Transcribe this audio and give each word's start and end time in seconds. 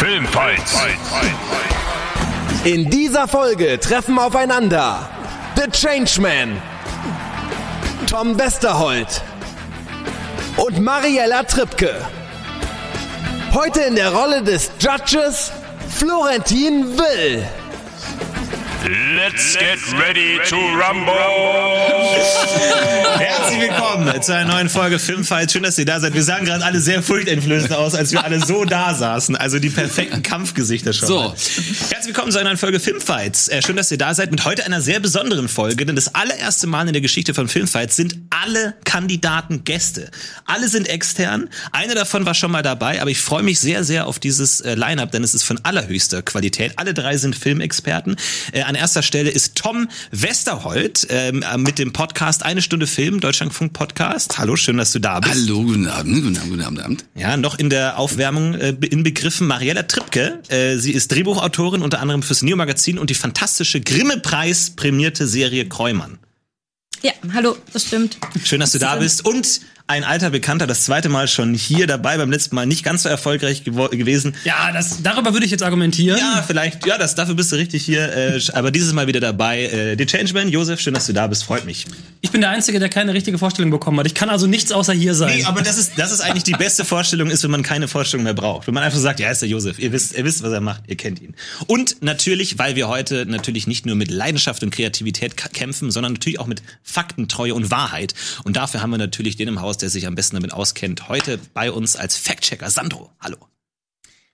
Filmfights. 0.00 0.78
In 2.64 2.88
dieser 2.88 3.28
Folge 3.28 3.78
treffen 3.78 4.18
aufeinander 4.18 5.06
The 5.56 5.70
Changeman, 5.70 6.56
Tom 8.06 8.38
Westerholt 8.38 9.20
und 10.56 10.80
Mariella 10.80 11.42
Trippke. 11.42 11.94
Heute 13.52 13.80
in 13.80 13.94
der 13.94 14.14
Rolle 14.14 14.42
des 14.42 14.70
Judges 14.80 15.52
Florentin 15.90 16.96
Will. 16.96 17.46
Let's 18.82 19.58
get 19.58 19.78
ready 19.92 20.38
to 20.48 20.56
rumble. 20.56 21.12
Herzlich 23.18 23.60
willkommen 23.60 24.22
zu 24.22 24.34
einer 24.34 24.54
neuen 24.54 24.70
Folge 24.70 24.98
Filmfight. 24.98 25.52
Schön, 25.52 25.64
dass 25.64 25.78
ihr 25.78 25.84
da 25.84 26.00
seid. 26.00 26.14
Wir 26.14 26.22
sahen 26.22 26.46
gerade 26.46 26.64
alle 26.64 26.80
sehr 26.80 27.02
furchteinflößend 27.02 27.74
aus, 27.74 27.94
als 27.94 28.12
wir 28.12 28.24
alle 28.24 28.40
so 28.40 28.64
da 28.64 28.94
saßen. 28.94 29.36
Also 29.36 29.58
die 29.58 29.68
perfekten 29.68 30.22
Kampfgesichter 30.22 30.94
schon. 30.94 31.08
So. 31.08 31.34
Herzlich 31.90 32.06
willkommen 32.06 32.32
zu 32.32 32.38
einer 32.38 32.48
neuen 32.48 32.56
Folge 32.56 32.80
Filmfights. 32.80 33.48
Äh, 33.48 33.60
schön, 33.60 33.76
dass 33.76 33.90
ihr 33.90 33.98
da 33.98 34.14
seid 34.14 34.30
mit 34.30 34.46
heute 34.46 34.64
einer 34.64 34.80
sehr 34.80 34.98
besonderen 34.98 35.50
Folge, 35.50 35.84
denn 35.84 35.96
das 35.96 36.14
allererste 36.14 36.66
Mal 36.66 36.86
in 36.86 36.94
der 36.94 37.02
Geschichte 37.02 37.34
von 37.34 37.48
Filmfights 37.48 37.96
sind 37.96 38.16
alle 38.30 38.76
Kandidaten 38.84 39.64
Gäste. 39.64 40.10
Alle 40.46 40.68
sind 40.68 40.88
extern. 40.88 41.50
Einer 41.72 41.94
davon 41.94 42.24
war 42.24 42.34
schon 42.34 42.50
mal 42.50 42.62
dabei, 42.62 43.02
aber 43.02 43.10
ich 43.10 43.20
freue 43.20 43.42
mich 43.42 43.60
sehr, 43.60 43.84
sehr 43.84 44.06
auf 44.06 44.18
dieses 44.18 44.62
äh, 44.62 44.74
Line-Up, 44.74 45.12
denn 45.12 45.22
es 45.22 45.34
ist 45.34 45.42
von 45.42 45.60
allerhöchster 45.64 46.22
Qualität. 46.22 46.72
Alle 46.76 46.94
drei 46.94 47.18
sind 47.18 47.36
Filmexperten. 47.36 48.16
Äh, 48.52 48.69
an 48.70 48.76
erster 48.76 49.02
Stelle 49.02 49.30
ist 49.30 49.56
Tom 49.56 49.88
Westerholt 50.12 51.04
ähm, 51.10 51.44
mit 51.56 51.80
dem 51.80 51.92
Podcast 51.92 52.44
Eine 52.44 52.62
Stunde 52.62 52.86
Film, 52.86 53.18
Deutschlandfunk 53.18 53.72
Podcast. 53.72 54.38
Hallo, 54.38 54.54
schön, 54.54 54.76
dass 54.76 54.92
du 54.92 55.00
da 55.00 55.18
bist. 55.18 55.34
Hallo, 55.34 55.64
guten 55.64 55.88
Abend, 55.88 56.22
guten 56.22 56.36
Abend, 56.36 56.50
guten 56.50 56.62
Abend. 56.62 56.80
Abend. 56.80 57.04
Ja, 57.16 57.36
noch 57.36 57.58
in 57.58 57.68
der 57.68 57.98
Aufwärmung 57.98 58.54
äh, 58.54 58.70
inbegriffen 58.70 59.48
Mariella 59.48 59.82
Trippke. 59.82 60.40
Äh, 60.48 60.76
sie 60.76 60.92
ist 60.92 61.10
Drehbuchautorin 61.10 61.82
unter 61.82 62.00
anderem 62.00 62.22
fürs 62.22 62.42
Neo 62.42 62.54
Magazin 62.54 63.00
und 63.00 63.10
die 63.10 63.14
fantastische 63.14 63.80
Grimme-Preis 63.80 64.70
prämierte 64.76 65.26
Serie 65.26 65.68
Kräumann. 65.68 66.20
Ja, 67.02 67.12
hallo, 67.34 67.56
das 67.72 67.86
stimmt. 67.86 68.18
Schön, 68.44 68.60
dass 68.60 68.70
du 68.70 68.78
da 68.78 68.94
bist. 68.96 69.24
Und 69.24 69.62
ein 69.90 70.04
alter 70.04 70.30
Bekannter, 70.30 70.68
das 70.68 70.84
zweite 70.84 71.08
Mal 71.08 71.26
schon 71.26 71.52
hier 71.52 71.88
dabei, 71.88 72.16
beim 72.16 72.30
letzten 72.30 72.54
Mal 72.54 72.64
nicht 72.64 72.84
ganz 72.84 73.02
so 73.02 73.08
erfolgreich 73.08 73.64
gewesen. 73.64 74.36
Ja, 74.44 74.70
das, 74.72 75.02
darüber 75.02 75.32
würde 75.32 75.44
ich 75.44 75.50
jetzt 75.50 75.64
argumentieren. 75.64 76.16
Ja, 76.16 76.44
vielleicht, 76.46 76.86
ja, 76.86 76.96
das, 76.96 77.16
dafür 77.16 77.34
bist 77.34 77.50
du 77.50 77.56
richtig 77.56 77.84
hier, 77.84 78.16
äh, 78.16 78.40
aber 78.52 78.70
dieses 78.70 78.92
Mal 78.92 79.08
wieder 79.08 79.18
dabei. 79.18 79.64
Äh, 79.64 79.96
der 79.96 80.06
Changeman, 80.06 80.48
Josef, 80.48 80.78
schön, 80.80 80.94
dass 80.94 81.06
du 81.06 81.12
da 81.12 81.26
bist, 81.26 81.42
freut 81.42 81.64
mich. 81.64 81.86
Ich 82.20 82.30
bin 82.30 82.40
der 82.40 82.50
Einzige, 82.50 82.78
der 82.78 82.88
keine 82.88 83.14
richtige 83.14 83.36
Vorstellung 83.36 83.72
bekommen 83.72 83.98
hat. 83.98 84.06
Ich 84.06 84.14
kann 84.14 84.30
also 84.30 84.46
nichts 84.46 84.70
außer 84.70 84.92
hier 84.92 85.14
sein. 85.14 85.38
Nee, 85.38 85.44
aber 85.44 85.62
das 85.62 85.76
ist, 85.76 85.92
das 85.96 86.12
ist 86.12 86.20
eigentlich 86.20 86.44
die 86.44 86.52
beste 86.52 86.84
Vorstellung, 86.84 87.28
ist, 87.28 87.42
wenn 87.42 87.50
man 87.50 87.64
keine 87.64 87.88
Vorstellung 87.88 88.22
mehr 88.22 88.34
braucht. 88.34 88.68
Wenn 88.68 88.74
man 88.74 88.84
einfach 88.84 89.00
sagt, 89.00 89.18
ja, 89.18 89.28
ist 89.28 89.42
der 89.42 89.48
Josef, 89.48 89.80
ihr 89.80 89.90
wisst, 89.90 90.16
ihr 90.16 90.24
wisst, 90.24 90.44
was 90.44 90.52
er 90.52 90.60
macht, 90.60 90.84
ihr 90.86 90.96
kennt 90.96 91.20
ihn. 91.20 91.34
Und 91.66 92.00
natürlich, 92.00 92.58
weil 92.58 92.76
wir 92.76 92.86
heute 92.86 93.26
natürlich 93.26 93.66
nicht 93.66 93.86
nur 93.86 93.96
mit 93.96 94.08
Leidenschaft 94.08 94.62
und 94.62 94.70
Kreativität 94.70 95.36
kämpfen, 95.36 95.90
sondern 95.90 96.12
natürlich 96.12 96.38
auch 96.38 96.46
mit 96.46 96.62
Faktentreue 96.84 97.54
und 97.54 97.72
Wahrheit. 97.72 98.14
Und 98.44 98.56
dafür 98.56 98.82
haben 98.82 98.90
wir 98.90 98.98
natürlich 98.98 99.36
den 99.36 99.48
im 99.48 99.60
Haus, 99.60 99.79
der 99.80 99.90
sich 99.90 100.06
am 100.06 100.14
besten 100.14 100.36
damit 100.36 100.52
auskennt. 100.52 101.08
Heute 101.08 101.38
bei 101.54 101.70
uns 101.72 101.96
als 101.96 102.16
Fact-Checker 102.16 102.70
Sandro. 102.70 103.10
Hallo. 103.20 103.38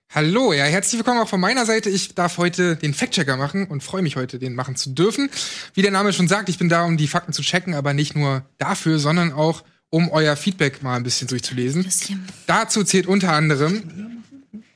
Hallo, 0.09 0.53
ja, 0.53 0.63
herzlich 0.63 0.97
willkommen 0.99 1.19
auch 1.19 1.27
von 1.27 1.41
meiner 1.41 1.65
Seite. 1.65 1.89
Ich 1.89 2.15
darf 2.15 2.37
heute 2.37 2.77
den 2.77 2.93
Fact-Checker 2.93 3.35
machen 3.35 3.67
und 3.67 3.83
freue 3.83 4.01
mich 4.01 4.15
heute, 4.15 4.39
den 4.39 4.55
machen 4.55 4.75
zu 4.75 4.91
dürfen. 4.91 5.29
Wie 5.73 5.81
der 5.81 5.91
Name 5.91 6.13
schon 6.13 6.29
sagt, 6.29 6.47
ich 6.47 6.57
bin 6.57 6.69
da, 6.69 6.85
um 6.85 6.95
die 6.95 7.07
Fakten 7.07 7.33
zu 7.33 7.41
checken, 7.41 7.73
aber 7.73 7.93
nicht 7.93 8.15
nur 8.15 8.45
dafür, 8.57 8.99
sondern 8.99 9.33
auch, 9.33 9.63
um 9.89 10.09
euer 10.09 10.35
Feedback 10.35 10.81
mal 10.81 10.95
ein 10.95 11.03
bisschen 11.03 11.27
durchzulesen. 11.27 11.83
Bisschen. 11.83 12.25
Dazu 12.45 12.83
zählt 12.83 13.07
unter 13.07 13.33
anderem 13.33 14.23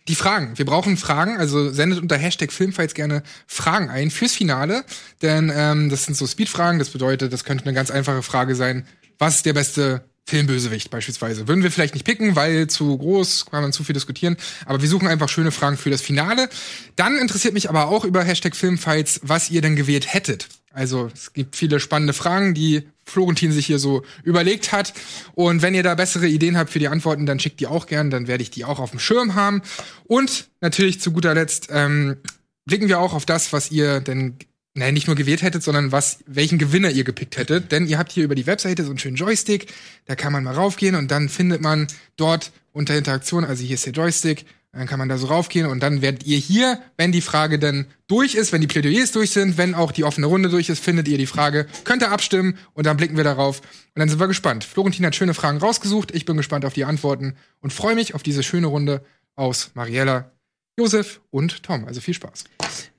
die 0.08 0.16
Fragen. 0.16 0.58
Wir 0.58 0.66
brauchen 0.66 0.98
Fragen, 0.98 1.38
also 1.38 1.72
sendet 1.72 2.00
unter 2.02 2.18
Hashtag 2.18 2.52
Filmfights 2.52 2.94
gerne 2.94 3.24
Fragen 3.48 3.90
ein 3.90 4.12
fürs 4.12 4.34
Finale, 4.34 4.84
denn 5.22 5.52
ähm, 5.56 5.90
das 5.90 6.06
sind 6.06 6.16
so 6.16 6.28
Speedfragen, 6.28 6.80
das 6.80 6.90
bedeutet, 6.90 7.32
das 7.32 7.46
könnte 7.46 7.66
eine 7.66 7.74
ganz 7.74 7.92
einfache 7.92 8.24
Frage 8.24 8.56
sein, 8.56 8.86
was 9.18 9.38
ist 9.38 9.46
der 9.46 9.54
beste 9.54 10.11
Filmbösewicht 10.28 10.90
beispielsweise. 10.90 11.48
Würden 11.48 11.64
wir 11.64 11.72
vielleicht 11.72 11.94
nicht 11.94 12.06
picken, 12.06 12.36
weil 12.36 12.68
zu 12.68 12.98
groß, 12.98 13.48
kann 13.48 13.64
man 13.64 13.74
zu 13.74 13.84
viel 13.84 13.94
diskutieren, 13.94 14.38
aber 14.66 14.82
wir 14.82 14.88
suchen 14.88 15.08
einfach 15.08 15.30
schöne 15.30 15.52
Fragen 15.52 15.78
für 15.78 15.90
das 15.90 16.02
Finale. 16.02 16.50
Dann 16.96 17.18
interessiert 17.18 17.54
mich 17.54 17.70
aber 17.70 17.88
auch 17.88 18.06
über 18.06 18.24
Hashtag 18.24 18.56
Filmfights, 18.56 19.22
was 19.24 19.50
ihr 19.50 19.62
denn 19.62 19.76
gewählt 19.76 20.14
hättet. 20.14 20.48
Also 20.74 21.10
es 21.14 21.34
gibt 21.34 21.58
viele 21.58 21.80
spannende 21.82 22.14
Fragen, 22.14 22.54
die 22.54 22.88
Florentin 23.06 23.52
sich 23.52 23.66
hier 23.66 23.80
so 23.80 24.04
überlegt 24.24 24.72
hat. 24.72 24.94
Und 25.34 25.62
wenn 25.62 25.74
ihr 25.74 25.84
da 25.84 25.96
bessere 25.96 26.28
Ideen 26.28 26.58
habt 26.58 26.70
für 26.70 26.80
die 26.80 26.88
Antworten, 26.88 27.26
dann 27.26 27.40
schickt 27.40 27.60
die 27.60 27.68
auch 27.68 27.88
gern, 27.88 28.10
dann 28.10 28.28
werde 28.28 28.44
ich 28.44 28.52
die 28.52 28.64
auch 28.64 28.80
auf 28.80 28.92
dem 28.92 29.00
Schirm 29.00 29.36
haben. 29.36 29.62
Und 30.06 30.50
natürlich 30.62 31.02
zu 31.02 31.12
guter 31.12 31.34
Letzt 31.34 31.68
ähm, 31.72 32.18
blicken 32.66 32.88
wir 32.88 33.00
auch 33.00 33.14
auf 33.14 33.26
das, 33.26 33.52
was 33.52 33.70
ihr 33.72 34.00
denn 34.00 34.38
Nein, 34.74 34.94
nicht 34.94 35.08
nur 35.08 35.18
gewählt 35.18 35.42
hättet, 35.42 35.64
sondern 35.64 35.92
was, 35.92 36.20
welchen 36.28 36.58
Gewinner 36.58 36.90
ihr 36.90 37.04
gepickt 37.04 37.38
hättet. 37.38 37.72
Denn 37.74 37.88
ihr 37.88 37.98
habt 37.98 38.12
hier 38.12 38.24
über 38.24 38.36
die 38.36 38.48
Webseite 38.48 38.84
so 38.84 38.90
einen 38.90 39.00
schönen 39.00 39.18
Joystick, 39.18 39.74
da 40.06 40.16
kann 40.16 40.32
man 40.32 40.46
mal 40.46 40.54
raufgehen 40.54 40.96
und 40.96 41.12
dann 41.12 41.28
findet 41.28 41.62
man 41.62 41.88
dort 42.16 42.52
unter 42.72 42.98
Interaktion, 42.98 43.44
also 43.44 43.64
hier 43.64 43.76
ist 43.76 43.86
der 43.86 43.92
Joystick, 43.92 44.46
dann 44.72 44.88
kann 44.88 45.00
man 45.00 45.10
da 45.10 45.18
so 45.18 45.28
raufgehen 45.28 45.68
und 45.68 45.84
dann 45.84 46.02
werdet 46.02 46.26
ihr 46.26 46.38
hier, 46.38 46.82
wenn 46.96 47.12
die 47.12 47.20
Frage 47.20 47.60
dann 47.60 47.88
durch 48.08 48.36
ist, 48.36 48.54
wenn 48.54 48.62
die 48.62 48.68
Plädoyers 48.68 49.12
durch 49.12 49.32
sind, 49.32 49.58
wenn 49.58 49.76
auch 49.76 49.92
die 49.92 50.06
offene 50.06 50.28
Runde 50.28 50.48
durch 50.48 50.70
ist, 50.70 50.82
findet 50.82 51.10
ihr 51.10 51.18
die 51.18 51.26
Frage, 51.26 51.68
könnt 51.84 52.02
ihr 52.02 52.12
abstimmen 52.12 52.58
und 52.74 52.86
dann 52.86 52.96
blicken 52.96 53.18
wir 53.18 53.26
darauf 53.26 53.60
und 53.60 54.00
dann 54.00 54.08
sind 54.08 54.22
wir 54.22 54.28
gespannt. 54.28 54.64
Florentin 54.64 55.06
hat 55.06 55.16
schöne 55.16 55.34
Fragen 55.34 55.58
rausgesucht, 55.58 56.16
ich 56.16 56.24
bin 56.24 56.38
gespannt 56.38 56.64
auf 56.64 56.74
die 56.74 56.86
Antworten 56.86 57.36
und 57.60 57.74
freue 57.74 57.96
mich 57.96 58.16
auf 58.16 58.24
diese 58.24 58.44
schöne 58.44 58.68
Runde 58.68 59.04
aus 59.36 59.72
Mariella, 59.74 60.32
Josef 60.80 61.20
und 61.32 61.64
Tom. 61.64 61.84
Also 61.84 62.00
viel 62.00 62.14
Spaß. 62.14 62.46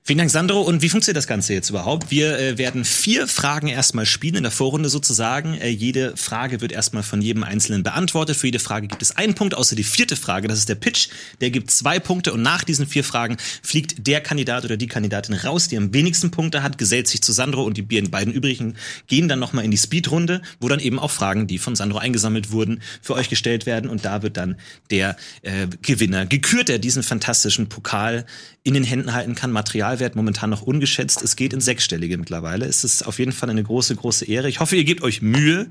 Vielen 0.05 0.17
Dank, 0.17 0.31
Sandro. 0.31 0.59
Und 0.59 0.81
wie 0.81 0.89
funktioniert 0.89 1.15
das 1.15 1.27
Ganze 1.27 1.53
jetzt 1.53 1.69
überhaupt? 1.69 2.11
Wir 2.11 2.37
äh, 2.37 2.57
werden 2.57 2.83
vier 2.83 3.25
Fragen 3.25 3.69
erstmal 3.69 4.05
spielen 4.05 4.35
in 4.35 4.43
der 4.43 4.51
Vorrunde 4.51 4.89
sozusagen. 4.89 5.53
Äh, 5.53 5.69
jede 5.69 6.17
Frage 6.17 6.59
wird 6.59 6.73
erstmal 6.73 7.03
von 7.03 7.21
jedem 7.21 7.45
Einzelnen 7.45 7.83
beantwortet. 7.83 8.35
Für 8.35 8.47
jede 8.47 8.59
Frage 8.59 8.87
gibt 8.87 9.01
es 9.01 9.15
einen 9.15 9.33
Punkt, 9.33 9.55
außer 9.55 9.77
die 9.77 9.85
vierte 9.85 10.17
Frage, 10.17 10.49
das 10.49 10.59
ist 10.59 10.67
der 10.67 10.75
Pitch. 10.75 11.07
Der 11.39 11.51
gibt 11.51 11.71
zwei 11.71 12.01
Punkte 12.01 12.33
und 12.33 12.41
nach 12.41 12.65
diesen 12.65 12.85
vier 12.85 13.05
Fragen 13.05 13.37
fliegt 13.61 14.05
der 14.05 14.19
Kandidat 14.19 14.65
oder 14.65 14.75
die 14.75 14.87
Kandidatin 14.87 15.35
raus, 15.35 15.69
die 15.69 15.77
am 15.77 15.93
wenigsten 15.93 16.31
Punkte 16.31 16.63
hat, 16.63 16.77
gesellt 16.77 17.07
sich 17.07 17.21
zu 17.21 17.31
Sandro 17.31 17.63
und 17.63 17.77
die 17.77 17.83
beiden 17.83 18.33
übrigen 18.33 18.75
gehen 19.07 19.29
dann 19.29 19.39
nochmal 19.39 19.63
in 19.63 19.71
die 19.71 19.77
Speedrunde, 19.77 20.41
wo 20.59 20.67
dann 20.67 20.81
eben 20.81 20.99
auch 20.99 21.11
Fragen, 21.11 21.47
die 21.47 21.59
von 21.59 21.77
Sandro 21.77 21.99
eingesammelt 21.99 22.51
wurden, 22.51 22.81
für 23.01 23.13
euch 23.13 23.29
gestellt 23.29 23.65
werden 23.65 23.89
und 23.89 24.03
da 24.03 24.21
wird 24.21 24.35
dann 24.35 24.57
der 24.89 25.15
äh, 25.43 25.67
Gewinner 25.81 26.25
gekürt, 26.25 26.67
der 26.67 26.79
diesen 26.79 27.03
fantastischen 27.03 27.69
Pokal 27.69 28.25
in 28.63 28.73
den 28.73 28.83
Händen 28.83 29.13
halten 29.13 29.35
kann. 29.35 29.51
Materialwert 29.93 30.15
momentan 30.15 30.49
noch 30.49 30.61
ungeschätzt. 30.61 31.21
Es 31.21 31.35
geht 31.35 31.53
in 31.53 31.61
sechsstellige 31.61 32.17
mittlerweile. 32.17 32.65
Es 32.65 32.83
ist 32.83 33.05
auf 33.05 33.19
jeden 33.19 33.31
Fall 33.31 33.49
eine 33.49 33.63
große, 33.63 33.95
große 33.95 34.25
Ehre. 34.25 34.49
Ich 34.49 34.59
hoffe, 34.59 34.75
ihr 34.75 34.83
gebt 34.83 35.03
euch 35.03 35.21
Mühe. 35.21 35.67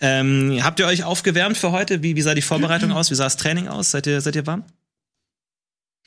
Ähm, 0.00 0.58
habt 0.62 0.80
ihr 0.80 0.86
euch 0.86 1.04
aufgewärmt 1.04 1.56
für 1.56 1.72
heute? 1.72 2.02
Wie, 2.02 2.16
wie 2.16 2.22
sah 2.22 2.34
die 2.34 2.42
Vorbereitung 2.42 2.92
aus? 2.92 3.10
Wie 3.10 3.14
sah 3.14 3.24
das 3.24 3.36
Training 3.36 3.68
aus? 3.68 3.90
Seid 3.90 4.06
ihr, 4.06 4.20
seid 4.20 4.36
ihr 4.36 4.46
warm? 4.46 4.64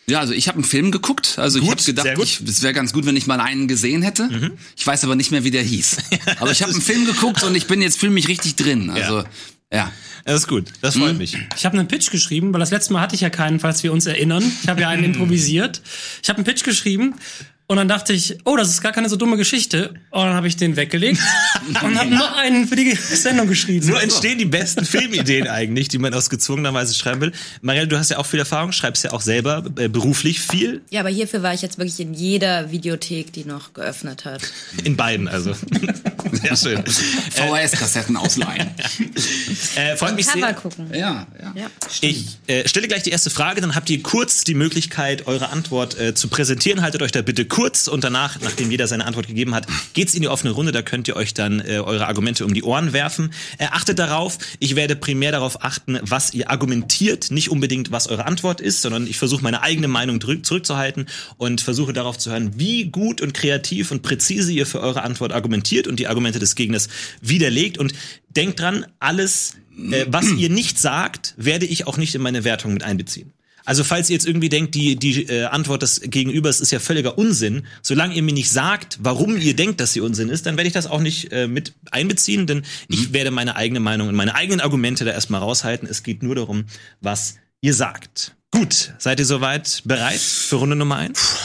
Ja, 0.07 0.19
also 0.19 0.33
ich 0.33 0.47
habe 0.47 0.55
einen 0.55 0.63
Film 0.63 0.91
geguckt. 0.91 1.37
Also 1.37 1.59
Gut, 1.59 1.79
ich 1.79 1.87
habe 1.95 2.09
gedacht, 2.09 2.41
es 2.47 2.61
wäre 2.63 2.73
ganz 2.73 2.91
gut, 2.91 3.05
wenn 3.05 3.15
ich 3.15 3.27
mal 3.27 3.39
einen 3.39 3.67
gesehen 3.67 4.01
hätte. 4.01 4.51
Ich 4.75 4.85
weiß 4.85 5.03
aber 5.03 5.15
nicht 5.15 5.31
mehr, 5.31 5.43
wie 5.43 5.51
der 5.51 5.63
hieß. 5.63 5.97
aber 6.39 6.51
ich 6.51 6.63
habe 6.63 6.71
einen 6.71 6.81
Film 6.81 7.05
geguckt 7.05 7.43
und 7.43 7.55
ich 7.55 7.67
bin 7.67 7.81
jetzt 7.81 7.99
fühle 7.99 8.11
mich 8.11 8.27
richtig 8.27 8.55
drin. 8.55 8.89
Also 8.89 9.23
ja. 9.71 9.91
Das 10.25 10.41
ist 10.41 10.47
gut. 10.47 10.65
Das 10.81 10.97
freut 10.97 11.17
mich. 11.17 11.35
Ich 11.55 11.65
habe 11.65 11.77
einen 11.77 11.87
Pitch 11.87 12.11
geschrieben, 12.11 12.53
weil 12.53 12.59
das 12.59 12.69
letzte 12.71 12.93
Mal 12.93 13.01
hatte 13.01 13.15
ich 13.15 13.21
ja 13.21 13.29
keinen, 13.29 13.59
falls 13.59 13.81
wir 13.81 13.91
uns 13.91 14.05
erinnern. 14.05 14.43
Ich 14.61 14.69
habe 14.69 14.81
ja 14.81 14.89
einen 14.89 15.03
improvisiert. 15.15 15.81
Ich 16.21 16.29
habe 16.29 16.37
einen 16.37 16.45
Pitch 16.45 16.63
geschrieben 16.63 17.15
und 17.71 17.77
dann 17.77 17.87
dachte 17.87 18.11
ich, 18.11 18.37
oh, 18.43 18.57
das 18.57 18.67
ist 18.67 18.81
gar 18.81 18.91
keine 18.91 19.07
so 19.07 19.15
dumme 19.15 19.37
Geschichte. 19.37 19.93
Und 20.09 20.25
dann 20.25 20.33
habe 20.33 20.45
ich 20.45 20.57
den 20.57 20.75
weggelegt 20.75 21.21
und 21.81 21.97
habe 21.97 22.09
noch 22.09 22.35
einen 22.35 22.67
für 22.67 22.75
die 22.75 22.93
Sendung 22.93 23.47
geschrieben. 23.47 23.85
So 23.85 23.93
entstehen 23.93 24.37
die 24.37 24.43
besten 24.43 24.83
Filmideen 24.83 25.47
eigentlich, 25.47 25.87
die 25.87 25.97
man 25.97 26.13
aus 26.13 26.29
gezwungenerweise 26.29 26.93
schreiben 26.93 27.21
will. 27.21 27.31
Marielle, 27.61 27.87
du 27.87 27.97
hast 27.97 28.11
ja 28.11 28.17
auch 28.17 28.25
viel 28.25 28.39
Erfahrung, 28.39 28.73
schreibst 28.73 29.05
ja 29.05 29.13
auch 29.13 29.21
selber 29.21 29.63
äh, 29.77 29.87
beruflich 29.87 30.41
viel. 30.41 30.81
Ja, 30.89 30.99
aber 30.99 31.07
hierfür 31.07 31.43
war 31.43 31.53
ich 31.53 31.61
jetzt 31.61 31.77
wirklich 31.77 31.97
in 32.01 32.13
jeder 32.13 32.71
Videothek, 32.71 33.31
die 33.31 33.45
noch 33.45 33.71
geöffnet 33.71 34.25
hat. 34.25 34.41
In 34.83 34.97
beiden, 34.97 35.29
also. 35.29 35.53
Sehr 36.33 36.57
schön. 36.57 36.83
VHS-Kassetten 36.83 38.17
ausleihen. 38.17 38.69
Äh, 39.75 39.95
freut 39.95 40.15
mich 40.15 40.25
sehr. 40.25 40.53
gucken. 40.53 40.87
ja, 40.93 41.27
ja. 41.39 41.53
Ja. 41.55 41.67
Ich 42.01 42.37
äh, 42.47 42.67
stelle 42.67 42.87
gleich 42.87 43.03
die 43.03 43.09
erste 43.09 43.29
Frage, 43.29 43.61
dann 43.61 43.75
habt 43.75 43.89
ihr 43.89 44.01
kurz 44.01 44.43
die 44.43 44.53
Möglichkeit, 44.53 45.27
eure 45.27 45.49
Antwort 45.49 45.97
äh, 45.97 46.13
zu 46.13 46.27
präsentieren. 46.27 46.81
Haltet 46.81 47.01
euch 47.01 47.11
da 47.11 47.21
bitte 47.21 47.45
kurz 47.45 47.60
und 47.87 48.03
danach, 48.03 48.39
nachdem 48.41 48.71
jeder 48.71 48.87
seine 48.87 49.05
Antwort 49.05 49.27
gegeben 49.27 49.53
hat, 49.53 49.67
geht's 49.93 50.13
in 50.13 50.21
die 50.21 50.27
offene 50.27 50.51
Runde. 50.51 50.71
Da 50.71 50.81
könnt 50.81 51.07
ihr 51.07 51.15
euch 51.15 51.33
dann 51.33 51.59
äh, 51.59 51.79
eure 51.79 52.07
Argumente 52.07 52.45
um 52.45 52.53
die 52.53 52.63
Ohren 52.63 52.93
werfen. 52.93 53.33
Äh, 53.57 53.65
achtet 53.71 53.99
darauf, 53.99 54.37
ich 54.59 54.75
werde 54.75 54.95
primär 54.95 55.31
darauf 55.31 55.63
achten, 55.63 55.99
was 56.01 56.33
ihr 56.33 56.49
argumentiert, 56.49 57.31
nicht 57.31 57.49
unbedingt, 57.49 57.91
was 57.91 58.07
eure 58.07 58.25
Antwort 58.25 58.61
ist, 58.61 58.81
sondern 58.81 59.07
ich 59.07 59.17
versuche 59.17 59.43
meine 59.43 59.61
eigene 59.61 59.87
Meinung 59.87 60.21
zurückzuhalten 60.21 61.07
und 61.37 61.61
versuche 61.61 61.93
darauf 61.93 62.17
zu 62.17 62.31
hören, 62.31 62.53
wie 62.57 62.85
gut 62.85 63.21
und 63.21 63.33
kreativ 63.33 63.91
und 63.91 64.01
präzise 64.01 64.51
ihr 64.51 64.65
für 64.65 64.81
eure 64.81 65.03
Antwort 65.03 65.31
argumentiert 65.31 65.87
und 65.87 65.99
die 65.99 66.07
Argumente 66.07 66.39
des 66.39 66.55
Gegners 66.55 66.89
widerlegt. 67.21 67.77
Und 67.77 67.93
denkt 68.29 68.59
dran, 68.59 68.85
alles, 68.99 69.55
äh, 69.91 70.05
was 70.07 70.31
ihr 70.31 70.49
nicht 70.49 70.79
sagt, 70.79 71.33
werde 71.37 71.65
ich 71.65 71.87
auch 71.87 71.97
nicht 71.97 72.15
in 72.15 72.21
meine 72.21 72.43
Wertung 72.43 72.73
mit 72.73 72.83
einbeziehen. 72.83 73.33
Also 73.65 73.83
falls 73.83 74.09
ihr 74.09 74.15
jetzt 74.15 74.25
irgendwie 74.25 74.49
denkt, 74.49 74.75
die, 74.75 74.95
die 74.95 75.23
äh, 75.23 75.45
Antwort 75.45 75.81
des 75.83 76.01
Gegenübers 76.01 76.59
ist 76.59 76.71
ja 76.71 76.79
völliger 76.79 77.17
Unsinn, 77.17 77.65
solange 77.81 78.15
ihr 78.15 78.23
mir 78.23 78.33
nicht 78.33 78.51
sagt, 78.51 78.99
warum 79.01 79.37
ihr 79.37 79.55
denkt, 79.55 79.79
dass 79.79 79.93
sie 79.93 80.01
Unsinn 80.01 80.29
ist, 80.29 80.45
dann 80.45 80.57
werde 80.57 80.67
ich 80.67 80.73
das 80.73 80.87
auch 80.87 80.99
nicht 80.99 81.31
äh, 81.31 81.47
mit 81.47 81.73
einbeziehen, 81.91 82.47
denn 82.47 82.63
ich 82.87 83.13
werde 83.13 83.31
meine 83.31 83.55
eigene 83.55 83.79
Meinung 83.79 84.07
und 84.07 84.15
meine 84.15 84.35
eigenen 84.35 84.61
Argumente 84.61 85.05
da 85.05 85.11
erstmal 85.11 85.41
raushalten. 85.41 85.87
Es 85.87 86.03
geht 86.03 86.23
nur 86.23 86.35
darum, 86.35 86.65
was 87.01 87.35
ihr 87.61 87.73
sagt. 87.73 88.35
Gut, 88.51 88.93
seid 88.97 89.19
ihr 89.19 89.25
soweit 89.25 89.83
bereit 89.85 90.19
für 90.19 90.57
Runde 90.57 90.75
Nummer 90.75 90.97
eins? 90.97 91.37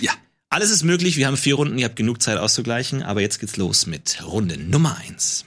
Ja. 0.00 0.12
Alles 0.50 0.70
ist 0.70 0.82
möglich, 0.82 1.16
wir 1.16 1.26
haben 1.26 1.36
vier 1.36 1.54
Runden, 1.54 1.78
ihr 1.78 1.84
habt 1.84 1.96
genug 1.96 2.22
Zeit 2.22 2.38
auszugleichen, 2.38 3.02
aber 3.02 3.20
jetzt 3.20 3.38
geht's 3.38 3.56
los 3.56 3.86
mit 3.86 4.24
Runde 4.24 4.56
Nummer 4.56 4.96
eins. 4.96 5.44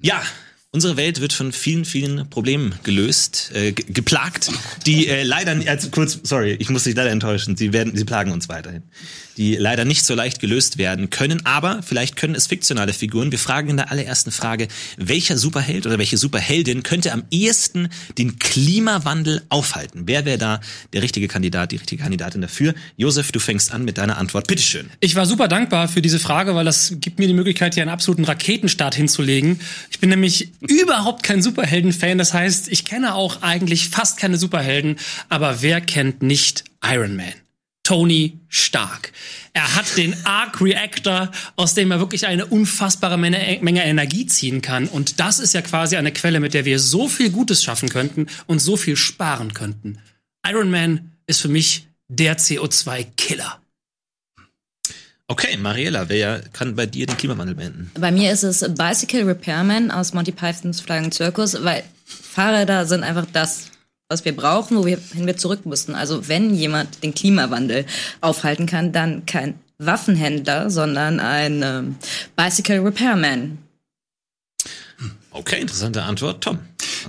Ja, 0.00 0.22
unsere 0.74 0.96
Welt 0.96 1.20
wird 1.20 1.32
von 1.32 1.52
vielen, 1.52 1.84
vielen 1.84 2.28
Problemen 2.28 2.74
gelöst, 2.82 3.52
äh, 3.54 3.70
ge- 3.72 3.86
geplagt, 3.88 4.50
die 4.86 5.06
äh, 5.06 5.22
leider, 5.22 5.56
also 5.70 5.88
kurz, 5.90 6.18
sorry, 6.24 6.56
ich 6.58 6.68
muss 6.68 6.82
dich 6.82 6.96
leider 6.96 7.10
enttäuschen, 7.10 7.56
sie 7.56 7.72
werden, 7.72 7.96
sie 7.96 8.04
plagen 8.04 8.32
uns 8.32 8.48
weiterhin, 8.48 8.82
die 9.36 9.56
leider 9.56 9.84
nicht 9.84 10.04
so 10.04 10.14
leicht 10.14 10.40
gelöst 10.40 10.78
werden 10.78 11.10
können, 11.10 11.44
aber 11.44 11.82
vielleicht 11.82 12.16
können 12.16 12.34
es 12.34 12.46
fiktionale 12.46 12.92
Figuren. 12.92 13.32
Wir 13.32 13.38
fragen 13.38 13.70
in 13.70 13.76
der 13.76 13.90
allerersten 13.90 14.30
Frage, 14.30 14.68
welcher 14.96 15.38
Superheld 15.38 15.86
oder 15.86 15.98
welche 15.98 16.16
Superheldin 16.16 16.82
könnte 16.82 17.12
am 17.12 17.24
ehesten 17.30 17.88
den 18.18 18.38
Klimawandel 18.38 19.42
aufhalten? 19.48 20.02
Wer 20.06 20.24
wäre 20.24 20.38
da 20.38 20.60
der 20.92 21.02
richtige 21.02 21.28
Kandidat, 21.28 21.72
die 21.72 21.76
richtige 21.76 22.02
Kandidatin 22.02 22.40
dafür? 22.40 22.74
Josef, 22.96 23.32
du 23.32 23.40
fängst 23.40 23.72
an 23.72 23.84
mit 23.84 23.98
deiner 23.98 24.18
Antwort. 24.18 24.46
Bitteschön. 24.46 24.90
Ich 25.00 25.14
war 25.16 25.26
super 25.26 25.48
dankbar 25.48 25.88
für 25.88 26.02
diese 26.02 26.18
Frage, 26.18 26.54
weil 26.54 26.64
das 26.64 26.94
gibt 27.00 27.18
mir 27.18 27.26
die 27.26 27.34
Möglichkeit, 27.34 27.74
hier 27.74 27.82
einen 27.82 27.92
absoluten 27.92 28.24
Raketenstart 28.24 28.94
hinzulegen. 28.94 29.60
Ich 29.90 29.98
bin 29.98 30.10
nämlich 30.10 30.52
überhaupt 30.60 31.22
kein 31.22 31.42
Superhelden-Fan. 31.42 32.18
Das 32.18 32.32
heißt, 32.32 32.68
ich 32.68 32.84
kenne 32.84 33.14
auch 33.14 33.42
eigentlich 33.42 33.88
fast 33.88 34.18
keine 34.18 34.38
Superhelden. 34.38 34.96
Aber 35.28 35.62
wer 35.62 35.80
kennt 35.80 36.22
nicht 36.22 36.64
Iron 36.82 37.16
Man? 37.16 37.43
Tony 37.84 38.40
Stark. 38.48 39.12
Er 39.52 39.76
hat 39.76 39.96
den 39.96 40.16
Arc 40.26 40.60
Reactor, 40.60 41.30
aus 41.54 41.74
dem 41.74 41.92
er 41.92 42.00
wirklich 42.00 42.26
eine 42.26 42.46
unfassbare 42.46 43.16
Menge, 43.16 43.58
Menge 43.60 43.84
Energie 43.84 44.26
ziehen 44.26 44.62
kann. 44.62 44.88
Und 44.88 45.20
das 45.20 45.38
ist 45.38 45.54
ja 45.54 45.62
quasi 45.62 45.96
eine 45.96 46.10
Quelle, 46.10 46.40
mit 46.40 46.54
der 46.54 46.64
wir 46.64 46.80
so 46.80 47.08
viel 47.08 47.30
Gutes 47.30 47.62
schaffen 47.62 47.88
könnten 47.88 48.26
und 48.46 48.58
so 48.58 48.76
viel 48.76 48.96
sparen 48.96 49.54
könnten. 49.54 49.98
Iron 50.44 50.70
Man 50.70 51.12
ist 51.26 51.40
für 51.40 51.48
mich 51.48 51.86
der 52.08 52.36
CO2-Killer. 52.36 53.60
Okay, 55.26 55.56
Mariella, 55.56 56.08
wer 56.08 56.40
kann 56.52 56.76
bei 56.76 56.84
dir 56.84 57.06
den 57.06 57.16
Klimawandel 57.16 57.54
beenden? 57.54 57.90
Bei 57.98 58.10
mir 58.10 58.30
ist 58.30 58.42
es 58.42 58.60
Bicycle 58.74 59.24
Repairman 59.24 59.90
aus 59.90 60.12
Monty 60.12 60.32
Pythons 60.32 60.82
Flying 60.82 61.12
Circus, 61.12 61.56
weil 61.64 61.82
Fahrräder 62.04 62.86
sind 62.86 63.04
einfach 63.04 63.26
das, 63.32 63.70
was 64.08 64.24
wir 64.24 64.36
brauchen, 64.36 64.76
wohin 64.76 65.26
wir 65.26 65.36
zurück 65.36 65.66
müssen. 65.66 65.94
Also 65.94 66.28
wenn 66.28 66.54
jemand 66.54 67.02
den 67.02 67.14
Klimawandel 67.14 67.86
aufhalten 68.20 68.66
kann, 68.66 68.92
dann 68.92 69.26
kein 69.26 69.58
Waffenhändler, 69.78 70.70
sondern 70.70 71.20
ein 71.20 71.62
ähm, 71.62 71.96
Bicycle 72.36 72.80
Repairman. 72.80 73.58
Okay, 75.30 75.60
interessante 75.60 76.02
Antwort. 76.02 76.44
Tom. 76.44 76.58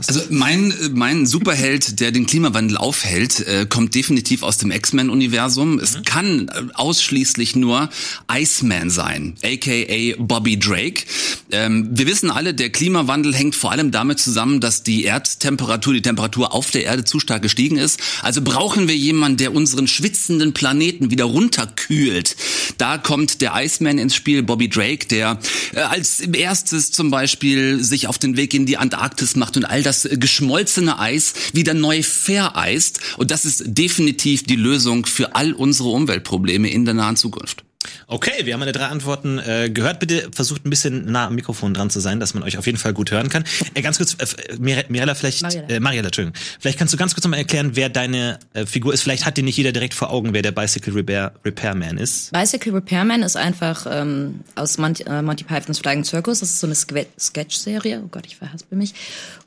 Also 0.08 0.22
mein, 0.30 0.74
mein 0.94 1.26
Superheld, 1.26 2.00
der 2.00 2.12
den 2.12 2.26
Klimawandel 2.26 2.78
aufhält, 2.78 3.40
äh, 3.40 3.66
kommt 3.68 3.96
definitiv 3.96 4.44
aus 4.44 4.58
dem 4.58 4.72
X-Men-Universum. 4.72 5.80
Es 5.80 6.04
kann 6.04 6.50
äh, 6.50 6.64
ausschließlich 6.74 7.56
nur 7.56 7.90
Iceman 8.32 8.90
sein, 8.90 9.36
aka 9.44 10.16
Bobby 10.18 10.60
Drake. 10.60 11.04
Ähm, 11.52 11.90
wir 11.92 12.08
wissen 12.08 12.32
alle, 12.32 12.54
der 12.54 12.70
Klimawandel 12.70 13.34
hängt 13.34 13.56
vor 13.56 13.72
allem 13.72 13.92
damit 13.92 14.20
zusammen, 14.20 14.60
dass 14.60 14.84
die 14.84 15.04
Erdtemperatur, 15.04 15.94
die 15.94 16.02
Temperatur 16.02 16.54
auf 16.54 16.72
der 16.72 16.84
Erde 16.84 17.04
zu 17.04 17.20
stark 17.20 17.42
gestiegen 17.42 17.78
ist. 17.78 18.00
Also 18.22 18.42
brauchen 18.42 18.88
wir 18.88 18.96
jemanden, 18.96 19.38
der 19.38 19.54
unseren 19.54 19.88
schwitzenden 19.88 20.54
Planeten 20.54 21.12
wieder 21.12 21.26
runterkühlt. 21.26 22.36
Da 22.78 22.98
kommt 22.98 23.42
der 23.42 23.54
Iceman 23.56 23.98
ins 23.98 24.16
Spiel, 24.16 24.44
Bobby 24.44 24.70
Drake, 24.70 25.08
der 25.08 25.40
äh, 25.74 25.80
als 25.80 26.20
erstes 26.20 26.92
zum 26.92 27.12
Beispiel 27.12 27.84
sich 27.84 28.08
auf 28.08 28.18
den 28.18 28.38
Weg 28.38 28.54
in 28.54 28.66
die 28.66 28.78
Antarktis 28.78 29.36
macht 29.36 29.58
und 29.58 29.66
all 29.66 29.84
das 29.86 30.08
geschmolzene 30.10 31.00
Eis 31.00 31.34
wieder 31.54 31.74
neu 31.74 32.04
vereist. 32.04 33.00
Und 33.18 33.32
das 33.32 33.46
ist 33.46 33.64
definitiv 33.66 34.44
die 34.44 34.56
Lösung 34.56 35.06
für 35.06 35.36
all 35.36 35.54
unsere 35.54 35.90
Umweltprobleme 35.90 36.70
in 36.70 36.86
der 36.86 36.94
nahen 36.94 37.18
Zukunft. 37.18 37.65
Okay, 38.08 38.32
wir 38.46 38.54
haben 38.54 38.60
meine 38.60 38.72
drei 38.72 38.86
Antworten 38.86 39.40
äh, 39.40 39.70
gehört. 39.70 40.00
Bitte 40.00 40.30
versucht 40.34 40.66
ein 40.66 40.70
bisschen 40.70 41.12
nah 41.12 41.28
am 41.28 41.36
Mikrofon 41.36 41.74
dran 41.74 41.90
zu 41.90 42.00
sein, 42.00 42.20
dass 42.20 42.34
man 42.34 42.44
euch 42.44 42.58
auf 42.58 42.66
jeden 42.66 42.78
Fall 42.78 42.94
gut 42.94 43.12
hören 43.12 43.30
kann. 43.30 43.44
Äh, 43.74 43.82
ganz 43.82 43.98
kurz, 43.98 44.16
äh, 44.16 44.56
Mir- 44.60 44.86
Mirella, 44.90 45.16
vielleicht, 45.16 45.42
Mariella. 45.42 45.68
Äh, 45.70 45.80
Mariella, 45.80 46.08
Entschuldigung. 46.08 46.40
Vielleicht 46.60 46.78
kannst 46.80 46.94
du 46.94 46.98
ganz 46.98 47.14
kurz 47.14 47.24
nochmal 47.24 47.40
erklären, 47.40 47.72
wer 47.76 47.90
deine 47.90 48.40
äh, 48.54 48.66
Figur 48.66 48.94
ist. 48.94 49.02
Vielleicht 49.02 49.26
hat 49.26 49.38
dir 49.38 49.44
nicht 49.44 49.58
jeder 49.58 49.72
direkt 49.72 49.94
vor 49.94 50.10
Augen, 50.12 50.34
wer 50.34 50.42
der 50.42 50.52
Bicycle 50.52 50.94
Repair, 50.94 51.34
Repairman 51.44 51.98
ist. 51.98 52.32
Bicycle 52.32 52.74
Repairman 52.74 53.24
ist 53.24 53.36
einfach 53.38 53.86
ähm, 53.90 54.42
aus 54.56 54.78
Monty, 54.78 55.04
äh, 55.04 55.22
Monty 55.22 55.44
Pythons 55.44 55.80
Flying 55.80 56.04
Circus. 56.04 56.40
Das 56.40 56.50
ist 56.52 56.60
so 56.60 56.68
eine 56.68 56.76
Sketch-Serie. 56.76 58.02
Oh 58.04 58.08
Gott, 58.08 58.26
ich 58.26 58.36
verhaspel 58.38 58.78
mich. 58.78 58.94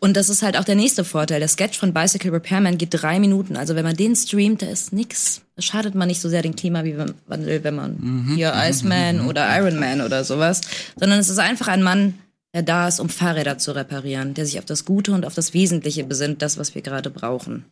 Und 0.01 0.17
das 0.17 0.29
ist 0.29 0.43
halt 0.43 0.57
auch 0.57 0.65
der 0.65 0.75
nächste 0.75 1.05
Vorteil. 1.05 1.41
Der 1.41 1.49
Sketch 1.49 1.79
von 1.79 1.93
Bicycle 1.93 2.31
Repairman 2.33 2.79
geht 2.79 2.91
drei 2.93 3.19
Minuten. 3.19 3.57
Also 3.57 3.75
wenn 3.75 3.85
man 3.85 3.97
den 3.97 4.15
streamt, 4.17 4.63
da 4.63 4.67
ist 4.67 4.93
nix. 4.93 5.43
Schadet 5.59 5.95
man 5.95 6.09
nicht 6.09 6.21
so 6.21 6.29
sehr 6.29 6.43
den 6.43 6.57
Klimawandel, 6.57 7.65
wenn 7.65 7.75
man 7.75 8.33
hier 8.35 8.53
Iceman 8.57 9.27
oder 9.27 9.47
Iron 9.59 9.79
Man 9.79 10.01
oder 10.01 10.25
sowas. 10.25 10.61
Sondern 10.97 11.19
es 11.19 11.29
ist 11.29 11.39
einfach 11.39 11.69
ein 11.69 11.83
Mann, 11.83 12.15
der 12.55 12.63
da 12.63 12.89
ist, 12.89 13.01
um 13.01 13.09
Fahrräder 13.09 13.59
zu 13.59 13.73
reparieren. 13.73 14.35
Der 14.35 14.47
sich 14.47 14.59
auf 14.59 14.65
das 14.65 14.85
Gute 14.85 15.13
und 15.13 15.27
auf 15.27 15.35
das 15.35 15.55
Wesentliche 15.55 16.05
besinnt. 16.05 16.43
Das, 16.43 16.59
was 16.59 16.75
wir 16.75 16.83
gerade 16.83 17.11
brauchen. 17.11 17.65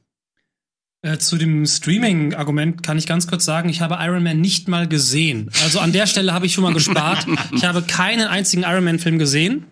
Äh, 1.03 1.19
zu 1.19 1.37
dem 1.37 1.67
Streaming-Argument 1.67 2.83
kann 2.83 2.99
ich 2.99 3.07
ganz 3.07 3.27
kurz 3.27 3.45
sagen, 3.45 3.69
ich 3.69 3.81
habe 3.81 3.99
Iron 4.01 4.23
Man 4.23 4.41
nicht 4.41 4.67
mal 4.67 4.89
gesehen. 4.89 5.51
Also 5.63 5.79
an 5.79 5.93
der 5.93 6.07
Stelle 6.07 6.33
habe 6.33 6.47
ich 6.47 6.55
schon 6.55 6.65
mal 6.65 6.73
gespart. 6.75 7.27
Ich 7.55 7.65
habe 7.65 7.83
keinen 7.83 8.27
einzigen 8.27 8.65
Iron 8.65 8.85
Man-Film 8.85 9.19
gesehen. 9.19 9.67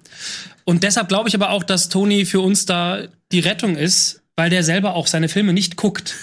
Und 0.64 0.82
deshalb 0.82 1.08
glaube 1.08 1.28
ich 1.28 1.34
aber 1.34 1.50
auch, 1.50 1.64
dass 1.64 1.88
Tony 1.88 2.25
für 2.25 2.40
uns 2.40 2.67
da 2.67 3.02
die 3.32 3.40
Rettung 3.40 3.76
ist, 3.76 4.22
weil 4.37 4.50
der 4.50 4.62
selber 4.62 4.94
auch 4.94 5.06
seine 5.06 5.28
Filme 5.28 5.52
nicht 5.52 5.76
guckt. 5.76 6.14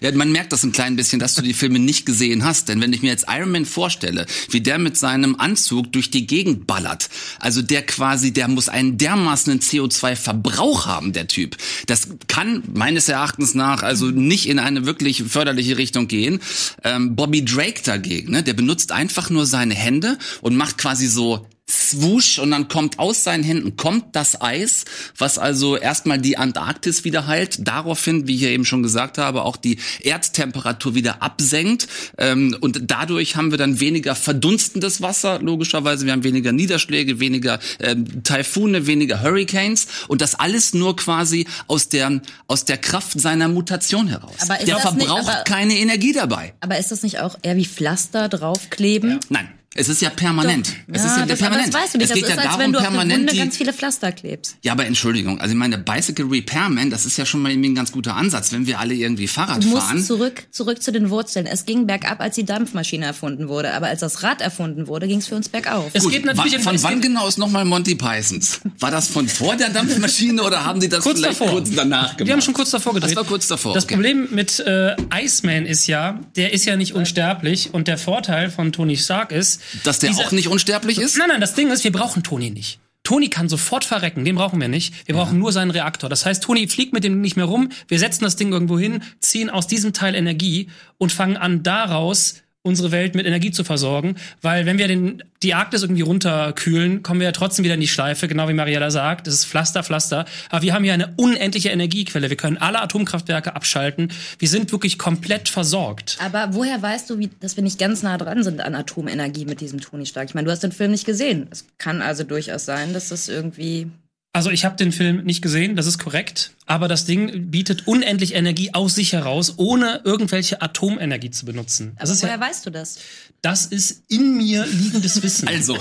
Ja, 0.00 0.12
man 0.14 0.32
merkt 0.32 0.52
das 0.52 0.62
ein 0.62 0.72
klein 0.72 0.96
bisschen, 0.96 1.18
dass 1.18 1.34
du 1.34 1.42
die 1.42 1.52
Filme 1.52 1.78
nicht 1.78 2.06
gesehen 2.06 2.44
hast. 2.44 2.68
Denn 2.68 2.80
wenn 2.80 2.92
ich 2.92 3.02
mir 3.02 3.08
jetzt 3.08 3.26
Iron 3.28 3.50
Man 3.50 3.64
vorstelle, 3.64 4.26
wie 4.50 4.60
der 4.60 4.78
mit 4.78 4.96
seinem 4.96 5.36
Anzug 5.36 5.92
durch 5.92 6.10
die 6.10 6.26
Gegend 6.26 6.66
ballert, 6.66 7.08
also 7.40 7.60
der 7.62 7.84
quasi, 7.84 8.32
der 8.32 8.48
muss 8.48 8.68
einen 8.68 8.96
dermaßenen 8.98 9.60
CO2-Verbrauch 9.60 10.86
haben, 10.86 11.12
der 11.12 11.26
Typ. 11.26 11.56
Das 11.86 12.08
kann 12.28 12.62
meines 12.72 13.08
Erachtens 13.08 13.54
nach 13.54 13.82
also 13.82 14.06
nicht 14.06 14.48
in 14.48 14.58
eine 14.58 14.86
wirklich 14.86 15.24
förderliche 15.24 15.76
Richtung 15.76 16.08
gehen. 16.08 16.40
Ähm, 16.84 17.16
Bobby 17.16 17.44
Drake 17.44 17.82
dagegen, 17.84 18.32
ne, 18.32 18.42
der 18.42 18.54
benutzt 18.54 18.92
einfach 18.92 19.30
nur 19.30 19.46
seine 19.46 19.74
Hände 19.74 20.18
und 20.40 20.56
macht 20.56 20.78
quasi 20.78 21.06
so 21.06 21.46
Swoosh 21.70 22.38
und 22.38 22.50
dann 22.50 22.68
kommt 22.68 22.98
aus 22.98 23.24
seinen 23.24 23.42
Händen 23.42 23.76
kommt 23.76 24.14
das 24.14 24.40
Eis, 24.40 24.84
was 25.16 25.38
also 25.38 25.76
erstmal 25.76 26.18
die 26.18 26.36
Antarktis 26.36 27.04
wieder 27.04 27.26
heilt, 27.26 27.66
daraufhin, 27.66 28.26
wie 28.28 28.34
ich 28.34 28.42
ja 28.42 28.48
eben 28.50 28.64
schon 28.66 28.82
gesagt 28.82 29.16
habe, 29.16 29.42
auch 29.42 29.56
die 29.56 29.78
Erdtemperatur 30.02 30.94
wieder 30.94 31.22
absenkt 31.22 31.88
ähm, 32.18 32.56
und 32.60 32.82
dadurch 32.90 33.36
haben 33.36 33.50
wir 33.50 33.58
dann 33.58 33.80
weniger 33.80 34.14
verdunstendes 34.14 35.00
Wasser, 35.00 35.38
logischerweise, 35.40 36.04
wir 36.04 36.12
haben 36.12 36.24
weniger 36.24 36.52
Niederschläge, 36.52 37.18
weniger 37.18 37.58
ähm, 37.80 38.22
Taifune, 38.24 38.86
weniger 38.86 39.22
Hurricanes 39.22 39.86
und 40.08 40.20
das 40.20 40.34
alles 40.34 40.74
nur 40.74 40.96
quasi 40.96 41.46
aus 41.66 41.88
der 41.88 42.20
aus 42.46 42.64
der 42.66 42.76
Kraft 42.76 43.18
seiner 43.18 43.48
Mutation 43.48 44.08
heraus. 44.08 44.34
Aber 44.40 44.58
ist 44.60 44.68
der 44.68 44.76
das 44.76 44.94
nicht- 44.94 45.06
verbraucht 45.06 45.28
aber- 45.28 45.44
keine 45.44 45.74
Energie 45.78 46.12
dabei. 46.12 46.52
Aber 46.60 46.78
ist 46.78 46.90
das 46.90 47.02
nicht 47.02 47.20
auch 47.20 47.36
eher 47.42 47.56
wie 47.56 47.64
Pflaster 47.64 48.28
draufkleben? 48.28 49.18
Nein, 49.30 49.48
es 49.76 49.88
ist 49.88 50.00
ja 50.02 50.10
permanent. 50.10 50.72
Es 50.92 51.04
ist 51.04 51.16
ja 51.16 51.26
das, 51.26 51.38
permanent. 51.38 51.74
Das 51.74 51.82
weißt 51.82 51.94
du 51.94 51.98
nicht. 51.98 52.04
Es 52.04 52.10
Das 52.10 52.14
geht 52.14 52.24
ist, 52.24 52.30
ja 52.30 52.36
als 52.36 52.44
darum, 52.44 52.60
wenn 52.60 52.72
du 52.72 52.78
auf 52.78 52.84
eine 52.84 52.92
permanent 52.96 53.20
Wunde 53.22 53.32
die, 53.32 53.38
ganz 53.38 53.56
viele 53.56 53.72
Pflaster 53.72 54.12
klebst. 54.12 54.56
Ja, 54.62 54.72
aber 54.72 54.86
Entschuldigung, 54.86 55.40
also 55.40 55.52
ich 55.52 55.58
meine, 55.58 55.78
Bicycle 55.78 56.26
Repairman, 56.26 56.90
das 56.90 57.06
ist 57.06 57.16
ja 57.16 57.26
schon 57.26 57.42
mal 57.42 57.50
irgendwie 57.50 57.70
ein 57.70 57.74
ganz 57.74 57.90
guter 57.90 58.14
Ansatz, 58.14 58.52
wenn 58.52 58.66
wir 58.66 58.78
alle 58.78 58.94
irgendwie 58.94 59.26
Fahrrad 59.26 59.64
Du 59.64 59.68
musst 59.68 59.86
fahren. 59.88 60.02
zurück, 60.02 60.46
zurück 60.52 60.80
zu 60.82 60.92
den 60.92 61.10
Wurzeln. 61.10 61.46
Es 61.46 61.66
ging 61.66 61.86
bergab, 61.86 62.20
als 62.20 62.36
die 62.36 62.44
Dampfmaschine 62.44 63.04
erfunden 63.04 63.48
wurde. 63.48 63.74
Aber 63.74 63.88
als 63.88 64.00
das 64.00 64.22
Rad 64.22 64.40
erfunden 64.40 64.86
wurde, 64.86 65.08
ging 65.08 65.18
es 65.18 65.26
für 65.26 65.34
uns 65.34 65.48
bergauf. 65.48 65.90
Es 65.92 66.04
Gut, 66.04 66.12
geht 66.12 66.24
natürlich 66.24 66.62
von 66.62 66.80
wann 66.82 67.00
genau 67.00 67.26
ist 67.26 67.38
nochmal 67.38 67.64
Monty 67.64 67.96
Pythons? 67.96 68.60
War 68.78 68.92
das 68.92 69.08
von 69.08 69.28
vor 69.28 69.56
der 69.56 69.70
Dampfmaschine 69.70 70.42
oder 70.42 70.64
haben 70.64 70.78
die 70.78 70.88
das 70.88 71.02
Kurz 71.02 71.18
vielleicht 71.18 71.40
davor. 71.40 71.54
kurz 71.54 71.70
danach 71.74 72.16
gemacht? 72.16 72.26
Wir 72.28 72.32
haben 72.32 72.42
schon 72.42 72.54
kurz 72.54 72.70
davor 72.70 72.94
gedreht. 72.94 73.10
Das 73.10 73.16
war 73.16 73.24
kurz 73.24 73.48
davor. 73.48 73.74
Das 73.74 73.84
okay. 73.84 73.94
Problem 73.94 74.28
mit 74.30 74.60
äh, 74.60 74.94
Iceman 75.12 75.66
ist 75.66 75.86
ja, 75.88 76.20
der 76.36 76.52
ist 76.52 76.64
ja 76.64 76.76
nicht 76.76 76.94
unsterblich 76.94 77.74
und 77.74 77.88
der 77.88 77.98
Vorteil 77.98 78.50
von 78.50 78.70
Tony 78.70 78.96
Stark 78.96 79.32
ist, 79.32 79.60
Dass 79.84 79.98
der 79.98 80.10
dieser- 80.10 80.24
auch 80.24 80.32
nicht 80.32 80.48
unsterblich 80.48 80.98
ist? 80.98 81.16
Nein, 81.16 81.28
nein, 81.28 81.40
das 81.40 81.54
Ding 81.54 81.70
ist, 81.70 81.84
wir 81.84 81.92
brauchen 81.92 82.22
Tony 82.22 82.50
nicht. 82.50 82.78
Tony 83.02 83.28
kann 83.28 83.50
sofort 83.50 83.84
verrecken, 83.84 84.24
den 84.24 84.34
brauchen 84.34 84.58
wir 84.60 84.68
nicht. 84.68 84.94
Wir 85.06 85.14
brauchen 85.14 85.38
nur 85.38 85.52
seinen 85.52 85.70
Reaktor. 85.70 86.08
Das 86.08 86.24
heißt, 86.24 86.42
Tony 86.42 86.66
fliegt 86.68 86.94
mit 86.94 87.04
dem 87.04 87.20
nicht 87.20 87.36
mehr 87.36 87.44
rum, 87.44 87.68
wir 87.86 87.98
setzen 87.98 88.24
das 88.24 88.36
Ding 88.36 88.50
irgendwo 88.50 88.78
hin, 88.78 89.02
ziehen 89.20 89.50
aus 89.50 89.66
diesem 89.66 89.92
Teil 89.92 90.14
Energie 90.14 90.68
und 90.96 91.12
fangen 91.12 91.36
an 91.36 91.62
daraus 91.62 92.36
unsere 92.66 92.92
Welt 92.92 93.14
mit 93.14 93.26
Energie 93.26 93.50
zu 93.50 93.62
versorgen, 93.62 94.16
weil 94.40 94.64
wenn 94.64 94.78
wir 94.78 94.88
den, 94.88 95.22
die 95.42 95.52
Arktis 95.52 95.82
irgendwie 95.82 96.00
runterkühlen, 96.00 97.02
kommen 97.02 97.20
wir 97.20 97.26
ja 97.26 97.32
trotzdem 97.32 97.62
wieder 97.62 97.74
in 97.74 97.80
die 97.80 97.88
Schleife, 97.88 98.26
genau 98.26 98.48
wie 98.48 98.54
Mariella 98.54 98.90
sagt. 98.90 99.26
Das 99.26 99.34
ist 99.34 99.44
Pflaster, 99.44 99.82
Pflaster. 99.84 100.24
Aber 100.48 100.62
wir 100.62 100.72
haben 100.72 100.82
hier 100.82 100.94
eine 100.94 101.12
unendliche 101.16 101.68
Energiequelle. 101.68 102.30
Wir 102.30 102.38
können 102.38 102.56
alle 102.56 102.80
Atomkraftwerke 102.80 103.54
abschalten. 103.54 104.10
Wir 104.38 104.48
sind 104.48 104.72
wirklich 104.72 104.98
komplett 104.98 105.50
versorgt. 105.50 106.16
Aber 106.24 106.54
woher 106.54 106.80
weißt 106.80 107.10
du, 107.10 107.18
wie, 107.18 107.28
dass 107.40 107.56
wir 107.56 107.62
nicht 107.62 107.78
ganz 107.78 108.02
nah 108.02 108.16
dran 108.16 108.42
sind 108.42 108.62
an 108.62 108.74
Atomenergie 108.74 109.44
mit 109.44 109.60
diesem 109.60 109.82
Tony 109.82 110.06
Stark? 110.06 110.30
Ich 110.30 110.34
meine, 110.34 110.46
du 110.46 110.50
hast 110.50 110.62
den 110.62 110.72
Film 110.72 110.92
nicht 110.92 111.04
gesehen. 111.04 111.48
Es 111.50 111.66
kann 111.76 112.00
also 112.00 112.24
durchaus 112.24 112.64
sein, 112.64 112.94
dass 112.94 113.10
das 113.10 113.28
irgendwie. 113.28 113.88
Also 114.34 114.50
ich 114.50 114.64
habe 114.64 114.74
den 114.74 114.90
Film 114.90 115.22
nicht 115.22 115.42
gesehen, 115.42 115.76
das 115.76 115.86
ist 115.86 115.98
korrekt, 115.98 116.54
aber 116.66 116.88
das 116.88 117.04
Ding 117.04 117.52
bietet 117.52 117.86
unendlich 117.86 118.34
Energie 118.34 118.74
aus 118.74 118.96
sich 118.96 119.12
heraus, 119.12 119.54
ohne 119.58 120.00
irgendwelche 120.02 120.60
Atomenergie 120.60 121.30
zu 121.30 121.46
benutzen. 121.46 121.92
Aber 122.00 122.10
ist 122.10 122.20
woher 122.20 122.34
ja, 122.34 122.40
weißt 122.40 122.66
du 122.66 122.70
das? 122.70 122.98
Das 123.44 123.66
ist 123.66 124.04
in 124.08 124.38
mir 124.38 124.64
liegendes 124.64 125.22
Wissen. 125.22 125.46
Also, 125.48 125.78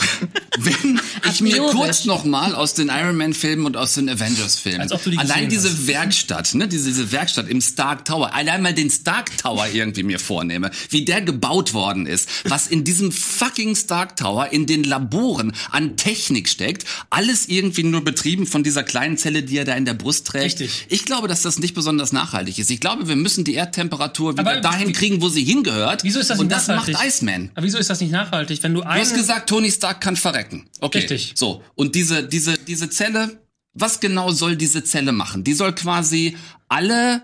wenn 0.60 1.00
ich 1.32 1.40
mir 1.40 1.60
kurz 1.72 2.04
noch 2.04 2.26
mal 2.26 2.56
aus 2.56 2.74
den 2.74 2.90
Iron 2.90 3.16
Man 3.16 3.34
Filmen 3.34 3.66
und 3.66 3.78
aus 3.78 3.94
den 3.94 4.10
Avengers 4.10 4.60
Filmen 4.60 4.90
die 5.06 5.18
allein 5.18 5.48
diese 5.48 5.70
hast. 5.70 5.88
Werkstatt, 5.88 6.56
ne, 6.56 6.68
diese, 6.68 6.90
diese 6.90 7.14
Werkstatt 7.14 7.48
im 7.48 7.62
Stark 7.62 8.04
Tower, 8.04 8.34
allein 8.34 8.62
mal 8.62 8.74
den 8.74 8.90
Stark 8.90 9.38
Tower 9.38 9.66
irgendwie 9.72 10.04
mir 10.04 10.20
vornehme, 10.20 10.72
wie 10.90 11.06
der 11.06 11.22
gebaut 11.22 11.74
worden 11.74 12.06
ist, 12.06 12.28
was 12.44 12.68
in 12.68 12.84
diesem 12.84 13.14
fucking 13.14 13.78
Stark 13.78 14.18
Tower 14.18 14.52
in 14.52 14.66
den 14.66 14.84
Laboren 14.84 15.54
an 15.72 15.96
Technik 15.96 16.50
steckt, 16.50 16.84
alles 17.12 17.48
irgendwie 17.48 17.84
nur 17.84 18.04
betrieben 18.04 18.46
von 18.46 18.64
dieser 18.64 18.84
kleinen 18.84 19.18
Zelle, 19.18 19.42
die 19.42 19.58
er 19.58 19.64
da 19.64 19.76
in 19.76 19.86
der 19.86 19.94
Brust 19.94 20.28
trägt. 20.28 20.60
Richtig. 20.60 20.88
Ich 20.90 21.06
glaube, 21.06 21.30
dass 21.30 21.44
das 21.44 21.60
nicht 21.60 21.76
besonders 21.76 22.12
nachhaltig 22.12 22.60
ist. 22.60 22.70
Ich 22.70 22.82
glaube, 22.82 23.08
wir 23.08 23.16
müssen 23.16 23.46
die 23.46 23.54
Erdtemperatur 23.54 24.34
wieder 24.34 24.42
Aber 24.42 24.60
dahin 24.60 24.92
kriegen, 24.92 25.22
wo 25.22 25.30
sie 25.30 25.46
hingehört. 25.46 26.04
Wieso 26.04 26.20
ist 26.20 26.30
das 26.30 26.40
und 26.40 26.52
das 26.52 26.68
nachhaltig? 26.68 26.96
macht 26.96 27.06
Iceman. 27.08 27.53
Aber 27.56 27.66
wieso 27.66 27.78
ist 27.78 27.90
das 27.90 28.02
nicht 28.02 28.12
nachhaltig? 28.12 28.62
Wenn 28.64 28.74
du 28.74 28.82
Du 28.82 28.88
hast 28.88 29.12
einen, 29.12 29.20
gesagt, 29.22 29.50
Tony 29.50 29.72
Stark 29.72 30.02
kann 30.02 30.16
verrecken. 30.16 30.68
Okay. 30.80 31.00
Richtig. 31.00 31.34
So. 31.36 31.64
Und 31.76 31.96
diese, 31.96 32.24
diese, 32.28 32.58
diese 32.58 32.90
Zelle, 32.90 33.40
was 33.74 34.00
genau 34.00 34.32
soll 34.32 34.56
diese 34.56 34.84
Zelle 34.84 35.12
machen? 35.12 35.44
Die 35.44 35.54
soll 35.54 35.74
quasi 35.74 36.38
alle, 36.70 37.22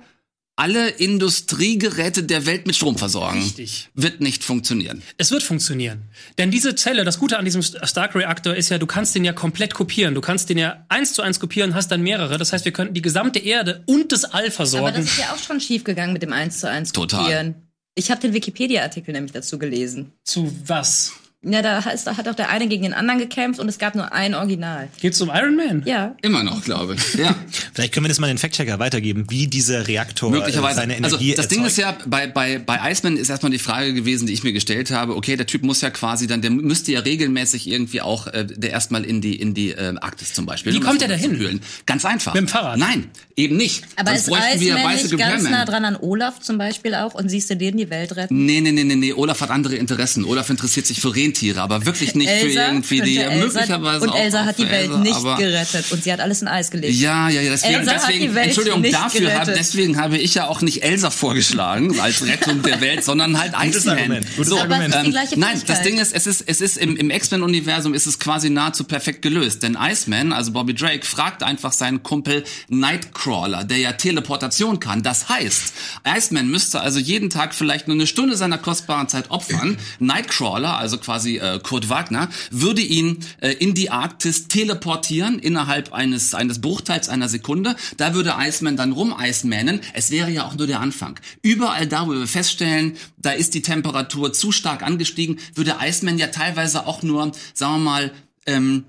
alle 0.56 0.90
Industriegeräte 0.90 2.24
der 2.24 2.46
Welt 2.46 2.68
mit 2.68 2.76
Strom 2.76 2.98
versorgen. 2.98 3.42
Richtig. 3.42 3.90
Wird 3.94 4.20
nicht 4.22 4.44
funktionieren. 4.44 5.02
Es 5.18 5.32
wird 5.32 5.44
funktionieren. 5.44 6.04
Denn 6.38 6.52
diese 6.52 6.76
Zelle, 6.76 7.06
das 7.06 7.20
Gute 7.20 7.38
an 7.38 7.46
diesem 7.46 7.62
Stark-Reaktor 7.62 8.56
ist 8.56 8.70
ja, 8.70 8.78
du 8.78 8.86
kannst 8.88 9.16
den 9.16 9.24
ja 9.26 9.34
komplett 9.34 9.74
kopieren. 9.74 10.16
Du 10.16 10.22
kannst 10.22 10.50
den 10.50 10.58
ja 10.58 10.86
eins 10.90 11.14
zu 11.14 11.22
eins 11.22 11.40
kopieren, 11.40 11.76
hast 11.76 11.90
dann 11.92 12.02
mehrere. 12.02 12.38
Das 12.38 12.52
heißt, 12.52 12.66
wir 12.66 12.74
könnten 12.74 12.94
die 12.94 13.02
gesamte 13.02 13.40
Erde 13.40 13.84
und 13.86 14.12
das 14.12 14.26
All 14.26 14.44
Aber 14.46 14.52
versorgen. 14.52 14.96
das 14.96 15.06
ist 15.06 15.18
ja 15.20 15.34
auch 15.34 15.40
schon 15.40 15.60
schief 15.62 15.84
gegangen 15.84 16.14
mit 16.14 16.24
dem 16.24 16.34
1 16.34 16.60
zu 16.60 16.70
1 16.70 16.92
Total. 16.94 17.56
Ich 18.00 18.10
habe 18.10 18.22
den 18.22 18.34
Wikipedia-Artikel 18.34 19.12
nämlich 19.12 19.34
dazu 19.34 19.60
gelesen. 19.60 20.14
zu 20.24 20.50
was? 20.66 21.12
Ja, 21.42 21.62
da 21.62 21.86
heißt, 21.86 22.06
da 22.06 22.18
hat 22.18 22.28
auch 22.28 22.36
der 22.36 22.50
eine 22.50 22.68
gegen 22.68 22.84
den 22.84 22.94
anderen 22.94 23.18
gekämpft 23.18 23.62
und 23.62 23.70
es 23.70 23.78
gab 23.78 23.96
nur 23.96 24.12
ein 24.12 24.36
Original. 24.36 24.90
Geht's 25.00 25.22
um 25.22 25.30
Iron 25.34 25.56
Man? 25.56 25.84
Ja. 25.86 26.14
Immer 26.22 26.44
noch, 26.44 26.62
glaube 26.66 26.96
ich. 26.96 27.14
Ja. 27.14 27.34
Vielleicht 27.74 27.94
können 27.94 28.04
wir 28.04 28.10
das 28.10 28.20
mal 28.20 28.28
den 28.28 28.38
Fact-Checker 28.38 28.78
weitergeben, 28.80 29.26
wie 29.30 29.48
dieser 29.48 29.88
Reaktor 29.88 30.30
äh, 30.34 30.38
Möglicherweise. 30.38 30.76
seine 30.82 30.96
Also 30.96 31.16
Energie 31.16 31.36
das 31.36 31.48
Ding 31.48 31.60
erzeugt. 31.64 31.72
ist 31.72 31.78
ja, 31.78 31.98
bei, 32.08 32.28
bei, 32.28 32.60
bei 32.60 32.92
Iceman 32.92 33.16
ist 33.16 33.30
erstmal 33.30 33.54
die 33.54 33.58
Frage 33.60 33.94
gewesen, 33.94 34.28
die 34.28 34.34
ich 34.34 34.44
mir 34.44 34.52
gestellt 34.52 34.92
habe, 34.92 35.16
okay, 35.16 35.38
der 35.38 35.48
Typ 35.48 35.64
muss 35.64 35.80
ja 35.80 35.92
quasi 35.92 36.28
dann, 36.28 36.42
der 36.42 36.52
müsste 36.52 36.92
ja 36.92 37.00
regelmäßig 37.00 37.68
irgendwie 37.70 38.02
auch, 38.02 38.28
äh, 38.28 38.46
der 38.46 38.72
erstmal 38.72 39.06
in 39.06 39.22
die, 39.22 39.40
in 39.40 39.54
die 39.54 39.72
äh, 39.72 39.96
Arktis 40.02 40.34
zum 40.34 40.46
Beispiel. 40.46 40.74
Wie 40.74 40.78
um 40.80 40.84
kommt 40.84 41.02
das 41.02 41.08
der 41.08 41.18
mal 41.30 41.38
dahin? 41.38 41.62
Ganz 41.86 42.04
einfach. 42.04 42.34
Mit 42.34 42.42
dem 42.42 42.48
Fahrrad? 42.50 42.78
Nein, 42.78 43.06
eben 43.38 43.56
nicht. 43.56 43.86
Aber 43.96 44.18
Sonst 44.18 44.28
ist 44.56 44.62
Iceman 44.62 44.94
nicht 44.94 45.18
ganz 45.18 45.44
nah 45.44 45.64
dran 45.64 45.86
an 45.86 45.96
Olaf 45.96 46.42
zum 46.42 46.58
Beispiel 46.58 46.96
auch 46.96 47.14
und 47.14 47.30
siehst 47.30 47.50
du 47.50 47.56
den 47.56 47.78
die 47.78 47.90
Welt 47.90 48.18
retten? 48.18 48.46
Nee, 48.46 48.60
nee, 48.60 48.74
nee, 48.74 48.84
nee, 48.84 48.96
nee. 48.96 49.14
Olaf 49.14 49.40
hat 49.40 49.52
andere 49.52 49.78
Interessen. 49.78 50.26
Olaf 50.26 50.50
interessiert 50.50 50.86
sich 50.86 51.00
für 51.00 51.16
Rentiere, 51.30 51.62
aber 51.62 51.86
wirklich 51.86 52.16
nicht 52.16 52.30
für 52.30 52.36
Elsa 52.36 52.68
irgendwie 52.68 53.02
die, 53.02 53.18
Elsa, 53.18 53.46
möglicherweise 53.46 54.04
und 54.04 54.10
auch 54.10 54.18
Elsa 54.18 54.42
auch 54.42 54.46
hat 54.46 54.58
die 54.58 54.64
für 54.64 54.72
Welt 54.72 54.90
Elsa, 54.90 55.00
nicht 55.00 55.38
gerettet 55.38 55.92
und 55.92 56.04
sie 56.04 56.12
hat 56.12 56.20
alles 56.20 56.42
in 56.42 56.48
Eis 56.48 56.72
gelegt. 56.72 56.96
Ja, 56.96 57.30
ja, 57.30 57.42
ja, 57.42 57.52
deswegen, 57.52 57.76
Elsa 57.76 57.92
hat 57.92 58.02
deswegen 58.02 58.28
die 58.28 58.36
Welt 58.36 58.46
Entschuldigung, 58.48 58.82
nicht 58.82 58.96
dafür 58.96 59.40
habe, 59.40 59.54
deswegen 59.54 59.98
habe 59.98 60.18
ich 60.18 60.34
ja 60.34 60.48
auch 60.48 60.62
nicht 60.62 60.84
Elsa 60.84 61.12
vorgeschlagen 61.12 62.00
als 62.00 62.26
Rettung 62.26 62.62
der 62.64 62.82
Welt, 62.82 63.04
sondern 63.04 63.40
halt 63.40 63.54
Gutes 63.54 63.78
Iceman. 63.78 63.98
Argument, 63.98 64.26
gutes 64.36 64.50
so, 64.50 64.60
Aber 64.60 64.80
es 64.80 64.88
ist 64.88 65.30
die 65.30 65.34
ähm, 65.34 65.40
nein, 65.40 65.62
das. 65.66 65.82
Ding 65.84 66.00
ist, 66.00 66.14
es 66.14 66.28
ist, 66.28 66.44
es 66.48 66.62
ist 66.62 66.78
im, 66.78 66.96
im 66.98 67.10
X-Men-Universum 67.10 67.94
ist 67.94 68.08
es 68.08 68.20
quasi 68.20 68.50
nahezu 68.50 68.84
perfekt 68.84 69.22
gelöst, 69.22 69.64
denn 69.64 69.78
Iceman, 69.80 70.34
also 70.34 70.52
Bobby 70.52 70.74
Drake, 70.74 71.06
fragt 71.06 71.44
einfach 71.44 71.74
seinen 71.74 72.04
Kumpel 72.04 72.44
Nightcrawler, 72.70 73.64
der 73.64 73.78
ja 73.78 73.92
Teleportation 73.94 74.80
kann. 74.80 75.04
Das 75.04 75.30
heißt, 75.30 75.74
Iceman 76.06 76.50
müsste 76.50 76.82
also 76.82 77.00
jeden 77.00 77.30
Tag 77.30 77.54
vielleicht 77.54 77.88
nur 77.88 77.96
eine 77.96 78.08
Stunde 78.08 78.36
seiner 78.36 78.58
kostbaren 78.58 79.08
Zeit 79.08 79.30
opfern. 79.30 79.78
Nightcrawler, 80.00 80.78
also 80.78 80.98
quasi 80.98 81.19
äh, 81.28 81.60
Kurt 81.62 81.90
Wagner, 81.90 82.30
würde 82.52 82.82
ihn 82.82 83.20
äh, 83.42 83.52
in 83.52 83.74
die 83.74 83.92
Arktis 83.92 84.48
teleportieren 84.48 85.40
innerhalb 85.40 85.94
eines 85.94 86.34
eines 86.34 86.62
Bruchteils 86.62 87.10
einer 87.10 87.30
Sekunde. 87.30 87.76
Da 87.98 88.14
würde 88.14 88.36
Iceman 88.38 88.78
dann 88.78 88.92
rum 88.92 89.16
Icemanen. 89.20 89.82
Es 89.94 90.12
wäre 90.12 90.32
ja 90.32 90.46
auch 90.46 90.56
nur 90.56 90.68
der 90.68 90.80
Anfang. 90.80 91.20
Überall 91.42 91.88
da, 91.88 92.08
wo 92.08 92.12
wir 92.12 92.28
feststellen, 92.28 92.98
da 93.18 93.32
ist 93.32 93.54
die 93.54 93.62
Temperatur 93.62 94.34
zu 94.34 94.52
stark 94.52 94.84
angestiegen, 94.84 95.40
würde 95.56 95.78
Iceman 95.82 96.18
ja 96.18 96.28
teilweise 96.28 96.88
auch 96.88 97.04
nur, 97.04 97.32
sagen 97.54 97.74
wir 97.74 97.80
mal, 97.80 98.12
ähm, 98.46 98.86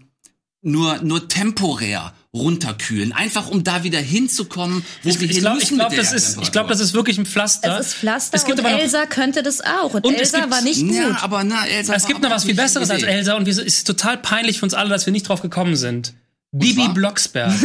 nur 0.62 1.02
nur 1.02 1.28
temporär 1.28 2.12
runterkühlen, 2.32 3.12
einfach 3.12 3.48
um 3.48 3.64
da 3.64 3.82
wieder 3.82 3.98
hinzukommen, 3.98 4.84
wo 5.02 5.08
wir 5.08 5.14
Ich, 5.14 5.22
ich 5.22 5.30
hin 5.32 5.40
glaube, 5.40 5.58
ich 5.58 5.64
müssen 5.64 5.76
glaub, 5.78 5.90
mit 5.90 5.98
der 5.98 6.04
das 6.04 6.12
ist, 6.12 6.38
ich 6.42 6.52
glaube, 6.52 6.68
das 6.68 6.80
ist 6.80 6.94
wirklich 6.94 7.18
ein 7.18 7.26
Pflaster. 7.26 7.78
Es 7.80 7.88
ist 7.88 7.94
Pflaster 7.94 8.36
Es 8.36 8.44
gibt 8.44 8.58
und 8.60 8.64
aber 8.64 8.74
noch, 8.76 8.80
Elsa 8.82 9.06
könnte 9.06 9.42
das 9.42 9.60
auch. 9.60 9.94
Und, 9.94 10.04
Und 10.04 10.14
es 10.14 10.20
Elsa 10.32 10.40
gibt- 10.40 10.50
war 10.52 10.62
nicht 10.62 10.80
gut. 10.80 10.94
Ja, 10.94 11.18
aber 11.22 11.42
na, 11.44 11.66
Elsa 11.66 11.94
es 11.94 12.02
war 12.04 12.08
gibt 12.08 12.22
noch 12.22 12.30
was 12.30 12.44
viel 12.44 12.54
Besseres 12.54 12.88
als 12.90 13.02
Idee. 13.02 13.10
Elsa 13.12 13.34
und 13.34 13.48
es 13.48 13.58
ist 13.58 13.84
total 13.86 14.16
peinlich 14.18 14.58
für 14.60 14.64
uns 14.66 14.74
alle, 14.74 14.90
dass 14.90 15.06
wir 15.06 15.12
nicht 15.12 15.28
drauf 15.28 15.42
gekommen 15.42 15.74
sind. 15.76 16.14
Bibi 16.52 16.74
zwar? 16.84 16.94
Blocksberg. 16.94 17.52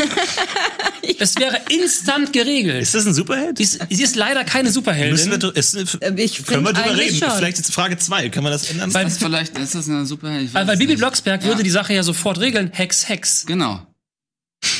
Es 1.17 1.35
wäre 1.37 1.61
instant 1.69 2.33
geregelt. 2.33 2.81
Ist 2.81 2.95
das 2.95 3.05
ein 3.05 3.13
Superheld? 3.13 3.57
Sie 3.59 3.63
ist, 3.63 3.79
sie 3.89 4.03
ist 4.03 4.15
leider 4.15 4.43
keine 4.43 4.71
Superheldin. 4.71 5.11
Müssen 5.29 5.41
wir, 5.41 5.55
ist, 5.55 5.77
Ähm, 6.01 6.17
ich 6.17 6.43
können 6.45 6.63
wir 6.65 6.73
drüber 6.73 6.97
reden? 6.97 7.15
schon. 7.15 7.29
Vielleicht 7.37 7.57
jetzt 7.57 7.71
Frage 7.73 7.97
2. 7.97 8.29
Können 8.29 8.45
wir 8.47 8.49
das 8.49 8.69
ändern? 8.69 8.91
Weil- 8.93 9.05
Das 9.05 9.13
ist 9.13 9.23
vielleicht, 9.23 9.57
ist 9.57 9.75
das 9.75 9.87
eine 9.87 10.05
super, 10.07 10.29
ich 10.39 10.47
weiß 10.47 10.53
weil, 10.55 10.67
weil 10.67 10.77
Bibi. 10.77 10.95
Blocksberg 10.95 11.43
würde 11.45 11.61
die 11.63 11.69
Sache 11.69 11.93
ja 11.93 12.01
sofort 12.03 12.39
regeln. 12.39 12.71
Hex, 12.73 13.07
Hex. 13.07 13.45
Genau. 13.45 13.85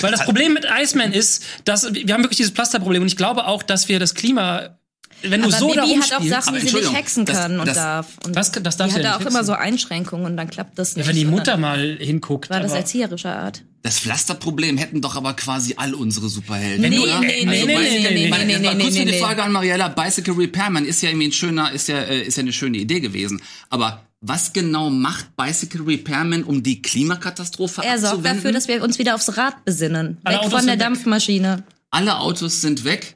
Weil 0.02 0.12
das 0.12 0.25
Problem 0.25 0.54
mit 0.54 0.66
Iceman 0.66 1.12
ist, 1.14 1.44
dass 1.66 1.94
wir 1.94 2.14
haben 2.14 2.24
wirklich 2.24 2.38
dieses 2.38 2.52
Pflasterproblem 2.54 3.02
und 3.04 3.08
ich 3.08 3.18
glaube 3.18 3.46
auch, 3.48 3.64
dass 3.64 3.88
wir 3.90 4.00
das 4.00 4.14
Klima, 4.16 4.78
wenn 5.22 5.42
du 5.42 5.48
Aber 5.48 5.58
so 5.58 5.68
Bibi 5.70 5.96
hat 6.02 6.14
auch 6.14 6.24
Sachen, 6.24 6.56
die 6.60 6.68
sie 6.68 6.75
nicht 6.75 6.94
hexen 6.94 7.25
das- 7.25 7.38
kann 7.38 7.60
und 7.60 7.68
das- 7.68 7.75
darf. 7.78 8.08
Und 8.25 8.36
Was- 8.36 8.52
das 8.52 8.78
darf 8.78 8.88
die 8.90 8.96
sie 8.96 9.02
ja 9.02 9.12
hat 9.14 9.20
nicht 9.20 9.28
auch 9.28 9.30
immer 9.32 9.40
hexen. 9.40 9.46
so 9.46 9.54
Einschränkungen 9.54 10.25
und 10.25 10.38
dann 10.38 10.50
klappt 10.50 10.78
das 10.78 10.96
nicht. 10.96 11.08
wenn 11.08 11.16
die 11.16 11.25
Mutter 11.25 11.58
mal 11.58 11.98
hinguckt. 12.00 12.50
war 12.50 12.60
das 12.60 12.72
aber- 12.72 12.80
erzieherischer 12.80 13.36
Art. 13.38 13.64
Das 13.82 14.00
Pflasterproblem 14.00 14.78
hätten 14.78 15.00
doch 15.02 15.16
aber 15.16 15.34
quasi 15.36 15.75
all 15.78 15.94
unsere 15.94 16.28
Superhelden, 16.28 16.90
Nee, 16.90 16.98
oder? 16.98 17.20
nee, 17.20 17.28
nee, 17.46 17.52
also, 17.52 17.66
nee, 17.68 17.75
nee, 17.75 18.30
nee, 18.30 18.46
nee, 18.46 18.58
nee, 18.58 18.68
kurz 18.68 18.78
nee, 18.94 19.00
für 19.00 19.06
die 19.06 19.12
nee. 19.12 19.20
Frage 19.20 19.44
an 19.44 19.52
Mariella, 19.52 19.90
Bicycle 19.90 20.34
Repairman 20.34 20.86
ist 20.86 21.04
ja 21.04 21.10
irgendwie 21.10 21.28
ein 21.28 21.32
schöner, 21.32 21.72
ist 21.72 21.88
ja, 21.88 22.00
äh, 22.00 22.22
ist 22.24 22.36
ja 22.38 22.42
eine 22.42 22.52
schöne 22.52 22.78
Idee 22.80 23.00
gewesen. 23.00 23.42
Aber 23.70 24.02
was 24.27 24.53
genau 24.53 24.89
macht 24.89 25.36
Bicycle 25.36 25.82
Repairman, 25.84 26.44
um 26.44 26.63
die 26.63 26.82
Klimakatastrophe 26.82 27.82
Er 27.84 27.98
sorgt 28.00 28.15
abzuwenden? 28.15 28.36
dafür, 28.38 28.51
dass 28.51 28.67
wir 28.67 28.84
uns 28.84 28.98
wieder 29.00 29.15
aufs 29.15 29.38
Rad 29.38 29.63
besinnen. 29.65 30.17
Alle 30.24 30.38
Weg 30.38 30.46
Autos 30.46 30.60
von 30.60 30.65
der 30.65 30.75
weg. 30.75 30.82
Dampfmaschine. 30.82 31.63
Alle 31.91 32.20
Autos 32.20 32.62
sind 32.62 32.84
weg 32.84 33.14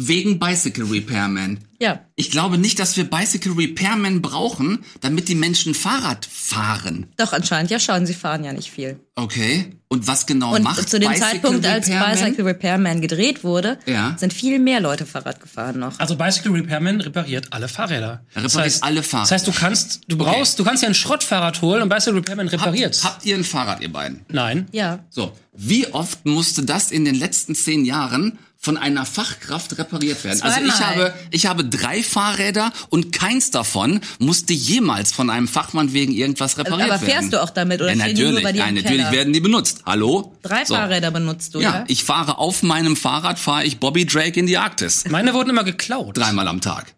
wegen 0.00 0.38
Bicycle 0.38 0.84
Repairman. 0.84 1.58
Ja. 1.80 2.00
Ich 2.14 2.30
glaube 2.30 2.56
nicht, 2.56 2.78
dass 2.78 2.96
wir 2.96 3.04
Bicycle 3.04 3.52
Repairman 3.52 4.22
brauchen, 4.22 4.84
damit 5.00 5.28
die 5.28 5.34
Menschen 5.34 5.74
Fahrrad 5.74 6.24
fahren. 6.24 7.06
Doch, 7.16 7.32
anscheinend 7.32 7.70
ja 7.72 7.80
schon. 7.80 8.06
Sie 8.06 8.14
fahren 8.14 8.44
ja 8.44 8.52
nicht 8.52 8.70
viel. 8.70 9.00
Okay. 9.16 9.72
Und 9.88 10.06
was 10.06 10.26
genau 10.26 10.54
Und 10.54 10.62
macht 10.62 10.88
zu 10.88 11.00
dem 11.00 11.10
Bicycle 11.10 11.30
Zeitpunkt, 11.30 11.66
als 11.66 11.88
Repairman? 11.88 12.14
Bicycle 12.14 12.44
Repairman 12.44 13.00
gedreht 13.00 13.42
wurde, 13.42 13.78
Ja. 13.86 14.14
sind 14.18 14.32
viel 14.32 14.60
mehr 14.60 14.80
Leute 14.80 15.04
Fahrrad 15.04 15.40
gefahren 15.40 15.80
noch. 15.80 15.98
Also 15.98 16.16
Bicycle 16.16 16.52
Repairman 16.52 17.00
repariert 17.00 17.48
alle 17.52 17.66
Fahrräder. 17.68 18.24
Er 18.34 18.44
repariert 18.44 18.78
alle 18.82 19.02
Fahrräder. 19.02 19.22
Das 19.24 19.32
heißt, 19.32 19.46
du 19.48 19.52
kannst, 19.52 20.00
du 20.06 20.16
brauchst, 20.16 20.58
du 20.60 20.64
kannst 20.64 20.82
ja 20.84 20.88
ein 20.88 20.94
Schrottfahrrad 20.94 21.60
holen 21.62 21.82
und 21.82 21.88
Bicycle 21.88 22.18
Repairman 22.18 22.46
repariert. 22.48 23.00
Habt, 23.02 23.14
habt 23.16 23.24
ihr 23.26 23.34
ein 23.36 23.44
Fahrrad, 23.44 23.80
ihr 23.82 23.92
beiden? 23.92 24.20
Nein. 24.30 24.66
Ja. 24.70 25.00
So, 25.10 25.32
wie 25.54 25.88
oft 25.88 26.24
musste 26.24 26.62
das 26.64 26.92
in 26.92 27.04
den 27.04 27.16
letzten 27.16 27.54
zehn 27.56 27.84
Jahren 27.84 28.38
von 28.68 28.76
einer 28.76 29.06
Fachkraft 29.06 29.78
repariert 29.78 30.22
werden? 30.24 30.42
Also 30.42 30.60
ich 30.60 30.74
Zweimal. 30.74 30.94
habe, 31.06 31.14
ich 31.30 31.46
habe 31.46 31.64
drei 31.64 32.02
Fahrräder 32.02 32.70
und 32.90 33.12
keins 33.12 33.50
davon 33.50 34.00
musste 34.18 34.52
jemals 34.52 35.10
von 35.10 35.30
einem 35.30 35.48
Fachmann 35.48 35.94
wegen 35.94 36.12
irgendwas 36.12 36.58
repariert 36.58 36.90
Aber 36.90 37.00
werden. 37.00 37.10
fährst 37.10 37.32
du 37.32 37.42
auch 37.42 37.48
damit 37.48 37.80
oder 37.80 37.94
ja, 37.94 38.02
stehen 38.04 38.14
die 38.16 38.22
nur 38.24 38.32
natürlich, 38.32 38.44
bei 38.44 38.52
dir 38.52 38.58
ja, 38.58 38.66
im 38.66 38.74
natürlich 38.74 39.10
werden 39.10 39.32
die 39.32 39.40
benutzt. 39.40 39.82
Hallo? 39.86 40.36
Drei 40.42 40.66
So. 40.66 40.74
Fahrräder 40.74 41.10
benutzt 41.10 41.54
du, 41.54 41.60
Ja, 41.60 41.70
ja? 41.76 41.84
ich 41.88 42.04
fahre 42.04 42.36
auf 42.36 42.62
meinem 42.62 42.94
Fahrrad, 42.94 43.38
fahre 43.38 43.64
ich 43.64 43.80
Bobby 43.80 44.04
Drake 44.04 44.38
in 44.38 44.46
die 44.46 44.58
Arktis. 44.58 45.06
Meine 45.08 45.32
wurden 45.32 45.48
immer 45.48 45.64
geklaut. 45.64 46.18
Dreimal 46.18 46.46
am 46.46 46.60
Tag. 46.60 46.94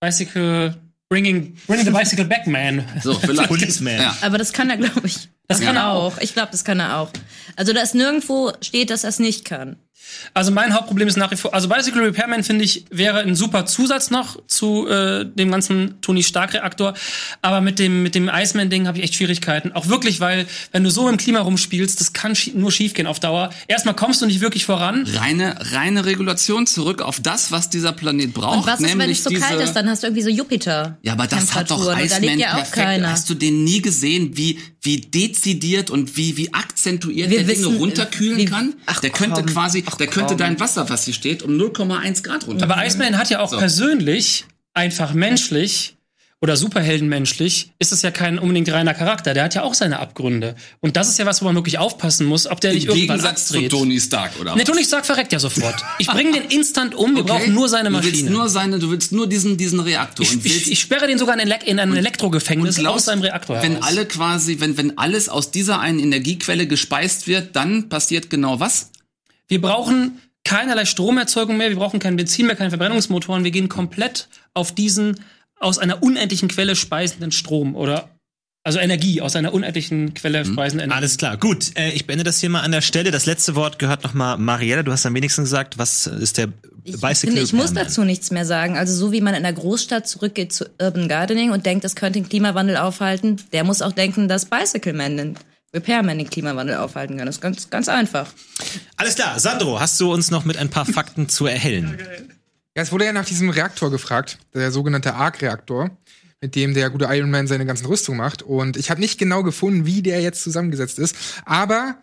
Bicycle, 0.00 0.74
bringing, 1.10 1.56
bring 1.66 1.84
the 1.84 1.90
bicycle 1.90 2.24
back, 2.24 2.46
man. 2.46 2.84
So, 3.02 3.14
vielleicht. 3.20 3.48
Policeman. 3.48 4.00
Ja. 4.00 4.16
Aber 4.22 4.38
das 4.38 4.52
kann 4.54 4.70
er, 4.70 4.76
glaube 4.78 5.06
ich. 5.06 5.28
Das 5.48 5.60
kann 5.60 5.76
Ja. 5.76 5.82
er 5.82 5.92
auch. 5.92 6.18
Ich 6.18 6.32
glaube, 6.32 6.48
das 6.52 6.64
kann 6.64 6.80
er 6.80 6.98
auch. 6.98 7.10
Also 7.54 7.72
da 7.72 7.80
ist 7.80 7.94
nirgendwo 7.94 8.52
steht, 8.62 8.90
dass 8.90 9.04
er 9.04 9.10
es 9.10 9.18
nicht 9.18 9.44
kann. 9.44 9.76
Also 10.34 10.50
mein 10.50 10.74
Hauptproblem 10.74 11.08
ist 11.08 11.16
nach 11.16 11.30
wie 11.30 11.36
vor, 11.36 11.54
also 11.54 11.68
Bicycle 11.68 12.02
Repairman 12.02 12.44
finde 12.44 12.64
ich 12.64 12.84
wäre 12.90 13.20
ein 13.20 13.34
super 13.34 13.66
Zusatz 13.66 14.10
noch 14.10 14.38
zu 14.46 14.88
äh, 14.88 15.24
dem 15.24 15.50
ganzen 15.50 16.00
Tony 16.00 16.22
Stark 16.22 16.54
Reaktor, 16.54 16.94
aber 17.42 17.60
mit 17.60 17.78
dem 17.78 18.02
mit 18.02 18.14
dem 18.14 18.30
Iceman 18.32 18.70
Ding 18.70 18.86
habe 18.86 18.98
ich 18.98 19.04
echt 19.04 19.14
Schwierigkeiten. 19.14 19.72
Auch 19.72 19.88
wirklich, 19.88 20.20
weil 20.20 20.46
wenn 20.72 20.84
du 20.84 20.90
so 20.90 21.08
im 21.08 21.16
Klima 21.16 21.40
rumspielst, 21.40 22.00
das 22.00 22.12
kann 22.12 22.34
schie 22.34 22.52
nur 22.54 22.72
schiefgehen 22.72 23.06
auf 23.06 23.20
Dauer. 23.20 23.50
Erstmal 23.68 23.94
kommst 23.94 24.22
du 24.22 24.26
nicht 24.26 24.40
wirklich 24.40 24.64
voran. 24.64 25.06
Reine, 25.06 25.56
reine 25.72 26.04
Regulation 26.04 26.66
zurück 26.66 27.02
auf 27.02 27.20
das, 27.20 27.52
was 27.52 27.70
dieser 27.70 27.92
Planet 27.92 28.32
braucht. 28.32 28.58
Und 28.58 28.66
was 28.66 28.80
ist, 28.80 28.98
wenn 28.98 29.10
es 29.10 29.24
so 29.24 29.30
diese 29.30 29.42
kalt 29.42 29.60
ist? 29.60 29.72
Dann 29.74 29.88
hast 29.88 30.02
du 30.02 30.08
irgendwie 30.08 30.22
so 30.22 30.30
Jupiter. 30.30 30.98
Ja, 31.02 31.12
aber 31.12 31.26
das 31.26 31.54
hat 31.54 31.70
doch 31.70 31.76
Temperaturen. 31.76 32.02
Und 32.02 32.10
da 32.10 32.16
Iceman 32.16 32.22
lebt 32.22 32.40
ja 32.40 32.50
auch 32.52 32.56
perfekt. 32.56 32.74
keiner. 32.74 33.10
Hast 33.10 33.30
du 33.30 33.34
den 33.34 33.64
nie 33.64 33.82
gesehen, 33.82 34.36
wie 34.36 34.58
wie 34.86 35.00
dezidiert 35.02 35.90
und 35.90 36.16
wie 36.16 36.36
wie 36.38 36.54
akzentuiert 36.54 37.28
Wir 37.30 37.38
der 37.44 37.46
Dinge 37.54 37.66
wissen, 37.66 37.76
runterkühlen 37.76 38.38
wie- 38.38 38.44
kann? 38.46 38.74
Ach, 38.86 39.00
der 39.00 39.10
könnte 39.10 39.42
komm. 39.42 39.46
quasi, 39.52 39.84
Ach, 39.86 39.96
der 39.96 40.06
könnte 40.06 40.28
komm. 40.30 40.38
dein 40.38 40.60
Wasser, 40.60 40.88
was 40.88 41.04
hier 41.04 41.12
steht, 41.14 41.42
um 41.42 41.56
0,1 41.58 42.22
Grad 42.22 42.46
runter. 42.46 42.64
Aber 42.64 42.84
Iceman 42.86 43.18
hat 43.18 43.28
ja 43.28 43.40
auch 43.40 43.50
So. 43.50 43.58
persönlich, 43.58 44.46
einfach 44.72 45.12
menschlich 45.12 45.95
oder 46.42 46.56
superheldenmenschlich, 46.56 47.72
ist 47.78 47.92
es 47.92 48.02
ja 48.02 48.10
kein 48.10 48.38
unbedingt 48.38 48.70
reiner 48.70 48.92
Charakter. 48.94 49.32
Der 49.32 49.44
hat 49.44 49.54
ja 49.54 49.62
auch 49.62 49.72
seine 49.74 49.98
Abgründe. 50.00 50.54
Und 50.80 50.96
das 50.96 51.08
ist 51.08 51.18
ja 51.18 51.24
was, 51.24 51.40
wo 51.40 51.46
man 51.46 51.54
wirklich 51.54 51.78
aufpassen 51.78 52.26
muss, 52.26 52.46
ob 52.46 52.60
der 52.60 52.70
Im 52.72 52.76
nicht 52.76 52.88
irgendwann 52.88 53.16
Gegensatz 53.18 53.46
zu 53.48 53.54
abdreht. 53.54 53.70
Tony 53.70 53.98
Stark, 54.00 54.32
oder? 54.40 54.54
Ne, 54.54 54.60
was? 54.60 54.64
Tony 54.68 54.84
Stark 54.84 55.06
verreckt 55.06 55.32
ja 55.32 55.38
sofort. 55.38 55.74
Ich 55.98 56.06
bringe 56.06 56.32
den 56.32 56.50
instant 56.50 56.94
um, 56.94 57.14
wir 57.14 57.22
Okay. 57.22 57.32
brauchen 57.32 57.54
nur 57.54 57.68
seine 57.70 57.88
Du 57.88 57.94
willst 57.96 58.10
Maschine. 58.10 58.30
nur 58.30 58.48
seine, 58.50 58.78
du 58.78 58.90
willst 58.90 59.12
nur 59.12 59.26
diesen 59.26 59.56
diesen 59.56 59.80
Reaktor 59.80 60.26
und 60.30 60.44
ich, 60.44 60.56
ich, 60.56 60.72
ich 60.72 60.80
sperre 60.80 61.06
den 61.06 61.18
sogar 61.18 61.34
in, 61.34 61.40
Elek 61.40 61.66
in 61.66 61.78
ein 61.80 61.96
Elektrogefängnis 61.96 62.76
glaubst, 62.76 62.96
aus 62.96 63.04
seinem 63.06 63.22
Reaktor 63.22 63.62
Wenn 63.62 63.72
heraus. 63.72 63.86
alle 63.88 64.04
quasi, 64.06 64.60
wenn 64.60 64.76
wenn 64.76 64.98
alles 64.98 65.28
aus 65.30 65.50
dieser 65.50 65.80
einen 65.80 65.98
Energiequelle 65.98 66.66
gespeist 66.66 67.26
wird, 67.26 67.56
dann 67.56 67.88
passiert 67.88 68.28
genau 68.28 68.60
was? 68.60 68.90
Wir 69.48 69.60
brauchen 69.62 70.20
keinerlei 70.44 70.84
Stromerzeugung 70.84 71.56
mehr, 71.56 71.70
wir 71.70 71.76
brauchen 71.76 71.98
kein 71.98 72.16
Benzin 72.16 72.46
mehr, 72.46 72.56
keine 72.56 72.70
Verbrennungsmotoren. 72.70 73.42
Wir 73.42 73.50
gehen 73.50 73.68
komplett 73.70 74.28
auf 74.54 74.72
diesen 74.74 75.18
aus 75.58 75.78
einer 75.78 76.02
unendlichen 76.02 76.48
Quelle 76.48 76.76
speisenden 76.76 77.32
Strom 77.32 77.74
oder 77.76 78.10
also 78.66 78.80
Energie 78.80 79.20
aus 79.20 79.36
einer 79.36 79.54
unendlichen 79.54 80.12
Quelle 80.14 80.44
speisenden 80.44 80.86
Energie. 80.86 80.98
Alles 80.98 81.18
klar, 81.18 81.36
gut. 81.36 81.70
Äh, 81.78 81.90
ich 81.90 82.08
beende 82.08 82.24
das 82.24 82.40
hier 82.40 82.50
mal 82.50 82.62
an 82.62 82.72
der 82.72 82.80
Stelle. 82.80 83.12
Das 83.12 83.24
letzte 83.24 83.54
Wort 83.54 83.78
gehört 83.78 84.02
nochmal 84.02 84.38
Mariella. 84.38 84.82
Du 84.82 84.90
hast 84.90 85.06
am 85.06 85.14
wenigsten 85.14 85.42
gesagt. 85.44 85.78
Was 85.78 86.08
ist 86.08 86.36
der 86.36 86.48
Ich, 86.82 87.00
Bicycle 87.00 87.34
finde, 87.34 87.42
ich 87.42 87.52
muss 87.52 87.72
dazu 87.74 88.02
nichts 88.02 88.32
mehr 88.32 88.44
sagen. 88.44 88.76
Also 88.76 88.92
so 88.92 89.12
wie 89.12 89.20
man 89.20 89.34
in 89.34 89.44
der 89.44 89.52
Großstadt 89.52 90.08
zurückgeht 90.08 90.52
zu 90.52 90.68
Urban 90.82 91.06
Gardening 91.06 91.52
und 91.52 91.64
denkt, 91.64 91.84
das 91.84 91.94
könnte 91.94 92.18
den 92.18 92.28
Klimawandel 92.28 92.76
aufhalten, 92.76 93.36
der 93.52 93.62
muss 93.62 93.82
auch 93.82 93.92
denken, 93.92 94.26
dass 94.26 94.46
Bicycle 94.46 94.94
Man 94.94 95.16
den 95.16 95.36
Repairman 95.72 96.18
den 96.18 96.28
Klimawandel 96.28 96.78
aufhalten 96.78 97.18
kann. 97.18 97.26
Das 97.26 97.36
ist 97.36 97.42
ganz, 97.42 97.70
ganz 97.70 97.88
einfach. 97.88 98.26
Alles 98.96 99.14
klar, 99.14 99.38
Sandro, 99.38 99.78
hast 99.78 100.00
du 100.00 100.12
uns 100.12 100.32
noch 100.32 100.44
mit 100.44 100.56
ein 100.56 100.70
paar 100.70 100.86
Fakten 100.86 101.28
zu 101.28 101.46
erhellen? 101.46 101.98
Ja, 102.06 102.34
es 102.82 102.92
wurde 102.92 103.06
ja 103.06 103.12
nach 103.12 103.24
diesem 103.24 103.48
Reaktor 103.48 103.90
gefragt, 103.90 104.38
der 104.54 104.70
sogenannte 104.70 105.14
Arc-Reaktor, 105.14 105.90
mit 106.40 106.54
dem 106.54 106.74
der 106.74 106.90
gute 106.90 107.06
Iron 107.06 107.30
Man 107.30 107.46
seine 107.46 107.64
ganzen 107.64 107.86
Rüstungen 107.86 108.18
macht. 108.18 108.42
Und 108.42 108.76
ich 108.76 108.90
habe 108.90 109.00
nicht 109.00 109.18
genau 109.18 109.42
gefunden, 109.42 109.86
wie 109.86 110.02
der 110.02 110.20
jetzt 110.20 110.42
zusammengesetzt 110.42 110.98
ist. 110.98 111.16
Aber 111.46 111.98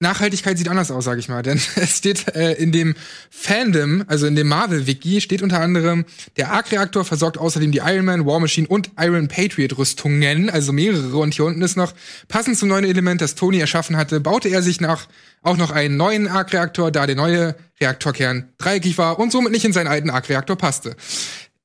Nachhaltigkeit 0.00 0.56
sieht 0.56 0.68
anders 0.68 0.92
aus, 0.92 1.04
sage 1.04 1.18
ich 1.18 1.28
mal. 1.28 1.42
Denn 1.48 1.60
es 1.76 1.98
steht 1.98 2.34
äh, 2.34 2.52
in 2.52 2.72
dem 2.72 2.94
Fandom, 3.30 4.04
also 4.06 4.26
in 4.26 4.36
dem 4.36 4.48
Marvel-Wiki, 4.48 5.20
steht 5.20 5.42
unter 5.42 5.60
anderem, 5.60 6.04
der 6.36 6.52
Arc-Reaktor 6.52 7.04
versorgt 7.04 7.38
außerdem 7.38 7.72
die 7.72 7.78
Iron 7.78 8.04
Man, 8.04 8.26
War 8.26 8.38
Machine 8.38 8.68
und 8.68 8.90
Iron 8.98 9.28
Patriot-Rüstungen, 9.28 10.50
also 10.50 10.72
mehrere. 10.72 11.16
Und 11.16 11.34
hier 11.34 11.44
unten 11.44 11.62
ist 11.62 11.76
noch, 11.76 11.94
passend 12.28 12.56
zum 12.56 12.68
neuen 12.68 12.84
Element, 12.84 13.20
das 13.20 13.34
Tony 13.34 13.58
erschaffen 13.58 13.96
hatte, 13.96 14.20
baute 14.20 14.48
er 14.48 14.62
sich 14.62 14.80
nach 14.80 15.08
auch 15.42 15.56
noch 15.56 15.70
einen 15.70 15.96
neuen 15.96 16.28
Arc-Reaktor, 16.28 16.90
da 16.90 17.06
der 17.06 17.16
neue 17.16 17.54
Reaktorkern 17.80 18.48
dreieckig 18.58 18.98
war 18.98 19.18
und 19.18 19.30
somit 19.30 19.52
nicht 19.52 19.64
in 19.64 19.72
seinen 19.72 19.86
alten 19.86 20.10
Arc-Reaktor 20.10 20.56
passte. 20.56 20.96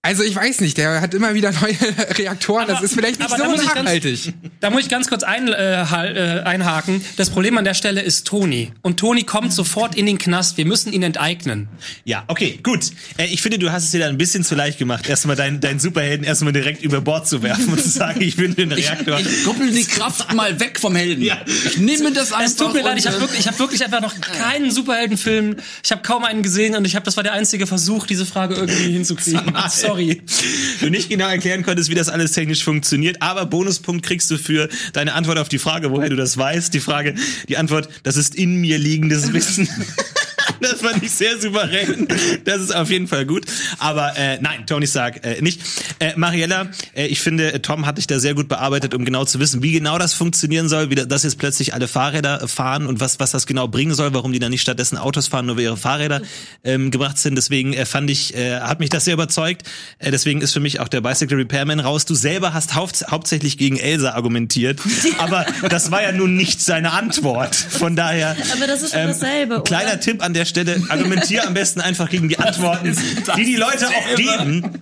Also 0.05 0.21
ich 0.23 0.35
weiß 0.35 0.59
nicht, 0.59 0.77
der 0.77 0.99
hat 0.99 1.13
immer 1.13 1.33
wieder 1.33 1.53
neue 1.53 1.77
Reaktoren, 2.17 2.67
das 2.67 2.77
Aber- 2.77 2.85
ist 2.85 2.93
vielleicht 2.93 3.19
nicht 3.19 3.31
da 3.31 3.37
so 3.37 3.45
muss 3.45 3.61
ich 3.61 3.67
ganz- 3.67 3.83
nachhaltig. 3.85 4.33
Da 4.59 4.69
muss 4.69 4.81
ich 4.81 4.89
ganz 4.89 5.07
kurz 5.07 5.23
ein, 5.23 5.47
äh, 5.47 5.81
äh, 5.81 6.41
einhaken. 6.43 7.01
Das 7.15 7.29
Problem 7.29 7.57
an 7.57 7.63
der 7.63 7.73
Stelle 7.73 8.01
ist 8.01 8.27
Tony. 8.27 8.73
Und 8.81 8.99
Tony 8.99 9.23
kommt 9.23 9.53
sofort 9.53 9.95
in 9.95 10.05
den 10.05 10.17
Knast. 10.17 10.57
Wir 10.57 10.65
müssen 10.65 10.91
ihn 10.91 11.03
enteignen. 11.03 11.69
Ja, 12.03 12.25
okay, 12.27 12.59
gut. 12.61 12.91
Äh, 13.17 13.27
ich 13.27 13.41
finde, 13.41 13.59
du 13.59 13.71
hast 13.71 13.85
es 13.85 13.91
dir 13.91 14.01
da 14.01 14.07
ein 14.09 14.17
bisschen 14.17 14.43
zu 14.43 14.55
leicht 14.55 14.77
gemacht, 14.77 15.07
erstmal 15.07 15.37
deinen 15.37 15.61
dein 15.61 15.79
Superhelden 15.79 16.25
erstmal 16.25 16.51
direkt 16.51 16.83
über 16.83 16.99
Bord 16.99 17.25
zu 17.25 17.41
werfen 17.41 17.69
und 17.69 17.81
zu 17.81 17.87
sagen, 17.89 18.19
ich 18.21 18.35
bin 18.35 18.55
den 18.55 18.73
Reaktor. 18.73 19.17
Ich 19.21 19.45
kuppel 19.45 19.71
die 19.71 19.85
Kraft 19.85 20.33
mal 20.33 20.59
weg 20.59 20.81
vom 20.81 20.97
Helden. 20.97 21.23
Ja. 21.23 21.37
Ich 21.65 21.77
nehme 21.77 22.11
das 22.11 22.33
einfach. 22.33 22.45
Es 22.45 22.55
tut 22.57 22.73
mir 22.73 22.81
leid, 22.83 22.97
ich 22.99 23.07
habe 23.07 23.15
äh, 23.17 23.21
wirklich, 23.21 23.39
ich 23.39 23.47
hab 23.47 23.57
wirklich 23.57 23.81
einfach 23.85 24.01
noch 24.01 24.19
keinen 24.19 24.69
Superheldenfilm. 24.69 25.55
Ich 25.81 25.91
habe 25.93 26.01
kaum 26.01 26.25
einen 26.25 26.43
gesehen 26.43 26.75
und 26.75 26.83
ich 26.83 26.95
habe, 26.95 27.05
das 27.05 27.15
war 27.15 27.23
der 27.23 27.31
einzige 27.33 27.67
Versuch, 27.67 28.05
diese 28.05 28.25
Frage 28.25 28.55
irgendwie 28.55 28.91
hinzukriegen. 28.91 29.53
Sorry. 29.69 29.92
Du 29.95 30.89
nicht 30.89 31.09
genau 31.09 31.27
erklären 31.27 31.63
konntest, 31.63 31.89
wie 31.89 31.95
das 31.95 32.09
alles 32.09 32.33
technisch 32.33 32.63
funktioniert, 32.63 33.21
aber 33.21 33.45
Bonuspunkt 33.45 34.05
kriegst 34.05 34.29
du 34.31 34.37
für 34.37 34.69
deine 34.93 35.13
Antwort 35.13 35.37
auf 35.37 35.49
die 35.49 35.59
Frage, 35.59 35.91
woher 35.91 36.09
du 36.09 36.15
das 36.15 36.37
weißt. 36.37 36.73
Die 36.73 36.79
Frage, 36.79 37.15
die 37.49 37.57
Antwort, 37.57 37.89
das 38.03 38.17
ist 38.17 38.35
in 38.35 38.55
mir 38.55 38.77
liegendes 38.77 39.33
Wissen. 39.33 39.67
Das 40.63 40.81
fand 40.81 41.03
ich 41.03 41.11
sehr 41.11 41.39
souverän. 41.39 42.07
Das 42.45 42.61
ist 42.61 42.73
auf 42.75 42.89
jeden 42.89 43.07
Fall 43.07 43.25
gut. 43.25 43.45
Aber 43.79 44.17
äh, 44.17 44.39
nein, 44.41 44.65
Tony 44.65 44.87
Stark 44.87 45.25
äh, 45.25 45.41
nicht. 45.41 45.61
Äh, 45.99 46.13
Mariella, 46.15 46.67
äh, 46.95 47.05
ich 47.07 47.19
finde, 47.21 47.53
äh, 47.53 47.59
Tom 47.59 47.85
hat 47.85 47.97
dich 47.97 48.07
da 48.07 48.19
sehr 48.19 48.33
gut 48.33 48.47
bearbeitet, 48.47 48.93
um 48.93 49.05
genau 49.05 49.25
zu 49.25 49.39
wissen, 49.39 49.61
wie 49.61 49.71
genau 49.73 49.97
das 49.97 50.13
funktionieren 50.13 50.69
soll, 50.69 50.89
wie 50.89 50.95
da- 50.95 51.05
dass 51.05 51.23
jetzt 51.23 51.37
plötzlich 51.37 51.73
alle 51.73 51.87
Fahrräder 51.87 52.47
fahren 52.47 52.87
und 52.87 52.99
was, 52.99 53.19
was 53.19 53.31
das 53.31 53.45
genau 53.45 53.67
bringen 53.67 53.93
soll, 53.93 54.13
warum 54.13 54.31
die 54.33 54.39
dann 54.39 54.51
nicht 54.51 54.61
stattdessen 54.61 54.97
Autos 54.97 55.27
fahren, 55.27 55.45
nur 55.45 55.57
weil 55.57 55.63
ihre 55.63 55.77
Fahrräder 55.77 56.21
ähm, 56.63 56.91
gebracht 56.91 57.17
sind. 57.17 57.35
Deswegen 57.35 57.73
äh, 57.73 57.85
fand 57.85 58.09
ich, 58.09 58.35
äh, 58.35 58.59
hat 58.61 58.79
mich 58.79 58.89
das 58.89 59.05
sehr 59.05 59.13
überzeugt. 59.15 59.63
Äh, 59.99 60.11
deswegen 60.11 60.41
ist 60.41 60.53
für 60.53 60.59
mich 60.59 60.79
auch 60.79 60.87
der 60.87 61.01
Bicycle 61.01 61.37
Repairman 61.37 61.79
raus. 61.79 62.05
Du 62.05 62.15
selber 62.15 62.53
hast 62.53 62.75
haupt, 62.75 63.05
hauptsächlich 63.11 63.57
gegen 63.57 63.77
Elsa 63.77 64.11
argumentiert, 64.13 64.79
aber 65.17 65.45
das 65.69 65.91
war 65.91 66.01
ja 66.01 66.11
nun 66.11 66.35
nicht 66.35 66.61
seine 66.61 66.91
Antwort. 66.91 67.55
Von 67.55 67.95
daher. 67.95 68.35
Aber 68.55 68.67
das 68.67 68.81
ist 68.81 68.93
schon 68.93 69.07
dasselbe, 69.07 69.55
Ein 69.57 69.63
kleiner 69.63 69.91
oder? 69.91 69.99
Tipp 69.99 70.23
an 70.23 70.33
der 70.33 70.45
Stelle, 70.45 70.52
argumentier 70.89 71.45
am 71.47 71.53
besten 71.53 71.81
einfach 71.81 72.09
gegen 72.09 72.29
die 72.29 72.39
Antworten, 72.39 72.95
die 73.37 73.45
die 73.45 73.55
Leute 73.55 73.87
auch 73.87 74.15
geben. 74.15 74.81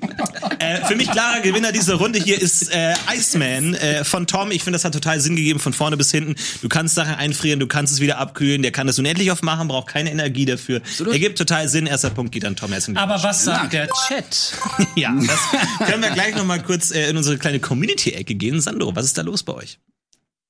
Äh, 0.60 0.86
für 0.86 0.96
mich 0.96 1.10
klarer 1.10 1.42
Gewinner 1.42 1.72
dieser 1.72 1.96
Runde 1.96 2.20
hier 2.20 2.40
ist 2.40 2.72
äh, 2.74 2.94
Iceman 3.14 3.74
äh, 3.76 4.04
von 4.04 4.28
Tom. 4.28 4.52
Ich 4.52 4.64
finde, 4.64 4.76
das 4.76 4.86
hat 4.86 4.94
total 4.94 5.20
Sinn 5.20 5.36
gegeben 5.36 5.60
von 5.60 5.74
vorne 5.74 5.98
bis 5.98 6.12
hinten. 6.12 6.36
Du 6.62 6.70
kannst 6.70 6.96
Sachen 6.96 7.16
einfrieren, 7.16 7.60
du 7.60 7.68
kannst 7.68 7.94
es 7.94 8.00
wieder 8.00 8.18
abkühlen. 8.20 8.62
Der 8.62 8.72
kann 8.72 8.88
das 8.88 9.00
unendlich 9.00 9.32
oft 9.32 9.44
machen, 9.44 9.68
braucht 9.68 9.88
keine 9.88 10.12
Energie 10.12 10.46
dafür. 10.46 10.82
Ergibt 11.12 11.38
total 11.38 11.68
Sinn. 11.68 11.88
Erster 11.88 12.10
Punkt 12.10 12.32
geht 12.32 12.46
an 12.46 12.56
Tom. 12.56 12.72
Glückwunsch. 12.92 13.00
Aber 13.00 13.24
was 13.24 13.44
sagt 13.44 13.74
der 13.74 13.90
Chat? 14.08 14.54
Ja, 14.96 15.14
das 15.16 15.88
können 15.88 16.04
wir 16.04 16.10
gleich 16.12 16.36
noch 16.36 16.46
mal 16.46 16.62
kurz 16.62 16.92
äh, 16.92 17.10
in 17.10 17.18
unsere 17.18 17.38
kleine 17.38 17.60
Community-Ecke 17.60 18.36
gehen. 18.36 18.60
Sandro, 18.62 18.96
was 18.96 19.06
ist 19.06 19.18
da 19.18 19.22
los 19.22 19.44
bei 19.44 19.54
euch? 19.54 19.80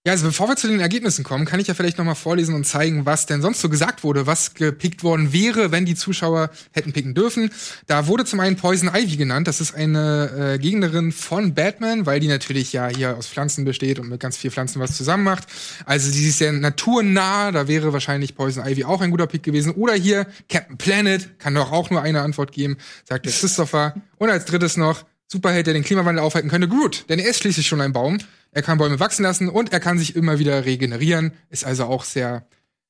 Ja, 0.04 0.14
also 0.14 0.26
bevor 0.26 0.48
wir 0.48 0.56
zu 0.56 0.68
den 0.68 0.80
Ergebnissen 0.80 1.24
kommen, 1.24 1.46
kann 1.46 1.60
ich 1.60 1.68
ja 1.68 1.76
vielleicht 1.76 2.00
noch 2.00 2.06
mal 2.06 2.16
vorlesen 2.16 2.56
und 2.56 2.66
zeigen, 2.66 3.06
was 3.06 3.28
denn 3.28 3.44
sonst 3.44 3.62
so 3.62 3.70
gesagt 3.70 4.04
wurde, 4.04 4.26
was 4.26 4.56
gepickt 4.56 5.04
worden 5.04 5.32
wäre, 5.32 5.72
wenn 5.72 5.86
die 5.86 5.94
Zuschauer 5.94 6.50
hätten 6.72 6.92
picken 6.92 7.14
dürfen. 7.14 7.52
Da 7.86 8.08
wurde 8.08 8.26
zum 8.26 8.40
einen 8.40 8.56
Poison 8.56 8.90
Ivy 8.92 9.16
genannt. 9.16 9.48
Das 9.48 9.62
ist 9.62 9.76
eine 9.76 10.56
äh, 10.56 10.58
Gegnerin 10.58 11.12
von 11.12 11.54
Batman, 11.54 12.08
weil 12.08 12.20
die 12.20 12.30
natürlich 12.30 12.74
ja 12.74 12.88
hier 12.88 13.16
aus 13.16 13.28
Pflanzen 13.28 13.64
besteht 13.64 14.00
und 14.00 14.10
mit 14.10 14.20
ganz 14.20 14.38
vielen 14.38 14.52
Pflanzen 14.52 14.80
was 14.80 14.98
zusammen 14.98 15.24
macht. 15.24 15.48
Also 15.86 16.12
die 16.12 16.30
ist 16.30 16.40
sehr 16.40 16.52
naturnah. 16.52 17.52
Da 17.52 17.68
wäre 17.68 17.94
wahrscheinlich 17.94 18.34
Poison 18.34 18.66
Ivy 18.66 18.86
auch 18.86 19.02
ein 19.02 19.12
guter 19.12 19.28
Pick 19.28 19.44
gewesen. 19.44 19.72
Oder 19.72 19.94
hier 19.94 20.26
Captain 20.50 20.80
Planet, 20.80 21.38
kann 21.38 21.54
doch 21.54 21.72
auch 21.72 21.92
nur 21.92 22.02
eine 22.02 22.22
Antwort 22.22 22.54
geben, 22.54 22.78
sagt 23.08 23.28
der 23.28 23.34
Christopher. 23.34 23.94
Und 24.18 24.32
als 24.32 24.46
drittes 24.46 24.78
noch 24.78 25.06
Superheld, 25.28 25.68
der 25.68 25.76
den 25.76 25.84
Klimawandel 25.84 26.24
aufhalten 26.24 26.50
könnte, 26.50 26.68
Groot. 26.68 27.06
Denn 27.08 27.20
er 27.20 27.30
ist 27.30 27.38
schließlich 27.38 27.68
schon 27.68 27.82
ein 27.82 27.94
Baum. 27.94 28.18
Er 28.52 28.62
kann 28.62 28.78
Bäume 28.78 29.00
wachsen 29.00 29.24
lassen 29.24 29.50
und 29.50 29.72
er 29.72 29.80
kann 29.80 29.98
sich 29.98 30.16
immer 30.16 30.40
wieder 30.40 30.66
regenerieren. 30.66 31.34
Ist 31.50 31.66
also 31.66 31.86
auch 31.86 32.04
sehr 32.04 32.46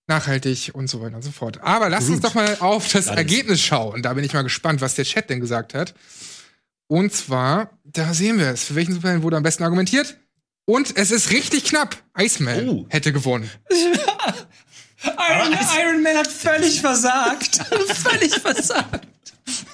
nachhaltig 0.07 0.71
und 0.73 0.89
so 0.89 1.01
weiter 1.01 1.15
und 1.15 1.21
so 1.21 1.31
fort. 1.31 1.59
Aber 1.61 1.87
lasst 1.89 2.09
uns 2.09 2.19
doch 2.21 2.33
mal 2.33 2.57
auf 2.59 2.91
das 2.91 3.07
Ergebnis 3.07 3.61
schauen. 3.61 4.01
Da 4.01 4.13
bin 4.13 4.23
ich 4.23 4.33
mal 4.33 4.41
gespannt, 4.41 4.81
was 4.81 4.95
der 4.95 5.05
Chat 5.05 5.29
denn 5.29 5.39
gesagt 5.39 5.73
hat. 5.73 5.93
Und 6.87 7.13
zwar, 7.13 7.69
da 7.85 8.13
sehen 8.13 8.37
wir 8.39 8.47
es. 8.49 8.63
Für 8.65 8.75
welchen 8.75 8.93
Superhelden 8.93 9.23
wurde 9.23 9.37
am 9.37 9.43
besten 9.43 9.63
argumentiert? 9.63 10.17
Und 10.65 10.97
es 10.97 11.11
ist 11.11 11.31
richtig 11.31 11.63
knapp. 11.65 11.95
Iceman 12.17 12.67
Oh. 12.67 12.85
hätte 12.89 13.13
gewonnen. 13.13 13.49
Iron, 15.03 15.53
Iron 15.81 16.03
Man 16.03 16.15
hat 16.17 16.27
völlig 16.27 16.81
versagt. 16.81 17.55
völlig 17.95 18.33
versagt. 18.39 19.07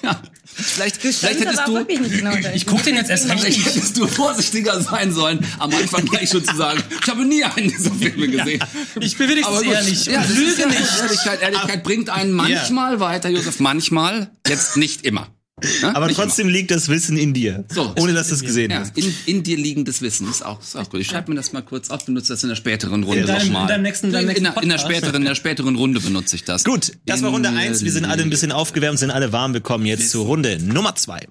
Vielleicht, 0.60 1.00
vielleicht 1.00 1.22
hättest 1.22 1.66
du, 1.66 1.84
genau. 1.84 2.34
Ich 2.52 2.66
guck 2.66 2.82
den 2.82 2.96
jetzt 2.96 3.10
erst 3.10 3.28
recht 3.28 3.40
vielleicht 3.40 3.64
hättest 3.64 3.96
du 3.96 4.08
vorsichtiger 4.08 4.80
sein 4.80 5.12
sollen, 5.12 5.46
am 5.58 5.72
Anfang 5.72 6.04
gleich 6.04 6.30
schon 6.30 6.44
zu 6.44 6.56
sagen, 6.56 6.82
ich 7.02 7.08
habe 7.08 7.24
nie 7.24 7.44
einen 7.44 7.68
dieser 7.68 7.92
Filme 7.92 8.28
gesehen. 8.28 8.62
Ich 9.00 9.16
bin 9.16 9.28
wenigstens 9.28 9.56
Aber 9.56 9.64
gut. 9.64 9.74
ehrlich. 9.74 10.06
Ja, 10.06 10.24
Lüge 10.24 10.62
ja 10.62 10.66
nicht. 10.66 11.00
Ehrlichkeit, 11.00 11.42
Ehrlichkeit 11.42 11.84
bringt 11.84 12.10
einen 12.10 12.32
manchmal 12.32 12.98
weiter, 12.98 13.28
Josef. 13.28 13.60
Manchmal, 13.60 14.30
jetzt 14.48 14.76
nicht 14.76 15.04
immer. 15.04 15.28
Ne? 15.82 15.94
Aber 15.96 16.08
trotzdem 16.08 16.48
liegt 16.48 16.70
das 16.70 16.88
Wissen 16.88 17.16
in 17.16 17.34
dir. 17.34 17.64
So. 17.68 17.94
Ohne 17.98 18.12
dass 18.12 18.28
du 18.28 18.34
es 18.34 18.42
gesehen 18.42 18.70
immer. 18.70 18.80
hast. 18.80 18.96
Ja, 18.96 19.04
in, 19.04 19.14
in 19.26 19.42
dir 19.42 19.56
liegendes 19.56 20.02
Wissen 20.02 20.28
ist 20.28 20.44
auch, 20.44 20.60
ist 20.60 20.76
auch 20.76 20.88
gut. 20.88 21.00
Ich 21.00 21.06
schreibe 21.06 21.30
mir 21.30 21.36
das 21.36 21.52
mal 21.52 21.62
kurz 21.62 21.90
auf, 21.90 22.04
benutze 22.04 22.32
das 22.32 22.42
in 22.42 22.48
der 22.48 22.56
späteren 22.56 23.02
Runde 23.02 23.22
nochmal. 23.22 23.70
in 23.70 23.84
in, 23.84 24.46
in 24.46 24.68
der 24.68 24.78
späteren, 24.78 25.16
in 25.16 25.24
der 25.24 25.34
späteren 25.34 25.76
Runde 25.76 26.00
benutze 26.00 26.36
ich 26.36 26.44
das. 26.44 26.64
Gut, 26.64 26.92
das 27.06 27.22
war 27.22 27.30
Runde 27.30 27.50
eins. 27.50 27.84
Wir 27.84 27.92
sind 27.92 28.04
alle 28.04 28.22
ein 28.22 28.30
bisschen 28.30 28.52
aufgewärmt, 28.52 28.98
sind 28.98 29.10
alle 29.10 29.32
warm. 29.32 29.52
Wir 29.52 29.60
kommen 29.60 29.86
jetzt 29.86 30.10
zur 30.10 30.26
Runde 30.26 30.58
Nummer 30.62 30.94
zwei. 30.94 31.26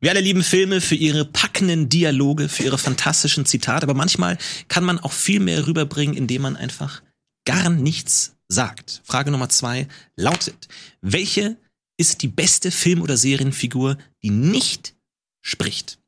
Wir 0.00 0.12
alle 0.12 0.20
lieben 0.20 0.44
Filme 0.44 0.80
für 0.80 0.94
ihre 0.94 1.24
packenden 1.24 1.88
Dialoge, 1.88 2.48
für 2.48 2.62
ihre 2.62 2.78
fantastischen 2.78 3.46
Zitate, 3.46 3.82
aber 3.82 3.94
manchmal 3.94 4.38
kann 4.68 4.84
man 4.84 5.00
auch 5.00 5.12
viel 5.12 5.40
mehr 5.40 5.66
rüberbringen, 5.66 6.16
indem 6.16 6.42
man 6.42 6.56
einfach 6.56 7.02
gar 7.44 7.68
nichts 7.68 8.36
sagt. 8.48 9.02
Frage 9.04 9.30
Nummer 9.30 9.48
zwei 9.48 9.88
lautet, 10.16 10.68
welche 11.00 11.56
ist 11.96 12.22
die 12.22 12.28
beste 12.28 12.70
Film- 12.70 13.02
oder 13.02 13.16
Serienfigur, 13.16 13.98
die 14.22 14.30
nicht 14.30 14.94
spricht? 15.42 15.98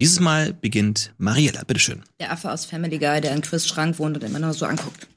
Dieses 0.00 0.20
Mal 0.20 0.52
beginnt 0.52 1.12
Mariella, 1.18 1.64
bitteschön. 1.64 2.04
Der 2.20 2.32
Affe 2.32 2.52
aus 2.52 2.64
Family 2.64 2.98
Guy, 2.98 3.20
der 3.20 3.34
in 3.34 3.42
Chris 3.42 3.66
Schrank 3.66 3.98
wohnt 3.98 4.16
und 4.16 4.22
immer 4.22 4.38
nur 4.38 4.54
so 4.54 4.66
anguckt. 4.66 5.08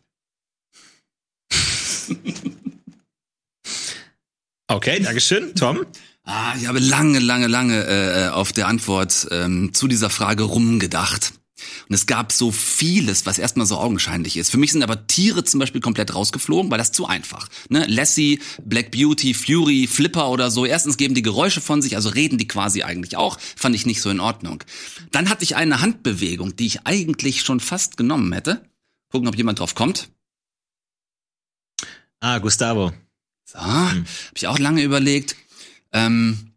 Okay, 4.71 5.01
Dankeschön. 5.01 5.53
Tom? 5.53 5.85
Ah, 6.23 6.53
ich 6.57 6.65
habe 6.65 6.79
lange, 6.79 7.19
lange, 7.19 7.47
lange 7.47 7.83
äh, 7.83 8.29
auf 8.29 8.53
der 8.53 8.69
Antwort 8.69 9.27
ähm, 9.29 9.73
zu 9.73 9.89
dieser 9.89 10.09
Frage 10.09 10.43
rumgedacht. 10.43 11.33
Und 11.91 11.95
es 11.95 12.05
gab 12.05 12.31
so 12.31 12.53
vieles, 12.53 13.25
was 13.25 13.37
erstmal 13.37 13.65
so 13.65 13.77
augenscheinlich 13.77 14.37
ist. 14.37 14.49
Für 14.49 14.57
mich 14.57 14.71
sind 14.71 14.81
aber 14.81 15.07
Tiere 15.07 15.43
zum 15.43 15.59
Beispiel 15.59 15.81
komplett 15.81 16.15
rausgeflogen, 16.15 16.71
weil 16.71 16.77
das 16.77 16.93
zu 16.93 17.05
einfach. 17.05 17.49
Ne? 17.67 17.85
Lassie, 17.85 18.39
Black 18.63 18.91
Beauty, 18.91 19.33
Fury, 19.33 19.87
Flipper 19.87 20.29
oder 20.29 20.51
so. 20.51 20.65
Erstens 20.65 20.95
geben 20.95 21.15
die 21.15 21.21
Geräusche 21.21 21.59
von 21.59 21.81
sich, 21.81 21.97
also 21.97 22.07
reden 22.07 22.37
die 22.37 22.47
quasi 22.47 22.83
eigentlich 22.83 23.17
auch. 23.17 23.37
Fand 23.41 23.75
ich 23.75 23.85
nicht 23.85 24.01
so 24.01 24.09
in 24.09 24.21
Ordnung. 24.21 24.63
Dann 25.11 25.29
hatte 25.29 25.43
ich 25.43 25.57
eine 25.57 25.81
Handbewegung, 25.81 26.55
die 26.55 26.67
ich 26.67 26.87
eigentlich 26.87 27.41
schon 27.41 27.59
fast 27.59 27.97
genommen 27.97 28.31
hätte. 28.31 28.63
Gucken, 29.11 29.27
ob 29.27 29.35
jemand 29.35 29.59
drauf 29.59 29.75
kommt. 29.75 30.11
Ah, 32.21 32.37
Gustavo. 32.37 32.93
So, 33.43 33.59
habe 33.59 34.05
ich 34.33 34.47
auch 34.47 34.59
lange 34.59 34.81
überlegt. 34.81 35.35
Ähm, 35.91 36.53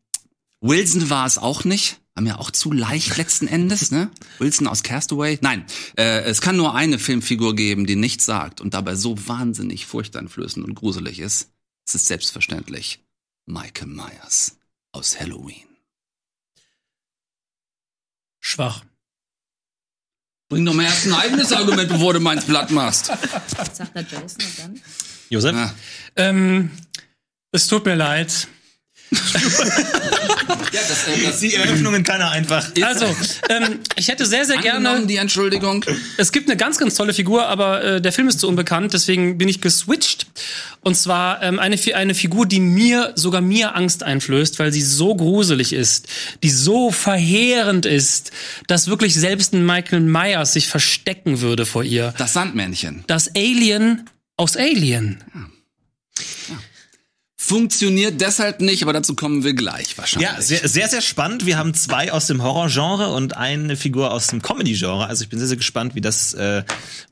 Wilson 0.60 1.10
war 1.10 1.26
es 1.26 1.38
auch 1.38 1.64
nicht. 1.64 1.98
War 2.14 2.22
mir 2.22 2.38
auch 2.38 2.52
zu 2.52 2.70
leicht 2.70 3.16
letzten 3.16 3.48
Endes, 3.48 3.90
ne? 3.90 4.10
Wilson 4.38 4.68
aus 4.68 4.82
Castaway. 4.82 5.38
Nein, 5.40 5.66
äh, 5.96 6.22
es 6.22 6.40
kann 6.40 6.56
nur 6.56 6.74
eine 6.74 6.98
Filmfigur 6.98 7.56
geben, 7.56 7.86
die 7.86 7.96
nichts 7.96 8.24
sagt 8.24 8.60
und 8.60 8.74
dabei 8.74 8.94
so 8.94 9.26
wahnsinnig 9.26 9.86
furchteinflößend 9.86 10.64
und 10.64 10.74
gruselig 10.74 11.18
ist. 11.18 11.50
Es 11.86 11.96
ist 11.96 12.06
selbstverständlich 12.06 13.00
Michael 13.46 13.88
Myers 13.88 14.56
aus 14.92 15.18
Halloween. 15.18 15.66
Schwach. 18.40 18.84
Bring 20.48 20.64
doch 20.66 20.74
mal 20.74 20.84
erst 20.84 21.06
ein 21.06 21.14
eigenes 21.14 21.52
Argument, 21.52 21.88
bevor 21.88 22.12
du 22.12 22.20
meins 22.20 22.44
platt 22.44 22.70
machst. 22.70 23.06
Sagt 23.06 23.94
der 23.94 24.02
Jason 24.02 24.44
und 24.44 24.58
dann? 24.58 24.80
Josef? 25.30 25.54
Ja. 25.54 25.74
Ähm, 26.16 26.70
es 27.50 27.66
tut 27.66 27.84
mir 27.84 27.96
leid. 27.96 28.46
Ja, 29.10 30.80
das, 30.88 31.08
äh, 31.08 31.24
das 31.24 31.40
Die 31.40 31.54
Eröffnungen 31.54 32.02
kann 32.02 32.20
er 32.20 32.30
einfach. 32.30 32.66
Also, 32.82 33.06
ähm, 33.48 33.80
ich 33.96 34.08
hätte 34.08 34.26
sehr, 34.26 34.44
sehr 34.44 34.58
gerne. 34.58 34.88
angenommen, 34.88 35.08
die 35.08 35.16
Entschuldigung. 35.16 35.84
Es 36.16 36.32
gibt 36.32 36.48
eine 36.48 36.56
ganz, 36.56 36.78
ganz 36.78 36.94
tolle 36.94 37.14
Figur, 37.14 37.46
aber 37.46 37.82
äh, 37.82 38.00
der 38.00 38.12
Film 38.12 38.28
ist 38.28 38.40
zu 38.40 38.48
unbekannt, 38.48 38.92
deswegen 38.92 39.38
bin 39.38 39.48
ich 39.48 39.60
geswitcht. 39.60 40.26
Und 40.80 40.96
zwar 40.96 41.42
ähm, 41.42 41.58
eine, 41.58 41.76
eine 41.94 42.14
Figur, 42.14 42.46
die 42.46 42.60
mir, 42.60 43.12
sogar 43.14 43.40
mir 43.40 43.74
Angst 43.74 44.02
einflößt, 44.02 44.58
weil 44.58 44.72
sie 44.72 44.82
so 44.82 45.14
gruselig 45.14 45.72
ist, 45.72 46.08
die 46.42 46.50
so 46.50 46.90
verheerend 46.90 47.86
ist, 47.86 48.32
dass 48.66 48.88
wirklich 48.88 49.14
selbst 49.14 49.54
ein 49.54 49.64
Michael 49.64 50.00
Myers 50.00 50.52
sich 50.52 50.68
verstecken 50.68 51.40
würde 51.40 51.66
vor 51.66 51.84
ihr. 51.84 52.14
Das 52.18 52.32
Sandmännchen. 52.32 53.04
Das 53.06 53.34
Alien 53.34 54.10
aus 54.36 54.56
Alien. 54.56 55.22
Funktioniert 57.46 58.22
deshalb 58.22 58.62
nicht, 58.62 58.82
aber 58.82 58.94
dazu 58.94 59.14
kommen 59.14 59.44
wir 59.44 59.52
gleich 59.52 59.98
wahrscheinlich. 59.98 60.30
Ja, 60.30 60.40
sehr, 60.40 60.66
sehr, 60.66 60.88
sehr 60.88 61.02
spannend. 61.02 61.44
Wir 61.44 61.58
haben 61.58 61.74
zwei 61.74 62.10
aus 62.10 62.26
dem 62.26 62.42
Horror-Genre 62.42 63.12
und 63.12 63.36
eine 63.36 63.76
Figur 63.76 64.12
aus 64.12 64.28
dem 64.28 64.40
Comedy-Genre. 64.40 65.06
Also 65.06 65.24
ich 65.24 65.28
bin 65.28 65.38
sehr, 65.38 65.48
sehr 65.48 65.58
gespannt, 65.58 65.94
wie 65.94 66.00
das 66.00 66.32
äh, 66.32 66.62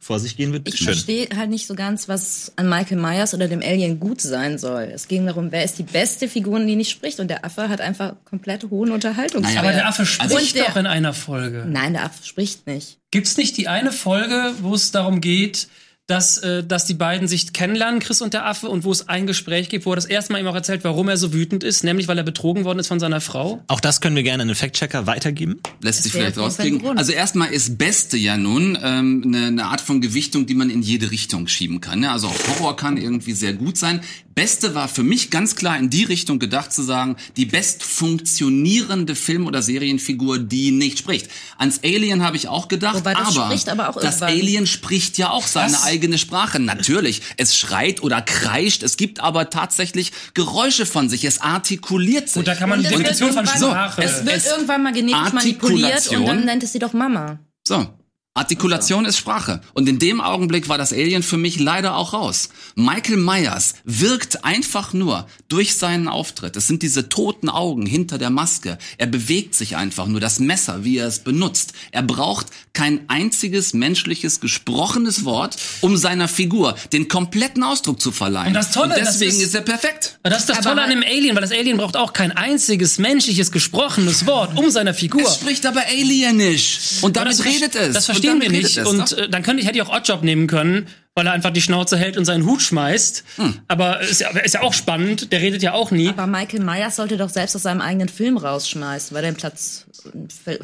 vor 0.01 0.19
sich 0.19 0.39
gehen 0.39 0.53
wird. 0.55 0.61
Ich 0.67 0.73
Bitte 0.73 0.77
schön. 0.79 0.87
verstehe 0.95 1.29
halt 1.37 1.51
nicht 1.51 1.67
so 1.67 1.75
ganz, 1.75 2.09
was 2.09 2.51
an 2.57 2.67
Michael 2.71 2.97
Myers 2.97 3.35
oder 3.35 3.47
dem 3.47 3.61
Alien 3.61 4.01
gut 4.01 4.23
sein 4.23 4.57
soll. 4.57 4.85
Es 4.95 5.07
ging 5.07 5.27
darum, 5.27 5.53
wer 5.53 5.65
ist 5.65 5.79
die 5.79 5.83
beste 5.83 6.29
Figur, 6.29 6.59
die 6.61 6.77
nicht 6.77 6.91
spricht. 6.91 7.21
Und 7.21 7.29
der 7.29 7.45
Affe 7.45 7.69
hat 7.69 7.83
einfach 7.83 8.15
komplett 8.25 8.65
hohen 8.71 8.91
Unterhaltungswert. 8.91 9.55
Naja, 9.55 9.61
Aber 9.61 9.73
der 9.73 9.87
Affe 9.87 10.07
spricht 10.07 10.33
Und 10.33 10.55
der- 10.55 10.65
doch 10.65 10.77
in 10.77 10.87
einer 10.87 11.13
Folge. 11.13 11.67
Nein, 11.69 11.93
der 11.93 12.05
Affe 12.05 12.25
spricht 12.25 12.67
nicht. 12.67 12.97
Gibt's 13.11 13.37
nicht 13.37 13.59
die 13.59 13.69
eine 13.69 13.93
Folge, 13.93 14.55
wo 14.63 14.75
es 14.75 14.93
darum 14.93 15.21
geht, 15.21 15.69
dass, 16.09 16.39
äh, 16.39 16.65
dass 16.65 16.85
die 16.85 16.95
beiden 16.95 17.29
sich 17.29 17.53
kennenlernen, 17.53 18.01
Chris 18.01 18.23
und 18.23 18.35
der 18.35 18.45
Affe, 18.47 18.69
und 18.69 18.85
wo 18.85 18.91
es 18.91 19.09
ein 19.09 19.27
Gespräch 19.27 19.69
gibt, 19.69 19.87
wo 19.87 19.93
er 19.93 19.97
das 19.97 20.05
erste 20.05 20.33
Mal 20.33 20.41
ihm 20.41 20.47
auch 20.47 20.55
erzählt, 20.55 20.85
warum 20.85 21.09
er 21.09 21.17
so 21.17 21.33
wütend 21.33 21.65
ist, 21.65 21.85
nämlich 21.85 22.09
weil 22.09 22.19
er 22.19 22.25
betrogen 22.25 22.65
worden 22.65 22.81
ist 22.81 22.89
von 22.89 23.01
seiner 23.01 23.21
Frau? 23.21 23.63
Auch 23.69 23.81
das 23.81 24.01
können 24.01 24.17
wir 24.17 24.23
gerne 24.23 24.43
an 24.43 24.49
den 24.49 24.57
Fact-Checker 24.57 25.07
weitergeben. 25.07 25.61
lässt 25.81 26.03
sich 26.03 26.13
wäre 26.13 26.25
vielleicht 26.25 26.39
rauskriegen. 26.39 26.99
Also 26.99 27.13
erstmal 27.13 27.53
ist 27.53 27.79
Beste 27.79 28.17
ja 28.17 28.37
nun 28.37 28.77
ähm, 28.83 29.23
eine, 29.25 29.47
eine 29.47 29.65
Art 29.67 29.81
von 29.81 30.01
Gewichtung, 30.01 30.47
die 30.47 30.55
man 30.55 30.71
in 30.71 30.83
jede 30.83 31.11
Richtung 31.11 31.47
schieben 31.47 31.81
kann. 31.81 32.01
Ne? 32.01 32.11
Also 32.11 32.29
auch 32.29 32.59
Horror 32.59 32.77
kann 32.77 32.97
irgendwie 32.97 33.33
sehr 33.33 33.53
gut 33.53 33.77
sein. 33.77 34.01
Beste 34.35 34.75
war 34.75 34.89
für 34.89 35.03
mich 35.03 35.31
ganz 35.31 35.57
klar 35.57 35.79
in 35.79 35.91
die 35.91 36.05
Richtung 36.05 36.39
gedacht 36.39 36.73
zu 36.73 36.83
sagen, 36.83 37.17
die 37.37 37.45
best 37.45 37.83
funktionierende 37.83 39.15
Film- 39.15 39.47
oder 39.47 39.61
Serienfigur, 39.61 40.39
die 40.39 40.71
nicht 40.71 40.99
spricht. 40.99 41.29
Ans 41.59 41.81
Alien 41.85 42.23
habe 42.23 42.37
ich 42.37 42.49
auch 42.49 42.69
gedacht, 42.69 42.97
Wobei 42.97 43.13
das 43.13 43.37
aber, 43.37 43.47
spricht 43.47 43.69
aber 43.69 43.91
auch 43.91 43.95
das 43.95 44.21
irgendwann. 44.21 44.29
Alien 44.31 44.67
spricht 44.67 45.19
ja 45.19 45.31
auch 45.31 45.47
seine 45.47 45.83
eigene 45.83 46.02
Sprache. 46.19 46.59
Natürlich, 46.59 47.23
es 47.37 47.57
schreit 47.57 48.03
oder 48.03 48.21
kreischt, 48.23 48.83
es 48.83 48.97
gibt 48.97 49.21
aber 49.21 49.51
tatsächlich 49.51 50.13
Geräusche 50.35 50.87
von 50.87 51.09
sich, 51.09 51.25
es 51.25 51.41
artikuliert 51.41 52.29
sich. 52.29 52.37
Und 52.39 52.49
da 52.49 52.55
kann 52.55 52.69
man 52.69 52.81
die 52.83 52.87
Und 52.87 52.93
es 52.93 52.99
wird 52.99 53.11
Definition 53.21 53.47
von 53.47 53.47
irgendwann- 53.47 53.71
Sprache. 53.91 54.03
Es 54.03 54.25
wird 54.25 54.37
Es- 54.37 54.47
irgendwann 54.47 54.83
mal 54.83 54.93
genetisch 54.93 55.33
manipuliert 55.33 56.09
und 56.09 56.27
dann 56.27 56.45
nennt 56.45 56.63
es 56.63 56.73
sie 56.73 56.79
doch 56.79 56.93
Mama. 56.93 57.39
So. 57.67 57.87
Artikulation 58.35 59.05
ist 59.05 59.19
Sprache. 59.19 59.61
Und 59.75 59.91
in 59.91 59.99
dem 59.99 60.23
Augenblick 60.23 60.69
war 60.71 60.79
das 60.79 60.91
Alien 60.95 61.23
für 61.23 61.37
mich 61.37 61.61
leider 61.61 61.97
auch 61.97 62.15
raus. 62.15 62.49
Michael 62.77 63.19
Myers 63.19 63.75
wirkt 63.85 64.43
einfach 64.47 64.95
nur 64.95 65.27
durch 65.49 65.75
seinen 65.77 66.09
Auftritt. 66.09 66.57
Es 66.57 66.67
sind 66.67 66.83
diese 66.83 67.11
toten 67.11 67.51
Augen 67.51 67.85
hinter 67.85 68.17
der 68.17 68.31
Maske. 68.31 68.79
Er 68.97 69.07
bewegt 69.07 69.55
sich 69.55 69.77
einfach 69.77 70.07
nur. 70.07 70.19
Das 70.19 70.39
Messer, 70.39 70.83
wie 70.83 70.97
er 70.97 71.09
es 71.09 71.19
benutzt. 71.19 71.75
Er 71.91 72.03
braucht 72.03 72.47
kein 72.73 73.01
einziges 73.09 73.75
menschliches 73.75 74.41
gesprochenes 74.41 75.27
Wort, 75.27 75.57
um 75.83 75.99
seiner 75.99 76.27
Figur 76.27 76.75
den 76.95 77.09
kompletten 77.09 77.63
Ausdruck 77.63 78.01
zu 78.01 78.13
verleihen. 78.13 78.49
Und 78.49 78.55
das 78.55 78.71
Tolle, 78.73 78.95
das 78.99 79.19
deswegen 79.19 79.37
ist- 79.37 79.49
ist 79.49 79.55
er 79.55 79.61
perfekt. 79.61 80.19
Das 80.23 80.39
ist 80.41 80.49
das 80.49 80.57
Aber 80.59 80.71
Tolle 80.71 80.83
an 80.85 80.91
dem 80.91 81.03
Alien, 81.03 81.35
weil 81.35 81.43
das 81.43 81.53
Alien 81.53 81.77
braucht 81.77 81.99
auch 81.99 82.15
kein 82.15 82.33
einziges 82.33 82.97
menschliches 82.97 83.53
gesprochenes 83.53 84.25
Wort 84.25 84.57
um 84.57 84.71
seiner 84.71 84.95
Figur. 84.95 85.21
Es 85.21 85.35
spricht 85.35 85.67
aber 85.67 85.83
alienisch. 85.87 86.79
Und 87.03 87.17
damit 87.19 87.45
redet 87.45 87.75
es. 87.75 88.22
Das 88.23 88.33
Und 88.33 88.41
verstehen 88.41 88.53
wir 88.53 88.59
nicht. 88.59 88.77
es. 88.77 88.87
Und 88.87 89.19
äh, 89.19 89.29
dann 89.29 89.43
könnte 89.43 89.61
ich, 89.61 89.67
hätte 89.67 89.79
ich 89.79 89.83
auch 89.83 89.95
Oddjob 89.95 90.23
nehmen 90.23 90.47
können, 90.47 90.87
weil 91.15 91.27
er 91.27 91.33
einfach 91.33 91.51
die 91.51 91.63
Schnauze 91.63 91.97
hält 91.97 92.17
und 92.17 92.25
seinen 92.25 92.47
Hut 92.47 92.63
schmeißt. 92.63 93.25
Hm. 93.37 93.61
Aber 93.69 94.01
ist 94.01 94.21
ja, 94.21 94.31
ist 94.31 94.55
ja 94.55 94.63
auch 94.63 94.73
spannend, 94.73 95.33
der 95.33 95.41
redet 95.41 95.63
ja 95.63 95.73
auch 95.73 95.91
nie. 95.91 96.09
Aber 96.09 96.27
Michael 96.27 96.61
Myers 96.61 96.97
sollte 96.97 97.17
doch 97.17 97.29
selbst 97.29 97.55
aus 97.57 97.63
seinem 97.63 97.81
eigenen 97.81 98.09
Film 98.09 98.37
rausschmeißen, 98.37 99.15
weil 99.15 99.23
der 99.23 99.33
Platz 99.33 99.87
äh, 100.47 100.59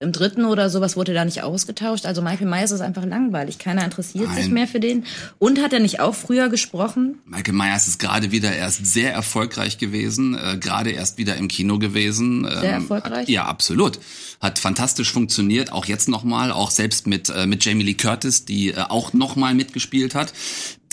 im 0.00 0.12
dritten 0.12 0.44
oder 0.44 0.70
sowas 0.70 0.96
wurde 0.96 1.12
da 1.12 1.24
nicht 1.24 1.42
ausgetauscht. 1.42 2.06
Also 2.06 2.22
Michael 2.22 2.46
Myers 2.46 2.70
ist 2.70 2.82
einfach 2.82 3.04
langweilig. 3.04 3.58
Keiner 3.58 3.84
interessiert 3.84 4.32
sich 4.32 4.44
Nein. 4.44 4.52
mehr 4.52 4.68
für 4.68 4.78
den. 4.78 5.04
Und 5.40 5.60
hat 5.60 5.72
er 5.72 5.80
nicht 5.80 5.98
auch 5.98 6.14
früher 6.14 6.48
gesprochen? 6.48 7.18
Michael 7.26 7.54
Myers 7.54 7.88
ist 7.88 7.98
gerade 7.98 8.30
wieder 8.30 8.54
erst 8.54 8.86
sehr 8.86 9.12
erfolgreich 9.12 9.76
gewesen, 9.78 10.38
äh, 10.38 10.56
gerade 10.56 10.90
erst 10.90 11.18
wieder 11.18 11.34
im 11.36 11.48
Kino 11.48 11.80
gewesen. 11.80 12.44
Ähm, 12.44 12.60
Sehr 12.60 12.72
erfolgreich? 12.72 13.28
Ja, 13.28 13.46
absolut. 13.46 13.98
Hat 14.40 14.60
fantastisch 14.60 15.12
funktioniert, 15.12 15.72
auch 15.72 15.86
jetzt 15.86 16.08
nochmal, 16.08 16.52
auch 16.52 16.70
selbst 16.70 17.08
mit, 17.08 17.28
äh, 17.30 17.46
mit 17.46 17.64
Jamie 17.64 17.82
Lee 17.82 17.94
Curtis, 17.94 18.44
die 18.44 18.68
äh, 18.68 18.76
auch 18.88 19.12
nochmal 19.12 19.54
mitgespielt 19.54 20.14
hat. 20.14 20.32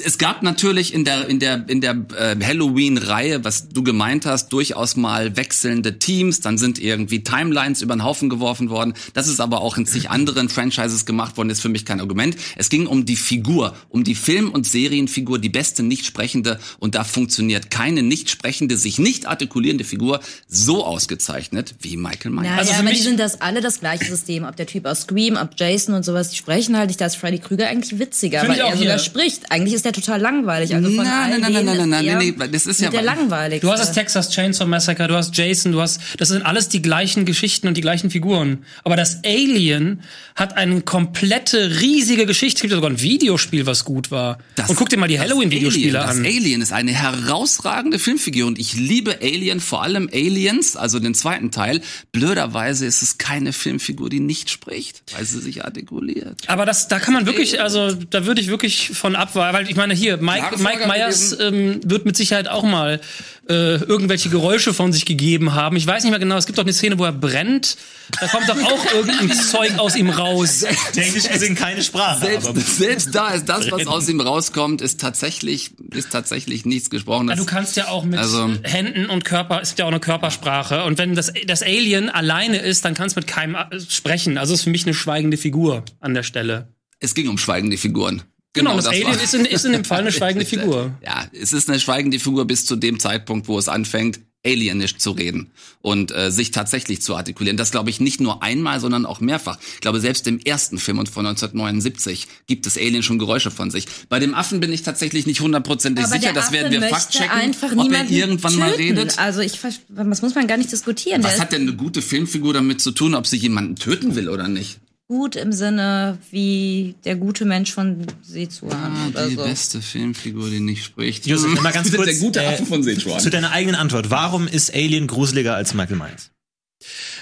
Es 0.03 0.17
gab 0.17 0.43
natürlich 0.43 0.93
in 0.93 1.05
der 1.05 1.27
in 1.29 1.39
der 1.39 1.63
in 1.69 1.79
der 1.81 1.95
äh, 2.17 2.36
Halloween-Reihe, 2.43 3.43
was 3.43 3.69
du 3.69 3.84
gemeint 3.84 4.25
hast, 4.25 4.49
durchaus 4.49 4.95
mal 4.95 5.38
wechselnde 5.38 5.99
Teams. 5.99 6.41
Dann 6.41 6.58
sind 6.58 6.79
irgendwie 6.79 7.23
Timelines 7.23 7.81
über 7.81 7.95
den 7.95 8.03
Haufen 8.03 8.29
geworfen 8.29 8.69
worden. 8.69 8.93
Das 9.13 9.27
ist 9.27 9.39
aber 9.39 9.62
auch 9.62 9.77
in 9.77 9.86
zig 9.86 10.10
anderen 10.10 10.49
Franchises 10.49 11.05
gemacht 11.05 11.38
worden. 11.38 11.49
Ist 11.49 11.62
für 11.62 11.69
mich 11.69 11.86
kein 11.86 12.01
Argument. 12.01 12.36
Es 12.58 12.69
ging 12.69 12.88
um 12.88 13.05
die 13.05 13.15
Figur, 13.15 13.75
um 13.89 14.03
die 14.03 14.15
Film- 14.15 14.51
und 14.51 14.67
Serienfigur, 14.67 15.39
die 15.39 15.49
beste 15.49 15.81
nicht 15.84 16.05
sprechende. 16.05 16.60
Und 16.79 16.95
da 16.95 17.03
funktioniert 17.05 17.71
keine 17.71 18.03
nicht 18.03 18.29
sprechende, 18.29 18.77
sich 18.77 18.99
nicht 18.99 19.25
artikulierende 19.27 19.86
Figur 19.86 20.19
so 20.47 20.86
ausgezeichnet 20.86 21.75
wie 21.81 21.95
Michael 21.95 22.31
Myers. 22.31 22.43
Naja, 22.43 22.58
Also 22.58 22.71
für 22.73 22.79
aber 22.79 22.89
mich- 22.89 22.97
die 22.97 23.03
sind 23.03 23.19
das 23.19 23.39
alle 23.41 23.62
das 23.62 23.79
gleiche 23.79 24.05
System. 24.05 24.43
Ob 24.43 24.55
der 24.58 24.65
Typ 24.67 24.86
aus 24.86 25.01
Scream, 25.01 25.38
ob 25.38 25.51
Jason 25.58 25.95
und 25.95 26.03
sowas, 26.03 26.31
die 26.31 26.36
sprechen 26.38 26.77
halt 26.77 26.88
nicht. 26.89 26.99
Da 26.99 27.05
ist 27.05 27.15
Freddy 27.15 27.39
Krüger 27.39 27.67
eigentlich 27.67 27.97
witziger, 27.97 28.45
weil 28.47 28.60
er 28.60 28.75
sogar 28.75 28.99
spricht. 28.99 29.51
Eigentlich 29.51 29.73
ist 29.73 29.85
ist 29.86 29.95
der 29.95 30.04
total 30.04 30.19
langweilig. 30.21 30.74
Also 30.74 30.88
von 30.89 31.06
Nein, 31.06 31.39
nein, 31.39 31.41
nein, 31.54 31.65
nein, 31.65 31.78
nein, 31.78 31.89
nein, 31.89 32.17
nee, 32.19 32.34
nee, 32.38 32.48
das 32.52 32.65
ist 32.65 32.82
ja- 32.82 32.89
der 32.89 33.02
langweiligste. 33.04 33.65
Du 33.65 33.71
hast 33.71 33.80
das 33.82 33.91
Texas 33.93 34.30
Chainsaw 34.32 34.65
Massacre, 34.67 35.08
du 35.08 35.15
hast 35.15 35.36
Jason, 35.38 35.71
du 35.71 35.82
hast, 35.82 36.00
das 36.17 36.30
sind 36.30 36.41
alles 36.45 36.69
die 36.69 36.82
gleichen 36.82 37.26
Geschichten 37.26 37.67
und 37.67 37.76
die 37.78 37.82
gleichen 37.82 38.10
Figuren. 38.10 38.65
Aber 38.84 38.95
das 38.95 39.24
Alien 39.24 40.02
hat 40.36 40.58
eine 40.58 40.82
komplette, 40.82 41.80
riesige 41.82 42.26
Geschichte. 42.26 42.58
Es 42.58 42.62
gibt 42.62 42.71
ja 42.71 42.78
sogar 42.78 42.89
ein 42.91 43.02
Videospiel, 43.02 43.65
was 43.65 43.86
gut 43.86 44.12
war. 44.12 44.39
Das- 44.56 44.69
und 44.69 44.76
guck 44.76 44.89
dir 44.89 44.98
mal 44.98 45.08
die 45.08 45.19
Halloween-Videospiele 45.19 46.02
an. 46.02 46.24
Das 46.24 46.34
Alien 46.34 46.62
ist 46.62 46.74
eine 46.74 46.91
herausragende 46.91 48.00
Filmfigur 48.00 48.48
und 48.48 48.60
ich 48.60 48.74
liebe 48.74 49.19
Alien, 49.21 49.60
vor 49.60 49.84
allem 49.84 50.10
Aliens, 50.12 50.76
also 50.76 51.00
den 51.00 51.13
zweiten 51.13 51.52
Teil. 51.52 51.82
Blöderweise 52.12 52.86
ist 52.86 53.02
es 53.02 53.17
keine 53.17 53.54
Filmfigur, 53.54 54.10
die 54.10 54.19
nicht 54.19 54.50
spricht, 54.50 55.04
weil 55.15 55.26
sie 55.26 55.39
sich 55.39 55.63
artikuliert. 55.65 56.41
Aber 56.48 56.65
das, 56.65 56.88
da 56.88 57.00
kann 57.00 57.13
man 57.13 57.26
wirklich, 57.26 57.62
also 57.62 57.93
da 57.93 58.26
würde 58.26 58.41
ich 58.41 58.48
wirklich 58.48 58.89
von 58.93 59.15
abweichen, 59.15 59.54
weil 59.54 59.69
ich 59.75 59.77
meine 59.77 59.93
hier, 59.93 60.15
Mike, 60.15 60.57
Mike 60.59 60.88
Myers 60.88 61.38
ähm, 61.38 61.81
wird 61.83 62.05
mit 62.05 62.15
Sicherheit 62.15 62.47
auch 62.47 62.63
mal 62.63 63.01
äh, 63.49 63.75
irgendwelche 63.75 64.29
Geräusche 64.29 64.73
von 64.73 64.93
sich 64.93 65.05
gegeben 65.05 65.53
haben. 65.53 65.75
Ich 65.75 65.85
weiß 65.85 66.03
nicht 66.03 66.11
mehr 66.11 66.19
genau, 66.19 66.38
es 66.38 66.45
gibt 66.45 66.57
doch 66.57 66.63
eine 66.63 66.71
Szene, 66.71 66.97
wo 66.97 67.03
er 67.03 67.11
brennt. 67.11 67.75
Da 68.21 68.27
kommt 68.27 68.47
doch 68.47 68.55
auch 68.63 68.85
irgendein 68.93 69.33
Zeug 69.38 69.77
aus 69.77 69.97
ihm 69.97 70.09
raus. 70.09 70.63
Technisch 70.93 71.27
gesehen 71.27 71.55
keine 71.55 71.83
Sprache. 71.83 72.25
Selbst, 72.25 72.47
aber 72.47 72.59
selbst 72.61 73.13
da 73.13 73.31
ist 73.33 73.49
das, 73.49 73.69
was 73.69 73.85
aus 73.85 74.07
ihm 74.07 74.21
rauskommt, 74.21 74.81
ist 74.81 75.01
tatsächlich, 75.01 75.71
ist 75.93 76.09
tatsächlich 76.09 76.65
nichts 76.65 76.89
gesprochen. 76.89 77.27
Ja, 77.27 77.35
du 77.35 77.43
kannst 77.45 77.75
ja 77.75 77.89
auch 77.89 78.05
mit 78.05 78.17
Also- 78.17 78.49
Händen 78.63 79.07
und 79.07 79.25
Körper, 79.25 79.59
ist 79.61 79.77
ja 79.77 79.83
auch 79.83 79.89
eine 79.89 79.99
Körpersprache. 79.99 80.85
Und 80.85 80.97
wenn 80.99 81.15
das, 81.15 81.33
das 81.47 81.61
Alien 81.63 82.09
alleine 82.09 82.59
ist, 82.59 82.85
dann 82.85 82.93
kannst 82.93 83.17
du 83.17 83.19
mit 83.19 83.27
keinem 83.27 83.55
äh, 83.55 83.77
sprechen. 83.89 84.38
Also 84.38 84.53
ist 84.53 84.61
für 84.61 84.69
mich 84.69 84.85
eine 84.85 84.93
schweigende 84.93 85.35
Figur 85.35 85.83
an 85.99 86.13
der 86.13 86.23
Stelle. 86.23 86.69
es 87.01 87.13
ging 87.13 87.27
um 87.27 87.38
schweigende 87.38 87.75
Figuren. 87.77 88.21
Genau, 88.56 88.76
das, 88.76 88.86
das 88.86 88.94
Alien 88.94 89.20
ist 89.20 89.34
in, 89.34 89.46
ist 89.46 89.65
in 89.65 89.74
dem 89.74 89.86
Fall 89.86 90.00
eine 90.00 90.12
schweigende 90.13 90.46
Figur. 90.46 90.98
Ja, 91.06 91.28
es 91.32 91.54
ist 91.54 91.70
eine 91.70 91.80
schweigende 91.80 92.20
Figur 92.20 92.46
bis 92.46 92.65
zu 92.65 92.76
dem 92.76 93.00
Zeitpunkt, 93.00 93.48
wo 93.48 93.60
es 93.60 93.68
anfängt, 93.68 94.20
alienisch 94.46 94.98
zu 94.98 95.12
reden 95.12 95.52
und 95.82 96.15
äh, 96.15 96.32
sich 96.32 96.52
tatsächlich 96.52 97.02
zu 97.02 97.15
artikulieren. 97.15 97.58
Das 97.58 97.72
glaube 97.72 97.89
ich 97.89 98.00
nicht 98.00 98.22
nur 98.22 98.44
einmal, 98.44 98.80
sondern 98.80 99.06
auch 99.06 99.20
mehrfach. 99.20 99.58
Ich 99.74 99.82
glaube, 99.82 100.00
selbst 100.00 100.28
im 100.28 100.39
ersten 100.39 100.78
Film 100.78 101.00
und 101.00 101.10
von 101.10 101.26
1979 101.26 102.28
gibt 102.48 102.68
es 102.68 102.78
Alien 102.78 103.04
schon 103.04 103.20
Geräusche 103.20 103.52
von 103.52 103.72
sich. 103.72 103.88
Bei 104.08 104.20
dem 104.20 104.36
Affen 104.36 104.60
bin 104.60 104.72
ich 104.72 104.84
tatsächlich 104.84 105.26
nicht 105.26 105.41
hundertprozentig 105.41 106.06
sicher. 106.06 106.32
Das 106.32 106.52
werden 106.52 106.72
wir 106.72 106.82
faktchecken, 106.84 107.32
einfach 107.32 107.72
ob 107.76 107.91
er 107.91 108.10
irgendwann 108.10 108.56
mal 108.58 108.72
töten. 108.72 108.98
redet. 108.98 109.20
Also 109.20 109.41
ich, 109.41 109.60
das 109.89 110.22
muss 110.22 110.36
man 110.36 110.48
gar 110.48 110.58
nicht 110.58 110.72
diskutieren. 110.72 111.24
Was 111.24 111.39
hat 111.39 111.52
denn 111.52 111.63
eine 111.63 111.74
gute 111.74 112.02
Filmfigur 112.02 112.54
damit 112.54 112.82
zu 112.82 112.91
tun, 112.91 113.15
ob 113.15 113.28
sie 113.28 113.38
jemanden 113.38 113.76
töten 113.76 114.15
will 114.15 114.30
oder 114.30 114.48
nicht? 114.48 114.80
Gut 115.08 115.36
im 115.36 115.52
Sinne 115.52 116.18
wie 116.32 116.96
der 117.06 117.15
gute 117.15 117.46
Mensch 117.46 117.72
von 117.72 118.06
Seezuan 118.22 119.10
oder 119.10 119.28
die 119.28 119.36
so. 119.36 119.44
beste 119.44 119.82
Filmfigur, 119.82 120.50
die 120.50 120.60
nicht 120.60 120.84
spricht. 120.84 121.28
Josef, 121.28 121.62
mal 121.62 121.72
ganz 121.74 121.94
kurz. 121.94 122.06
Der 122.06 122.15
gute 122.15 122.41
äh, 122.41 122.48
Affe 122.48 122.65
von 122.65 122.82
Sichuan. 122.82 123.20
Zu 123.20 123.30
deiner 123.30 123.52
eigenen 123.52 123.76
Antwort. 123.76 124.10
Warum 124.10 124.48
ist 124.48 124.74
Alien 124.74 125.08
gruseliger 125.08 125.56
als 125.56 125.74
Michael 125.74 125.98
Myers? 125.98 126.32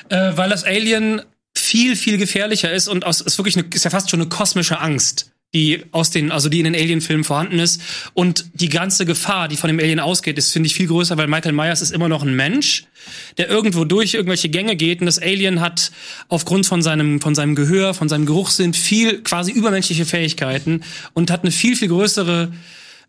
Äh, 0.09 0.37
weil 0.37 0.49
das 0.49 0.63
Alien 0.63 1.21
viel, 1.55 1.95
viel 1.95 2.17
gefährlicher 2.17 2.71
ist 2.71 2.87
und 2.87 3.05
aus, 3.05 3.21
ist 3.21 3.37
wirklich 3.37 3.57
eine, 3.57 3.67
ist 3.73 3.83
ja 3.83 3.91
fast 3.91 4.09
schon 4.09 4.21
eine 4.21 4.29
kosmische 4.29 4.79
Angst, 4.79 5.31
die 5.53 5.83
aus 5.91 6.09
den, 6.09 6.31
also 6.31 6.49
die 6.49 6.59
in 6.59 6.65
den 6.65 6.75
Alien-Filmen 6.75 7.23
vorhanden 7.23 7.59
ist. 7.59 7.81
Und 8.13 8.45
die 8.53 8.69
ganze 8.69 9.05
Gefahr, 9.05 9.47
die 9.47 9.57
von 9.57 9.67
dem 9.67 9.79
Alien 9.79 9.99
ausgeht, 9.99 10.37
ist, 10.37 10.51
finde 10.51 10.67
ich, 10.67 10.75
viel 10.75 10.87
größer, 10.87 11.17
weil 11.17 11.27
Michael 11.27 11.53
Myers 11.53 11.81
ist 11.81 11.91
immer 11.91 12.09
noch 12.09 12.23
ein 12.23 12.35
Mensch, 12.35 12.85
der 13.37 13.49
irgendwo 13.49 13.85
durch 13.85 14.15
irgendwelche 14.15 14.49
Gänge 14.49 14.75
geht 14.75 14.99
und 14.99 15.05
das 15.05 15.19
Alien 15.19 15.61
hat 15.61 15.91
aufgrund 16.27 16.65
von 16.65 16.81
seinem, 16.81 17.21
von 17.21 17.35
seinem 17.35 17.55
Gehör, 17.55 17.93
von 17.93 18.09
seinem 18.09 18.25
Geruchssinn 18.25 18.73
viel 18.73 19.21
quasi 19.21 19.51
übermenschliche 19.51 20.05
Fähigkeiten 20.05 20.83
und 21.13 21.29
hat 21.29 21.41
eine 21.41 21.51
viel, 21.51 21.75
viel 21.75 21.89
größere 21.89 22.51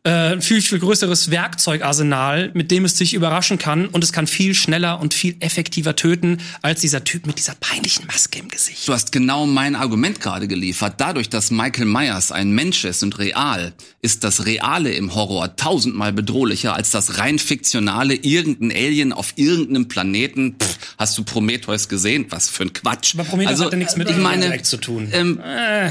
ein 0.07 0.43
viel, 0.43 0.61
viel 0.61 0.81
größeres 0.81 1.31
Werkzeugarsenal, 1.31 2.51
mit 2.53 2.71
dem 2.71 2.85
es 2.85 2.99
sich 2.99 3.15
überraschen 3.15 3.59
kann 3.59 3.87
und 3.87 4.05
es 4.05 4.13
kann 4.13 4.27
viel 4.27 4.55
schneller 4.55 5.01
und 5.01 5.15
viel 5.15 5.37
effektiver 5.41 5.97
töten 5.97 6.39
als 6.61 6.83
dieser 6.83 7.05
Typ 7.05 7.27
mit 7.27 7.39
dieser 7.39 7.55
peinlichen 7.55 8.07
Maske 8.07 8.39
im 8.39 8.49
Gesicht. 8.49 8.87
Du 8.87 8.93
hast 8.93 9.13
genau 9.13 9.47
mein 9.47 9.75
Argument 9.75 10.21
gerade 10.21 10.47
geliefert. 10.47 10.97
Dadurch, 10.99 11.31
dass 11.31 11.51
Michael 11.51 11.87
Myers 11.87 12.33
ein 12.33 12.51
Mensch 12.51 12.85
ist 12.85 13.03
und 13.03 13.19
real, 13.19 13.73
ist 14.03 14.25
das 14.25 14.45
Reale 14.45 14.93
im 14.93 15.15
Horror 15.15 15.57
tausendmal 15.57 16.13
bedrohlicher 16.13 16.75
als 16.75 16.91
das 16.91 17.19
rein 17.19 17.39
fiktionale 17.39 18.15
irgendein 18.15 18.73
Alien 18.73 19.13
auf 19.15 19.33
irgendeinem 19.37 19.89
Planeten. 19.89 20.57
Pff, 20.61 20.74
hast 21.05 21.19
du 21.19 21.23
Prometheus 21.23 21.89
gesehen? 21.91 22.25
Was 22.31 22.49
für 22.49 22.63
ein 22.63 22.73
Quatsch. 22.73 23.15
Aber 23.15 23.25
Prometheus 23.25 23.61
hatte 23.61 23.77
nichts 23.77 23.97
mit 23.97 24.09
ich 24.09 24.17
meine, 24.17 24.47
direkt 24.47 24.65
zu 24.65 24.79
tun. 24.79 25.09
Ähm, 25.13 25.39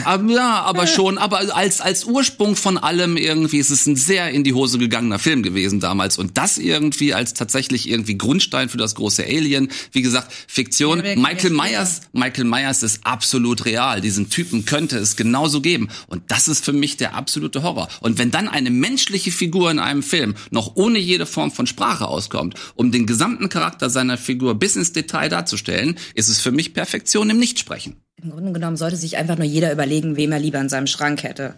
aber, 0.06 0.32
ja, 0.32 0.62
aber 0.64 0.88
schon, 0.88 1.20
aber 1.20 1.56
als, 1.56 1.82
als 1.82 2.06
Ursprung 2.06 2.56
von 2.56 2.80
allem 2.80 3.16
irgendwie 3.16 3.58
ist 3.58 3.70
es 3.70 3.86
ein 3.86 3.96
sehr 3.96 4.32
in 4.32 4.44
die 4.44 4.54
Hose 4.54 4.80
gegangener 4.80 5.20
Film 5.20 5.44
gewesen 5.44 5.80
damals. 5.80 6.18
Und 6.18 6.40
das 6.40 6.58
irgendwie 6.58 7.14
als 7.14 7.36
tatsächlich 7.36 7.88
irgendwie 7.88 8.18
Grundstein 8.18 8.70
für 8.70 8.78
das 8.78 8.96
große 8.96 9.24
Alien. 9.24 9.70
Wie 9.92 10.02
gesagt, 10.02 10.34
Fiktion. 10.48 11.06
Ja, 11.06 11.16
Michael 11.16 11.52
Myers, 11.52 12.02
Michael 12.14 12.46
Myers 12.46 12.82
ist 12.82 13.06
absolut 13.06 13.66
real. 13.66 14.02
Diesen 14.02 14.32
Typen 14.32 14.66
könnte 14.66 14.98
es 14.98 15.16
genauso 15.16 15.62
geben. 15.62 15.90
Und 16.08 16.24
das 16.30 16.48
ist 16.48 16.66
für 16.66 16.74
mich 16.74 16.98
der 16.98 17.14
absolute 17.14 17.62
Horror. 17.62 17.88
Und 18.02 18.18
wenn 18.18 18.32
dann 18.32 18.48
eine 18.48 18.72
menschliche 18.72 19.32
Figur 19.32 19.70
in 19.70 19.78
einem 19.78 20.02
Film 20.02 20.34
noch 20.50 20.76
ohne 20.76 20.98
jede 20.98 21.28
Form 21.28 21.52
von 21.52 21.68
Sprache 21.68 22.08
auskommt, 22.08 22.56
um 22.74 22.92
den 22.92 23.06
gesamten 23.06 23.50
Charakter 23.50 23.92
seiner 23.92 24.18
Figur 24.18 24.56
bis 24.56 24.76
ins 24.76 24.92
Detail 25.04 25.30
darzustellen, 25.30 25.98
ist 26.16 26.30
es 26.30 26.40
für 26.40 26.52
mich 26.52 26.74
Perfektion 26.74 27.30
im 27.30 27.38
Nichtsprechen. 27.38 27.98
Im 28.22 28.32
Grunde 28.32 28.52
genommen 28.54 28.78
sollte 28.78 28.96
sich 28.98 29.18
einfach 29.18 29.38
nur 29.38 29.46
jeder 29.46 29.72
überlegen, 29.72 30.16
wem 30.16 30.32
er 30.32 30.40
lieber 30.40 30.60
in 30.60 30.70
seinem 30.70 30.88
Schrank 30.88 31.24
hätte. 31.24 31.56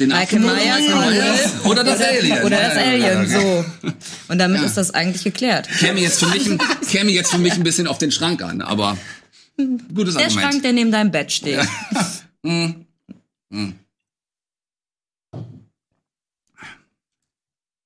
Den 0.00 0.08
Michael 0.08 0.40
Myers 0.40 0.86
oder, 1.64 1.70
oder 1.70 1.84
das 1.84 2.00
Alien. 2.00 2.42
Oder 2.42 2.56
das 2.60 2.76
Alien, 2.76 3.28
so. 3.28 3.64
Und 4.28 4.38
damit 4.38 4.62
ist 4.62 4.76
das 4.76 4.90
eigentlich 4.92 5.22
geklärt. 5.22 5.68
Käme 5.78 6.00
jetzt, 6.00 6.18
für 6.18 6.26
mich, 6.28 6.46
ein- 6.50 6.58
käme 6.88 7.10
jetzt 7.12 7.30
für 7.30 7.38
mich 7.38 7.52
ein 7.52 7.62
bisschen 7.62 7.86
auf 7.86 7.98
den 7.98 8.10
Schrank 8.10 8.42
an, 8.42 8.62
aber 8.62 8.96
gutes 9.94 10.14
Der 10.14 10.24
Argument. 10.24 10.32
Schrank, 10.50 10.62
der 10.62 10.72
neben 10.72 10.90
deinem 10.90 11.10
Bett 11.10 11.30
steht. 11.30 11.60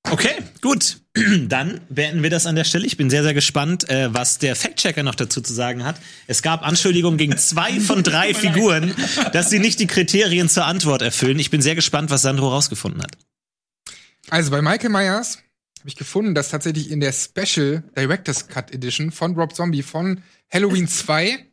Okay, 0.09 0.35
gut. 0.61 0.97
Dann 1.47 1.81
beenden 1.89 2.23
wir 2.23 2.29
das 2.29 2.45
an 2.45 2.55
der 2.55 2.63
Stelle. 2.63 2.85
Ich 2.85 2.97
bin 2.97 3.09
sehr, 3.09 3.23
sehr 3.23 3.33
gespannt, 3.33 3.89
äh, 3.89 4.13
was 4.13 4.37
der 4.37 4.55
Fact-Checker 4.55 5.03
noch 5.03 5.15
dazu 5.15 5.41
zu 5.41 5.53
sagen 5.53 5.83
hat. 5.83 5.99
Es 6.27 6.41
gab 6.41 6.65
Anschuldigungen 6.65 7.17
gegen 7.17 7.37
zwei 7.37 7.79
von 7.79 8.03
drei 8.03 8.33
Figuren, 8.33 8.93
dass 9.33 9.49
sie 9.49 9.59
nicht 9.59 9.79
die 9.79 9.87
Kriterien 9.87 10.49
zur 10.49 10.65
Antwort 10.65 11.01
erfüllen. 11.01 11.39
Ich 11.39 11.49
bin 11.49 11.61
sehr 11.61 11.75
gespannt, 11.75 12.09
was 12.09 12.21
Sandro 12.21 12.49
rausgefunden 12.49 13.01
hat. 13.01 13.17
Also 14.29 14.51
bei 14.51 14.61
Michael 14.61 14.89
Myers 14.89 15.37
habe 15.79 15.89
ich 15.89 15.95
gefunden, 15.95 16.35
dass 16.35 16.49
tatsächlich 16.49 16.91
in 16.91 16.99
der 16.99 17.13
Special 17.13 17.83
Director's 17.95 18.47
Cut 18.47 18.73
Edition 18.73 19.11
von 19.11 19.35
Rob 19.35 19.55
Zombie 19.55 19.83
von 19.83 20.21
Halloween 20.51 20.87
2 20.87 21.45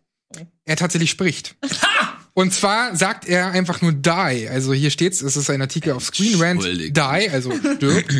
er 0.64 0.76
tatsächlich 0.76 1.10
spricht. 1.10 1.54
Und 2.32 2.52
zwar 2.52 2.96
sagt 2.96 3.28
er 3.28 3.52
einfach 3.52 3.80
nur 3.80 3.92
die. 3.92 4.48
Also 4.48 4.72
hier 4.72 4.90
steht's, 4.90 5.22
es 5.22 5.36
ist 5.36 5.50
ein 5.50 5.60
Artikel 5.60 5.92
auf 5.92 6.04
Screen 6.04 6.40
Rant. 6.40 6.64
Die, 6.64 7.30
also 7.30 7.52
Dirk. 7.80 8.12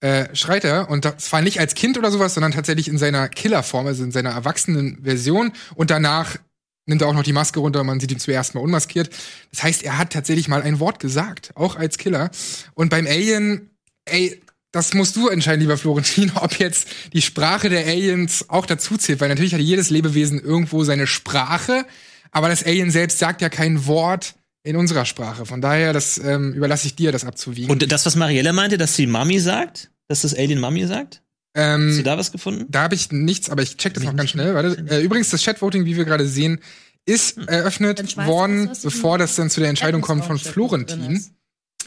Äh, 0.00 0.34
schreit 0.36 0.64
er. 0.64 0.90
Und 0.90 1.04
das 1.04 1.32
war 1.32 1.42
nicht 1.42 1.58
als 1.58 1.74
Kind 1.74 1.98
oder 1.98 2.12
sowas, 2.12 2.34
sondern 2.34 2.52
tatsächlich 2.52 2.86
in 2.86 2.98
seiner 2.98 3.28
Killerform, 3.28 3.86
also 3.86 4.04
in 4.04 4.12
seiner 4.12 4.30
erwachsenen 4.30 5.02
Version. 5.02 5.52
Und 5.74 5.90
danach 5.90 6.36
nimmt 6.86 7.02
er 7.02 7.08
auch 7.08 7.14
noch 7.14 7.22
die 7.22 7.32
Maske 7.32 7.60
runter, 7.60 7.84
man 7.84 8.00
sieht 8.00 8.12
ihn 8.12 8.18
zuerst 8.18 8.54
mal 8.54 8.60
unmaskiert. 8.60 9.10
Das 9.50 9.62
heißt, 9.62 9.82
er 9.82 9.98
hat 9.98 10.12
tatsächlich 10.12 10.48
mal 10.48 10.62
ein 10.62 10.80
Wort 10.80 11.00
gesagt, 11.00 11.50
auch 11.54 11.76
als 11.76 11.98
Killer. 11.98 12.30
Und 12.74 12.90
beim 12.90 13.06
Alien, 13.06 13.70
ey, 14.04 14.40
das 14.72 14.94
musst 14.94 15.16
du 15.16 15.28
entscheiden, 15.28 15.60
lieber 15.60 15.76
Florentin, 15.76 16.32
ob 16.40 16.58
jetzt 16.58 16.88
die 17.12 17.22
Sprache 17.22 17.68
der 17.68 17.86
Aliens 17.86 18.46
auch 18.48 18.66
dazu 18.66 18.96
zählt, 18.96 19.20
weil 19.20 19.28
natürlich 19.28 19.54
hat 19.54 19.60
jedes 19.60 19.90
Lebewesen 19.90 20.40
irgendwo 20.40 20.84
seine 20.84 21.06
Sprache, 21.06 21.84
aber 22.30 22.48
das 22.48 22.64
Alien 22.64 22.90
selbst 22.90 23.18
sagt 23.18 23.42
ja 23.42 23.48
kein 23.48 23.86
Wort 23.86 24.34
in 24.68 24.76
unserer 24.76 25.06
Sprache. 25.06 25.46
Von 25.46 25.62
daher, 25.62 25.94
das 25.94 26.18
ähm, 26.18 26.52
überlasse 26.52 26.86
ich 26.86 26.94
dir, 26.94 27.10
das 27.10 27.24
abzuwiegen. 27.24 27.70
Und 27.70 27.90
das, 27.90 28.04
was 28.04 28.16
Mariella 28.16 28.52
meinte, 28.52 28.76
dass 28.76 28.94
sie 28.94 29.06
Mami 29.06 29.38
sagt, 29.38 29.90
dass 30.08 30.22
das 30.22 30.34
Alien 30.34 30.60
Mami 30.60 30.86
sagt? 30.86 31.22
Hast 31.56 31.64
du 31.64 32.00
ähm, 32.00 32.04
da 32.04 32.18
was 32.18 32.30
gefunden? 32.30 32.66
da 32.68 32.82
habe 32.82 32.94
ich 32.94 33.10
nichts, 33.10 33.48
aber 33.48 33.62
ich 33.62 33.78
check 33.78 33.94
das 33.94 34.04
noch 34.04 34.14
ganz 34.14 34.30
schnell. 34.30 34.54
Warte. 34.54 34.84
Äh, 34.90 35.00
übrigens, 35.02 35.30
das 35.30 35.42
Chatvoting, 35.42 35.86
wie 35.86 35.96
wir 35.96 36.04
gerade 36.04 36.26
sehen, 36.26 36.60
ist 37.06 37.38
eröffnet 37.38 37.98
schmeißt 37.98 38.28
du 38.28 38.32
worden, 38.32 38.66
das, 38.68 38.82
bevor 38.82 39.16
das 39.16 39.34
dann 39.36 39.48
zu 39.48 39.60
der 39.60 39.70
Entscheidung 39.70 40.02
kommt 40.02 40.26
von 40.26 40.38
Florentin. 40.38 41.24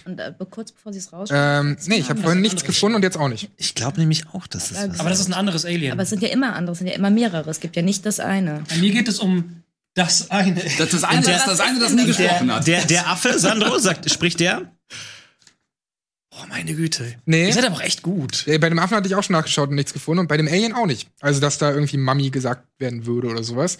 Und 0.04 0.20
äh, 0.20 0.34
kurz 0.50 0.72
bevor 0.72 0.92
sie 0.92 0.98
es 0.98 1.14
raus. 1.14 1.30
Ähm, 1.32 1.78
nee, 1.86 1.98
ich 1.98 2.10
habe 2.10 2.20
vorhin 2.20 2.42
nichts 2.42 2.64
gefunden 2.64 2.96
und 2.96 3.04
jetzt 3.04 3.18
auch 3.18 3.30
nicht. 3.30 3.52
Ich 3.58 3.76
glaube 3.76 4.00
nämlich 4.00 4.26
auch, 4.34 4.48
dass 4.48 4.72
es 4.72 4.90
was 4.90 5.00
Aber 5.00 5.10
das 5.10 5.20
ist 5.20 5.28
ein 5.28 5.34
anderes 5.34 5.66
Alien. 5.66 5.92
Aber 5.92 6.02
es 6.02 6.10
sind 6.10 6.24
ja 6.24 6.30
immer 6.30 6.56
andere, 6.56 6.72
es 6.72 6.80
sind 6.80 6.88
ja 6.88 6.96
immer 6.96 7.12
mehrere. 7.12 7.48
Es 7.52 7.60
gibt 7.60 7.76
ja 7.76 7.84
nicht 7.84 8.08
das 8.08 8.20
eine. 8.20 8.64
Bei 8.68 8.78
mir 8.78 8.92
geht 8.92 9.08
es 9.08 9.20
um 9.20 9.62
das 9.94 10.32
eine. 10.32 10.56
Das, 10.78 10.90
das 10.90 11.04
eine, 11.04 11.22
der- 11.22 11.34
das, 11.38 11.46
das 11.46 11.60
eine, 11.60 11.80
das 11.80 11.92
nie 11.94 12.06
gesprochen 12.06 12.48
der, 12.48 12.56
hat. 12.58 12.68
der, 12.68 12.86
der 12.86 13.08
Affe, 13.10 13.38
Sandro, 13.40 13.78
sagt, 13.80 14.10
spricht 14.12 14.40
der? 14.40 14.72
Oh, 16.34 16.46
meine 16.48 16.74
Güte. 16.74 17.16
Nee. 17.26 17.48
Ihr 17.48 17.54
seid 17.54 17.66
aber 17.66 17.76
auch 17.76 17.82
echt 17.82 18.02
gut. 18.04 18.46
Bei 18.46 18.70
dem 18.70 18.80
Affen 18.80 18.96
hatte 18.96 19.08
ich 19.08 19.16
auch 19.16 19.24
schon 19.24 19.34
nachgeschaut 19.34 19.70
und 19.70 19.76
nichts 19.76 19.92
gefunden 19.94 20.20
und 20.22 20.28
bei 20.28 20.38
dem 20.38 20.48
Alien 20.48 20.74
auch 20.74 20.86
nicht. 20.86 21.10
Also, 21.20 21.42
dass 21.42 21.58
da 21.58 21.72
irgendwie 21.72 21.98
Mami 21.98 22.30
gesagt 22.30 22.68
werden 22.80 23.06
würde 23.06 23.28
oder 23.28 23.44
sowas. 23.44 23.78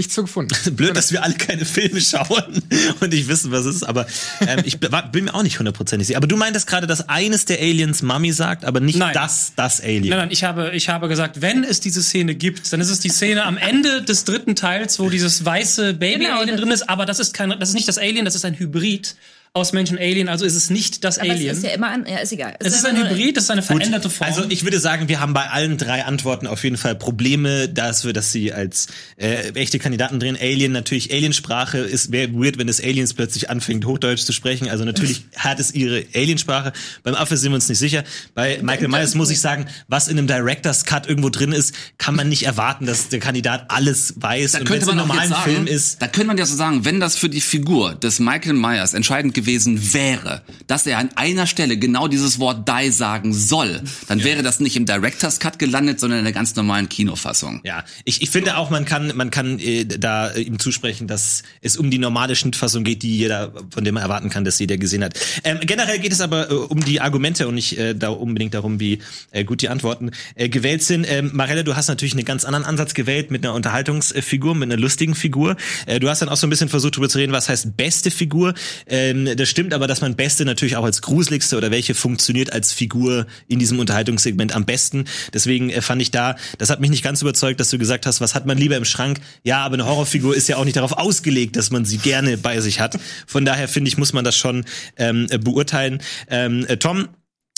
Nichts 0.00 0.14
so 0.14 0.22
gefunden. 0.22 0.54
Blöd, 0.76 0.96
dass 0.96 1.12
wir 1.12 1.22
alle 1.22 1.34
keine 1.34 1.66
Filme 1.66 2.00
schauen 2.00 2.62
und 3.00 3.12
nicht 3.12 3.28
wissen, 3.28 3.52
was 3.52 3.66
es 3.66 3.76
ist. 3.76 3.82
Aber 3.82 4.06
ähm, 4.40 4.62
ich 4.64 4.80
bin 4.80 4.90
bin 5.12 5.26
mir 5.26 5.34
auch 5.34 5.42
nicht 5.42 5.58
hundertprozentig 5.58 6.06
sicher. 6.06 6.16
Aber 6.16 6.26
du 6.26 6.38
meintest 6.38 6.66
gerade, 6.66 6.86
dass 6.86 7.10
eines 7.10 7.44
der 7.44 7.58
Aliens 7.58 8.00
Mami 8.00 8.32
sagt, 8.32 8.64
aber 8.64 8.80
nicht 8.80 8.98
Nein. 8.98 9.12
das, 9.12 9.52
das 9.56 9.82
Alien. 9.82 10.08
Nein, 10.08 10.18
nein, 10.18 10.28
ich 10.30 10.42
habe, 10.42 10.70
ich 10.72 10.88
habe 10.88 11.06
gesagt, 11.08 11.42
wenn 11.42 11.64
es 11.64 11.80
diese 11.80 12.02
Szene 12.02 12.34
gibt, 12.34 12.72
dann 12.72 12.80
ist 12.80 12.88
es 12.88 13.00
die 13.00 13.10
Szene 13.10 13.44
am 13.44 13.58
Ende 13.58 14.00
des 14.00 14.24
dritten 14.24 14.56
Teils, 14.56 14.98
wo 14.98 15.10
dieses 15.10 15.44
weiße 15.44 15.92
Baby-Alien 15.92 16.46
Genau, 16.46 16.56
drin 16.56 16.70
ist, 16.70 16.88
aber 16.88 17.04
das 17.04 17.18
ist 17.18 17.34
kein, 17.34 17.50
das 17.50 17.68
ist 17.68 17.74
nicht 17.74 17.86
das 17.86 17.98
Alien, 17.98 18.24
das 18.24 18.34
ist 18.34 18.46
ein 18.46 18.58
Hybrid 18.58 19.16
aus 19.52 19.72
Mensch 19.72 19.90
und 19.90 19.98
Alien, 19.98 20.28
also 20.28 20.44
ist 20.44 20.54
es 20.54 20.70
nicht 20.70 21.02
das 21.02 21.18
Aber 21.18 21.30
Alien. 21.32 21.50
es 21.50 21.58
ist 21.58 21.64
ja 21.64 21.70
immer 21.70 21.90
an, 21.90 22.06
ja, 22.08 22.18
ist 22.18 22.30
egal. 22.32 22.54
es 22.60 22.72
ist 22.72 22.86
ein 22.86 22.96
Hybrid, 22.96 23.36
das 23.36 23.44
ist 23.44 23.50
eine 23.50 23.62
veränderte 23.62 24.08
Form. 24.08 24.28
Also 24.28 24.44
ich 24.48 24.62
würde 24.62 24.78
sagen, 24.78 25.08
wir 25.08 25.18
haben 25.18 25.34
bei 25.34 25.50
allen 25.50 25.76
drei 25.76 26.04
Antworten 26.04 26.46
auf 26.46 26.62
jeden 26.62 26.76
Fall 26.76 26.94
Probleme, 26.94 27.68
dass 27.68 28.04
wir, 28.04 28.12
dass 28.12 28.30
sie 28.30 28.52
als 28.52 28.86
äh, 29.16 29.50
echte 29.54 29.80
Kandidaten 29.80 30.20
drehen. 30.20 30.38
Alien 30.40 30.70
natürlich 30.70 31.12
Aliensprache 31.12 31.78
ist 31.78 32.12
wäre 32.12 32.32
weird, 32.32 32.58
wenn 32.58 32.68
das 32.68 32.80
Aliens 32.80 33.12
plötzlich 33.12 33.50
anfängt 33.50 33.84
Hochdeutsch 33.86 34.22
zu 34.22 34.32
sprechen. 34.32 34.68
Also 34.68 34.84
natürlich 34.84 35.24
hat 35.36 35.58
es 35.58 35.74
ihre 35.74 36.04
Aliensprache. 36.14 36.72
Beim 37.02 37.16
Affe 37.16 37.36
sind 37.36 37.50
wir 37.50 37.56
uns 37.56 37.68
nicht 37.68 37.78
sicher. 37.78 38.04
Bei 38.34 38.60
Michael 38.62 38.86
Myers 38.86 39.16
muss 39.16 39.30
ich 39.30 39.40
sagen, 39.40 39.66
was 39.88 40.06
in 40.06 40.16
einem 40.16 40.28
Directors 40.28 40.84
Cut 40.84 41.08
irgendwo 41.08 41.28
drin 41.28 41.50
ist, 41.50 41.74
kann 41.98 42.14
man 42.14 42.28
nicht 42.28 42.44
erwarten, 42.44 42.86
dass 42.86 43.08
der 43.08 43.18
Kandidat 43.18 43.64
alles 43.68 44.14
weiß. 44.16 44.52
Da 44.52 44.58
Und 44.60 44.66
könnte 44.66 44.86
man 44.86 44.96
normalen 44.96 45.30
sagen, 45.30 45.42
Film 45.42 45.66
ist, 45.66 46.00
da 46.00 46.06
könnte 46.06 46.28
man 46.28 46.38
ja 46.38 46.46
so 46.46 46.54
sagen, 46.54 46.84
wenn 46.84 47.00
das 47.00 47.16
für 47.16 47.28
die 47.28 47.40
Figur 47.40 47.96
des 47.96 48.20
Michael 48.20 48.52
Myers 48.52 48.94
entscheidend 48.94 49.39
gewesen 49.40 49.94
wäre, 49.94 50.42
dass 50.66 50.86
er 50.86 50.98
an 50.98 51.10
einer 51.16 51.46
Stelle 51.46 51.76
genau 51.78 52.08
dieses 52.08 52.38
Wort 52.38 52.68
die 52.68 52.90
sagen 52.90 53.32
soll, 53.32 53.80
dann 54.08 54.22
wäre 54.22 54.42
das 54.42 54.60
nicht 54.60 54.76
im 54.76 54.86
Director's 54.86 55.40
Cut 55.40 55.58
gelandet, 55.58 56.00
sondern 56.00 56.18
in 56.18 56.24
der 56.24 56.34
ganz 56.34 56.54
normalen 56.56 56.88
Kinofassung. 56.88 57.60
Ja, 57.64 57.84
ich, 58.04 58.22
ich 58.22 58.30
finde 58.30 58.56
auch, 58.56 58.70
man 58.70 58.84
kann, 58.84 59.12
man 59.16 59.30
kann 59.30 59.58
äh, 59.58 59.84
da 59.84 60.28
äh, 60.28 60.42
ihm 60.42 60.58
zusprechen, 60.58 61.06
dass 61.06 61.42
es 61.62 61.76
um 61.76 61.90
die 61.90 61.98
normale 61.98 62.36
Schnittfassung 62.36 62.84
geht, 62.84 63.02
die 63.02 63.16
jeder, 63.16 63.52
von 63.70 63.84
dem 63.84 63.94
man 63.94 64.02
erwarten 64.02 64.30
kann, 64.30 64.44
dass 64.44 64.58
jeder 64.58 64.76
gesehen 64.76 65.02
hat. 65.02 65.18
Ähm, 65.44 65.58
generell 65.62 65.98
geht 65.98 66.12
es 66.12 66.20
aber 66.20 66.50
äh, 66.50 66.54
um 66.54 66.84
die 66.84 67.00
Argumente 67.00 67.48
und 67.48 67.54
nicht 67.54 67.78
äh, 67.78 67.94
da 67.94 68.10
unbedingt 68.10 68.54
darum, 68.54 68.78
wie 68.78 68.98
äh, 69.30 69.44
gut 69.44 69.62
die 69.62 69.68
Antworten 69.68 70.10
äh, 70.34 70.48
gewählt 70.48 70.82
sind. 70.82 71.06
Ähm, 71.08 71.30
Marelle, 71.32 71.64
du 71.64 71.76
hast 71.76 71.88
natürlich 71.88 72.14
einen 72.14 72.24
ganz 72.24 72.44
anderen 72.44 72.64
Ansatz 72.64 72.94
gewählt 72.94 73.30
mit 73.30 73.44
einer 73.44 73.54
Unterhaltungsfigur, 73.54 74.54
mit 74.54 74.70
einer 74.70 74.80
lustigen 74.80 75.14
Figur. 75.14 75.56
Äh, 75.86 75.98
du 75.98 76.08
hast 76.08 76.20
dann 76.22 76.28
auch 76.28 76.36
so 76.36 76.46
ein 76.46 76.50
bisschen 76.50 76.68
versucht, 76.68 76.94
darüber 76.94 77.08
zu 77.08 77.18
reden, 77.18 77.32
was 77.32 77.48
heißt 77.48 77.76
beste 77.76 78.10
Figur. 78.10 78.54
Ähm, 78.86 79.29
das 79.36 79.48
stimmt 79.48 79.74
aber, 79.74 79.86
dass 79.86 80.00
man 80.00 80.16
beste 80.16 80.44
natürlich 80.44 80.76
auch 80.76 80.84
als 80.84 81.02
gruseligste 81.02 81.56
oder 81.56 81.70
welche 81.70 81.94
funktioniert 81.94 82.52
als 82.52 82.72
Figur 82.72 83.26
in 83.48 83.58
diesem 83.58 83.78
Unterhaltungssegment 83.78 84.54
am 84.54 84.64
besten. 84.64 85.04
Deswegen 85.32 85.70
äh, 85.70 85.82
fand 85.82 86.02
ich 86.02 86.10
da, 86.10 86.36
das 86.58 86.70
hat 86.70 86.80
mich 86.80 86.90
nicht 86.90 87.02
ganz 87.02 87.22
überzeugt, 87.22 87.60
dass 87.60 87.70
du 87.70 87.78
gesagt 87.78 88.06
hast, 88.06 88.20
was 88.20 88.34
hat 88.34 88.46
man 88.46 88.58
lieber 88.58 88.76
im 88.76 88.84
Schrank? 88.84 89.20
Ja, 89.44 89.64
aber 89.64 89.74
eine 89.74 89.86
Horrorfigur 89.86 90.34
ist 90.34 90.48
ja 90.48 90.56
auch 90.56 90.64
nicht 90.64 90.76
darauf 90.76 90.92
ausgelegt, 90.92 91.56
dass 91.56 91.70
man 91.70 91.84
sie 91.84 91.98
gerne 91.98 92.36
bei 92.36 92.60
sich 92.60 92.80
hat. 92.80 92.98
Von 93.26 93.44
daher 93.44 93.68
finde 93.68 93.88
ich, 93.88 93.98
muss 93.98 94.12
man 94.12 94.24
das 94.24 94.36
schon 94.36 94.64
ähm, 94.96 95.26
äh, 95.30 95.38
beurteilen. 95.38 96.00
Ähm, 96.28 96.66
äh, 96.66 96.76
Tom, 96.76 97.08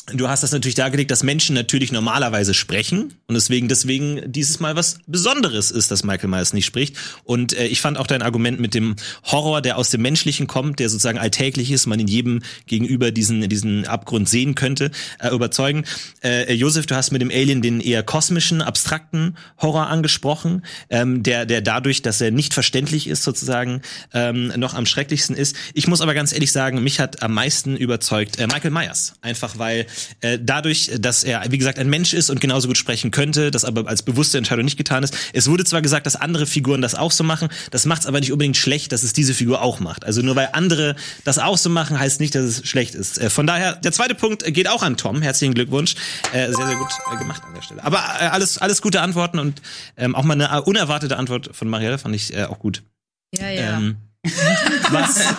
Du 0.06 0.28
hast 0.28 0.42
das 0.42 0.50
natürlich 0.50 0.74
dargelegt, 0.74 1.12
dass 1.12 1.22
Menschen 1.22 1.54
natürlich 1.54 1.92
normalerweise 1.92 2.54
sprechen 2.54 3.14
und 3.28 3.34
deswegen 3.34 3.68
deswegen 3.68 4.20
dieses 4.32 4.58
Mal 4.58 4.74
was 4.74 4.98
Besonderes 5.06 5.70
ist, 5.70 5.92
dass 5.92 6.02
Michael 6.02 6.28
Myers 6.28 6.52
nicht 6.52 6.66
spricht. 6.66 6.96
Und 7.22 7.56
äh, 7.56 7.66
ich 7.66 7.80
fand 7.80 7.96
auch 7.98 8.08
dein 8.08 8.20
Argument 8.20 8.58
mit 8.58 8.74
dem 8.74 8.96
Horror, 9.22 9.62
der 9.62 9.78
aus 9.78 9.90
dem 9.90 10.02
Menschlichen 10.02 10.48
kommt, 10.48 10.80
der 10.80 10.88
sozusagen 10.88 11.18
alltäglich 11.18 11.70
ist, 11.70 11.86
man 11.86 12.00
in 12.00 12.08
jedem 12.08 12.42
gegenüber 12.66 13.12
diesen 13.12 13.48
diesen 13.48 13.86
Abgrund 13.86 14.28
sehen 14.28 14.56
könnte, 14.56 14.90
äh, 15.20 15.28
überzeugen. 15.28 15.84
Äh, 16.24 16.52
Josef, 16.52 16.86
du 16.86 16.96
hast 16.96 17.12
mit 17.12 17.22
dem 17.22 17.30
Alien 17.30 17.62
den 17.62 17.80
eher 17.80 18.02
kosmischen, 18.02 18.60
abstrakten 18.60 19.36
Horror 19.58 19.86
angesprochen, 19.86 20.64
ähm, 20.90 21.22
der 21.22 21.46
der 21.46 21.60
dadurch, 21.60 22.02
dass 22.02 22.20
er 22.20 22.32
nicht 22.32 22.54
verständlich 22.54 23.06
ist, 23.06 23.22
sozusagen 23.22 23.82
ähm, 24.12 24.52
noch 24.56 24.74
am 24.74 24.84
schrecklichsten 24.84 25.36
ist. 25.36 25.54
Ich 25.74 25.86
muss 25.86 26.00
aber 26.00 26.12
ganz 26.12 26.32
ehrlich 26.32 26.50
sagen, 26.50 26.82
mich 26.82 26.98
hat 26.98 27.22
am 27.22 27.34
meisten 27.34 27.76
überzeugt 27.76 28.40
äh, 28.40 28.48
Michael 28.48 28.72
Myers, 28.72 29.14
einfach 29.20 29.58
weil 29.58 29.86
äh, 30.20 30.38
dadurch, 30.40 30.90
dass 30.98 31.24
er, 31.24 31.42
wie 31.50 31.58
gesagt, 31.58 31.78
ein 31.78 31.88
Mensch 31.88 32.12
ist 32.12 32.30
und 32.30 32.40
genauso 32.40 32.68
gut 32.68 32.76
sprechen 32.76 33.10
könnte, 33.10 33.50
das 33.50 33.64
aber 33.64 33.86
als 33.88 34.02
bewusste 34.02 34.38
Entscheidung 34.38 34.64
nicht 34.64 34.76
getan 34.76 35.02
ist. 35.02 35.16
Es 35.32 35.48
wurde 35.48 35.64
zwar 35.64 35.82
gesagt, 35.82 36.06
dass 36.06 36.16
andere 36.16 36.46
Figuren 36.46 36.82
das 36.82 36.94
auch 36.94 37.12
so 37.12 37.24
machen, 37.24 37.48
das 37.70 37.86
macht 37.86 38.02
es 38.02 38.06
aber 38.06 38.20
nicht 38.20 38.32
unbedingt 38.32 38.56
schlecht, 38.56 38.92
dass 38.92 39.02
es 39.02 39.12
diese 39.12 39.34
Figur 39.34 39.62
auch 39.62 39.80
macht. 39.80 40.04
Also 40.04 40.22
nur 40.22 40.36
weil 40.36 40.50
andere 40.52 40.96
das 41.24 41.38
auch 41.38 41.58
so 41.58 41.70
machen, 41.70 41.98
heißt 41.98 42.20
nicht, 42.20 42.34
dass 42.34 42.44
es 42.44 42.66
schlecht 42.66 42.94
ist. 42.94 43.18
Äh, 43.18 43.30
von 43.30 43.46
daher, 43.46 43.76
der 43.76 43.92
zweite 43.92 44.14
Punkt 44.14 44.44
geht 44.52 44.68
auch 44.68 44.82
an 44.82 44.96
Tom. 44.96 45.22
Herzlichen 45.22 45.54
Glückwunsch. 45.54 45.94
Äh, 46.32 46.52
sehr, 46.52 46.66
sehr 46.66 46.76
gut 46.76 46.88
gemacht 47.18 47.42
an 47.46 47.54
der 47.54 47.62
Stelle. 47.62 47.84
Aber 47.84 47.98
äh, 47.98 48.26
alles, 48.26 48.58
alles 48.58 48.82
gute 48.82 49.00
Antworten 49.00 49.38
und 49.38 49.62
ähm, 49.96 50.14
auch 50.14 50.24
mal 50.24 50.34
eine 50.34 50.62
unerwartete 50.62 51.16
Antwort 51.16 51.50
von 51.52 51.68
Marielle 51.68 51.98
fand 51.98 52.14
ich 52.14 52.34
äh, 52.34 52.44
auch 52.44 52.58
gut. 52.58 52.82
Ja, 53.34 53.48
ja. 53.48 53.78
Ähm, 53.78 53.96
was, 54.24 55.34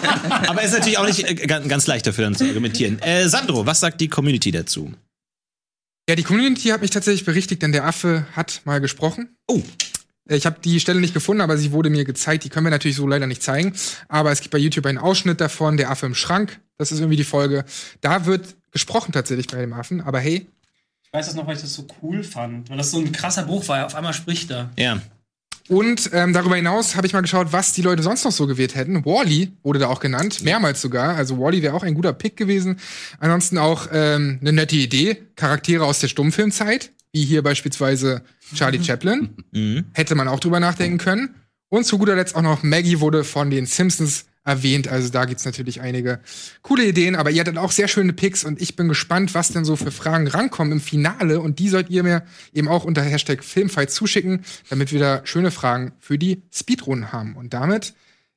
aber 0.48 0.62
ist 0.62 0.74
natürlich 0.74 0.98
auch 0.98 1.06
nicht 1.06 1.24
äh, 1.24 1.36
ganz, 1.48 1.68
ganz 1.68 1.88
leicht 1.88 2.06
dafür 2.06 2.26
dann 2.26 2.36
zu 2.36 2.46
argumentieren. 2.46 3.00
Äh, 3.00 3.28
Sandro, 3.30 3.66
was 3.66 3.80
sagt 3.80 4.02
die 4.02 4.10
Community 4.10 4.52
dazu? 4.52 4.92
Ja, 6.10 6.16
die 6.16 6.24
Community 6.24 6.70
hat 6.70 6.82
mich 6.82 6.92
tatsächlich 6.92 7.24
berichtigt, 7.24 7.62
denn 7.62 7.72
der 7.72 7.86
Affe 7.86 8.26
hat 8.34 8.62
mal 8.66 8.82
gesprochen. 8.82 9.30
Oh. 9.48 9.62
Äh, 10.28 10.36
Ich 10.36 10.46
habe 10.46 10.58
die 10.62 10.80
Stelle 10.82 11.00
nicht 11.00 11.14
gefunden, 11.14 11.42
aber 11.42 11.58
sie 11.58 11.72
wurde 11.72 11.90
mir 11.90 12.04
gezeigt. 12.04 12.44
Die 12.44 12.50
können 12.50 12.66
wir 12.66 12.72
natürlich 12.72 12.98
so 12.98 13.08
leider 13.08 13.26
nicht 13.28 13.42
zeigen. 13.42 13.74
Aber 14.10 14.32
es 14.32 14.42
gibt 14.42 14.52
bei 14.52 14.58
YouTube 14.58 14.86
einen 14.86 14.98
Ausschnitt 14.98 15.40
davon, 15.40 15.78
der 15.78 15.90
Affe 15.90 16.06
im 16.06 16.16
Schrank. 16.16 16.60
Das 16.78 16.92
ist 16.92 17.00
irgendwie 17.00 17.18
die 17.18 17.24
Folge. 17.24 17.64
Da 18.02 18.26
wird 18.26 18.56
gesprochen 18.72 19.14
tatsächlich 19.14 19.48
bei 19.48 19.62
dem 19.62 19.72
Affen. 19.72 20.02
Aber 20.02 20.20
hey, 20.20 20.46
ich 21.06 21.14
weiß 21.14 21.28
das 21.28 21.36
noch, 21.36 21.48
weil 21.48 21.56
ich 21.56 21.62
das 21.62 21.74
so 21.74 21.88
cool 22.02 22.24
fand, 22.24 22.70
weil 22.70 22.78
das 22.78 22.92
so 22.92 22.98
ein 23.00 23.12
krasser 23.14 23.44
Bruch 23.44 23.68
war. 23.70 23.86
Auf 23.86 23.96
einmal 23.96 24.14
spricht 24.14 24.52
er. 24.52 24.72
Ja. 24.78 25.00
Und 25.70 26.10
ähm, 26.14 26.34
darüber 26.34 26.56
hinaus 26.56 26.96
habe 26.96 27.08
ich 27.08 27.14
mal 27.14 27.22
geschaut, 27.22 27.48
was 27.52 27.72
die 27.72 27.82
Leute 27.82 28.04
sonst 28.04 28.26
noch 28.26 28.32
so 28.32 28.48
gewählt 28.48 28.76
hätten. 28.76 29.06
Wally 29.06 29.54
wurde 29.64 29.80
da 29.80 29.88
auch 29.88 30.02
genannt, 30.02 30.44
mehrmals 30.44 30.82
sogar. 30.82 31.16
Also 31.16 31.40
Wally 31.40 31.62
wäre 31.62 31.74
auch 31.74 31.84
ein 31.84 31.94
guter 31.94 32.12
Pick 32.14 32.36
gewesen. 32.36 32.80
Ansonsten 33.20 33.58
auch 33.58 33.88
ähm, 33.92 34.40
eine 34.42 34.52
nette 34.54 34.76
Idee. 34.76 35.24
Charaktere 35.36 35.86
aus 35.86 36.00
der 36.00 36.10
Stummfilmzeit, 36.10 36.92
wie 37.14 37.24
hier 37.24 37.44
beispielsweise 37.44 38.24
Charlie 38.54 38.84
Chaplin. 38.84 39.30
Hätte 39.94 40.16
man 40.16 40.28
auch 40.28 40.40
drüber 40.40 40.60
nachdenken 40.60 40.98
können. 40.98 41.36
Und 41.70 41.86
zu 41.86 41.98
guter 41.98 42.16
Letzt 42.16 42.36
auch 42.36 42.42
noch 42.42 42.62
Maggie 42.62 43.00
wurde 43.00 43.24
von 43.24 43.50
den 43.50 43.66
Simpsons 43.66 44.26
erwähnt. 44.44 44.88
Also 44.88 45.10
da 45.10 45.26
gibt's 45.26 45.46
natürlich 45.46 45.82
einige 45.82 46.20
coole 46.62 46.86
Ideen, 46.86 47.16
aber 47.16 47.32
ihr 47.32 47.42
hattet 47.42 47.58
auch 47.58 47.72
sehr 47.72 47.88
schöne 47.88 48.14
Picks 48.14 48.44
und 48.44 48.62
ich 48.62 48.76
bin 48.76 48.90
gespannt, 48.90 49.34
was 49.34 49.50
denn 49.50 49.66
so 49.66 49.76
für 49.76 49.92
Fragen 49.92 50.28
rankommen 50.28 50.74
im 50.74 50.82
Finale. 50.82 51.40
Und 51.40 51.60
die 51.60 51.70
sollt 51.70 51.90
ihr 51.90 52.04
mir 52.04 52.24
eben 52.54 52.68
auch 52.68 52.84
unter 52.84 53.02
Hashtag 53.02 53.44
Filmfight 53.44 53.92
zuschicken, 53.92 54.44
damit 54.70 54.92
wir 54.92 55.00
da 55.00 55.22
schöne 55.26 55.52
Fragen 55.52 55.94
für 56.00 56.18
die 56.18 56.44
Speedrunden 56.52 57.12
haben. 57.12 57.36
Und 57.36 57.54
damit 57.54 57.94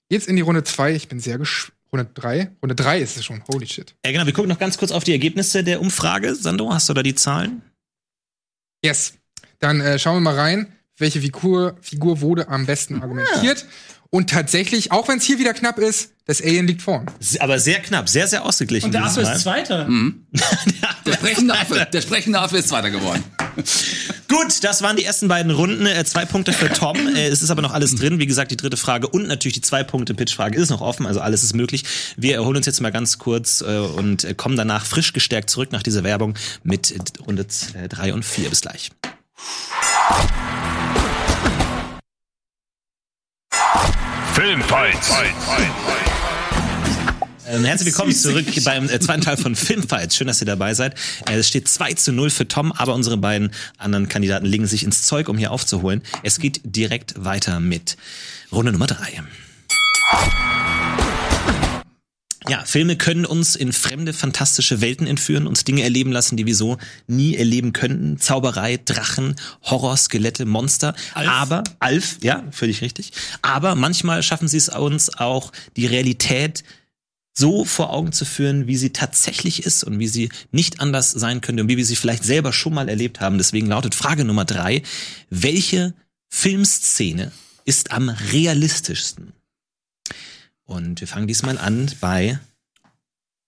geht's 0.09 0.27
in 0.27 0.37
die 0.37 0.43
Runde 0.43 0.65
zwei. 0.65 0.93
Ich 0.93 1.09
bin 1.09 1.21
sehr 1.21 1.39
gespannt. 1.39 1.73
Runde 1.93 2.11
drei? 2.13 2.51
Runde 2.63 2.75
drei 2.75 3.01
ist 3.01 3.17
es 3.17 3.25
schon. 3.25 3.43
Holy 3.49 3.67
shit. 3.67 3.95
Ja, 4.05 4.13
genau. 4.13 4.27
Wir 4.27 4.33
gucken 4.33 4.49
noch 4.49 4.59
ganz 4.59 4.77
kurz 4.77 4.91
auf 4.91 5.05
die 5.05 5.13
Ergebnisse 5.13 5.63
der 5.63 5.81
Umfrage. 5.81 6.35
Sandro, 6.35 6.73
hast 6.73 6.89
du 6.89 6.95
da 6.95 7.03
die 7.03 7.15
Zahlen? 7.15 7.63
Yes. 8.85 9.15
Dann 9.61 9.81
äh, 9.81 9.99
schauen 9.99 10.17
wir 10.17 10.21
mal 10.21 10.35
rein, 10.35 10.73
welche 10.99 11.21
Figur, 11.21 11.77
Figur 11.81 12.21
wurde 12.21 12.49
am 12.49 12.67
besten 12.67 13.03
argumentiert. 13.03 13.67
Und 14.11 14.31
tatsächlich, 14.31 14.93
auch 14.93 15.09
wenn 15.09 15.19
es 15.19 15.25
hier 15.25 15.39
wieder 15.39 15.55
knapp 15.55 15.79
ist, 15.79 16.11
das 16.27 16.43
Alien 16.43 16.67
liegt 16.67 16.83
vorn. 16.83 17.07
Aber 17.39 17.59
sehr 17.61 17.81
knapp, 17.81 18.09
sehr, 18.09 18.27
sehr 18.27 18.45
ausgeglichen. 18.45 18.87
Und 18.87 18.93
der 18.93 19.05
Affe 19.05 19.23
Mal. 19.23 19.33
ist 19.33 19.43
Zweiter. 19.43 19.89
Der 21.07 21.13
sprechende 21.13 21.55
Affe, 21.55 21.87
der 21.93 22.01
sprechende 22.03 22.41
Affe 22.41 22.59
ist 22.59 22.69
Zweiter 22.69 22.91
geworden. 22.91 23.23
Gut, 24.29 24.65
das 24.65 24.83
waren 24.83 24.97
die 24.97 25.05
ersten 25.05 25.29
beiden 25.29 25.53
Runden. 25.53 25.87
Äh, 25.87 26.05
zwei 26.05 26.25
Punkte 26.25 26.53
für 26.53 26.69
Tom. 26.69 26.97
Äh, 27.15 27.29
es 27.29 27.43
ist 27.43 27.51
aber 27.51 27.63
noch 27.63 27.73
alles 27.73 27.95
drin. 27.95 28.19
Wie 28.19 28.27
gesagt, 28.27 28.51
die 28.51 28.57
dritte 28.57 28.77
Frage 28.77 29.07
und 29.07 29.29
natürlich 29.29 29.55
die 29.55 29.61
zwei 29.61 29.85
Punkte 29.85 30.15
Pitch-Frage 30.15 30.59
ist 30.59 30.71
noch 30.71 30.81
offen. 30.81 31.07
Also 31.07 31.21
alles 31.21 31.45
ist 31.45 31.55
möglich. 31.55 31.85
Wir 32.17 32.35
erholen 32.35 32.57
uns 32.57 32.67
jetzt 32.67 32.81
mal 32.81 32.91
ganz 32.91 33.19
kurz 33.19 33.61
äh, 33.61 33.79
und 33.79 34.37
kommen 34.37 34.57
danach 34.57 34.85
frisch 34.85 35.13
gestärkt 35.13 35.49
zurück 35.49 35.71
nach 35.71 35.85
dieser 35.85 36.03
Werbung 36.03 36.35
mit 36.65 36.93
Runde 37.25 37.47
drei 37.89 38.13
und 38.13 38.25
vier. 38.25 38.51
Bis 38.51 38.63
gleich. 38.63 38.91
Filmfights. 44.37 45.15
Ähm, 47.49 47.65
herzlich 47.65 47.87
willkommen 47.87 48.15
zurück 48.15 48.45
beim 48.67 48.87
äh, 48.91 49.01
zweiten 49.01 49.23
Teil 49.23 49.39
von 49.39 49.57
Filmfights. 49.57 50.15
Schön, 50.15 50.27
dass 50.27 50.43
ihr 50.43 50.47
dabei 50.47 50.75
seid. 50.75 50.95
Äh, 51.27 51.37
es 51.37 51.49
steht 51.49 51.69
2 51.69 51.95
zu 51.95 52.13
0 52.13 52.29
für 52.29 52.47
Tom, 52.47 52.71
aber 52.73 52.95
unsere 52.95 53.17
beiden 53.17 53.51
anderen 53.79 54.11
Kandidaten 54.11 54.45
legen 54.45 54.67
sich 54.67 54.83
ins 54.83 55.07
Zeug, 55.07 55.31
um 55.31 55.39
hier 55.39 55.53
aufzuholen. 55.53 56.03
Es 56.23 56.39
geht 56.39 56.61
direkt 56.65 57.25
weiter 57.25 57.61
mit 57.61 57.97
Runde 58.53 58.73
Nummer 58.73 58.89
3. 58.89 59.23
Ja, 62.49 62.65
Filme 62.65 62.97
können 62.97 63.27
uns 63.27 63.57
in 63.57 63.73
fremde, 63.73 64.13
fantastische 64.13 64.81
Welten 64.81 65.07
entführen, 65.07 65.47
uns 65.47 65.65
Dinge 65.65 65.83
erleben 65.83 66.13
lassen, 66.13 66.37
die 66.37 66.47
wir 66.47 66.55
so 66.55 66.79
nie 67.09 67.37
erleben 67.37 67.73
könnten. 67.73 68.19
Zauberei, 68.19 68.79
Drachen, 68.85 69.35
Horror, 69.63 69.97
Skelette, 69.97 70.47
Monster. 70.47 70.95
Alf. 71.15 71.29
Aber, 71.29 71.65
Alf, 71.81 72.19
ja, 72.23 72.45
völlig 72.53 72.83
richtig. 72.83 73.13
Aber 73.43 73.75
manchmal 73.75 74.23
schaffen 74.23 74.47
sie 74.47 74.59
es 74.59 74.69
uns 74.69 75.13
auch, 75.19 75.51
die 75.77 75.87
Realität 75.87 76.63
so 77.39 77.65
vor 77.65 77.93
Augen 77.93 78.13
zu 78.13 78.25
führen, 78.25 78.67
wie 78.67 78.77
sie 78.77 78.91
tatsächlich 78.91 79.65
ist 79.65 79.85
und 79.85 79.99
wie 79.99 80.09
sie 80.09 80.31
nicht 80.53 80.81
anders 80.81 81.11
sein 81.11 81.41
könnte 81.41 81.65
und 81.65 81.69
wie 81.69 81.77
wir 81.77 81.85
sie 81.85 81.97
vielleicht 81.97 82.25
selber 82.25 82.53
schon 82.53 82.75
mal 82.75 82.89
erlebt 82.89 83.21
haben. 83.21 83.39
Deswegen 83.39 83.67
lautet 83.67 83.95
Frage 83.95 84.25
Nummer 84.25 84.45
drei, 84.45 84.83
welche 85.29 85.95
Filmszene 86.29 87.33
ist 87.65 87.91
am 87.91 88.09
realistischsten? 88.09 89.33
Und 90.67 91.01
wir 91.01 91.09
fangen 91.09 91.29
diesmal 91.29 91.59
an 91.59 91.91
bei 92.01 92.41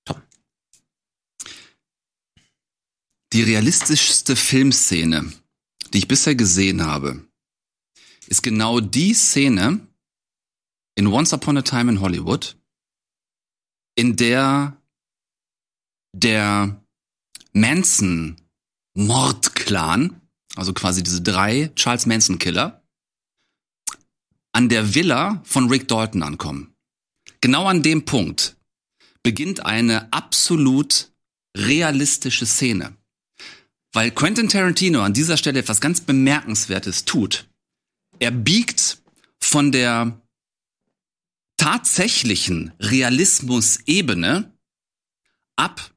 Tom. 0.05 0.23
Die 3.33 3.43
realistischste 3.43 4.37
Filmszene, 4.37 5.33
die 5.93 5.99
ich 5.99 6.09
bisher 6.09 6.37
gesehen 6.37 6.87
habe, 6.87 7.29
ist 8.29 8.43
genau 8.43 8.81
die 8.81 9.15
Szene 9.15 9.87
in 10.95 11.09
Once 11.09 11.33
Upon 11.33 11.59
a 11.59 11.63
Time 11.63 11.93
in 11.93 12.01
Hollywood, 12.01 12.57
in 13.97 14.17
der 14.17 14.81
der 16.15 16.83
Manson 17.53 18.37
Mordclan, 18.95 20.21
also 20.57 20.73
quasi 20.73 21.03
diese 21.03 21.23
drei 21.23 21.71
Charles 21.75 22.07
Manson 22.07 22.39
Killer, 22.39 22.83
an 24.53 24.69
der 24.69 24.95
Villa 24.95 25.43
von 25.45 25.69
Rick 25.69 25.89
Dalton 25.89 26.23
ankommen. 26.23 26.78
Genau 27.41 27.67
an 27.67 27.83
dem 27.83 28.05
Punkt 28.05 28.57
beginnt 29.23 29.65
eine 29.65 30.13
absolut 30.13 31.13
realistische 31.57 32.47
Szene. 32.47 32.97
Weil 33.93 34.11
Quentin 34.11 34.49
Tarantino 34.49 35.01
an 35.03 35.15
dieser 35.15 35.37
Stelle 35.37 35.61
etwas 35.61 35.81
ganz 35.81 36.01
Bemerkenswertes 36.01 37.05
tut. 37.05 37.49
Er 38.19 38.31
biegt 38.31 38.99
von 39.41 39.73
der 39.73 40.21
tatsächlichen 41.57 42.73
Realismusebene 42.81 44.53
ab 45.57 45.93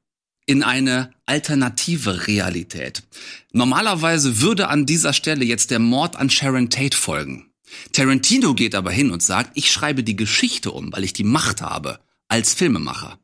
in 0.46 0.62
eine 0.62 1.12
alternative 1.26 2.26
Realität. 2.26 3.04
Normalerweise 3.52 4.40
würde 4.40 4.68
an 4.68 4.86
dieser 4.86 5.12
Stelle 5.12 5.44
jetzt 5.44 5.70
der 5.70 5.78
Mord 5.78 6.16
an 6.16 6.30
Sharon 6.30 6.68
Tate 6.68 6.96
folgen. 6.96 7.51
Tarantino 7.92 8.54
geht 8.54 8.74
aber 8.74 8.90
hin 8.90 9.10
und 9.10 9.22
sagt, 9.22 9.52
ich 9.54 9.70
schreibe 9.70 10.02
die 10.04 10.16
Geschichte 10.16 10.70
um, 10.70 10.92
weil 10.92 11.04
ich 11.04 11.12
die 11.12 11.24
Macht 11.24 11.62
habe 11.62 12.00
als 12.28 12.54
Filmemacher. 12.54 13.18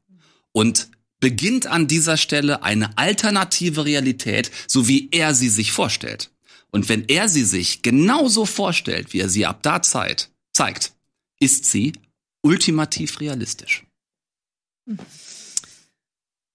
Und 0.53 0.89
beginnt 1.21 1.67
an 1.67 1.89
dieser 1.89 2.17
Stelle 2.17 2.63
eine 2.63 2.97
alternative 2.97 3.85
Realität, 3.85 4.51
so 4.67 4.89
wie 4.89 5.09
er 5.11 5.35
sie 5.35 5.49
sich 5.49 5.73
vorstellt. 5.73 6.31
Und 6.71 6.89
wenn 6.89 7.07
er 7.07 7.29
sie 7.29 7.45
sich 7.45 7.83
genauso 7.83 8.47
vorstellt, 8.47 9.13
wie 9.13 9.21
er 9.21 9.29
sie 9.29 9.47
ab 9.47 9.63
da 9.63 9.83
Zeit 9.83 10.31
zeigt, 10.53 10.93
ist 11.41 11.65
sie 11.65 11.93
ultimativ 12.43 13.21
realistisch. 13.21 13.85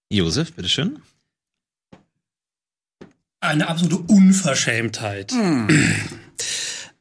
Josef, 0.08 0.52
bitteschön. 0.52 1.02
Eine 3.40 3.68
absolute 3.68 3.98
Unverschämtheit. 3.98 5.34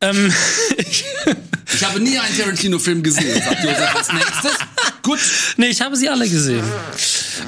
Ähm, 0.04 0.34
ich, 0.78 1.04
Ich 1.74 1.84
habe 1.84 2.00
nie 2.00 2.18
einen 2.18 2.38
Tarantino-Film 2.38 3.02
gesehen, 3.04 3.42
sagt 3.42 3.64
Josef 3.64 3.96
als 3.96 4.14
nächstes. 4.14 4.52
Gut. 5.02 5.20
nee, 5.58 5.68
ich 5.68 5.82
habe 5.82 5.96
sie 5.96 6.08
alle 6.08 6.28
gesehen. 6.28 6.64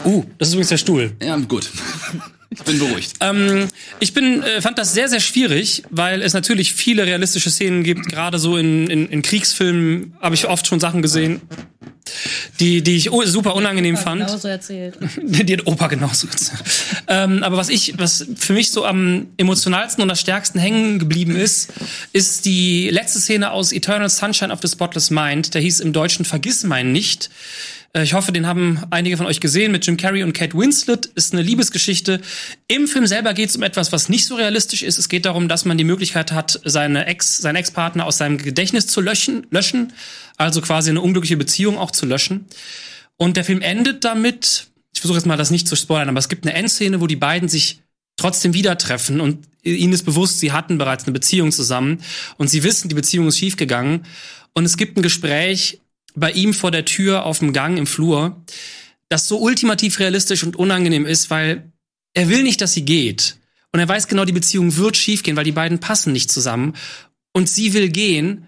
Uh, 0.04 0.24
das 0.38 0.50
ist 0.50 0.54
übrigens 0.56 0.70
der 0.70 0.78
Stuhl. 0.78 1.12
Ja, 1.22 1.36
gut. 1.38 1.70
Ich 2.50 2.64
bin 2.64 2.80
beruhigt. 2.80 3.14
Ähm, 3.20 3.68
ich 4.00 4.14
bin, 4.14 4.42
äh, 4.42 4.62
fand 4.62 4.78
das 4.78 4.94
sehr, 4.94 5.10
sehr 5.10 5.20
schwierig, 5.20 5.84
weil 5.90 6.22
es 6.22 6.34
natürlich 6.34 6.74
viele 6.74 7.06
realistische 7.06 7.50
Szenen 7.50 7.84
gibt. 7.84 8.08
Gerade 8.08 8.40
so 8.40 8.58
in, 8.58 8.88
in, 8.88 9.10
in 9.10 9.22
Kriegsfilmen 9.22 10.16
habe 10.22 10.36
ich 10.36 10.48
oft 10.48 10.66
schon 10.66 10.80
Sachen 10.80 11.02
gesehen, 11.02 11.42
die, 12.60 12.82
die 12.82 12.96
ich 12.96 13.10
super 13.26 13.56
unangenehm 13.56 13.98
fand. 13.98 14.26
Genauso 14.26 14.48
erzählt. 14.48 14.98
Die 15.22 15.54
hat 15.54 15.68
Opa 15.68 15.88
genauso 15.88 16.28
gesagt. 16.28 16.64
ähm, 17.08 17.44
aber 17.44 17.58
was 17.58 17.70
ich, 17.70 17.98
was 17.98 18.26
für 18.38 18.54
mich 18.54 18.72
so 18.72 18.86
am 18.86 19.28
emotionalsten 19.38 20.04
und 20.04 20.10
am 20.10 20.16
stärksten 20.16 20.60
hängen 20.60 21.00
geblieben 21.00 21.36
ist, 21.36 21.74
ist 22.14 22.46
die 22.46 22.90
letzte 22.90 23.20
Szene 23.20 23.52
aus 23.52 23.72
Eternal 23.72 24.10
Sunshine 24.10 24.54
of 24.54 24.60
the 24.62 24.68
Spotless 24.68 25.10
Mind. 25.10 25.54
Der 25.54 25.62
hieß 25.62 25.80
im 25.80 25.94
Deutschen 25.94 26.26
Vergiss 26.26 26.64
mein 26.64 26.92
nicht. 26.92 27.30
Äh, 27.96 28.04
Ich 28.04 28.14
hoffe, 28.14 28.32
den 28.32 28.46
haben 28.46 28.82
einige 28.92 29.18
von 29.18 29.26
euch 29.26 29.40
gesehen 29.40 29.72
mit 29.72 29.86
Jim 29.88 29.98
Carrey 29.98 30.24
und 30.24 30.34
Kate 30.34 30.56
Winslet. 30.58 31.08
Ist 31.16 31.34
eine 31.34 31.42
Liebesgeschichte. 31.42 32.22
Im 32.68 32.88
Film 32.88 33.08
selber 33.08 33.34
geht 33.34 33.50
es 33.50 33.56
um 33.56 33.64
etwas, 33.64 33.92
was 33.92 34.10
nicht 34.10 34.26
so 34.26 34.36
realistisch 34.36 34.84
ist. 34.84 34.98
Es 34.98 35.10
geht 35.10 35.26
darum, 35.26 35.48
dass 35.48 35.66
man 35.66 35.78
die 35.78 35.84
Möglichkeit 35.84 36.32
hat, 36.32 36.60
seine 36.66 37.06
Ex, 37.08 37.38
seinen 37.38 37.56
Ex-Partner 37.56 38.06
aus 38.06 38.18
seinem 38.18 38.38
Gedächtnis 38.38 38.88
zu 38.88 39.02
löschen, 39.02 39.48
löschen. 39.50 39.94
Also 40.38 40.62
quasi 40.62 40.90
eine 40.90 41.02
unglückliche 41.02 41.38
Beziehung 41.38 41.78
auch 41.78 41.92
zu 41.92 42.06
löschen. 42.06 42.46
Und 43.18 43.38
der 43.38 43.46
Film 43.46 43.62
endet 43.62 44.04
damit, 44.04 44.68
ich 44.94 45.00
versuche 45.00 45.18
jetzt 45.18 45.26
mal 45.26 45.38
das 45.38 45.50
nicht 45.52 45.68
zu 45.68 45.78
spoilern, 45.78 46.10
aber 46.10 46.20
es 46.20 46.28
gibt 46.28 46.46
eine 46.46 46.54
Endszene, 46.54 47.00
wo 47.00 47.08
die 47.08 47.16
beiden 47.16 47.48
sich 47.48 47.80
trotzdem 48.18 48.54
wieder 48.54 48.78
treffen 48.78 49.22
und 49.22 49.46
ihnen 49.64 49.94
ist 49.94 50.04
bewusst, 50.04 50.40
sie 50.40 50.52
hatten 50.52 50.78
bereits 50.78 51.06
eine 51.06 51.14
Beziehung 51.14 51.52
zusammen 51.52 52.02
und 52.38 52.50
sie 52.50 52.64
wissen, 52.64 52.88
die 52.88 52.96
Beziehung 52.96 53.28
ist 53.28 53.40
schiefgegangen. 53.40 54.06
Und 54.54 54.66
es 54.66 54.78
gibt 54.78 54.98
ein 54.98 55.02
Gespräch 55.02 55.80
bei 56.16 56.32
ihm 56.32 56.54
vor 56.54 56.72
der 56.72 56.86
Tür 56.86 57.26
auf 57.26 57.40
dem 57.40 57.54
Gang 57.54 57.78
im 57.78 57.88
Flur, 57.88 58.44
das 59.10 59.28
so 59.28 59.40
ultimativ 59.40 60.00
realistisch 60.00 60.44
und 60.44 60.56
unangenehm 60.56 61.06
ist, 61.06 61.30
weil 61.30 61.72
er 62.14 62.30
will 62.30 62.44
nicht, 62.44 62.62
dass 62.62 62.74
sie 62.74 62.86
geht. 62.86 63.38
Und 63.72 63.80
er 63.80 63.90
weiß 63.90 64.08
genau, 64.08 64.26
die 64.26 64.32
Beziehung 64.32 64.78
wird 64.78 64.96
schiefgehen, 64.98 65.36
weil 65.36 65.44
die 65.44 65.52
beiden 65.52 65.80
passen 65.80 66.14
nicht 66.14 66.32
zusammen. 66.32 66.76
Und 67.34 67.50
sie 67.50 67.74
will 67.74 67.90
gehen 67.90 68.48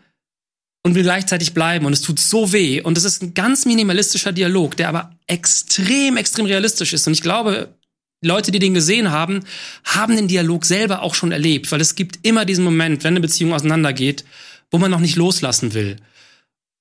und 0.83 0.95
will 0.95 1.03
gleichzeitig 1.03 1.53
bleiben 1.53 1.85
und 1.85 1.91
es 1.91 2.01
tut 2.01 2.17
so 2.17 2.53
weh 2.53 2.81
und 2.81 2.97
es 2.97 3.03
ist 3.03 3.21
ein 3.21 3.33
ganz 3.33 3.65
minimalistischer 3.65 4.31
Dialog, 4.31 4.77
der 4.77 4.87
aber 4.87 5.11
extrem, 5.27 6.15
extrem 6.15 6.45
realistisch 6.45 6.93
ist 6.93 7.05
und 7.07 7.13
ich 7.13 7.21
glaube, 7.21 7.75
Leute, 8.23 8.51
die 8.51 8.59
den 8.59 8.73
gesehen 8.73 9.11
haben, 9.11 9.41
haben 9.83 10.15
den 10.15 10.29
Dialog 10.29 10.65
selber 10.65 11.03
auch 11.03 11.13
schon 11.13 11.33
erlebt, 11.33 11.71
weil 11.71 11.81
es 11.81 11.95
gibt 11.95 12.25
immer 12.25 12.45
diesen 12.45 12.63
Moment, 12.63 13.03
wenn 13.03 13.13
eine 13.13 13.19
Beziehung 13.19 13.53
auseinandergeht, 13.53 14.23
wo 14.71 14.77
man 14.77 14.89
noch 14.89 15.01
nicht 15.01 15.17
loslassen 15.17 15.73
will. 15.73 15.97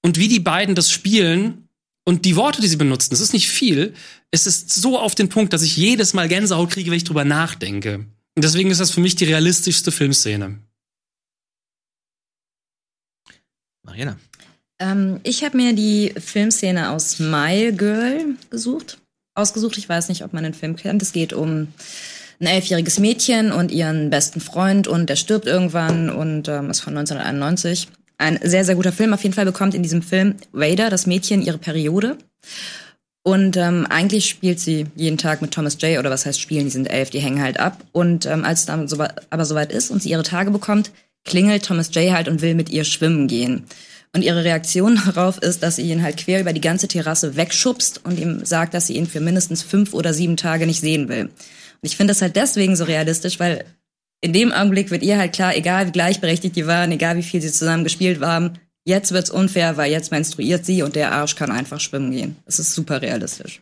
Und 0.03 0.19
wie 0.19 0.29
die 0.29 0.41
beiden 0.41 0.75
das 0.75 0.91
spielen 0.91 1.69
und 2.05 2.25
die 2.25 2.37
Worte, 2.37 2.61
die 2.61 2.69
sie 2.69 2.77
benutzen, 2.77 3.11
das 3.11 3.21
ist 3.21 3.33
nicht 3.33 3.49
viel, 3.49 3.95
es 4.31 4.47
ist 4.47 4.71
so 4.71 4.99
auf 4.99 5.15
den 5.15 5.29
Punkt, 5.29 5.53
dass 5.53 5.63
ich 5.63 5.77
jedes 5.77 6.15
Mal 6.15 6.29
Gänsehaut 6.29 6.71
kriege, 6.71 6.91
wenn 6.91 6.99
ich 6.99 7.05
drüber 7.05 7.25
nachdenke. 7.25 8.07
Und 8.37 8.45
deswegen 8.45 8.71
ist 8.71 8.81
das 8.81 8.91
für 8.91 9.01
mich 9.01 9.17
die 9.17 9.25
realistischste 9.25 9.91
Filmszene. 9.91 10.59
Mariana. 13.83 14.19
Ähm, 14.79 15.21
ich 15.23 15.43
habe 15.43 15.57
mir 15.57 15.73
die 15.73 16.13
Filmszene 16.19 16.91
aus 16.91 17.19
My 17.19 17.73
Girl 17.73 18.37
gesucht, 18.51 18.99
ausgesucht. 19.35 19.79
Ich 19.79 19.89
weiß 19.89 20.09
nicht, 20.09 20.23
ob 20.23 20.33
man 20.33 20.45
den 20.45 20.55
Film 20.55 20.77
kennt. 20.77 21.01
Es 21.03 21.13
geht 21.13 21.33
um 21.33 21.69
ein 22.41 22.47
elfjähriges 22.47 22.99
Mädchen 22.99 23.53
und 23.53 23.71
ihren 23.71 24.11
besten 24.11 24.41
Freund 24.41 24.87
und 24.87 25.09
der 25.09 25.17
stirbt 25.17 25.47
irgendwann 25.47 26.11
und 26.11 26.49
ähm, 26.49 26.69
ist 26.69 26.81
von 26.81 26.97
1991. 26.97 27.89
Ein 28.19 28.39
sehr, 28.43 28.65
sehr 28.65 28.77
guter 28.77 28.93
Film. 28.93 29.13
Auf 29.13 29.23
jeden 29.23 29.35
Fall 29.35 29.45
bekommt 29.45 29.75
in 29.75 29.83
diesem 29.83 30.03
Film 30.03 30.37
Vader, 30.53 30.91
das 30.91 31.07
Mädchen, 31.07 31.43
ihre 31.43 31.59
Periode. 31.59 32.17
Und 33.23 33.57
ähm, 33.57 33.87
eigentlich 33.91 34.27
spielt 34.27 34.61
sie 34.61 34.87
jeden 34.95 35.19
Tag 35.19 35.43
mit 35.43 35.51
Thomas 35.51 35.77
J. 35.81 35.99
oder 35.99 36.11
was 36.11 36.27
heißt 36.27 36.41
spielen, 36.41 36.65
die 36.65 36.71
sind 36.71 36.87
elf, 36.87 37.11
die 37.11 37.19
hängen 37.19 37.43
halt 37.43 37.59
ab. 37.59 37.83
Und 37.93 38.25
ähm, 38.25 38.45
als 38.45 38.61
es 38.61 38.67
dann 38.67 38.87
so, 38.87 39.05
aber 39.31 39.45
soweit 39.45 39.73
ist 39.73 39.91
und 39.91 40.01
sie 40.01 40.11
ihre 40.11 40.23
Tage 40.23 40.53
bekommt, 40.53 40.93
klingelt 41.25 41.65
Thomas 41.65 41.93
J. 41.93 42.13
halt 42.13 42.29
und 42.29 42.41
will 42.41 42.55
mit 42.55 42.71
ihr 42.71 42.85
schwimmen 42.85 43.27
gehen. 43.27 43.65
Und 44.15 44.23
ihre 44.23 44.45
Reaktion 44.45 45.01
darauf 45.07 45.39
ist, 45.39 45.63
dass 45.63 45.77
sie 45.77 45.91
ihn 45.91 46.03
halt 46.03 46.17
quer 46.17 46.41
über 46.41 46.53
die 46.53 46.61
ganze 46.61 46.89
Terrasse 46.89 47.37
wegschubst 47.37 48.03
und 48.05 48.19
ihm 48.19 48.45
sagt, 48.45 48.75
dass 48.75 48.87
sie 48.87 48.95
ihn 48.95 49.09
für 49.09 49.21
mindestens 49.21 49.63
fünf 49.63 49.93
oder 49.93 50.15
sieben 50.15 50.37
Tage 50.37 50.67
nicht 50.67 50.81
sehen 50.81 51.09
will. 51.09 51.25
Und 51.25 51.33
ich 51.83 51.97
finde 51.97 52.13
das 52.13 52.23
halt 52.23 52.37
deswegen 52.37 52.77
so 52.77 52.85
realistisch, 52.85 53.41
weil 53.41 53.65
in 54.27 54.33
dem 54.33 54.51
Augenblick 54.51 54.91
wird 54.91 55.05
ihr 55.05 55.19
halt 55.19 55.33
klar, 55.33 55.55
egal 55.57 55.87
wie 55.87 55.93
gleichberechtigt 55.93 56.57
die 56.57 56.67
waren, 56.67 56.91
egal 56.91 57.17
wie 57.17 57.23
viel 57.23 57.41
sie 57.41 57.53
zusammen 57.53 57.85
gespielt 57.85 58.21
haben, 58.21 58.55
jetzt 58.85 59.13
wird's 59.13 59.31
unfair, 59.31 59.77
weil 59.77 59.93
jetzt 59.93 60.11
menstruiert 60.11 60.67
sie 60.67 60.83
und 60.83 60.97
der 60.97 61.13
Arsch 61.13 61.37
kann 61.37 61.53
einfach 61.53 61.79
schwimmen 61.79 62.11
gehen. 62.11 62.37
Das 62.45 62.59
ist 62.59 62.75
super 62.75 63.01
realistisch. 63.03 63.61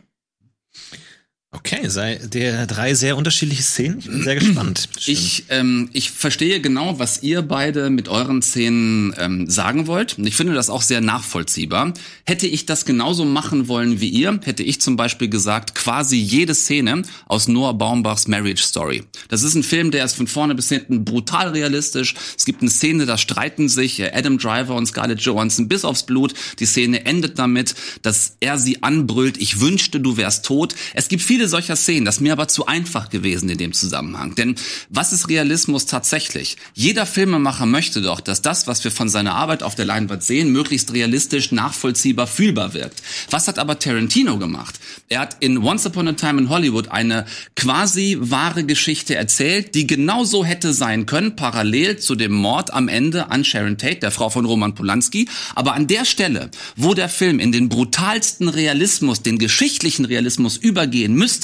Okay, 1.57 1.87
sei 1.87 2.19
der 2.21 2.67
drei 2.67 2.93
sehr 2.95 3.15
unterschiedliche 3.15 3.63
Szenen. 3.63 3.99
Ich 3.99 4.07
bin 4.07 4.23
sehr 4.23 4.35
gespannt. 4.35 4.89
Ich, 5.07 5.45
ähm, 5.49 5.89
ich 5.93 6.09
verstehe 6.09 6.59
genau, 6.61 6.97
was 6.97 7.21
ihr 7.21 7.43
beide 7.43 7.91
mit 7.91 8.09
euren 8.09 8.41
Szenen 8.41 9.13
ähm, 9.19 9.47
sagen 9.47 9.85
wollt. 9.85 10.17
Und 10.17 10.25
ich 10.25 10.35
finde 10.35 10.53
das 10.55 10.69
auch 10.69 10.81
sehr 10.81 10.99
nachvollziehbar. 10.99 11.93
Hätte 12.25 12.47
ich 12.47 12.65
das 12.65 12.85
genauso 12.85 13.23
machen 13.23 13.67
wollen 13.67 14.01
wie 14.01 14.09
ihr, 14.09 14.39
hätte 14.43 14.63
ich 14.63 14.81
zum 14.81 14.97
Beispiel 14.97 15.29
gesagt, 15.29 15.75
quasi 15.75 16.17
jede 16.17 16.55
Szene 16.55 17.03
aus 17.27 17.47
Noah 17.47 17.77
Baumbachs 17.77 18.27
Marriage 18.27 18.63
Story. 18.63 19.03
Das 19.29 19.43
ist 19.43 19.53
ein 19.53 19.63
Film, 19.63 19.91
der 19.91 20.05
ist 20.05 20.15
von 20.15 20.27
vorne 20.27 20.55
bis 20.55 20.69
hinten 20.69 21.05
brutal 21.05 21.49
realistisch. 21.49 22.15
Es 22.35 22.45
gibt 22.45 22.61
eine 22.61 22.71
Szene, 22.71 23.05
da 23.05 23.17
streiten 23.17 23.69
sich 23.69 23.99
äh, 23.99 24.11
Adam 24.11 24.39
Driver 24.39 24.75
und 24.75 24.87
Scarlett 24.87 25.21
Johansson 25.21 25.67
bis 25.67 25.85
aufs 25.85 26.03
Blut. 26.03 26.33
Die 26.59 26.65
Szene 26.65 27.05
endet 27.05 27.37
damit, 27.37 27.75
dass 28.01 28.37
er 28.39 28.57
sie 28.57 28.81
anbrüllt, 28.81 29.37
ich 29.37 29.59
wünschte, 29.59 29.99
du 29.99 30.17
wärst 30.17 30.45
tot. 30.45 30.73
Es 30.95 31.09
gibt 31.09 31.21
viele 31.21 31.44
viele 31.45 31.49
solcher 31.49 31.75
Szenen. 31.75 32.05
Das 32.05 32.15
ist 32.15 32.21
mir 32.21 32.33
aber 32.33 32.47
zu 32.47 32.65
einfach 32.65 33.09
gewesen 33.09 33.49
in 33.49 33.57
dem 33.57 33.73
Zusammenhang. 33.73 34.35
Denn 34.35 34.55
was 34.89 35.13
ist 35.13 35.29
Realismus 35.29 35.85
tatsächlich? 35.85 36.57
Jeder 36.73 37.05
Filmemacher 37.05 37.65
möchte 37.65 38.01
doch, 38.01 38.19
dass 38.19 38.41
das, 38.41 38.67
was 38.67 38.83
wir 38.83 38.91
von 38.91 39.09
seiner 39.09 39.35
Arbeit 39.35 39.61
auf 39.61 39.75
der 39.75 39.85
Leinwand 39.85 40.23
sehen, 40.23 40.51
möglichst 40.51 40.93
realistisch, 40.93 41.51
nachvollziehbar, 41.51 42.27
fühlbar 42.27 42.73
wirkt. 42.73 43.01
Was 43.29 43.47
hat 43.47 43.59
aber 43.59 43.77
Tarantino 43.77 44.37
gemacht? 44.37 44.79
Er 45.07 45.19
hat 45.19 45.37
in 45.41 45.59
Once 45.59 45.85
Upon 45.85 46.07
a 46.07 46.13
Time 46.13 46.41
in 46.41 46.49
Hollywood 46.49 46.87
eine 46.89 47.25
quasi 47.55 48.17
wahre 48.19 48.63
Geschichte 48.63 49.15
erzählt, 49.15 49.75
die 49.75 49.85
genauso 49.85 50.43
hätte 50.43 50.73
sein 50.73 51.05
können, 51.05 51.35
parallel 51.35 51.99
zu 51.99 52.15
dem 52.15 52.33
Mord 52.33 52.73
am 52.73 52.87
Ende 52.87 53.29
an 53.29 53.43
Sharon 53.43 53.77
Tate, 53.77 53.99
der 53.99 54.11
Frau 54.11 54.29
von 54.29 54.45
Roman 54.45 54.73
Polanski. 54.73 55.27
Aber 55.53 55.73
an 55.73 55.87
der 55.87 56.05
Stelle, 56.05 56.49
wo 56.75 56.93
der 56.93 57.09
Film 57.09 57.39
in 57.39 57.51
den 57.51 57.69
brutalsten 57.69 58.49
Realismus, 58.49 59.21
den 59.21 59.37
geschichtlichen 59.37 60.05
Realismus 60.05 60.57
übergehen 60.57 61.13
müsste, 61.13 61.34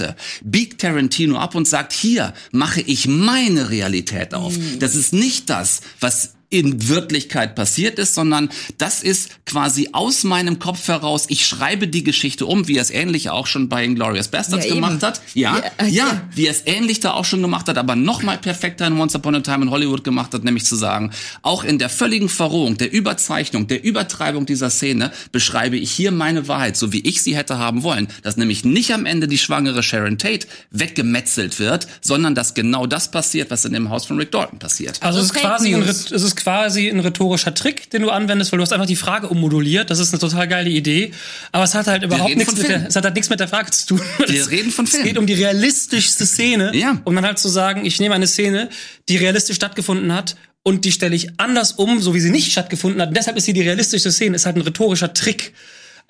biegt 0.44 0.82
Tarantino 0.82 1.38
ab 1.38 1.56
und 1.56 1.68
sagt, 1.68 1.94
hier 1.94 2.34
mache 2.52 2.82
ich 2.82 3.08
meine 3.08 3.70
Realität 3.70 4.34
auf. 4.34 4.54
Das 4.80 4.96
ist 4.96 5.14
nicht 5.14 5.50
das, 5.50 5.82
was 6.00 6.34
in 6.52 6.90
Wirklichkeit 6.90 7.56
passiert 7.56 7.98
ist, 7.98 8.14
sondern 8.14 8.50
das 8.78 9.02
ist 9.02 9.46
quasi 9.46 9.90
aus 9.94 10.24
meinem 10.24 10.60
Kopf 10.60 10.88
heraus. 10.88 11.26
Ich 11.30 11.48
schreibe 11.48 11.88
die 11.88 12.04
Geschichte 12.04 12.46
um, 12.46 12.68
wie 12.68 12.78
er 12.78 12.82
es 12.82 12.92
ähnlich 12.92 13.30
auch 13.30 13.48
schon 13.48 13.70
bei 13.70 13.84
Inglourious 13.84 14.28
Bastards 14.28 14.66
Ja, 14.66 14.72
eben. 14.72 14.82
gemacht 14.82 15.02
hat. 15.02 15.22
Ja, 15.34 15.58
Ja, 15.58 15.64
ja, 15.80 15.86
äh, 15.86 15.90
ja. 15.90 16.22
wie 16.36 16.46
er 16.46 16.52
es 16.52 16.64
ähnlich 16.66 17.00
da 17.00 17.14
auch 17.14 17.24
schon 17.26 17.42
gemacht 17.42 17.68
hat, 17.70 17.78
aber 17.78 17.96
noch 17.96 18.22
mal 18.22 18.38
perfekter 18.38 18.86
in 18.86 19.00
Once 19.00 19.16
Upon 19.16 19.36
a 19.36 19.40
Time 19.40 19.64
in 19.64 19.72
Hollywood 19.72 20.04
gemacht 20.04 20.34
hat, 20.34 20.44
nämlich 20.44 20.66
zu 20.66 20.76
sagen, 20.76 21.12
auch 21.42 21.64
in 21.64 21.80
der 21.80 21.90
völligen 21.90 22.28
Verrohung, 22.28 22.78
der 22.78 22.92
Überzeichnung, 22.92 23.68
der 23.68 23.84
Übertreibung 23.84 24.46
dieser 24.46 24.70
Szene 24.70 25.12
beschreibe 25.32 25.78
ich 25.78 25.92
hier 25.92 26.12
meine 26.12 26.50
Wahrheit, 26.50 26.76
so 26.76 26.92
wie 26.92 27.00
ich 27.00 27.24
sie 27.24 27.36
hätte 27.36 27.58
haben 27.58 27.84
wollen. 27.84 28.10
Dass 28.24 28.36
nämlich 28.36 28.66
nicht 28.66 28.94
am 28.94 29.06
Ende 29.06 29.30
die 29.30 29.38
schwangere 29.38 29.84
Sharon 29.84 30.18
Tate 30.18 30.48
weggemetzelt 30.72 31.60
wird, 31.60 31.88
sondern 32.02 32.36
dass 32.36 32.54
genau 32.54 32.88
das 32.88 33.10
passiert, 33.10 33.52
was 33.52 33.64
in 33.64 33.72
dem 33.72 33.90
Haus 33.90 34.06
von 34.06 34.18
Rick 34.18 34.32
Dalton 34.32 34.60
passiert. 34.60 35.02
Also 35.02 35.20
es 35.20 35.28
ist, 35.28 35.34
quasi 35.34 35.74
ein, 35.74 35.82
es 35.84 36.12
ist 36.12 36.36
quasi 36.42 36.90
ein 36.90 37.00
rhetorischer 37.00 37.54
Trick, 37.54 37.90
den 37.90 38.02
du 38.02 38.10
anwendest, 38.10 38.52
weil 38.52 38.58
du 38.58 38.64
hast 38.64 38.74
einfach 38.74 38.86
die 38.86 38.96
Frage 38.96 39.28
ummoduliert. 39.30 39.90
Das 39.90 40.00
ist 40.00 40.12
eine 40.14 40.20
total 40.20 40.48
geile 40.48 40.70
Idee. 40.70 41.12
Aber 41.52 41.64
es 41.64 41.74
hat 41.76 41.88
halt 41.88 42.04
überhaupt 42.04 42.36
nichts 42.36 42.56
mit 42.58 42.68
der, 42.70 42.88
es 42.88 42.96
hat 42.96 43.04
halt 43.04 43.16
nichts 43.16 43.30
mit 43.30 43.40
der 43.40 43.48
Frage 43.48 43.72
zu 43.72 43.88
tun. 43.88 44.02
Wir 44.28 44.42
Es- 44.42 44.50
reden 44.52 44.72
von 44.72 44.86
Es 44.86 44.92
Film. 44.92 45.04
geht 45.04 45.18
um 45.18 45.26
die 45.26 45.34
realistischste 45.34 46.26
Szene. 46.26 46.72
Ja. 46.76 47.02
Um 47.06 47.16
dann 47.16 47.26
halt 47.26 47.40
zu 47.40 47.50
sagen, 47.50 47.86
ich 47.86 48.00
nehme 48.00 48.16
eine 48.16 48.28
Szene, 48.28 48.70
die 49.10 49.18
realistisch 49.18 49.56
stattgefunden 49.56 50.14
hat 50.14 50.36
und 50.64 50.86
die 50.86 50.92
stelle 50.92 51.16
ich 51.16 51.30
anders 51.38 51.72
um, 51.74 52.00
so 52.02 52.14
wie 52.14 52.20
sie 52.20 52.30
nicht 52.30 52.52
stattgefunden 52.52 53.02
hat. 53.02 53.10
Und 53.10 53.18
deshalb 53.18 53.38
ist 53.38 53.46
sie 53.46 53.54
die 53.54 53.62
realistischste 53.62 54.12
Szene. 54.12 54.36
Ist 54.36 54.46
halt 54.46 54.56
ein 54.58 54.62
rhetorischer 54.62 55.14
Trick. 55.14 55.54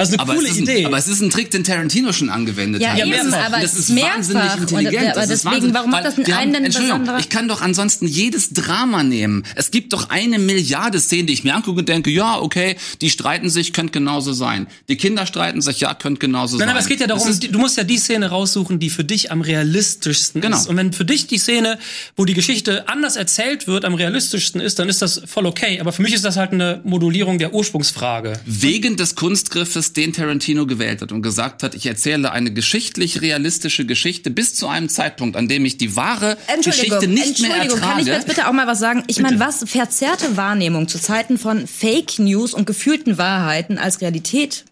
Also 0.01 0.13
eine 0.13 0.21
Aber 0.23 0.33
coole 0.35 0.47
es, 0.47 0.53
ist 0.53 0.57
ein, 0.59 0.63
Idee. 0.63 0.85
aber 0.85 0.97
es 0.97 1.07
ist 1.07 1.21
ein 1.21 1.29
Trick, 1.29 1.51
den 1.51 1.63
Tarantino 1.63 2.11
schon 2.11 2.29
angewendet 2.29 2.81
Ja, 2.81 2.89
hat. 2.93 2.99
eben, 2.99 3.09
mehrfach. 3.11 3.45
aber 3.45 3.59
das 3.59 3.73
ist 3.75 3.89
mehrfach. 3.89 4.15
wahnsinnig 4.15 4.43
Und- 4.53 4.61
intelligent. 4.61 4.97
aber 5.11 5.21
das 5.21 5.29
ist 5.29 5.29
deswegen, 5.29 5.55
Wahnsinn, 5.55 5.73
warum 5.73 5.91
macht 5.91 6.05
das 6.05 6.17
einen 6.17 6.53
denn 6.53 6.65
Entschuldigung? 6.65 7.07
Ich 7.19 7.29
kann 7.29 7.47
doch 7.47 7.61
ansonsten 7.61 8.07
jedes 8.07 8.49
Drama 8.51 9.03
nehmen. 9.03 9.43
Es 9.55 9.71
gibt 9.71 9.93
doch 9.93 10.09
eine 10.09 10.39
Milliarde 10.39 10.99
Szenen, 10.99 11.27
die 11.27 11.33
ich 11.33 11.43
mir 11.43 11.55
angucke 11.55 11.79
und 11.79 11.89
denke, 11.89 12.09
ja, 12.09 12.39
okay, 12.39 12.75
die 13.01 13.09
streiten 13.09 13.49
sich, 13.49 13.73
könnte 13.73 13.91
genauso 13.93 14.33
sein. 14.33 14.67
Die 14.89 14.97
Kinder 14.97 15.25
streiten 15.25 15.61
sich, 15.61 15.79
ja, 15.81 15.93
könnte 15.93 16.19
genauso 16.19 16.57
sein. 16.57 16.65
Nein, 16.67 16.75
aber 16.75 16.79
es 16.83 16.87
geht 16.87 16.99
ja 16.99 17.07
darum, 17.07 17.39
du 17.39 17.59
musst 17.59 17.77
ja 17.77 17.83
die 17.83 17.97
Szene 17.97 18.29
raussuchen, 18.29 18.79
die 18.79 18.89
für 18.89 19.03
dich 19.03 19.31
am 19.31 19.41
realistischsten 19.41 20.41
Genau. 20.41 20.57
ist. 20.57 20.67
Und 20.67 20.77
wenn 20.77 20.93
für 20.93 21.05
dich 21.05 21.27
die 21.27 21.37
Szene, 21.37 21.77
wo 22.17 22.25
die 22.25 22.33
Geschichte 22.33 22.87
anders 22.89 23.15
erzählt 23.15 23.67
wird, 23.67 23.85
am 23.85 23.93
realistischsten 23.93 24.59
ist, 24.61 24.79
dann 24.79 24.89
ist 24.89 25.01
das 25.01 25.21
voll 25.25 25.45
okay. 25.45 25.79
Aber 25.79 25.91
für 25.91 26.01
mich 26.01 26.13
ist 26.13 26.25
das 26.25 26.37
halt 26.37 26.51
eine 26.51 26.81
Modulierung 26.83 27.37
der 27.39 27.53
Ursprungsfrage. 27.53 28.33
wegen 28.45 28.97
des 28.97 29.15
Kunstgriffes, 29.15 29.90
den 29.93 30.13
Tarantino 30.13 30.65
gewählt 30.65 31.01
hat 31.01 31.11
und 31.11 31.21
gesagt 31.21 31.63
hat, 31.63 31.75
ich 31.75 31.85
erzähle 31.85 32.31
eine 32.31 32.51
geschichtlich 32.51 33.21
realistische 33.21 33.85
Geschichte 33.85 34.31
bis 34.31 34.55
zu 34.55 34.67
einem 34.67 34.89
Zeitpunkt, 34.89 35.35
an 35.35 35.47
dem 35.47 35.65
ich 35.65 35.77
die 35.77 35.95
wahre 35.95 36.37
Geschichte 36.63 37.07
nicht 37.07 37.41
mehr 37.41 37.55
Entschuldigung, 37.55 37.79
kann 37.79 37.99
ich 37.99 38.07
ertrage. 38.07 38.11
jetzt 38.11 38.27
bitte 38.27 38.47
auch 38.47 38.53
mal 38.53 38.67
was 38.67 38.79
sagen? 38.79 39.03
Ich 39.07 39.19
meine, 39.19 39.39
was 39.39 39.63
verzerrte 39.67 40.37
Wahrnehmung 40.37 40.87
zu 40.87 40.99
Zeiten 40.99 41.37
von 41.37 41.67
Fake 41.67 42.19
News 42.19 42.53
und 42.53 42.65
gefühlten 42.65 43.17
Wahrheiten 43.17 43.77
als 43.77 44.01
Realität 44.01 44.65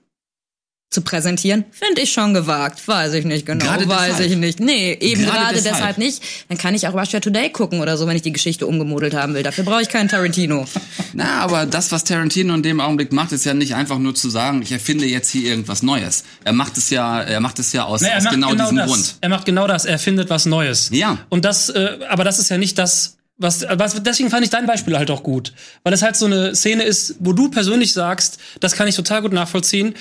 zu 0.89 1.01
präsentieren, 1.01 1.65
finde 1.69 2.01
ich 2.01 2.11
schon 2.11 2.33
gewagt. 2.33 2.87
Weiß 2.87 3.13
ich 3.13 3.23
nicht 3.23 3.45
genau, 3.45 3.63
Gerade 3.63 3.87
weiß 3.87 4.17
deshalb. 4.17 4.31
ich 4.31 4.37
nicht. 4.37 4.59
Nee, 4.59 4.97
eben 4.99 5.21
Gerade 5.21 5.37
gerade, 5.37 5.53
deshalb. 5.55 5.75
deshalb. 5.75 5.97
nicht. 5.99 6.23
Dann 6.49 6.57
kann 6.57 6.73
ich 6.73 6.87
auch 6.87 6.95
Russia 6.95 7.19
Today 7.19 7.51
gucken 7.51 7.79
oder 7.79 7.95
so, 7.95 8.07
wenn 8.07 8.15
ich 8.15 8.23
die 8.23 8.31
Geschichte 8.31 8.65
umgemodelt 8.65 9.13
haben 9.13 9.35
will. 9.35 9.43
Dafür 9.43 9.63
brauche 9.63 9.83
ich 9.83 9.89
keinen 9.89 10.09
Tarantino. 10.09 10.65
Na, 11.13 11.41
aber 11.41 11.67
das, 11.67 11.91
was 11.91 12.05
Tarantino 12.05 12.55
in 12.55 12.63
dem 12.63 12.79
Augenblick 12.79 13.11
macht, 13.13 13.31
ist 13.33 13.45
ja 13.45 13.53
nicht 13.53 13.75
einfach 13.75 13.99
nur 13.99 14.15
zu 14.15 14.31
sagen, 14.31 14.63
ich 14.63 14.71
erfinde 14.71 15.05
jetzt 15.05 15.29
hier 15.29 15.47
irgendwas 15.51 15.83
Neues. 15.83 16.23
Er 16.43 16.53
macht 16.53 16.75
es 16.77 16.89
ja, 16.89 17.21
er 17.21 17.39
macht 17.39 17.59
es 17.59 17.71
ja 17.71 17.83
aus, 17.83 18.01
Nee, 18.01 18.07
er 18.07 18.17
aus 18.17 18.23
genau, 18.23 18.49
genau, 18.49 18.63
diesem 18.63 18.77
das. 18.77 18.87
Grund. 18.87 19.15
Er 19.21 19.29
macht 19.29 19.45
genau 19.45 19.67
das. 19.67 19.85
Er 19.85 19.99
findet 19.99 20.31
was 20.31 20.47
Neues. 20.47 20.89
Ja. 20.91 21.19
Und 21.29 21.45
das, 21.45 21.69
äh, 21.69 21.99
aber 22.09 22.23
das 22.23 22.39
ist 22.39 22.49
ja 22.49 22.57
nicht 22.57 22.79
das, 22.79 23.17
was, 23.37 23.63
was, 23.69 24.01
deswegen 24.03 24.29
fand 24.29 24.43
ich 24.43 24.49
dein 24.49 24.65
Beispiel 24.65 24.97
halt 24.97 25.11
auch 25.11 25.21
gut. 25.21 25.53
Weil 25.83 25.93
es 25.93 26.01
halt 26.01 26.15
so 26.17 26.25
eine 26.25 26.55
Szene 26.55 26.83
ist, 26.83 27.15
wo 27.19 27.31
du 27.31 27.49
persönlich 27.49 27.93
sagst, 27.93 28.39
das 28.59 28.73
kann 28.73 28.87
ich 28.87 28.95
total 28.95 29.21
gut 29.21 29.33
nachvollziehen. 29.33 29.93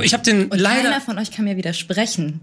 Ich 0.00 0.14
habe 0.14 0.22
den 0.22 0.46
Und 0.46 0.58
leider 0.58 0.84
keiner 0.84 1.00
von 1.00 1.18
euch 1.18 1.30
kann 1.30 1.44
mir 1.44 1.56
widersprechen. 1.56 2.40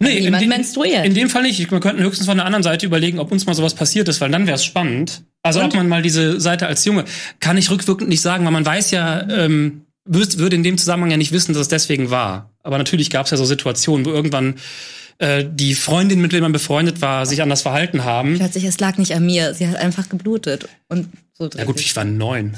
Nee, 0.00 0.20
niemand 0.20 0.42
in, 0.44 0.48
menstruiert. 0.48 1.04
In 1.04 1.14
dem 1.14 1.28
Fall 1.28 1.42
nicht. 1.42 1.58
Wir 1.58 1.80
könnten 1.80 2.02
höchstens 2.02 2.26
von 2.26 2.36
der 2.36 2.46
anderen 2.46 2.62
Seite 2.62 2.86
überlegen, 2.86 3.18
ob 3.18 3.32
uns 3.32 3.46
mal 3.46 3.54
sowas 3.54 3.74
passiert 3.74 4.08
ist, 4.08 4.20
weil 4.20 4.30
dann 4.30 4.46
wäre 4.46 4.54
es 4.54 4.64
spannend. 4.64 5.22
Also 5.42 5.60
ob 5.62 5.74
man 5.74 5.88
mal 5.88 6.02
diese 6.02 6.40
Seite 6.40 6.66
als 6.66 6.84
Junge, 6.84 7.04
kann 7.40 7.56
ich 7.56 7.70
rückwirkend 7.70 8.08
nicht 8.08 8.20
sagen, 8.20 8.44
weil 8.44 8.52
man 8.52 8.66
weiß 8.66 8.90
ja, 8.92 9.28
ähm, 9.28 9.86
würde 10.04 10.56
in 10.56 10.62
dem 10.62 10.78
Zusammenhang 10.78 11.10
ja 11.10 11.16
nicht 11.16 11.32
wissen, 11.32 11.52
dass 11.52 11.62
es 11.62 11.68
deswegen 11.68 12.10
war. 12.10 12.50
Aber 12.62 12.78
natürlich 12.78 13.10
gab 13.10 13.26
es 13.26 13.30
ja 13.30 13.36
so 13.36 13.44
Situationen, 13.44 14.06
wo 14.06 14.10
irgendwann 14.10 14.54
äh, 15.18 15.44
die 15.50 15.74
Freundin, 15.74 16.20
mit 16.20 16.32
der 16.32 16.40
man 16.40 16.52
befreundet 16.52 17.02
war, 17.02 17.26
sich 17.26 17.42
anders 17.42 17.62
verhalten 17.62 18.04
haben. 18.04 18.36
Plötzlich, 18.36 18.64
es 18.64 18.78
lag 18.78 18.98
nicht 18.98 19.14
an 19.14 19.26
mir. 19.26 19.52
Sie 19.52 19.66
hat 19.66 19.76
einfach 19.76 20.08
geblutet. 20.08 20.68
Und 20.88 21.08
so 21.32 21.48
Ja 21.56 21.64
gut, 21.64 21.80
ich 21.80 21.94
war 21.96 22.04
neun. 22.04 22.56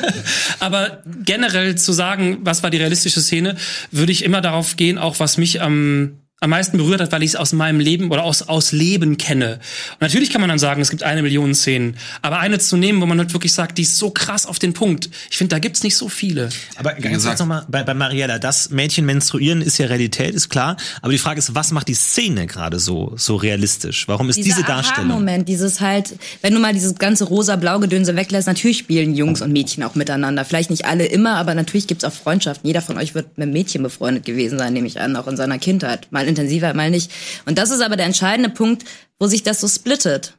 Aber 0.60 1.02
generell 1.24 1.76
zu 1.76 1.92
sagen, 1.92 2.38
was 2.42 2.62
war 2.62 2.70
die 2.70 2.76
realistische 2.76 3.20
Szene, 3.20 3.56
würde 3.90 4.12
ich 4.12 4.24
immer 4.24 4.40
darauf 4.40 4.76
gehen, 4.76 4.98
auch 4.98 5.18
was 5.18 5.38
mich 5.38 5.62
am 5.62 6.18
am 6.44 6.50
meisten 6.50 6.76
berührt 6.76 7.00
hat, 7.00 7.10
weil 7.10 7.22
ich 7.22 7.30
es 7.30 7.36
aus 7.36 7.54
meinem 7.54 7.80
Leben 7.80 8.10
oder 8.10 8.22
aus, 8.22 8.42
aus 8.42 8.72
Leben 8.72 9.16
kenne. 9.16 9.54
Und 9.92 10.00
natürlich 10.02 10.28
kann 10.28 10.42
man 10.42 10.50
dann 10.50 10.58
sagen, 10.58 10.82
es 10.82 10.90
gibt 10.90 11.02
eine 11.02 11.22
Million 11.22 11.54
Szenen. 11.54 11.96
Aber 12.20 12.38
eine 12.38 12.58
zu 12.58 12.76
nehmen, 12.76 13.00
wo 13.00 13.06
man 13.06 13.18
halt 13.18 13.32
wirklich 13.32 13.52
sagt, 13.52 13.78
die 13.78 13.82
ist 13.82 13.96
so 13.96 14.10
krass 14.10 14.44
auf 14.44 14.58
den 14.58 14.74
Punkt. 14.74 15.08
Ich 15.30 15.38
finde, 15.38 15.54
da 15.54 15.58
gibt's 15.58 15.82
nicht 15.82 15.96
so 15.96 16.10
viele. 16.10 16.50
Aber 16.76 16.92
ganz 16.92 17.24
kurz 17.24 17.38
nochmal 17.38 17.64
bei, 17.68 17.82
bei 17.82 17.94
Mariella, 17.94 18.38
das 18.38 18.68
Mädchen 18.68 19.06
menstruieren 19.06 19.62
ist 19.62 19.78
ja 19.78 19.86
Realität, 19.86 20.34
ist 20.34 20.50
klar. 20.50 20.76
Aber 21.00 21.12
die 21.12 21.18
Frage 21.18 21.38
ist, 21.38 21.54
was 21.54 21.70
macht 21.70 21.88
die 21.88 21.94
Szene 21.94 22.46
gerade 22.46 22.78
so, 22.78 23.14
so 23.16 23.36
realistisch? 23.36 24.06
Warum 24.06 24.28
ist 24.28 24.36
diese 24.36 24.62
Darstellung? 24.64 25.08
Moment, 25.08 25.48
dieses 25.48 25.80
halt, 25.80 26.14
wenn 26.42 26.52
du 26.52 26.60
mal 26.60 26.74
dieses 26.74 26.96
ganze 26.96 27.24
rosa-blau-Gedönse 27.24 28.16
weglässt, 28.16 28.48
natürlich 28.48 28.78
spielen 28.78 29.14
Jungs 29.14 29.40
und 29.40 29.50
Mädchen 29.50 29.82
auch 29.82 29.94
miteinander. 29.94 30.44
Vielleicht 30.44 30.68
nicht 30.68 30.84
alle 30.84 31.06
immer, 31.06 31.36
aber 31.36 31.54
natürlich 31.54 31.86
gibt's 31.86 32.04
auch 32.04 32.12
Freundschaften. 32.12 32.66
Jeder 32.66 32.82
von 32.82 32.98
euch 32.98 33.14
wird 33.14 33.38
mit 33.38 33.44
einem 33.44 33.54
Mädchen 33.54 33.82
befreundet 33.82 34.26
gewesen 34.26 34.58
sein, 34.58 34.74
nehme 34.74 34.86
ich 34.86 35.00
an, 35.00 35.16
auch 35.16 35.26
in 35.26 35.38
seiner 35.38 35.58
Kindheit. 35.58 36.08
Mal 36.10 36.26
intensiver, 36.34 36.74
mal 36.74 36.90
nicht. 36.90 37.10
Und 37.46 37.58
das 37.58 37.70
ist 37.70 37.80
aber 37.80 37.96
der 37.96 38.06
entscheidende 38.06 38.50
Punkt, 38.50 38.84
wo 39.18 39.26
sich 39.26 39.42
das 39.42 39.60
so 39.60 39.68
splittet. 39.68 40.34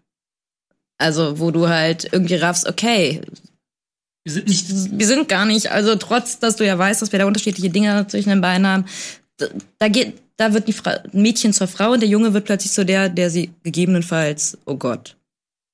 Also, 0.97 1.39
wo 1.39 1.51
du 1.51 1.67
halt 1.67 2.07
irgendwie 2.11 2.35
raffst, 2.35 2.67
okay, 2.67 3.21
Wir 4.23 4.33
sind 4.33 4.47
nicht 4.47 4.67
wir 4.99 5.07
sind 5.07 5.29
gar 5.29 5.45
nicht, 5.45 5.71
also 5.71 5.95
trotz, 5.95 6.39
dass 6.39 6.55
du 6.55 6.65
ja 6.65 6.77
weißt, 6.77 7.01
dass 7.01 7.11
wir 7.11 7.19
da 7.19 7.27
unterschiedliche 7.27 7.69
Dinge 7.69 8.07
zwischen 8.07 8.29
den 8.29 8.41
Beinen 8.41 8.65
haben, 8.65 8.85
da, 9.37 9.45
da 9.77 9.87
geht, 9.87 10.19
da 10.37 10.53
wird 10.53 10.67
die 10.67 10.73
Fra 10.73 11.03
Mädchen 11.11 11.53
zur 11.53 11.67
Frau 11.67 11.91
und 11.91 12.01
der 12.01 12.09
Junge 12.09 12.33
wird 12.33 12.45
plötzlich 12.45 12.71
zu 12.71 12.85
der, 12.85 13.09
der 13.09 13.29
sie 13.29 13.51
gegebenenfalls, 13.63 14.57
oh 14.65 14.77
Gott, 14.77 15.15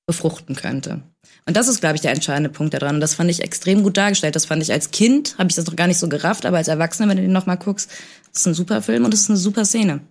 befruchten 0.05 0.55
könnte. 0.55 1.01
Und 1.45 1.57
das 1.57 1.67
ist, 1.67 1.81
glaube 1.81 1.95
ich, 1.95 2.01
der 2.01 2.11
entscheidende 2.11 2.49
Punkt 2.49 2.73
daran. 2.73 2.95
Und 2.95 3.01
das 3.01 3.15
fand 3.15 3.29
ich 3.29 3.41
extrem 3.41 3.83
gut 3.83 3.97
dargestellt. 3.97 4.35
Das 4.35 4.45
fand 4.45 4.61
ich 4.61 4.71
als 4.71 4.91
Kind, 4.91 5.37
habe 5.37 5.49
ich 5.49 5.55
das 5.55 5.65
noch 5.65 5.75
gar 5.75 5.87
nicht 5.87 5.99
so 5.99 6.09
gerafft, 6.09 6.45
aber 6.45 6.57
als 6.57 6.67
Erwachsener, 6.67 7.09
wenn 7.09 7.17
du 7.17 7.23
den 7.23 7.31
nochmal 7.31 7.57
guckst, 7.57 7.91
ist 8.33 8.47
ein 8.47 8.53
super 8.53 8.81
Film 8.81 9.05
und 9.05 9.13
das 9.13 9.21
ist 9.21 9.29
eine 9.29 9.37
super 9.37 9.65
Szene. 9.65 10.01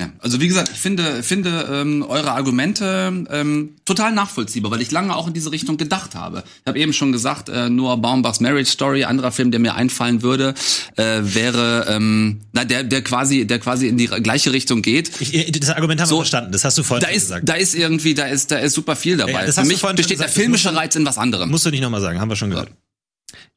Ja, 0.00 0.10
also 0.20 0.40
wie 0.40 0.46
gesagt, 0.46 0.70
ich 0.72 0.78
finde, 0.78 1.24
finde 1.24 1.68
ähm, 1.72 2.04
eure 2.08 2.30
Argumente 2.30 3.26
ähm, 3.30 3.70
total 3.84 4.12
nachvollziehbar, 4.12 4.70
weil 4.70 4.80
ich 4.80 4.92
lange 4.92 5.16
auch 5.16 5.26
in 5.26 5.34
diese 5.34 5.50
Richtung 5.50 5.76
gedacht 5.76 6.14
habe. 6.14 6.44
Ich 6.60 6.68
habe 6.68 6.78
eben 6.78 6.92
schon 6.92 7.10
gesagt, 7.10 7.48
äh, 7.48 7.68
Noah 7.68 7.96
Baumbachs 7.96 8.38
Marriage 8.38 8.70
Story, 8.70 9.02
anderer 9.02 9.32
Film, 9.32 9.50
der 9.50 9.58
mir 9.58 9.74
einfallen 9.74 10.22
würde, 10.22 10.54
äh, 10.96 11.20
wäre 11.22 11.86
ähm, 11.88 12.42
na, 12.52 12.64
der, 12.64 12.84
der 12.84 13.02
quasi, 13.02 13.44
der 13.44 13.58
quasi 13.58 13.88
in 13.88 13.96
die 13.96 14.06
gleiche 14.06 14.52
Richtung 14.52 14.82
geht. 14.82 15.10
Ich, 15.20 15.50
das 15.58 15.70
Argument 15.70 16.00
haben 16.00 16.06
wir 16.06 16.10
So, 16.10 16.16
verstanden, 16.18 16.52
das 16.52 16.64
hast 16.64 16.78
du 16.78 16.84
vorhin 16.84 17.04
Da 17.04 17.12
ist, 17.12 17.22
gesagt. 17.22 17.48
da 17.48 17.54
ist 17.54 17.74
irgendwie, 17.74 18.14
da 18.14 18.26
ist, 18.26 18.52
da 18.52 18.58
ist 18.58 18.74
super 18.74 18.94
viel 18.94 19.16
dabei. 19.16 19.32
Ja, 19.32 19.46
das 19.46 19.56
Für 19.56 19.64
mich 19.64 19.82
besteht 19.82 20.20
der 20.20 20.28
filmische 20.28 20.72
Reiz 20.76 20.94
in 20.94 21.04
was 21.06 21.18
anderem. 21.18 21.50
Musst 21.50 21.66
du 21.66 21.70
nicht 21.70 21.80
nochmal 21.80 22.00
sagen, 22.00 22.20
haben 22.20 22.28
wir 22.30 22.36
schon 22.36 22.50
gehört. 22.50 22.70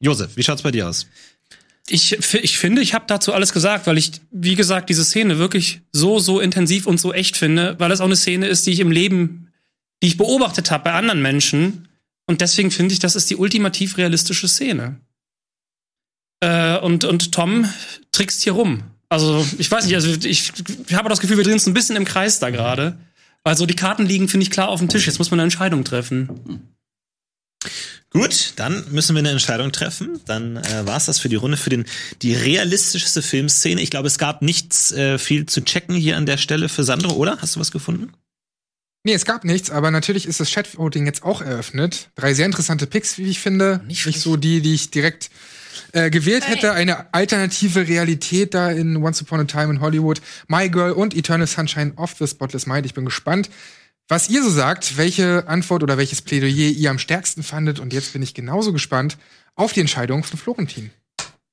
Josef, 0.00 0.36
wie 0.36 0.42
schaut's 0.42 0.62
bei 0.62 0.72
dir 0.72 0.88
aus? 0.88 1.06
Ich, 1.88 2.12
ich 2.34 2.58
finde, 2.58 2.80
ich 2.80 2.94
habe 2.94 3.04
dazu 3.08 3.32
alles 3.32 3.52
gesagt, 3.52 3.86
weil 3.86 3.98
ich, 3.98 4.12
wie 4.30 4.54
gesagt, 4.54 4.88
diese 4.88 5.04
Szene 5.04 5.38
wirklich 5.38 5.82
so, 5.90 6.20
so 6.20 6.40
intensiv 6.40 6.86
und 6.86 6.98
so 6.98 7.12
echt 7.12 7.36
finde, 7.36 7.74
weil 7.78 7.90
es 7.90 8.00
auch 8.00 8.06
eine 8.06 8.16
Szene 8.16 8.46
ist, 8.46 8.66
die 8.66 8.70
ich 8.70 8.80
im 8.80 8.92
Leben, 8.92 9.48
die 10.02 10.06
ich 10.06 10.16
beobachtet 10.16 10.70
habe 10.70 10.84
bei 10.84 10.92
anderen 10.92 11.22
Menschen. 11.22 11.88
Und 12.26 12.40
deswegen 12.40 12.70
finde 12.70 12.92
ich, 12.92 13.00
das 13.00 13.16
ist 13.16 13.30
die 13.30 13.36
ultimativ 13.36 13.98
realistische 13.98 14.46
Szene. 14.46 15.00
Äh, 16.40 16.78
und, 16.78 17.04
und 17.04 17.32
Tom 17.32 17.68
trickst 18.12 18.42
hier 18.42 18.52
rum. 18.52 18.82
Also, 19.08 19.46
ich 19.58 19.70
weiß 19.70 19.84
nicht, 19.84 19.94
also 19.94 20.08
ich, 20.08 20.52
ich 20.86 20.94
habe 20.94 21.08
das 21.08 21.20
Gefühl, 21.20 21.36
wir 21.36 21.44
drehen 21.44 21.54
uns 21.54 21.66
ein 21.66 21.74
bisschen 21.74 21.96
im 21.96 22.04
Kreis 22.04 22.38
da 22.38 22.50
gerade. 22.50 22.96
Also 23.44 23.66
die 23.66 23.76
Karten 23.76 24.06
liegen, 24.06 24.28
finde 24.28 24.44
ich, 24.44 24.50
klar 24.50 24.68
auf 24.68 24.78
dem 24.78 24.88
Tisch. 24.88 25.06
Jetzt 25.06 25.18
muss 25.18 25.30
man 25.30 25.40
eine 25.40 25.44
Entscheidung 25.44 25.84
treffen. 25.84 26.68
Gut, 28.10 28.52
dann 28.56 28.84
müssen 28.90 29.14
wir 29.14 29.20
eine 29.20 29.30
Entscheidung 29.30 29.72
treffen. 29.72 30.20
Dann 30.26 30.58
äh, 30.58 30.86
war 30.86 30.98
es 30.98 31.06
das 31.06 31.18
für 31.18 31.30
die 31.30 31.36
Runde 31.36 31.56
für 31.56 31.70
den 31.70 31.86
die 32.20 32.34
realistischste 32.34 33.22
Filmszene. 33.22 33.80
Ich 33.80 33.90
glaube, 33.90 34.06
es 34.06 34.18
gab 34.18 34.42
nichts 34.42 34.92
äh, 34.92 35.18
viel 35.18 35.46
zu 35.46 35.64
checken 35.64 35.94
hier 35.94 36.16
an 36.16 36.26
der 36.26 36.36
Stelle 36.36 36.68
für 36.68 36.84
Sandro, 36.84 37.14
oder? 37.14 37.38
Hast 37.40 37.56
du 37.56 37.60
was 37.60 37.72
gefunden? 37.72 38.12
Nee, 39.04 39.14
es 39.14 39.24
gab 39.24 39.44
nichts, 39.44 39.70
aber 39.70 39.90
natürlich 39.90 40.26
ist 40.26 40.38
das 40.38 40.50
Chatvoting 40.50 41.06
jetzt 41.06 41.24
auch 41.24 41.40
eröffnet. 41.40 42.10
Drei 42.14 42.34
sehr 42.34 42.46
interessante 42.46 42.86
Picks, 42.86 43.18
wie 43.18 43.30
ich 43.30 43.40
finde. 43.40 43.80
Nicht, 43.88 44.04
so 44.20 44.36
die, 44.36 44.60
die 44.60 44.74
ich 44.74 44.90
direkt 44.92 45.30
äh, 45.90 46.08
gewählt 46.08 46.46
hätte. 46.46 46.72
Eine 46.72 47.12
alternative 47.12 47.88
Realität 47.88 48.54
da 48.54 48.70
in 48.70 48.96
Once 48.98 49.20
Upon 49.22 49.40
a 49.40 49.44
Time 49.44 49.72
in 49.72 49.80
Hollywood. 49.80 50.20
My 50.46 50.68
Girl 50.68 50.92
und 50.92 51.16
Eternal 51.16 51.48
Sunshine 51.48 51.94
of 51.96 52.14
the 52.18 52.28
Spotless 52.28 52.66
Mind. 52.66 52.86
Ich 52.86 52.94
bin 52.94 53.04
gespannt, 53.04 53.50
was 54.12 54.28
ihr 54.28 54.42
so 54.42 54.50
sagt, 54.50 54.98
welche 54.98 55.48
Antwort 55.48 55.82
oder 55.82 55.96
welches 55.96 56.20
Plädoyer 56.20 56.68
ihr 56.68 56.90
am 56.90 56.98
stärksten 56.98 57.42
fandet. 57.42 57.80
Und 57.80 57.94
jetzt 57.94 58.12
bin 58.12 58.20
ich 58.20 58.34
genauso 58.34 58.70
gespannt 58.70 59.16
auf 59.54 59.72
die 59.72 59.80
Entscheidung 59.80 60.22
von 60.22 60.38
Florentin. 60.38 60.90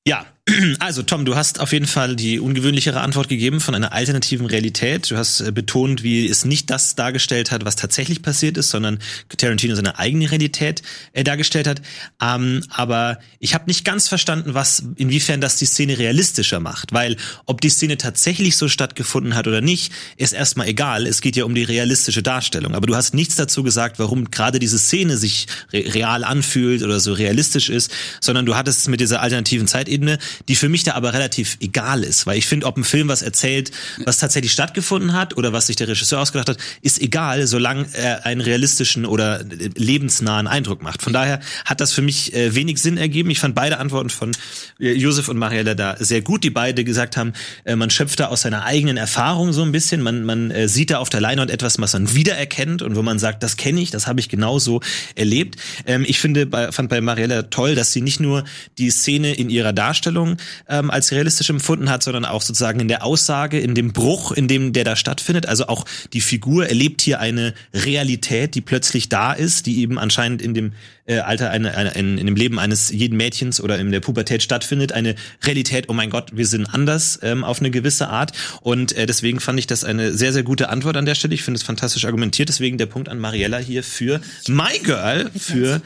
Ja, 0.06 0.26
also 0.80 1.04
Tom, 1.04 1.26
du 1.26 1.36
hast 1.36 1.60
auf 1.60 1.72
jeden 1.72 1.88
Fall 1.88 2.16
die 2.16 2.40
ungewöhnlichere 2.40 3.02
Antwort 3.02 3.30
gegeben 3.30 3.60
von 3.60 3.76
einer 3.76 3.94
alternativen 3.94 4.46
Realität. 4.46 5.10
Du 5.10 5.18
hast 5.18 5.42
äh, 5.42 5.52
betont, 5.52 6.04
wie 6.04 6.28
es 6.28 6.46
nicht 6.46 6.70
das 6.70 6.96
dargestellt 6.96 7.52
hat, 7.52 7.66
was 7.66 7.76
tatsächlich 7.76 8.22
passiert 8.22 8.58
ist, 8.58 8.70
sondern 8.70 9.00
Tarantino 9.38 9.76
seine 9.76 9.98
eigene 10.00 10.30
Realität 10.32 10.82
äh, 11.14 11.24
dargestellt 11.24 11.68
hat. 11.68 11.82
Ähm, 12.22 12.64
aber 12.70 13.20
ich 13.40 13.54
habe 13.54 13.66
nicht 13.68 13.86
ganz 13.86 14.08
verstanden, 14.08 14.54
was 14.54 14.84
inwiefern 14.96 15.42
das 15.42 15.58
die 15.58 15.66
Szene 15.66 15.98
realistischer 15.98 16.60
macht, 16.60 16.94
weil 16.94 17.18
ob 17.46 17.62
die 17.62 17.70
Szene 17.70 17.98
tatsächlich 17.98 18.58
so 18.58 18.68
stattgefunden 18.68 19.36
hat 19.36 19.48
oder 19.48 19.62
nicht, 19.62 19.92
ist 20.18 20.34
erstmal 20.34 20.68
egal. 20.68 21.08
Es 21.08 21.22
geht 21.22 21.36
ja 21.36 21.46
um 21.46 21.56
die 21.56 21.64
realistische 21.64 22.24
Darstellung. 22.24 22.76
Aber 22.76 22.88
du 22.88 22.96
hast 22.96 23.14
nichts 23.14 23.36
dazu 23.36 23.64
gesagt, 23.64 24.00
warum 24.00 24.32
gerade 24.32 24.60
diese 24.60 24.80
Szene 24.80 25.18
sich 25.18 25.48
re 25.74 25.90
real 25.94 26.24
anfühlt 26.24 26.84
oder 26.84 27.00
so 27.00 27.14
realistisch 27.14 27.70
ist, 27.70 27.92
sondern 28.22 28.46
du 28.46 28.56
hattest 28.56 28.80
es 28.80 28.88
mit 28.88 29.00
dieser 29.00 29.22
alternativen 29.22 29.68
Zeitebene 29.68 30.20
die 30.48 30.56
für 30.56 30.70
mich 30.70 30.84
da 30.84 30.94
aber 30.94 31.14
relativ 31.14 31.58
egal 31.60 32.04
ist, 32.04 32.26
weil 32.26 32.38
ich 32.38 32.48
finde, 32.48 32.66
ob 32.66 32.78
ein 32.78 32.84
Film 32.84 33.08
was 33.08 33.22
erzählt, 33.22 33.72
was 34.06 34.20
tatsächlich 34.20 34.52
stattgefunden 34.52 35.14
hat 35.14 35.38
oder 35.38 35.54
was 35.54 35.68
sich 35.68 35.76
der 35.76 35.88
Regisseur 35.88 36.20
ausgedacht 36.20 36.50
hat, 36.50 36.58
ist 36.82 37.02
egal, 37.02 37.48
solange 37.48 37.88
er 37.94 38.26
einen 38.26 38.42
realistischen 38.42 39.06
oder 39.06 39.44
lebensnahen 39.44 40.48
Eindruck 40.48 40.82
macht. 40.82 41.02
Von 41.02 41.14
daher 41.14 41.40
hat 41.66 41.82
das 41.82 41.94
für 41.94 42.02
mich 42.02 42.34
äh, 42.34 42.56
wenig 42.56 42.80
Sinn 42.80 42.98
ergeben. 42.98 43.30
Ich 43.30 43.40
fand 43.40 43.56
beide 43.56 43.78
Antworten 43.80 44.10
von 44.10 44.32
äh, 44.80 44.92
Josef 44.94 45.30
und 45.30 45.38
Mariella 45.38 45.76
da 45.76 45.96
sehr 46.00 46.22
gut, 46.22 46.44
die 46.44 46.50
beide 46.50 46.84
gesagt 46.84 47.18
haben, 47.18 47.34
äh, 47.66 47.76
man 47.76 47.90
schöpft 47.90 48.20
da 48.20 48.28
aus 48.28 48.42
seiner 48.42 48.64
eigenen 48.64 48.98
Erfahrung 48.98 49.54
so 49.54 49.64
ein 49.64 49.72
bisschen, 49.72 50.02
man, 50.02 50.24
man 50.24 50.52
äh, 50.52 50.68
sieht 50.68 50.92
da 50.92 51.00
auf 51.00 51.10
der 51.10 51.22
Leinwand 51.22 51.52
etwas, 51.52 51.80
was 51.80 51.94
man 51.94 52.14
wiedererkennt 52.14 52.82
und 52.82 52.96
wo 52.96 53.02
man 53.02 53.20
sagt, 53.20 53.44
das 53.44 53.58
kenne 53.58 53.82
ich, 53.82 53.92
das 53.92 54.08
habe 54.08 54.20
ich 54.20 54.30
genauso 54.30 54.82
erlebt. 55.16 55.56
Ähm, 55.86 56.06
ich 56.08 56.20
finde, 56.20 56.46
bei, 56.46 56.72
fand 56.72 56.90
bei 56.90 57.02
Mariella 57.02 57.44
toll, 57.44 57.76
dass 57.76 57.92
sie 57.92 58.02
nicht 58.02 58.20
nur 58.20 58.44
die 58.78 58.92
Szene 58.92 59.34
in 59.34 59.50
ihrer 59.50 59.74
Darstellung 59.74 60.29
Darstellung 60.30 60.38
ähm, 60.68 60.92
als 60.92 61.12
realistisch 61.12 61.50
empfunden 61.50 61.90
hat, 61.90 62.04
sondern 62.04 62.26
auch 62.26 62.42
sozusagen 62.42 62.80
in 62.80 62.88
der 62.88 63.04
Aussage, 63.04 63.60
in 63.60 63.76
dem 63.76 63.94
Bruch, 63.94 64.32
in 64.32 64.48
dem 64.48 64.74
der 64.74 64.84
da 64.84 64.96
stattfindet. 64.96 65.48
Also 65.48 65.68
auch 65.68 65.86
die 66.14 66.22
Figur 66.22 66.68
erlebt 66.68 67.02
hier 67.02 67.20
eine 67.20 67.54
Realität, 67.74 68.56
die 68.56 68.62
plötzlich 68.62 69.10
da 69.10 69.34
ist, 69.34 69.66
die 69.66 69.80
eben 69.80 69.98
anscheinend 69.98 70.42
in 70.42 70.54
dem 70.54 70.74
äh, 71.06 71.20
Alter, 71.20 71.50
eine, 71.50 71.76
eine, 71.76 71.92
in, 71.92 72.18
in 72.18 72.28
dem 72.28 72.36
Leben 72.36 72.60
eines 72.60 72.90
jeden 72.92 73.18
Mädchens 73.18 73.62
oder 73.62 73.80
in 73.80 73.92
der 73.92 74.00
Pubertät 74.00 74.44
stattfindet. 74.44 74.92
Eine 74.92 75.16
Realität, 75.44 75.90
oh 75.90 75.94
mein 75.94 76.10
Gott, 76.10 76.32
wir 76.36 76.46
sind 76.46 76.68
anders 76.74 77.20
ähm, 77.24 77.44
auf 77.44 77.60
eine 77.60 77.72
gewisse 77.72 78.10
Art. 78.10 78.32
Und 78.62 78.94
äh, 78.94 79.06
deswegen 79.06 79.40
fand 79.40 79.60
ich 79.60 79.68
das 79.68 79.84
eine 79.84 80.14
sehr, 80.14 80.34
sehr 80.34 80.44
gute 80.44 80.70
Antwort 80.70 80.98
an 80.98 81.06
der 81.06 81.16
Stelle. 81.16 81.34
Ich 81.34 81.44
finde 81.44 81.58
es 81.58 81.64
fantastisch 81.64 82.06
argumentiert. 82.06 82.50
Deswegen 82.50 82.78
der 82.78 82.86
Punkt 82.86 83.10
an 83.10 83.20
Mariella 83.20 83.58
hier 83.58 83.84
für 83.84 84.22
My 84.48 84.78
Girl, 84.84 85.30
für 85.36 85.82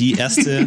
die 0.00 0.14
erste 0.14 0.66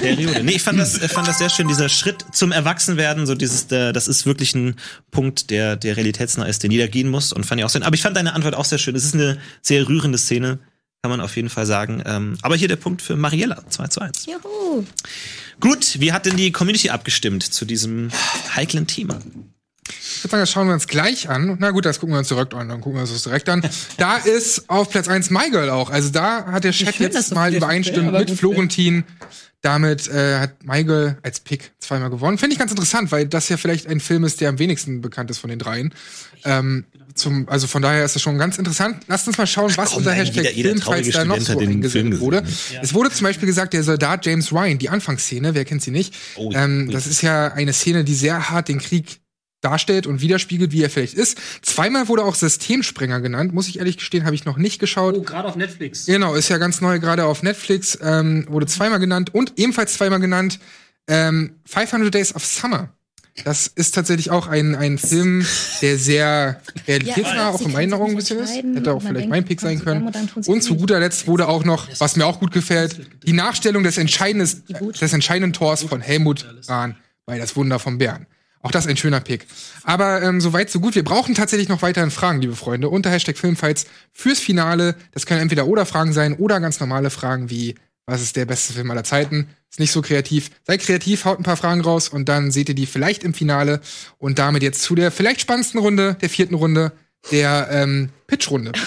Periode. 0.00 0.42
Nee, 0.42 0.52
ich 0.52 0.62
fand 0.62 0.78
das, 0.78 0.98
fand 0.98 1.28
das 1.28 1.38
sehr 1.38 1.48
schön, 1.48 1.68
dieser 1.68 1.88
Schritt 1.88 2.24
zum 2.32 2.52
Erwachsenwerden, 2.52 3.26
so 3.26 3.34
dieses, 3.34 3.68
der, 3.68 3.92
das 3.92 4.08
ist 4.08 4.26
wirklich 4.26 4.54
ein 4.54 4.76
Punkt, 5.10 5.50
der, 5.50 5.76
der 5.76 5.96
realitätsnah 5.96 6.46
ist, 6.46 6.62
den 6.62 6.72
jeder 6.72 6.88
gehen 6.88 7.08
muss 7.08 7.32
und 7.32 7.46
fand 7.46 7.60
ich 7.60 7.64
auch 7.64 7.70
sehr, 7.70 7.84
aber 7.86 7.94
ich 7.94 8.02
fand 8.02 8.16
deine 8.16 8.34
Antwort 8.34 8.54
auch 8.56 8.64
sehr 8.64 8.78
schön. 8.78 8.96
Es 8.96 9.04
ist 9.04 9.14
eine 9.14 9.38
sehr 9.62 9.88
rührende 9.88 10.18
Szene, 10.18 10.58
kann 11.02 11.10
man 11.10 11.20
auf 11.20 11.36
jeden 11.36 11.48
Fall 11.48 11.66
sagen. 11.66 12.02
Ähm, 12.04 12.36
aber 12.42 12.56
hier 12.56 12.68
der 12.68 12.76
Punkt 12.76 13.02
für 13.02 13.16
Mariella, 13.16 13.62
2 13.68 13.88
zu 13.88 14.00
1. 14.00 14.26
Juhu. 14.26 14.84
Gut, 15.60 16.00
wie 16.00 16.12
hat 16.12 16.26
denn 16.26 16.36
die 16.36 16.50
Community 16.50 16.90
abgestimmt 16.90 17.44
zu 17.44 17.64
diesem 17.64 18.10
heiklen 18.54 18.86
Thema? 18.86 19.20
Ich 19.88 20.22
würde 20.22 20.30
sagen, 20.30 20.42
das 20.42 20.50
schauen 20.50 20.66
wir 20.68 20.74
uns 20.74 20.86
gleich 20.86 21.28
an. 21.28 21.56
Na 21.58 21.70
gut, 21.70 21.84
das 21.84 21.98
gucken 21.98 22.14
wir 22.14 22.20
uns 22.20 22.28
direkt 22.28 22.54
an, 22.54 22.68
dann 22.68 22.80
gucken 22.80 22.94
wir 22.98 23.02
uns 23.02 23.12
das 23.12 23.24
direkt 23.24 23.48
an. 23.48 23.62
Da 23.96 24.16
ist 24.16 24.70
auf 24.70 24.90
Platz 24.90 25.08
1 25.08 25.30
My 25.30 25.50
Girl 25.50 25.70
auch. 25.70 25.90
Also 25.90 26.10
da 26.10 26.46
hat 26.46 26.64
der 26.64 26.72
Chat 26.72 26.98
jetzt 27.00 27.34
mal 27.34 27.54
aber 27.54 27.72
mit. 27.72 28.30
Florentin. 28.30 29.04
Damit 29.60 30.08
äh, 30.08 30.40
hat 30.40 30.64
My 30.64 30.82
Girl 30.82 31.18
als 31.22 31.38
Pick 31.38 31.70
zweimal 31.78 32.10
gewonnen. 32.10 32.36
Finde 32.36 32.54
ich 32.54 32.58
ganz 32.58 32.72
interessant, 32.72 33.12
weil 33.12 33.26
das 33.26 33.48
ja 33.48 33.56
vielleicht 33.56 33.86
ein 33.86 34.00
Film 34.00 34.24
ist, 34.24 34.40
der 34.40 34.48
am 34.48 34.58
wenigsten 34.58 35.00
bekannt 35.00 35.30
ist 35.30 35.38
von 35.38 35.50
den 35.50 35.60
dreien. 35.60 35.94
Ähm, 36.44 36.84
zum, 37.14 37.48
also 37.48 37.68
von 37.68 37.80
daher 37.80 38.04
ist 38.04 38.16
das 38.16 38.22
schon 38.22 38.38
ganz 38.38 38.58
interessant. 38.58 39.04
Lasst 39.06 39.28
uns 39.28 39.38
mal 39.38 39.46
schauen, 39.46 39.72
was 39.76 39.90
komm, 39.90 39.98
unter 39.98 40.12
Hashtag 40.12 40.46
Filmfights 40.48 41.10
da 41.10 41.24
noch 41.24 41.38
so 41.38 41.52
hat 41.52 41.60
den 41.60 41.68
Film 41.68 41.70
eingesendet 41.70 42.12
gesehen. 42.12 42.20
wurde. 42.20 42.42
Es 42.82 42.92
wurde 42.94 43.10
zum 43.10 43.24
Beispiel 43.24 43.46
gesagt, 43.46 43.72
der 43.72 43.84
Soldat 43.84 44.26
James 44.26 44.52
Ryan, 44.52 44.78
die 44.78 44.88
Anfangsszene, 44.88 45.54
wer 45.54 45.64
kennt 45.64 45.82
sie 45.82 45.92
nicht? 45.92 46.14
Oh 46.36 46.50
ja. 46.50 46.64
ähm, 46.64 46.90
das 46.90 47.06
ist 47.06 47.22
ja 47.22 47.52
eine 47.52 47.72
Szene, 47.72 48.02
die 48.02 48.14
sehr 48.14 48.50
hart 48.50 48.68
den 48.68 48.78
Krieg 48.78 49.21
darstellt 49.62 50.06
und 50.06 50.20
widerspiegelt, 50.20 50.72
wie 50.72 50.82
er 50.82 50.90
vielleicht 50.90 51.14
ist. 51.14 51.38
Zweimal 51.62 52.08
wurde 52.08 52.24
auch 52.24 52.34
Systemsprenger 52.34 53.20
genannt, 53.20 53.54
muss 53.54 53.68
ich 53.68 53.78
ehrlich 53.78 53.96
gestehen, 53.96 54.24
habe 54.26 54.34
ich 54.34 54.44
noch 54.44 54.58
nicht 54.58 54.78
geschaut. 54.78 55.14
Oh, 55.16 55.22
gerade 55.22 55.48
auf 55.48 55.56
Netflix. 55.56 56.06
Genau, 56.06 56.34
ist 56.34 56.48
ja 56.50 56.58
ganz 56.58 56.80
neu, 56.80 56.98
gerade 56.98 57.24
auf 57.24 57.42
Netflix, 57.42 57.98
ähm, 58.02 58.46
wurde 58.48 58.66
zweimal 58.66 58.98
genannt 58.98 59.34
und 59.34 59.54
ebenfalls 59.56 59.94
zweimal 59.94 60.20
genannt 60.20 60.58
ähm, 61.08 61.54
500 61.66 62.12
Days 62.12 62.34
of 62.34 62.44
Summer. 62.44 62.90
Das 63.44 63.66
ist 63.66 63.94
tatsächlich 63.94 64.30
auch 64.30 64.46
ein, 64.46 64.74
ein 64.74 64.98
Film, 64.98 65.46
der 65.80 65.96
sehr 65.96 66.60
realitätsnah, 66.86 67.34
Ja, 67.34 67.48
auch 67.48 67.62
in 67.62 67.72
meinen 67.72 67.94
Augen 67.94 68.10
ein 68.10 68.16
bisschen 68.16 68.38
ist. 68.40 68.54
Hätte 68.54 68.92
auch 68.92 69.00
vielleicht 69.00 69.16
denkt, 69.16 69.30
mein 69.30 69.44
Pick 69.44 69.58
sein 69.58 69.82
können. 69.82 70.06
und 70.06 70.48
Und 70.48 70.62
zu 70.62 70.72
nicht. 70.74 70.80
guter 70.80 71.00
Letzt 71.00 71.26
wurde 71.26 71.48
auch 71.48 71.64
noch, 71.64 71.88
was 71.98 72.16
mir 72.16 72.26
auch 72.26 72.40
gut 72.40 72.52
gefällt, 72.52 73.00
die 73.26 73.32
Nachstellung 73.32 73.84
des, 73.84 73.96
Entscheidendes, 73.96 74.64
des 74.66 75.12
entscheidenden 75.14 75.54
Tors 75.54 75.82
von 75.82 76.02
Helmut 76.02 76.46
Rahn 76.68 76.96
bei 77.24 77.38
Das 77.38 77.56
Wunder 77.56 77.78
vom 77.78 77.96
Bären. 77.96 78.26
Auch 78.62 78.70
das 78.70 78.86
ein 78.86 78.96
schöner 78.96 79.20
Pick. 79.20 79.46
Aber 79.82 80.22
ähm, 80.22 80.40
soweit, 80.40 80.70
so 80.70 80.80
gut. 80.80 80.94
Wir 80.94 81.02
brauchen 81.04 81.34
tatsächlich 81.34 81.68
noch 81.68 81.82
weiteren 81.82 82.12
Fragen, 82.12 82.40
liebe 82.40 82.54
Freunde. 82.54 82.88
Unter 82.88 83.10
Hashtag 83.10 83.36
Filmfights 83.36 83.86
fürs 84.12 84.38
Finale. 84.38 84.94
Das 85.10 85.26
können 85.26 85.40
entweder 85.40 85.66
oder 85.66 85.84
Fragen 85.84 86.12
sein 86.12 86.34
oder 86.34 86.60
ganz 86.60 86.78
normale 86.78 87.10
Fragen 87.10 87.50
wie, 87.50 87.74
was 88.06 88.22
ist 88.22 88.36
der 88.36 88.46
beste 88.46 88.72
Film 88.72 88.90
aller 88.90 89.04
Zeiten? 89.04 89.48
Ist 89.68 89.80
nicht 89.80 89.90
so 89.90 90.00
kreativ. 90.00 90.50
Seid 90.64 90.80
kreativ, 90.80 91.24
haut 91.24 91.40
ein 91.40 91.44
paar 91.44 91.56
Fragen 91.56 91.80
raus 91.80 92.08
und 92.08 92.28
dann 92.28 92.52
seht 92.52 92.68
ihr 92.68 92.74
die 92.76 92.86
vielleicht 92.86 93.24
im 93.24 93.34
Finale. 93.34 93.80
Und 94.18 94.38
damit 94.38 94.62
jetzt 94.62 94.82
zu 94.82 94.94
der 94.94 95.10
vielleicht 95.10 95.40
spannendsten 95.40 95.80
Runde, 95.80 96.16
der 96.20 96.30
vierten 96.30 96.54
Runde, 96.54 96.92
der 97.32 97.68
ähm, 97.70 98.10
Pitch-Runde. 98.26 98.72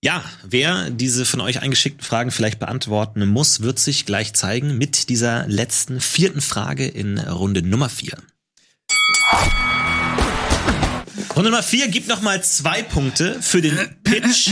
Ja, 0.00 0.22
wer 0.44 0.90
diese 0.90 1.24
von 1.24 1.40
euch 1.40 1.60
eingeschickten 1.60 2.04
Fragen 2.04 2.30
vielleicht 2.30 2.60
beantworten 2.60 3.26
muss, 3.26 3.62
wird 3.62 3.80
sich 3.80 4.06
gleich 4.06 4.32
zeigen 4.32 4.78
mit 4.78 5.08
dieser 5.08 5.48
letzten 5.48 6.00
vierten 6.00 6.40
Frage 6.40 6.86
in 6.86 7.18
Runde 7.18 7.62
Nummer 7.62 7.88
vier. 7.88 8.16
Runde 11.38 11.52
Nummer 11.52 11.62
vier 11.62 11.86
gibt 11.86 12.08
noch 12.08 12.20
mal 12.20 12.42
zwei 12.42 12.82
Punkte 12.82 13.40
für 13.40 13.62
den 13.62 13.78
Pitch. 14.02 14.50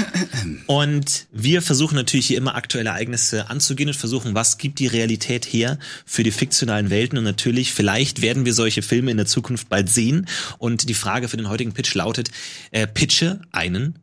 Und 0.67 1.27
wir 1.33 1.61
versuchen 1.61 1.97
natürlich 1.97 2.27
hier 2.27 2.39
immer 2.39 2.55
aktuelle 2.55 2.91
Ereignisse 2.91 3.51
anzugehen 3.51 3.89
und 3.89 3.97
versuchen, 3.97 4.37
was 4.37 4.57
gibt 4.57 4.79
die 4.79 4.87
Realität 4.87 5.47
her 5.47 5.81
für 6.05 6.23
die 6.23 6.31
fiktionalen 6.31 6.89
Welten. 6.89 7.19
Und 7.19 7.25
natürlich, 7.25 7.73
vielleicht 7.73 8.23
werden 8.23 8.45
wir 8.45 8.55
solche 8.55 8.83
Filme 8.83 9.11
in 9.11 9.17
der 9.17 9.27
Zukunft 9.27 9.69
bald 9.69 9.89
sehen. 9.89 10.29
Und 10.59 10.89
die 10.89 10.95
Frage 10.95 11.27
für 11.27 11.37
den 11.37 11.49
heutigen 11.49 11.73
Pitch 11.73 11.93
lautet, 11.95 12.31
äh, 12.71 12.87
pitche 12.87 13.41
einen 13.51 13.99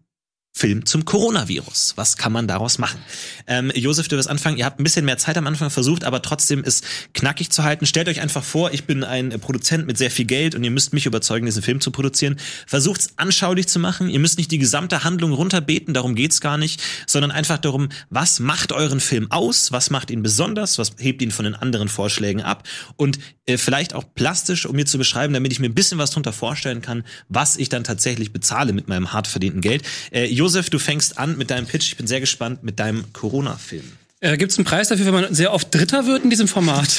Film 0.56 0.86
zum 0.86 1.04
Coronavirus. 1.04 1.94
Was 1.96 2.16
kann 2.16 2.32
man 2.32 2.48
daraus 2.48 2.78
machen? 2.78 3.00
Ähm, 3.48 3.72
Josef, 3.74 4.08
du 4.08 4.18
wirst 4.18 4.30
anfangen. 4.30 4.56
Ihr 4.56 4.66
habt 4.66 4.80
ein 4.80 4.84
bisschen 4.84 5.04
mehr 5.04 5.18
Zeit 5.18 5.36
am 5.36 5.48
Anfang 5.48 5.72
versucht, 5.72 6.04
aber 6.04 6.22
trotzdem 6.22 6.64
es 6.64 6.84
knackig 7.16 7.50
zu 7.50 7.64
halten. 7.64 7.88
Stellt 7.88 8.08
euch 8.08 8.22
einfach 8.22 8.44
vor, 8.44 8.72
ich 8.72 8.84
bin 8.84 9.04
ein 9.04 9.32
Produzent 9.40 9.88
mit 9.88 9.98
sehr 9.98 10.12
viel 10.12 10.26
Geld 10.26 10.54
und 10.54 10.64
ihr 10.64 10.70
müsst 10.70 10.94
mich 10.94 11.08
überzeugen, 11.08 11.48
diesen 11.48 11.64
Film 11.64 11.82
zu 11.82 11.90
produzieren. 11.90 12.38
Versucht 12.68 13.02
es 13.02 13.10
anschaulich 13.18 13.68
zu 13.68 13.80
machen. 13.80 14.10
Ihr 14.10 14.20
müsst 14.20 14.38
nicht 14.38 14.52
die 14.52 14.60
gesamte 14.60 15.04
Handlung 15.04 15.34
runterbeten, 15.34 15.96
darum 15.96 16.14
geht's 16.14 16.40
gar 16.40 16.60
nicht, 16.60 16.84
sondern 17.08 17.32
einfach 17.32 17.58
darum, 17.58 17.90
was 18.12 18.40
macht 18.40 18.74
euren 18.74 19.00
Film 19.00 19.32
aus? 19.32 19.72
Was 19.72 19.90
macht 19.90 20.12
ihn 20.12 20.22
besonders? 20.22 20.78
Was 20.78 20.92
hebt 21.00 21.24
ihn 21.24 21.32
von 21.32 21.46
den 21.46 21.56
anderen 21.56 21.90
Vorschlägen 21.90 22.44
ab? 22.44 22.68
Und 22.96 23.18
äh, 23.48 23.58
vielleicht 23.58 23.94
auch 23.96 24.06
plastisch, 24.14 24.68
um 24.68 24.76
mir 24.76 24.86
zu 24.86 25.00
beschreiben, 25.00 25.34
damit 25.34 25.52
ich 25.52 25.60
mir 25.60 25.68
ein 25.68 25.74
bisschen 25.74 25.98
was 25.98 26.12
drunter 26.12 26.32
vorstellen 26.32 26.82
kann, 26.82 27.04
was 27.28 27.58
ich 27.58 27.70
dann 27.70 27.84
tatsächlich 27.84 28.32
bezahle 28.32 28.72
mit 28.72 28.88
meinem 28.88 29.12
hart 29.12 29.28
verdienten 29.28 29.60
Geld. 29.60 29.84
Äh, 30.12 30.26
Josef, 30.44 30.70
du 30.70 30.78
fängst 30.78 31.20
an 31.20 31.38
mit 31.38 31.52
deinem 31.52 31.66
Pitch. 31.66 31.88
Ich 31.88 31.96
bin 31.96 32.06
sehr 32.06 32.20
gespannt 32.20 32.66
mit 32.66 32.78
deinem 32.78 33.14
Corona-Film. 33.14 33.90
Äh, 34.20 34.36
Gibt 34.36 34.52
es 34.52 34.58
einen 34.58 34.66
Preis 34.66 34.90
dafür, 34.90 35.06
wenn 35.06 35.14
man 35.14 35.34
sehr 35.34 35.54
oft 35.54 35.74
Dritter 35.74 36.06
wird 36.06 36.26
in 36.26 36.30
diesem 36.30 36.50
Format? 36.50 36.90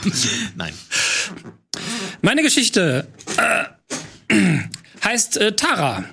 Nein. 0.56 0.72
Meine 2.22 2.40
Geschichte. 2.40 3.06
Äh, 4.28 4.34
heißt 5.04 5.36
äh, 5.36 5.54
Tara. 5.54 6.06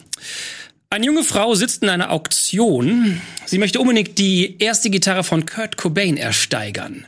Eine 0.90 1.06
junge 1.06 1.24
Frau 1.24 1.56
sitzt 1.56 1.82
in 1.82 1.88
einer 1.88 2.12
Auktion. 2.12 3.22
Sie 3.46 3.58
möchte 3.58 3.80
unbedingt 3.80 4.18
die 4.18 4.58
erste 4.60 4.90
Gitarre 4.90 5.24
von 5.24 5.46
Kurt 5.46 5.78
Cobain 5.78 6.18
ersteigern. 6.18 7.08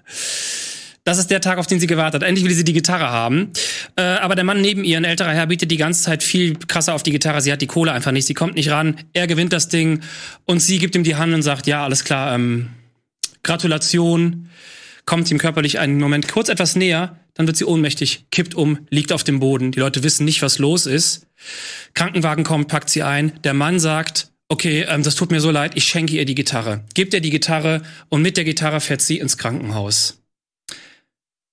Das 1.08 1.20
ist 1.20 1.32
der 1.32 1.39
Tag, 1.39 1.58
auf 1.58 1.68
den 1.68 1.80
sie 1.80 1.88
gewartet 1.88 2.22
hat. 2.22 2.28
Endlich 2.28 2.45
will 2.45 2.53
sie 2.53 2.66
die 2.66 2.74
Gitarre 2.74 3.10
haben. 3.10 3.53
Äh, 3.95 4.01
aber 4.01 4.36
der 4.36 4.43
Mann 4.43 4.60
neben 4.60 4.84
ihr, 4.84 4.97
ein 4.97 5.05
älterer 5.05 5.32
Herr, 5.32 5.47
bietet 5.47 5.72
die 5.72 5.78
ganze 5.78 6.03
Zeit 6.03 6.22
viel 6.22 6.58
krasser 6.68 6.93
auf 6.93 7.01
die 7.01 7.12
Gitarre. 7.12 7.39
Sie 7.39 7.49
hat 7.49 7.62
die 7.62 7.66
Kohle 7.66 7.93
einfach 7.93 8.12
nicht. 8.12 8.28
Sie 8.28 8.34
kommt 8.34 8.55
nicht 8.55 8.70
ran. 8.72 8.99
Er 9.14 9.26
gewinnt 9.26 9.53
das 9.53 9.70
Ding 9.70 10.01
und 10.43 10.60
sie 10.60 10.80
gibt 10.80 10.97
ihm 10.97 11.05
die 11.05 11.16
Hand 11.16 11.34
und 11.34 11.43
sagt, 11.43 11.66
ja, 11.66 11.86
alles 11.86 12.03
klar, 12.03 12.36
ähm, 12.36 12.72
Gratulation. 13.41 14.49
Kommt 15.05 15.32
ihm 15.32 15.38
körperlich 15.38 15.80
einen 15.80 15.97
Moment 15.97 16.28
kurz 16.28 16.49
etwas 16.49 16.76
näher, 16.76 17.16
dann 17.36 17.47
wird 17.47 17.55
sie 17.55 17.64
ohnmächtig, 17.64 18.26
kippt 18.30 18.53
um, 18.53 18.80
liegt 18.89 19.14
auf 19.14 19.24
dem 19.24 19.39
Boden. 19.39 19.72
Die 19.72 19.80
Leute 19.80 20.03
wissen 20.03 20.26
nicht, 20.26 20.41
was 20.41 20.60
los 20.60 20.86
ist. 20.88 21.26
Krankenwagen 21.93 22.43
kommt, 22.43 22.68
packt 22.68 22.89
sie 22.89 23.03
ein. 23.03 23.32
Der 23.45 23.53
Mann 23.53 23.80
sagt, 23.80 24.30
okay, 24.49 24.86
ähm, 24.89 25.03
das 25.03 25.16
tut 25.16 25.32
mir 25.32 25.39
so 25.39 25.51
leid, 25.51 25.72
ich 25.76 25.86
schenke 25.86 26.18
ihr 26.18 26.26
die 26.26 26.36
Gitarre. 26.36 26.84
Gibt 26.95 27.14
ihr 27.14 27.22
die 27.22 27.30
Gitarre 27.30 27.82
und 28.10 28.22
mit 28.22 28.36
der 28.36 28.43
Gitarre 28.43 28.82
fährt 28.82 28.99
sie 28.99 29.20
ins 29.20 29.38
Krankenhaus. 29.38 30.22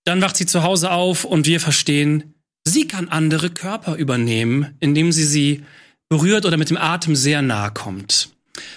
Dann 0.05 0.21
wacht 0.21 0.37
sie 0.37 0.47
zu 0.47 0.63
Hause 0.63 0.91
auf 0.91 1.25
und 1.25 1.47
wir 1.47 1.61
verstehen, 1.61 2.35
sie 2.65 2.87
kann 2.87 3.09
andere 3.09 3.51
Körper 3.51 3.97
übernehmen, 3.97 4.77
indem 4.81 5.13
sie 5.13 5.25
sie 5.25 5.65
berührt 6.09 6.45
oder 6.45 6.57
mit 6.57 6.71
dem 6.71 6.77
Atem 6.77 7.17
sehr 7.17 7.43
nahe 7.43 7.71
kommt. 7.73 8.29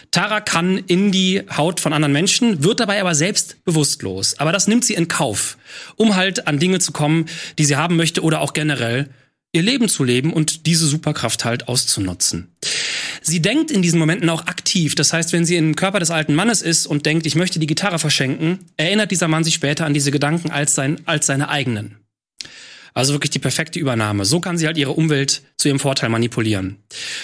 Tara 0.10 0.42
kann 0.42 0.78
in 0.78 1.12
die 1.12 1.44
Haut 1.56 1.80
von 1.80 1.94
anderen 1.94 2.14
Menschen, 2.14 2.64
wird 2.64 2.80
dabei 2.80 3.00
aber 3.00 3.14
selbst 3.14 3.64
bewusstlos. 3.66 4.40
Aber 4.40 4.52
das 4.52 4.68
nimmt 4.68 4.86
sie 4.86 4.96
in 4.96 5.08
Kauf, 5.08 5.58
um 5.98 6.16
halt 6.16 6.48
an 6.48 6.60
Dinge 6.60 6.80
zu 6.80 6.92
kommen, 6.92 7.26
die 7.60 7.66
sie 7.66 7.76
haben 7.76 7.96
möchte 7.96 8.24
oder 8.24 8.42
auch 8.42 8.54
generell 8.54 9.10
ihr 9.52 9.62
Leben 9.62 9.90
zu 9.90 10.04
leben 10.04 10.34
und 10.34 10.66
diese 10.66 10.88
Superkraft 10.88 11.46
halt 11.46 11.68
auszunutzen. 11.68 12.56
Sie 13.22 13.41
denkt 13.41 13.72
in 13.72 13.82
diesen 13.82 13.99
Momenten 13.99 14.30
auch 14.30 14.47
aktiv. 14.47 14.95
Das 14.95 15.13
heißt, 15.13 15.34
wenn 15.34 15.45
sie 15.45 15.55
im 15.55 15.76
Körper 15.76 15.99
des 15.99 16.11
alten 16.11 16.36
Mannes 16.36 16.61
ist 16.61 16.86
und 16.88 17.05
denkt, 17.05 17.26
ich 17.26 17.36
möchte 17.36 17.59
die 17.59 17.68
Gitarre 17.68 17.99
verschenken, 17.99 18.59
erinnert 18.78 19.11
dieser 19.11 19.28
Mann 19.28 19.43
sich 19.43 19.55
später 19.55 19.86
an 19.86 19.93
diese 19.93 20.11
Gedanken 20.11 20.51
als, 20.51 20.76
sein, 20.76 20.99
als 21.05 21.26
seine 21.26 21.49
eigenen. 21.49 21.97
Also 22.93 23.13
wirklich 23.13 23.30
die 23.30 23.39
perfekte 23.39 23.78
Übernahme. 23.78 24.26
So 24.26 24.39
kann 24.39 24.57
sie 24.57 24.65
halt 24.65 24.78
ihre 24.78 24.93
Umwelt 24.93 25.43
zu 25.57 25.68
ihrem 25.68 25.80
Vorteil 25.80 26.09
manipulieren. 26.09 26.78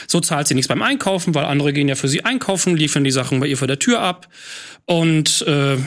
So 0.08 0.20
zahlt 0.20 0.48
sie 0.48 0.54
nichts 0.54 0.68
beim 0.68 0.84
Einkaufen, 0.84 1.34
weil 1.34 1.46
andere 1.46 1.74
gehen 1.74 1.90
ja 1.90 1.96
für 1.96 2.08
sie 2.08 2.24
einkaufen, 2.24 2.78
liefern 2.78 3.04
die 3.04 3.10
Sachen 3.10 3.40
bei 3.40 3.48
ihr 3.48 3.58
vor 3.58 3.68
der 3.68 3.80
Tür 3.80 4.00
ab. 4.00 4.30
Und 4.86 5.42
äh, 5.48 5.78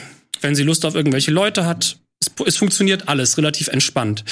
wenn 0.41 0.55
sie 0.55 0.63
Lust 0.63 0.85
auf 0.85 0.93
irgendwelche 0.93 1.31
Leute 1.31 1.65
hat, 1.65 1.99
es, 2.19 2.31
es 2.45 2.57
funktioniert 2.57 3.07
alles 3.07 3.37
relativ 3.37 3.69
entspannt. 3.69 4.25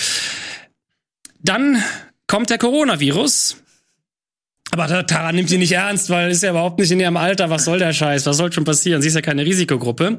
Dann 1.42 1.82
kommt 2.28 2.50
der 2.50 2.58
Coronavirus. 2.58 3.56
Aber 4.78 5.08
Tara 5.08 5.32
nimmt 5.32 5.48
sie 5.48 5.58
nicht 5.58 5.72
ernst, 5.72 6.10
weil 6.10 6.30
ist 6.30 6.44
ja 6.44 6.50
überhaupt 6.50 6.80
nicht 6.80 6.92
in 6.92 7.00
ihrem 7.00 7.16
Alter. 7.16 7.50
Was 7.50 7.64
soll 7.64 7.80
der 7.80 7.94
Scheiß? 7.94 8.26
Was 8.26 8.36
soll 8.36 8.52
schon 8.52 8.66
passieren? 8.66 9.02
Sie 9.02 9.08
ist 9.08 9.14
ja 9.14 9.22
keine 9.22 9.46
Risikogruppe. 9.46 10.18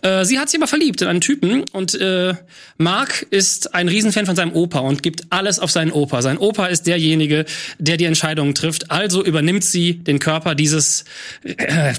Äh, 0.00 0.24
sie 0.24 0.38
hat 0.38 0.48
sich 0.48 0.58
aber 0.58 0.68
verliebt 0.68 1.02
in 1.02 1.08
einen 1.08 1.20
Typen 1.20 1.64
und 1.72 2.00
äh, 2.00 2.32
Mark 2.78 3.26
ist 3.28 3.74
ein 3.74 3.88
Riesenfan 3.88 4.24
von 4.24 4.34
seinem 4.34 4.54
Opa 4.54 4.78
und 4.78 5.02
gibt 5.02 5.24
alles 5.28 5.58
auf 5.58 5.70
seinen 5.70 5.92
Opa. 5.92 6.22
Sein 6.22 6.38
Opa 6.38 6.68
ist 6.68 6.86
derjenige, 6.86 7.44
der 7.78 7.98
die 7.98 8.06
Entscheidungen 8.06 8.54
trifft. 8.54 8.90
Also 8.90 9.22
übernimmt 9.22 9.64
sie 9.64 9.98
den 9.98 10.18
Körper 10.18 10.54
dieses 10.54 11.04
äh, 11.44 11.92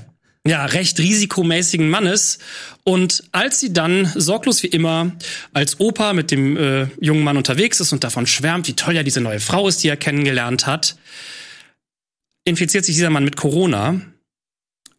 ja, 0.44 0.66
recht 0.66 0.98
risikomäßigen 0.98 1.88
Mannes. 1.88 2.40
Und 2.84 3.26
als 3.32 3.60
sie 3.60 3.74
dann 3.74 4.12
sorglos 4.16 4.64
wie 4.64 4.68
immer 4.68 5.12
als 5.54 5.80
Opa 5.80 6.14
mit 6.14 6.32
dem 6.32 6.58
äh, 6.58 6.88
jungen 7.00 7.24
Mann 7.24 7.38
unterwegs 7.38 7.80
ist 7.80 7.94
und 7.94 8.04
davon 8.04 8.26
schwärmt, 8.26 8.68
wie 8.68 8.74
toll 8.74 8.96
ja 8.96 9.04
diese 9.04 9.22
neue 9.22 9.40
Frau 9.40 9.68
ist, 9.68 9.84
die 9.84 9.90
er 9.90 9.98
kennengelernt 9.98 10.66
hat, 10.66 10.96
infiziert 12.44 12.86
sich 12.86 12.96
dieser 12.96 13.10
Mann 13.10 13.24
mit 13.24 13.38
Corona 13.38 14.02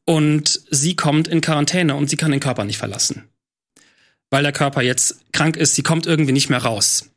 und 0.05 0.61
sie 0.71 0.97
kommt 0.97 1.29
in 1.29 1.41
Quarantäne 1.41 1.95
und 1.95 2.09
sie 2.09 2.17
kann 2.17 2.31
den 2.31 2.41
Körper 2.41 2.65
nicht 2.65 2.79
verlassen. 2.79 3.29
Weil 4.31 4.43
der 4.43 4.53
Körper 4.53 4.83
jetzt 4.83 5.21
krank 5.33 5.57
ist, 5.57 5.75
sie 5.75 5.83
kommt 5.83 6.07
irgendwie 6.07 6.33
nicht 6.33 6.49
mehr 6.49 6.63
raus. 6.63 7.11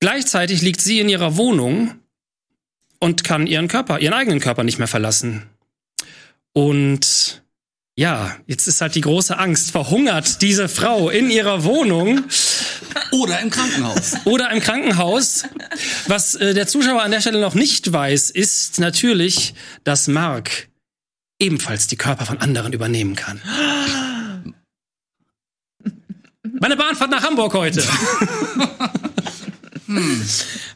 Gleichzeitig 0.00 0.62
liegt 0.62 0.80
sie 0.80 1.00
in 1.00 1.08
ihrer 1.08 1.36
Wohnung 1.36 1.96
und 3.00 3.24
kann 3.24 3.46
ihren 3.46 3.68
Körper, 3.68 3.98
ihren 3.98 4.14
eigenen 4.14 4.40
Körper 4.40 4.64
nicht 4.64 4.78
mehr 4.78 4.88
verlassen. 4.88 5.42
Und 6.52 7.42
ja, 8.00 8.34
jetzt 8.46 8.66
ist 8.66 8.80
halt 8.80 8.94
die 8.94 9.02
große 9.02 9.38
Angst. 9.38 9.72
Verhungert 9.72 10.40
diese 10.40 10.70
Frau 10.70 11.10
in 11.10 11.28
ihrer 11.30 11.64
Wohnung 11.64 12.24
Oder 13.10 13.40
im 13.40 13.50
Krankenhaus. 13.50 14.14
oder 14.24 14.50
im 14.52 14.60
Krankenhaus. 14.60 15.44
Was 16.06 16.34
äh, 16.34 16.54
der 16.54 16.66
Zuschauer 16.66 17.02
an 17.02 17.10
der 17.10 17.20
Stelle 17.20 17.42
noch 17.42 17.52
nicht 17.52 17.92
weiß, 17.92 18.30
ist 18.30 18.78
natürlich, 18.78 19.52
dass 19.84 20.08
Mark 20.08 20.70
ebenfalls 21.38 21.88
die 21.88 21.96
Körper 21.96 22.24
von 22.24 22.38
anderen 22.38 22.72
übernehmen 22.72 23.16
kann. 23.16 23.42
Meine 26.58 26.78
Bahnfahrt 26.78 27.10
nach 27.10 27.22
Hamburg 27.22 27.52
heute. 27.52 27.84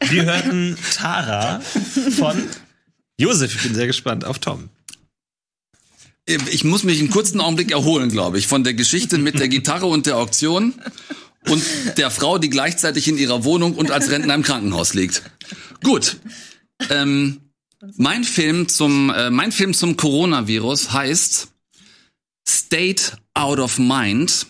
Wir 0.09 0.25
hörten 0.25 0.77
Tara 0.95 1.59
von 2.19 2.43
Josef. 3.17 3.55
Ich 3.55 3.63
bin 3.63 3.73
sehr 3.73 3.87
gespannt 3.87 4.25
auf 4.25 4.37
Tom. 4.37 4.69
Ich 6.25 6.63
muss 6.63 6.83
mich 6.83 6.99
einen 6.99 7.11
kurzen 7.11 7.39
Augenblick 7.39 7.71
erholen, 7.71 8.09
glaube 8.09 8.39
ich, 8.39 8.47
von 8.47 8.63
der 8.63 8.73
Geschichte 8.73 9.19
mit 9.19 9.39
der 9.39 9.47
Gitarre 9.47 9.85
und 9.85 10.07
der 10.07 10.17
Auktion 10.17 10.73
und 11.47 11.63
der 11.97 12.09
Frau, 12.09 12.39
die 12.39 12.49
gleichzeitig 12.49 13.07
in 13.07 13.17
ihrer 13.17 13.43
Wohnung 13.43 13.75
und 13.75 13.91
als 13.91 14.09
Rentner 14.09 14.33
im 14.33 14.41
Krankenhaus 14.41 14.95
liegt. 14.95 15.21
Gut. 15.83 16.17
Ähm, 16.89 17.41
mein 17.97 18.23
Film 18.23 18.67
zum 18.67 19.11
äh, 19.11 19.29
mein 19.29 19.51
Film 19.51 19.75
zum 19.75 19.97
Coronavirus 19.97 20.91
heißt 20.93 21.49
State 22.47 23.17
Out 23.35 23.59
of 23.59 23.77
Mind. 23.77 24.47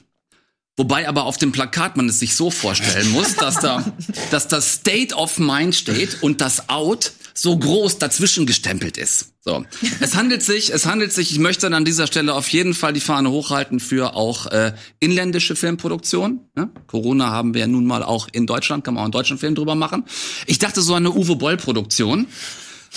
Wobei 0.78 1.08
aber 1.08 1.24
auf 1.24 1.38
dem 1.38 1.52
Plakat 1.52 1.98
man 1.98 2.10
es 2.10 2.20
sich 2.20 2.36
so 2.36 2.52
vorstellen 2.52 3.12
muss, 3.12 3.36
dass 3.36 3.60
da, 3.60 3.94
dass 4.32 4.48
das 4.48 4.76
State 4.76 5.16
of 5.16 5.40
Mind 5.40 5.76
steht 5.76 6.22
und 6.22 6.42
das 6.42 6.70
Out 6.70 7.14
so 7.34 7.58
groß 7.58 7.98
dazwischen 7.98 8.46
gestempelt 8.46 8.98
ist. 8.98 9.35
So. 9.48 9.64
Es 10.00 10.16
handelt 10.16 10.42
sich, 10.42 10.74
es 10.74 10.88
handelt 10.88 11.14
sich, 11.14 11.32
ich 11.32 11.38
möchte 11.38 11.68
dann 11.68 11.76
an 11.76 11.86
dieser 11.86 12.08
Stelle 12.08 12.34
auf 12.34 12.50
jeden 12.50 12.74
Fall 12.74 12.94
die 12.94 13.00
Fahne 13.00 13.30
hochhalten 13.30 13.80
für 13.80 14.16
auch 14.16 14.48
äh, 14.48 14.74
inländische 15.00 15.56
Filmproduktion. 15.56 16.40
Ne? 16.56 16.72
Corona 16.88 17.30
haben 17.30 17.54
wir 17.54 17.62
ja 17.62 17.68
nun 17.68 17.86
mal 17.86 18.02
auch 18.02 18.28
in 18.32 18.48
Deutschland, 18.48 18.84
kann 18.84 18.96
man 18.96 19.02
auch 19.02 19.06
einen 19.06 19.12
deutschen 19.12 19.38
Film 19.38 19.54
drüber 19.54 19.76
machen. 19.76 20.04
Ich 20.48 20.58
dachte 20.58 20.82
so 20.82 20.96
eine 20.96 21.12
Uwe 21.12 21.36
Boll-Produktion 21.36 22.26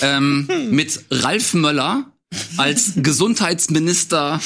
ähm, 0.00 0.48
mit 0.70 1.04
Ralf 1.10 1.52
Möller 1.52 2.12
als 2.56 2.92
Gesundheitsminister 2.96 4.40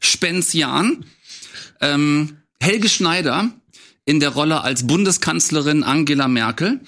Spenzian, 0.00 1.04
ähm, 1.82 2.38
Helge 2.62 2.88
Schneider 2.88 3.50
in 4.04 4.18
der 4.18 4.30
Rolle 4.30 4.62
als 4.62 4.86
Bundeskanzlerin 4.86 5.84
Angela 5.84 6.26
Merkel. 6.26 6.80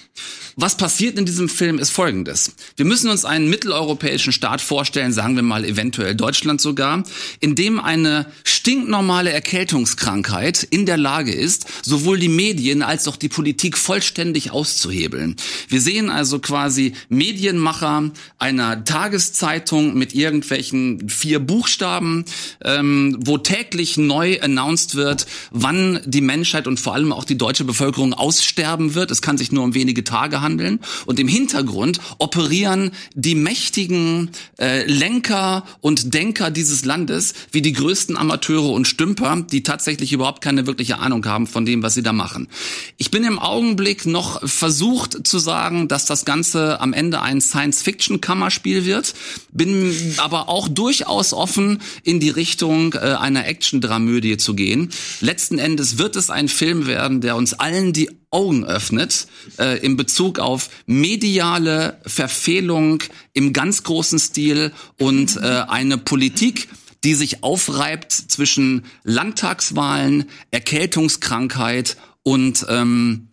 Was 0.56 0.76
passiert 0.76 1.18
in 1.18 1.26
diesem 1.26 1.48
Film 1.48 1.78
ist 1.78 1.90
folgendes. 1.90 2.54
Wir 2.76 2.84
müssen 2.84 3.10
uns 3.10 3.24
einen 3.24 3.50
mitteleuropäischen 3.50 4.32
Staat 4.32 4.60
vorstellen, 4.60 5.12
sagen 5.12 5.34
wir 5.34 5.42
mal 5.42 5.64
eventuell 5.64 6.14
Deutschland 6.14 6.60
sogar, 6.60 7.02
in 7.40 7.56
dem 7.56 7.80
eine 7.80 8.26
stinknormale 8.44 9.32
Erkältungskrankheit 9.32 10.62
in 10.62 10.86
der 10.86 10.96
Lage 10.96 11.32
ist, 11.32 11.66
sowohl 11.84 12.18
die 12.18 12.28
Medien 12.28 12.82
als 12.82 13.08
auch 13.08 13.16
die 13.16 13.28
Politik 13.28 13.76
vollständig 13.76 14.52
auszuhebeln. 14.52 15.34
Wir 15.68 15.80
sehen 15.80 16.08
also 16.08 16.38
quasi 16.38 16.94
Medienmacher 17.08 18.12
einer 18.38 18.84
Tageszeitung 18.84 19.94
mit 19.94 20.14
irgendwelchen 20.14 21.08
vier 21.08 21.40
Buchstaben, 21.40 22.24
ähm, 22.62 23.18
wo 23.20 23.38
täglich 23.38 23.96
neu 23.96 24.40
announced 24.40 24.94
wird, 24.94 25.26
wann 25.50 26.00
die 26.04 26.20
Menschheit 26.20 26.68
und 26.68 26.78
vor 26.78 26.94
allem 26.94 27.03
auch 27.12 27.24
die 27.24 27.38
deutsche 27.38 27.64
Bevölkerung 27.64 28.12
aussterben 28.14 28.94
wird. 28.94 29.10
Es 29.10 29.22
kann 29.22 29.38
sich 29.38 29.52
nur 29.52 29.64
um 29.64 29.74
wenige 29.74 30.04
Tage 30.04 30.40
handeln. 30.40 30.80
Und 31.06 31.18
im 31.18 31.28
Hintergrund 31.28 32.00
operieren 32.18 32.92
die 33.14 33.34
mächtigen 33.34 34.30
äh, 34.58 34.84
Lenker 34.90 35.64
und 35.80 36.14
Denker 36.14 36.50
dieses 36.50 36.84
Landes 36.84 37.34
wie 37.52 37.62
die 37.62 37.72
größten 37.72 38.16
Amateure 38.16 38.70
und 38.70 38.86
Stümper, 38.86 39.44
die 39.50 39.62
tatsächlich 39.62 40.12
überhaupt 40.12 40.42
keine 40.42 40.66
wirkliche 40.66 40.98
Ahnung 40.98 41.24
haben 41.26 41.46
von 41.46 41.66
dem, 41.66 41.82
was 41.82 41.94
sie 41.94 42.02
da 42.02 42.12
machen. 42.12 42.48
Ich 42.96 43.10
bin 43.10 43.24
im 43.24 43.38
Augenblick 43.38 44.06
noch 44.06 44.46
versucht 44.48 45.26
zu 45.26 45.38
sagen, 45.38 45.88
dass 45.88 46.06
das 46.06 46.24
Ganze 46.24 46.80
am 46.80 46.92
Ende 46.92 47.20
ein 47.20 47.40
Science-Fiction-Kammerspiel 47.40 48.84
wird, 48.84 49.14
bin 49.52 49.94
aber 50.18 50.48
auch 50.48 50.68
durchaus 50.68 51.32
offen, 51.32 51.80
in 52.02 52.20
die 52.20 52.30
Richtung 52.30 52.94
äh, 52.94 52.98
einer 52.98 53.46
Action-Dramödie 53.46 54.36
zu 54.36 54.54
gehen. 54.54 54.90
Letzten 55.20 55.58
Endes 55.58 55.98
wird 55.98 56.16
es 56.16 56.30
ein 56.30 56.48
Film 56.48 56.86
werden, 56.86 56.93
der 56.94 57.36
uns 57.36 57.54
allen 57.54 57.92
die 57.92 58.10
Augen 58.30 58.64
öffnet 58.64 59.26
äh, 59.58 59.78
in 59.78 59.96
Bezug 59.96 60.38
auf 60.38 60.68
mediale 60.86 62.00
Verfehlung 62.06 63.02
im 63.32 63.52
ganz 63.52 63.82
großen 63.82 64.18
Stil 64.18 64.72
und 64.98 65.36
äh, 65.36 65.64
eine 65.68 65.98
Politik, 65.98 66.68
die 67.04 67.14
sich 67.14 67.44
aufreibt 67.44 68.12
zwischen 68.12 68.84
Landtagswahlen, 69.04 70.24
Erkältungskrankheit 70.50 71.96
und 72.22 72.66
ähm, 72.68 73.28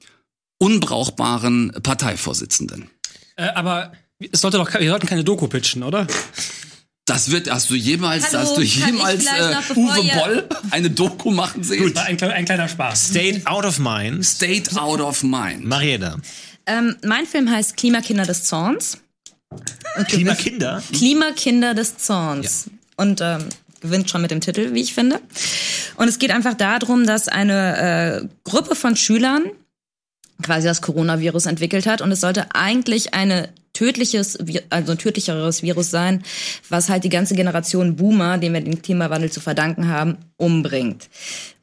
unbrauchbaren 0.59 1.71
Parteivorsitzenden. 1.81 2.89
Äh, 3.37 3.47
aber 3.55 3.93
es 4.31 4.41
sollte 4.41 4.57
doch, 4.57 4.71
wir 4.73 4.89
sollten 4.89 5.07
keine 5.07 5.23
Doku 5.23 5.47
pitchen, 5.47 5.81
oder? 5.81 6.05
Das 7.05 7.31
wird, 7.31 7.49
hast 7.49 7.69
du 7.69 7.75
jemals, 7.75 8.27
Hallo, 8.31 8.39
hast 8.39 8.57
du 8.57 8.61
jemals 8.61 9.25
äh, 9.25 9.53
noch, 9.53 9.75
Uwe 9.75 10.03
Boll 10.15 10.47
eine 10.69 10.89
Doku 10.89 11.31
machen 11.31 11.63
sehen? 11.63 11.93
War 11.95 12.05
ein, 12.05 12.21
ein 12.21 12.45
kleiner 12.45 12.67
Spaß. 12.67 13.07
State 13.09 13.41
out 13.45 13.65
of 13.65 13.79
mind. 13.79 14.23
State 14.25 14.79
out 14.79 15.01
of 15.01 15.23
mind. 15.23 15.65
Marietta. 15.65 16.17
Ähm, 16.67 16.95
mein 17.03 17.25
Film 17.25 17.49
heißt 17.49 17.75
Klimakinder 17.75 18.23
des 18.25 18.43
Zorns. 18.43 18.99
Und 19.97 20.07
Klima 20.07 20.33
gewinnt- 20.33 20.37
Kinder. 20.43 20.83
Klimakinder 20.93 21.73
des 21.73 21.97
Zorns. 21.97 22.69
Und 22.97 23.19
ähm, 23.21 23.45
gewinnt 23.81 24.09
schon 24.09 24.21
mit 24.21 24.29
dem 24.29 24.39
Titel, 24.39 24.73
wie 24.75 24.81
ich 24.81 24.93
finde. 24.93 25.19
Und 25.95 26.07
es 26.07 26.19
geht 26.19 26.29
einfach 26.31 26.53
darum, 26.53 27.07
dass 27.07 27.27
eine 27.27 28.21
äh, 28.21 28.27
Gruppe 28.43 28.75
von 28.75 28.95
Schülern 28.95 29.45
quasi 30.41 30.67
das 30.67 30.81
Coronavirus 30.81 31.45
entwickelt 31.45 31.85
hat. 31.85 32.01
Und 32.01 32.11
es 32.11 32.21
sollte 32.21 32.53
eigentlich 32.53 33.13
eine 33.13 33.49
tödliches, 33.73 34.37
also 34.69 34.91
ein 34.91 34.97
tödlicheres 34.97 35.63
Virus 35.63 35.89
sein, 35.89 36.23
was 36.69 36.89
halt 36.89 37.03
die 37.03 37.09
ganze 37.09 37.35
Generation 37.35 37.95
Boomer, 37.95 38.37
dem 38.37 38.53
wir 38.53 38.61
den 38.61 38.81
Klimawandel 38.81 39.31
zu 39.31 39.39
verdanken 39.39 39.87
haben, 39.87 40.17
umbringt. 40.37 41.09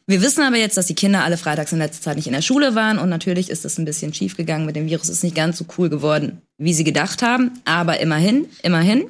Wir 0.06 0.22
wissen 0.22 0.42
aber 0.42 0.56
jetzt, 0.56 0.78
dass 0.78 0.86
die 0.86 0.94
Kinder 0.94 1.22
alle 1.22 1.36
freitags 1.36 1.72
in 1.72 1.78
letzter 1.78 2.02
Zeit 2.02 2.16
nicht 2.16 2.26
in 2.26 2.32
der 2.32 2.40
Schule 2.40 2.74
waren. 2.74 2.98
Und 2.98 3.10
natürlich 3.10 3.50
ist 3.50 3.66
das 3.66 3.78
ein 3.78 3.84
bisschen 3.84 4.14
schief 4.14 4.36
gegangen 4.38 4.64
mit 4.64 4.74
dem 4.74 4.86
Virus, 4.86 5.10
ist 5.10 5.22
nicht 5.22 5.36
ganz 5.36 5.58
so 5.58 5.66
cool 5.76 5.90
geworden, 5.90 6.40
wie 6.58 6.74
sie 6.74 6.84
gedacht 6.84 7.22
haben, 7.22 7.52
aber 7.64 8.00
immerhin, 8.00 8.46
immerhin. 8.62 9.04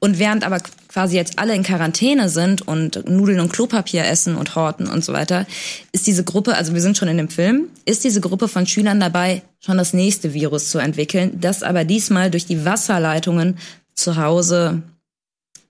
Und 0.00 0.18
während 0.18 0.44
aber 0.44 0.60
quasi 0.88 1.16
jetzt 1.16 1.38
alle 1.38 1.54
in 1.54 1.62
Quarantäne 1.62 2.28
sind 2.28 2.68
und 2.68 3.08
Nudeln 3.08 3.40
und 3.40 3.52
Klopapier 3.52 4.04
essen 4.04 4.36
und 4.36 4.54
horten 4.54 4.86
und 4.86 5.02
so 5.02 5.14
weiter, 5.14 5.46
ist 5.92 6.06
diese 6.06 6.24
Gruppe, 6.24 6.54
also 6.54 6.74
wir 6.74 6.82
sind 6.82 6.98
schon 6.98 7.08
in 7.08 7.16
dem 7.16 7.30
Film, 7.30 7.68
ist 7.86 8.04
diese 8.04 8.20
Gruppe 8.20 8.48
von 8.48 8.66
Schülern 8.66 9.00
dabei, 9.00 9.42
schon 9.60 9.78
das 9.78 9.94
nächste 9.94 10.34
Virus 10.34 10.70
zu 10.70 10.78
entwickeln, 10.78 11.40
das 11.40 11.62
aber 11.62 11.84
diesmal 11.84 12.30
durch 12.30 12.44
die 12.44 12.66
Wasserleitungen 12.66 13.56
zu 13.94 14.16
Hause 14.16 14.82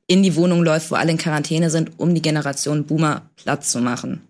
in 0.06 0.22
die 0.22 0.34
Wohnung 0.34 0.62
läuft, 0.64 0.90
wo 0.90 0.96
alle 0.96 1.12
in 1.12 1.18
Quarantäne 1.18 1.70
sind, 1.70 1.92
um 1.98 2.14
die 2.14 2.22
Generation 2.22 2.84
Boomer 2.84 3.22
Platz 3.36 3.70
zu 3.70 3.80
machen. 3.80 4.20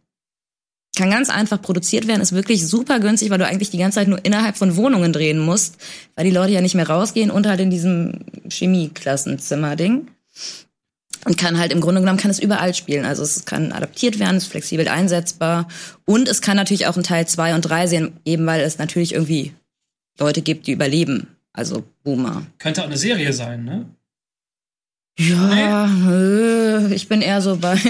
Kann 0.97 1.11
ganz 1.11 1.29
einfach 1.29 1.61
produziert 1.61 2.07
werden, 2.07 2.21
ist 2.21 2.33
wirklich 2.33 2.67
super 2.67 3.01
günstig, 3.01 3.31
weil 3.31 3.39
du 3.39 3.47
eigentlich 3.47 3.71
die 3.71 3.79
ganze 3.79 3.97
Zeit 3.97 4.09
nur 4.09 4.25
innerhalb 4.25 4.57
von 4.57 4.77
Wohnungen 4.77 5.13
drehen 5.13 5.39
musst, 5.39 5.77
weil 6.15 6.25
die 6.25 6.31
Leute 6.31 6.53
ja 6.53 6.61
nicht 6.61 6.75
mehr 6.75 6.89
rausgehen 6.89 7.31
und 7.31 7.47
halt 7.47 7.61
in 7.61 7.71
diesem 7.71 8.21
Chemieklassenzimmer-Ding. 8.49 10.09
Und 11.27 11.39
kann 11.39 11.59
halt 11.59 11.73
im 11.73 11.81
Grunde 11.81 12.01
genommen 12.03 12.19
kann 12.19 12.31
es 12.31 12.39
überall 12.39 12.75
spielen. 12.75 13.07
Also 13.07 13.23
es 13.23 13.47
kann 13.47 13.73
adaptiert 13.73 14.19
werden, 14.19 14.37
ist 14.37 14.49
flexibel 14.49 14.89
einsetzbar 14.89 15.69
und 16.05 16.29
es 16.29 16.43
kann 16.43 16.57
natürlich 16.57 16.87
auch 16.87 16.99
in 16.99 17.03
Teil 17.03 17.27
2 17.27 17.55
und 17.55 17.63
3 17.63 17.87
sehen, 17.87 18.13
eben 18.27 18.45
weil 18.45 18.61
es 18.61 18.79
natürlich 18.79 19.15
irgendwie 19.15 19.53
Leute 20.19 20.43
gibt, 20.43 20.67
die 20.67 20.73
überleben. 20.73 21.29
Also 21.53 21.85
Boomer. 22.03 22.45
Könnte 22.59 22.83
auch 22.83 22.87
eine 22.87 22.99
Serie 22.99 23.33
sein, 23.33 23.65
ne? 23.65 23.87
Ja, 25.19 25.87
nö, 25.87 26.91
ich 26.93 27.09
bin 27.09 27.21
eher 27.23 27.41
so 27.41 27.57
bei. 27.57 27.77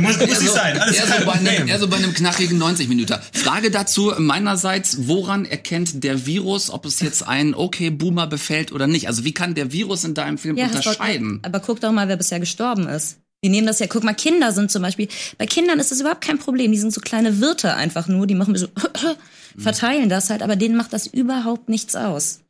Muss, 0.00 0.18
muss 0.18 0.40
nicht 0.40 0.52
sein. 0.52 0.78
Alles 0.78 0.96
Eher 0.96 1.06
so, 1.06 1.24
bei 1.24 1.32
einem, 1.32 1.68
eher 1.68 1.78
so 1.78 1.86
bei 1.88 1.96
einem 1.96 2.12
knackigen 2.12 2.58
90 2.58 2.88
Minuten. 2.88 3.14
Frage 3.32 3.70
dazu 3.70 4.12
meinerseits, 4.18 5.06
woran 5.06 5.44
erkennt 5.44 6.02
der 6.02 6.26
Virus, 6.26 6.70
ob 6.70 6.86
es 6.86 7.00
jetzt 7.00 7.26
einen 7.26 7.54
okay 7.54 7.90
Boomer 7.90 8.26
befällt 8.26 8.72
oder 8.72 8.86
nicht? 8.86 9.06
Also 9.06 9.24
wie 9.24 9.32
kann 9.32 9.54
der 9.54 9.72
Virus 9.72 10.04
in 10.04 10.14
deinem 10.14 10.38
Film 10.38 10.56
Ja, 10.56 10.66
unterscheiden? 10.66 11.40
doch- 11.42 11.48
aber 11.48 11.60
guck 11.60 11.80
doch 11.80 11.92
mal, 11.92 12.08
wer 12.08 12.16
bisher 12.16 12.40
gestorben 12.40 12.88
ist. 12.88 13.18
Die 13.44 13.48
nehmen 13.48 13.66
das 13.66 13.78
ja, 13.78 13.86
guck 13.86 14.02
mal, 14.02 14.14
Kinder 14.14 14.50
sind 14.52 14.70
zum 14.70 14.82
Beispiel, 14.82 15.08
bei 15.38 15.46
Kindern 15.46 15.78
ist 15.78 15.90
das 15.92 16.00
überhaupt 16.00 16.24
kein 16.24 16.38
Problem. 16.38 16.72
Die 16.72 16.78
sind 16.78 16.92
so 16.92 17.00
kleine 17.00 17.40
Wirte 17.40 17.74
einfach 17.74 18.08
nur, 18.08 18.26
die 18.26 18.34
machen 18.34 18.56
so, 18.56 18.66
verteilen 19.58 20.08
das 20.08 20.30
halt, 20.30 20.42
aber 20.42 20.56
denen 20.56 20.76
macht 20.76 20.92
das 20.92 21.06
überhaupt 21.06 21.68
nichts 21.68 21.94
aus. 21.94 22.40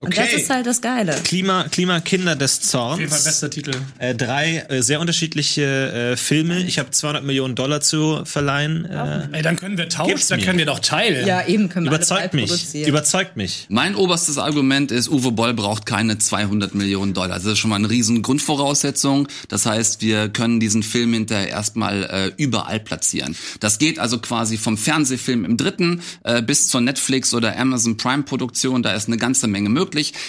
Und 0.00 0.18
das 0.18 0.26
Okay. 0.26 0.36
ist 0.36 0.50
halt 0.50 0.66
das 0.66 0.82
Geile. 0.82 1.14
Klima, 1.24 1.64
Klima 1.70 1.98
Kinder 2.00 2.36
des 2.36 2.74
Auf 2.74 2.98
jeden 2.98 3.08
Fall 3.08 3.18
Zorns. 3.20 3.24
bester 3.24 3.48
Titel. 3.48 3.70
Äh, 3.98 4.14
drei 4.14 4.58
äh, 4.68 4.82
sehr 4.82 5.00
unterschiedliche 5.00 5.62
äh, 6.12 6.16
Filme. 6.18 6.62
Ich 6.64 6.78
habe 6.78 6.90
200 6.90 7.24
Millionen 7.24 7.54
Dollar 7.54 7.80
zu 7.80 8.20
verleihen. 8.26 8.84
Äh, 8.84 9.28
Ey, 9.32 9.42
dann 9.42 9.56
können 9.56 9.78
wir 9.78 9.88
tauschen, 9.88 10.20
dann 10.28 10.40
mir. 10.40 10.44
können 10.46 10.58
wir 10.58 10.66
doch 10.66 10.80
teilen. 10.80 11.26
Ja, 11.26 11.46
eben 11.46 11.70
können 11.70 11.86
wir 11.86 11.92
überzeugt 11.92 12.34
mich. 12.34 12.50
produzieren. 12.50 12.86
Überzeugt 12.88 13.38
mich. 13.38 13.64
Mein 13.70 13.94
oberstes 13.94 14.36
Argument 14.36 14.90
ist, 14.90 15.08
Uwe 15.08 15.32
Boll 15.32 15.54
braucht 15.54 15.86
keine 15.86 16.18
200 16.18 16.74
Millionen 16.74 17.14
Dollar. 17.14 17.36
Das 17.36 17.46
ist 17.46 17.58
schon 17.58 17.70
mal 17.70 17.76
eine 17.76 17.88
riesen 17.88 18.20
Grundvoraussetzung. 18.20 19.26
Das 19.48 19.64
heißt, 19.64 20.02
wir 20.02 20.28
können 20.28 20.60
diesen 20.60 20.82
Film 20.82 21.14
hinterher 21.14 21.48
erstmal 21.48 22.02
äh, 22.04 22.32
überall 22.36 22.78
platzieren. 22.80 23.36
Das 23.60 23.78
geht 23.78 23.98
also 23.98 24.18
quasi 24.18 24.58
vom 24.58 24.76
Fernsehfilm 24.76 25.46
im 25.46 25.56
dritten 25.56 26.02
äh, 26.24 26.42
bis 26.42 26.68
zur 26.68 26.82
Netflix 26.82 27.32
oder 27.32 27.56
Amazon 27.58 27.96
Prime 27.96 28.24
Produktion. 28.24 28.82
Da 28.82 28.92
ist 28.92 29.06
eine 29.06 29.16
ganze 29.16 29.46
Menge 29.46 29.70
möglich. 29.70 29.83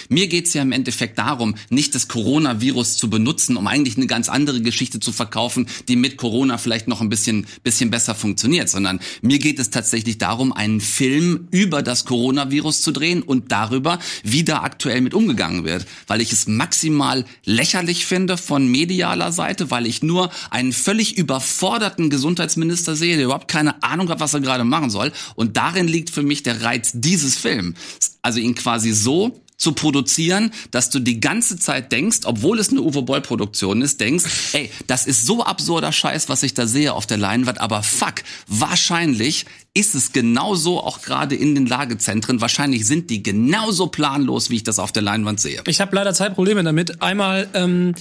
Mir 0.08 0.28
geht's 0.28 0.54
ja 0.54 0.62
im 0.62 0.72
Endeffekt 0.72 1.18
darum, 1.18 1.54
nicht 1.70 1.94
das 1.94 2.08
Coronavirus 2.08 2.96
zu 2.96 3.10
benutzen, 3.10 3.56
um 3.56 3.66
eigentlich 3.66 3.96
eine 3.96 4.06
ganz 4.06 4.28
andere 4.28 4.60
Geschichte 4.60 5.00
zu 5.00 5.12
verkaufen, 5.12 5.66
die 5.88 5.96
mit 5.96 6.16
Corona 6.16 6.58
vielleicht 6.58 6.88
noch 6.88 7.00
ein 7.00 7.08
bisschen, 7.08 7.46
bisschen 7.62 7.90
besser 7.90 8.14
funktioniert, 8.14 8.68
sondern 8.68 9.00
mir 9.22 9.38
geht 9.38 9.58
es 9.58 9.70
tatsächlich 9.70 10.18
darum, 10.18 10.52
einen 10.52 10.80
Film 10.80 11.48
über 11.50 11.82
das 11.82 12.04
Coronavirus 12.04 12.82
zu 12.82 12.92
drehen 12.92 13.22
und 13.22 13.52
darüber, 13.52 13.98
wie 14.22 14.44
da 14.44 14.62
aktuell 14.62 15.00
mit 15.00 15.14
umgegangen 15.14 15.64
wird, 15.64 15.86
weil 16.06 16.20
ich 16.20 16.32
es 16.32 16.46
maximal 16.46 17.24
lächerlich 17.44 18.06
finde 18.06 18.36
von 18.36 18.68
medialer 18.68 19.32
Seite, 19.32 19.70
weil 19.70 19.86
ich 19.86 20.02
nur 20.02 20.30
einen 20.50 20.72
völlig 20.72 21.16
überforderten 21.16 22.10
Gesundheitsminister 22.10 22.96
sehe, 22.96 23.16
der 23.16 23.26
überhaupt 23.26 23.48
keine 23.48 23.82
Ahnung 23.82 24.08
hat, 24.08 24.20
was 24.20 24.34
er 24.34 24.40
gerade 24.40 24.64
machen 24.64 24.90
soll. 24.90 25.12
Und 25.34 25.56
darin 25.56 25.88
liegt 25.88 26.10
für 26.10 26.22
mich 26.22 26.42
der 26.42 26.62
Reiz 26.62 26.92
dieses 26.94 27.36
Films. 27.36 27.76
Also 28.22 28.40
ihn 28.40 28.54
quasi 28.54 28.92
so 28.92 29.40
zu 29.56 29.72
produzieren, 29.72 30.52
dass 30.70 30.90
du 30.90 30.98
die 30.98 31.20
ganze 31.20 31.58
Zeit 31.58 31.92
denkst, 31.92 32.20
obwohl 32.24 32.58
es 32.58 32.70
eine 32.70 32.82
Uwe 32.82 33.02
Boll 33.02 33.20
Produktion 33.20 33.80
ist, 33.82 34.00
denkst, 34.00 34.24
ey, 34.52 34.70
das 34.86 35.06
ist 35.06 35.24
so 35.24 35.44
absurder 35.44 35.92
Scheiß, 35.92 36.28
was 36.28 36.42
ich 36.42 36.54
da 36.54 36.66
sehe 36.66 36.92
auf 36.92 37.06
der 37.06 37.16
Leinwand, 37.16 37.60
aber 37.60 37.82
fuck, 37.82 38.16
wahrscheinlich 38.46 39.46
ist 39.72 39.94
es 39.94 40.12
genauso 40.12 40.82
auch 40.82 41.02
gerade 41.02 41.34
in 41.34 41.54
den 41.54 41.66
Lagezentren, 41.66 42.40
wahrscheinlich 42.40 42.86
sind 42.86 43.10
die 43.10 43.22
genauso 43.22 43.88
planlos, 43.88 44.50
wie 44.50 44.56
ich 44.56 44.64
das 44.64 44.78
auf 44.78 44.92
der 44.92 45.02
Leinwand 45.02 45.40
sehe. 45.40 45.62
Ich 45.66 45.80
habe 45.80 45.94
leider 45.94 46.14
zwei 46.14 46.28
Probleme 46.30 46.62
damit. 46.62 47.02
Einmal, 47.02 47.48
ähm, 47.54 47.94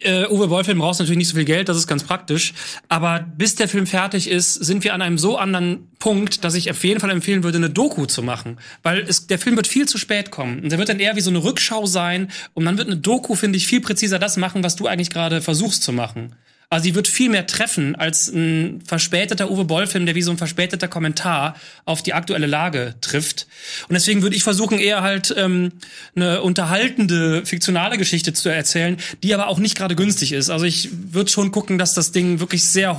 äh, 0.00 0.26
Uwe 0.26 0.48
Boll-Film 0.48 0.78
brauchst 0.78 1.00
natürlich 1.00 1.18
nicht 1.18 1.28
so 1.28 1.36
viel 1.36 1.44
Geld, 1.44 1.68
das 1.68 1.76
ist 1.76 1.86
ganz 1.86 2.04
praktisch. 2.04 2.54
Aber 2.88 3.20
bis 3.20 3.54
der 3.54 3.68
Film 3.68 3.86
fertig 3.86 4.28
ist, 4.28 4.54
sind 4.54 4.84
wir 4.84 4.94
an 4.94 5.02
einem 5.02 5.18
so 5.18 5.36
anderen 5.36 5.88
Punkt, 5.98 6.44
dass 6.44 6.54
ich 6.54 6.70
auf 6.70 6.82
jeden 6.84 7.00
Fall 7.00 7.10
empfehlen 7.10 7.42
würde, 7.42 7.58
eine 7.58 7.70
Doku 7.70 8.06
zu 8.06 8.22
machen. 8.22 8.58
Weil 8.82 9.00
es, 9.00 9.26
der 9.26 9.38
Film 9.38 9.56
wird 9.56 9.66
viel 9.66 9.86
zu 9.86 9.98
spät 9.98 10.30
kommen. 10.30 10.60
Und 10.62 10.70
der 10.70 10.78
wird 10.78 10.88
dann 10.88 11.00
eher 11.00 11.16
wie 11.16 11.20
so 11.20 11.30
eine 11.30 11.42
Rückschau 11.42 11.86
sein. 11.86 12.30
Und 12.54 12.64
dann 12.64 12.78
wird 12.78 12.88
eine 12.88 12.96
Doku, 12.96 13.34
finde 13.34 13.56
ich, 13.56 13.66
viel 13.66 13.80
präziser 13.80 14.18
das 14.18 14.36
machen, 14.36 14.62
was 14.62 14.76
du 14.76 14.86
eigentlich 14.86 15.10
gerade 15.10 15.40
versuchst 15.40 15.82
zu 15.82 15.92
machen. 15.92 16.34
Also 16.68 16.84
die 16.84 16.94
wird 16.96 17.06
viel 17.06 17.30
mehr 17.30 17.46
treffen 17.46 17.94
als 17.94 18.28
ein 18.28 18.82
verspäteter 18.84 19.50
Uwe 19.50 19.64
Boll-Film, 19.64 20.04
der 20.04 20.16
wie 20.16 20.22
so 20.22 20.32
ein 20.32 20.38
verspäteter 20.38 20.88
Kommentar 20.88 21.54
auf 21.84 22.02
die 22.02 22.12
aktuelle 22.12 22.46
Lage 22.46 22.96
trifft. 23.00 23.46
Und 23.88 23.94
deswegen 23.94 24.22
würde 24.22 24.34
ich 24.34 24.42
versuchen, 24.42 24.78
eher 24.78 25.02
halt 25.02 25.32
ähm, 25.36 25.72
eine 26.16 26.42
unterhaltende, 26.42 27.46
fiktionale 27.46 27.98
Geschichte 27.98 28.32
zu 28.32 28.48
erzählen, 28.48 28.96
die 29.22 29.32
aber 29.32 29.46
auch 29.46 29.60
nicht 29.60 29.76
gerade 29.76 29.94
günstig 29.94 30.32
ist. 30.32 30.50
Also 30.50 30.64
ich 30.64 30.88
würde 31.12 31.30
schon 31.30 31.52
gucken, 31.52 31.78
dass 31.78 31.94
das 31.94 32.10
Ding 32.10 32.40
wirklich 32.40 32.64
sehr 32.64 32.98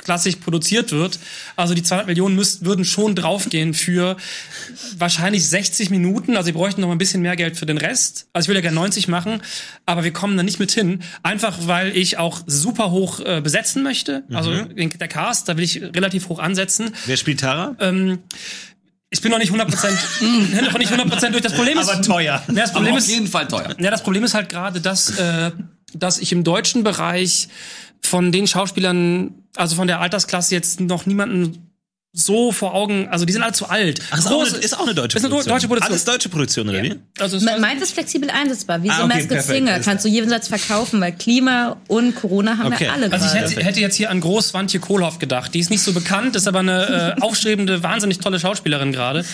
hochklassig 0.00 0.40
produziert 0.40 0.92
wird. 0.92 1.18
Also 1.56 1.74
die 1.74 1.82
200 1.82 2.06
Millionen 2.06 2.34
müsst, 2.34 2.64
würden 2.64 2.84
schon 2.84 3.14
draufgehen 3.14 3.74
für 3.74 4.16
wahrscheinlich 4.96 5.48
60 5.48 5.90
Minuten. 5.90 6.36
Also 6.36 6.46
sie 6.46 6.52
bräuchten 6.52 6.80
noch 6.80 6.88
mal 6.88 6.94
ein 6.94 6.98
bisschen 6.98 7.22
mehr 7.22 7.36
Geld 7.36 7.56
für 7.56 7.66
den 7.66 7.78
Rest. 7.78 8.26
Also 8.32 8.46
ich 8.46 8.48
will 8.48 8.56
ja 8.56 8.62
gerne 8.62 8.76
90 8.76 9.08
machen, 9.08 9.42
aber 9.86 10.04
wir 10.04 10.12
kommen 10.12 10.36
da 10.36 10.42
nicht 10.42 10.58
mit 10.58 10.72
hin. 10.72 11.02
Einfach 11.22 11.58
weil 11.66 11.96
ich 11.96 12.18
auch 12.18 12.40
super 12.46 12.90
hoch 12.90 13.20
äh, 13.20 13.40
besetzen 13.40 13.82
möchte. 13.82 14.24
Also 14.32 14.52
den, 14.64 14.90
der 14.90 15.08
Cast, 15.08 15.48
da 15.48 15.56
will 15.56 15.64
ich 15.64 15.82
relativ 15.82 16.28
hoch 16.28 16.38
ansetzen. 16.38 16.92
Wer 17.06 17.16
spielt 17.16 17.40
Tara? 17.40 17.76
Ich 19.12 19.20
bin 19.22 19.32
noch 19.32 19.38
nicht 19.38 19.52
100%, 19.52 19.58
noch 20.62 20.78
nicht 20.78 20.92
100% 20.92 21.30
durch. 21.30 21.42
Das 21.42 21.54
Problem 21.54 21.78
ist, 21.78 21.88
Aber 21.88 22.00
teuer. 22.00 22.42
Ja, 22.46 22.54
das 22.54 22.72
Problem 22.72 22.92
Aber 22.92 22.98
auf 22.98 23.04
ist, 23.04 23.10
jeden 23.10 23.26
Fall 23.26 23.48
teuer. 23.48 23.74
ja, 23.78 23.90
das 23.90 24.04
Problem 24.04 24.22
ist 24.22 24.34
halt 24.34 24.48
gerade, 24.48 24.80
dass, 24.80 25.18
äh, 25.18 25.50
dass 25.94 26.18
ich 26.18 26.30
im 26.30 26.44
deutschen 26.44 26.84
Bereich 26.84 27.48
von 28.02 28.32
den 28.32 28.46
Schauspielern, 28.46 29.34
also 29.56 29.76
von 29.76 29.86
der 29.86 30.00
Altersklasse 30.00 30.54
jetzt 30.54 30.80
noch 30.80 31.06
niemanden 31.06 31.69
so 32.12 32.50
vor 32.50 32.74
Augen, 32.74 33.06
also 33.08 33.24
die 33.24 33.32
sind 33.32 33.42
alle 33.42 33.52
zu 33.52 33.68
alt. 33.68 34.00
Ach, 34.10 34.18
ist, 34.18 34.26
auch 34.26 34.32
Große- 34.42 34.54
eine, 34.54 34.64
ist 34.64 34.76
auch 34.76 34.82
eine 34.82 34.94
deutsche 34.94 35.16
ist 35.16 35.24
eine 35.24 35.30
Produktion. 35.30 35.54
deutsche 35.54 35.68
Produktion. 35.68 35.92
Alles 35.92 36.04
deutsche 36.04 36.28
Produktion, 36.28 36.68
oder 36.68 36.82
wie? 36.82 36.94
Also 37.20 37.36
es 37.36 37.44
Me- 37.44 37.52
war- 37.52 37.58
Meint 37.60 37.80
ist 37.80 37.92
flexibel 37.92 38.28
einsetzbar, 38.30 38.82
wie 38.82 38.90
Ah, 38.90 38.96
so 38.96 39.04
okay, 39.04 39.14
Masked 39.14 39.28
perfekt, 39.28 39.48
Singer. 39.48 39.78
Kannst 39.78 40.04
du 40.04 40.08
jenseits 40.08 40.48
verkaufen, 40.48 41.00
weil 41.00 41.12
Klima 41.12 41.76
und 41.86 42.16
Corona 42.16 42.58
haben 42.58 42.72
Okay. 42.72 42.86
wir 42.86 42.92
alle 42.92 43.12
Also 43.12 43.26
ich 43.26 43.34
hätte, 43.34 43.62
hätte 43.64 43.78
jetzt 43.80 43.94
hier 43.94 44.10
an 44.10 44.20
Großwantje 44.20 44.80
Kohlhoff 44.80 45.20
gedacht. 45.20 45.54
Die 45.54 45.60
ist 45.60 45.70
nicht 45.70 45.82
so 45.82 45.92
bekannt, 45.92 46.34
ist 46.34 46.48
aber 46.48 46.58
eine 46.58 47.14
äh, 47.16 47.20
aufstrebende, 47.22 47.84
wahnsinnig 47.84 48.18
tolle 48.18 48.40
Schauspielerin 48.40 48.90
gerade. 48.90 49.24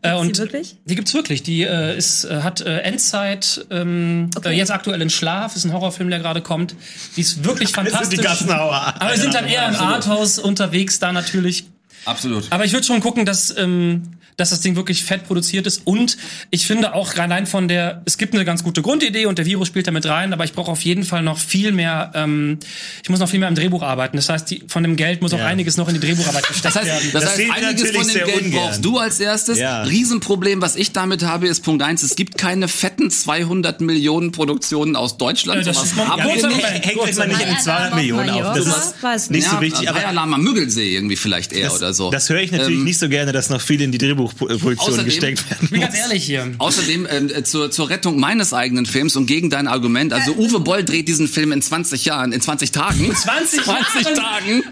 Äh, 0.00 0.14
und 0.14 0.38
wirklich? 0.38 0.76
Die 0.86 0.94
gibt's 0.94 1.12
wirklich. 1.12 1.42
Die 1.42 1.64
äh, 1.64 1.96
ist, 1.98 2.24
äh, 2.24 2.40
hat 2.42 2.62
äh, 2.62 2.78
Endzeit, 2.78 3.66
ähm, 3.70 4.30
Okay. 4.34 4.54
äh, 4.54 4.56
jetzt 4.56 4.70
aktuell 4.70 5.02
in 5.02 5.10
Schlaf, 5.10 5.54
ist 5.54 5.64
ein 5.66 5.72
Horrorfilm, 5.74 6.08
der 6.08 6.20
gerade 6.20 6.40
kommt. 6.40 6.76
Die 7.16 7.20
ist 7.20 7.44
wirklich 7.44 7.70
fantastisch. 7.74 8.18
die 8.18 8.24
Gassenhauer. 8.24 8.94
Aber 8.98 9.10
wir 9.10 9.18
sind 9.18 9.34
dann 9.34 9.46
eher 9.46 9.68
im 9.68 9.74
Arthouse 9.76 10.38
unterwegs 10.38 10.98
da 10.98 11.12
natürlich. 11.12 11.64
Absolut. 12.04 12.50
Aber 12.50 12.64
ich 12.64 12.72
würde 12.72 12.86
schon 12.86 13.00
gucken, 13.00 13.24
dass, 13.24 13.56
ähm, 13.56 14.02
dass 14.36 14.50
das 14.50 14.60
Ding 14.60 14.76
wirklich 14.76 15.04
fett 15.04 15.24
produziert 15.26 15.66
ist. 15.66 15.82
Und 15.84 16.16
ich 16.50 16.66
finde 16.66 16.94
auch 16.94 17.16
allein 17.16 17.46
von 17.46 17.68
der, 17.68 18.02
es 18.04 18.18
gibt 18.18 18.34
eine 18.34 18.44
ganz 18.44 18.62
gute 18.64 18.82
Grundidee 18.82 19.26
und 19.26 19.38
der 19.38 19.46
Virus 19.46 19.68
spielt 19.68 19.86
da 19.86 19.90
mit 19.90 20.06
rein, 20.06 20.32
aber 20.32 20.44
ich 20.44 20.52
brauche 20.52 20.70
auf 20.70 20.80
jeden 20.82 21.04
Fall 21.04 21.22
noch 21.22 21.38
viel 21.38 21.72
mehr, 21.72 22.10
ähm, 22.14 22.58
ich 23.02 23.08
muss 23.10 23.20
noch 23.20 23.28
viel 23.28 23.38
mehr 23.38 23.48
am 23.48 23.54
Drehbuch 23.54 23.82
arbeiten. 23.82 24.16
Das 24.16 24.28
heißt, 24.28 24.50
die, 24.50 24.62
von 24.68 24.82
dem 24.82 24.96
Geld 24.96 25.22
muss 25.22 25.32
auch 25.34 25.38
Ja. 25.38 25.46
einiges 25.46 25.76
noch 25.76 25.88
in 25.88 25.94
die 25.94 26.00
Drehbucharbeit 26.00 26.46
gesteckt 26.48 26.74
Das 26.74 26.82
heißt, 26.82 26.86
werden. 26.86 27.10
das 27.12 27.22
Das 27.24 27.38
heißt 27.38 27.50
einiges 27.52 27.90
von 27.90 28.06
dem 28.08 28.14
Geld 28.24 28.42
ungern. 28.46 28.52
brauchst 28.52 28.84
du 28.84 28.98
als 28.98 29.20
erstes. 29.20 29.58
Ja. 29.58 29.82
Riesenproblem, 29.82 30.60
was 30.62 30.76
ich 30.76 30.92
damit 30.92 31.22
habe, 31.24 31.46
ist 31.48 31.60
Punkt 31.62 31.82
eins: 31.82 32.02
es 32.02 32.16
gibt 32.16 32.38
keine 32.38 32.68
fetten 32.68 33.10
200 33.10 33.80
Millionen 33.80 34.32
Produktionen 34.32 34.96
aus 34.96 35.18
Deutschland. 35.18 35.60
Ja, 35.66 35.72
das 35.72 35.84
ist 35.84 35.96
haben 35.96 36.18
Ja, 36.18 36.26
wir 36.26 36.48
nicht. 36.48 36.62
Hängt 36.86 36.98
euch 36.98 37.16
mal 37.16 37.28
nicht 37.28 37.40
in 37.40 37.48
den 37.48 37.58
200 37.58 37.94
Millionen 37.94 38.30
auf. 38.30 38.54
Das 38.54 38.94
ist 39.24 39.30
nicht 39.30 39.48
so 39.48 39.60
wichtig. 39.60 39.88
Aber 39.88 40.06
Alarm 40.06 40.34
am 40.34 40.42
Müggelsee 40.42 40.94
irgendwie 40.94 41.16
vielleicht 41.16 41.52
eher 41.52 41.72
oder 41.74 41.92
so. 41.94 42.10
das 42.10 42.28
höre 42.28 42.40
ich 42.40 42.50
natürlich 42.52 42.78
Ähm, 42.78 42.84
nicht 42.84 42.98
so 42.98 43.08
gerne, 43.08 43.32
dass 43.32 43.50
noch 43.50 43.60
viel 43.60 43.80
in 43.80 43.92
die 43.92 43.98
Drehbuchproduktion 44.28 44.76
Außerdem- 44.94 45.04
gesteckt 45.04 45.50
werden 45.50 45.58
Ich 45.64 45.70
bin 45.70 45.80
muss. 45.80 45.88
ganz 45.88 45.98
ehrlich 46.00 46.24
hier. 46.24 46.52
Außerdem 46.58 47.06
ähm, 47.10 47.30
äh, 47.34 47.42
zur, 47.44 47.70
zur 47.70 47.90
Rettung 47.90 48.18
meines 48.18 48.52
eigenen 48.54 48.86
Films 48.86 49.16
und 49.16 49.26
gegen 49.26 49.50
dein 49.50 49.66
Argument, 49.68 50.12
also 50.12 50.32
Uwe 50.34 50.60
Boll 50.60 50.84
dreht 50.84 51.08
diesen 51.08 51.28
Film 51.28 51.52
in 51.52 51.62
20 51.62 52.04
Jahren, 52.04 52.32
in 52.32 52.40
20 52.40 52.72
Tagen. 52.72 53.14
20 53.14 53.62
20 53.62 54.02
Jahren? 54.04 54.14
Tagen. 54.14 54.62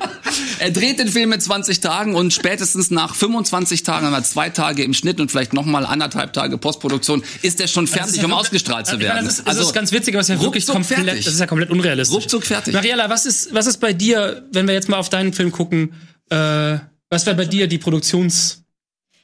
Er 0.58 0.70
dreht 0.70 0.98
den 0.98 1.08
Film 1.08 1.32
in 1.32 1.40
20 1.40 1.80
Tagen 1.80 2.14
und 2.14 2.32
spätestens 2.32 2.90
nach 2.90 3.14
25 3.14 3.82
Tagen, 3.82 4.06
wenn 4.06 4.12
man 4.12 4.24
zwei 4.24 4.50
Tage 4.50 4.82
im 4.82 4.94
Schnitt 4.94 5.20
und 5.20 5.30
vielleicht 5.30 5.52
nochmal 5.52 5.86
anderthalb 5.86 6.32
Tage 6.32 6.58
Postproduktion, 6.58 7.22
ist 7.42 7.60
er 7.60 7.68
schon 7.68 7.84
ist 7.84 7.92
fertig, 7.94 8.16
ja 8.16 8.24
um 8.24 8.30
wirklich- 8.30 8.40
ausgestrahlt 8.40 8.86
zu 8.86 8.96
Ich 8.96 9.00
meine, 9.02 9.14
werden. 9.14 9.26
Das 9.26 9.38
ist, 9.38 9.48
das 9.48 9.58
ist 9.58 9.72
ganz 9.72 9.92
witzig, 9.92 10.14
aber 10.14 10.20
es 10.20 10.28
ist 10.28 10.36
ja 10.36 10.42
wirklich 10.42 10.66
komplett, 10.66 11.04
fertig. 11.04 11.24
das 11.24 11.34
ist 11.34 11.40
ja 11.40 11.46
komplett 11.46 11.70
unrealistisch. 11.70 12.14
Ruckzuck 12.14 12.44
fertig. 12.44 12.74
Mariella, 12.74 13.08
was 13.10 13.26
ist, 13.26 13.52
was 13.54 13.66
ist 13.66 13.78
bei 13.78 13.92
dir, 13.92 14.46
wenn 14.52 14.66
wir 14.66 14.74
jetzt 14.74 14.88
mal 14.88 14.96
auf 14.98 15.08
deinen 15.08 15.32
Film 15.32 15.50
gucken, 15.52 15.92
äh, 16.30 16.78
was 17.08 17.26
wäre 17.26 17.36
bei 17.36 17.44
dir 17.44 17.66
die 17.66 17.78
Produktions... 17.78 18.62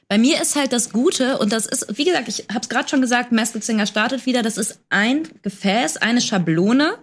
Bei 0.09 0.17
mir 0.17 0.41
ist 0.41 0.55
halt 0.55 0.71
das 0.71 0.91
Gute, 0.91 1.37
und 1.37 1.51
das 1.51 1.65
ist, 1.65 1.97
wie 1.97 2.05
gesagt, 2.05 2.29
ich 2.29 2.45
habe 2.49 2.61
es 2.61 2.69
gerade 2.69 2.87
schon 2.87 3.01
gesagt, 3.01 3.31
Masked 3.31 3.63
Singer 3.63 3.85
startet 3.85 4.25
wieder, 4.25 4.41
das 4.41 4.57
ist 4.57 4.79
ein 4.89 5.27
Gefäß, 5.41 5.97
eine 5.97 6.21
Schablone. 6.21 6.93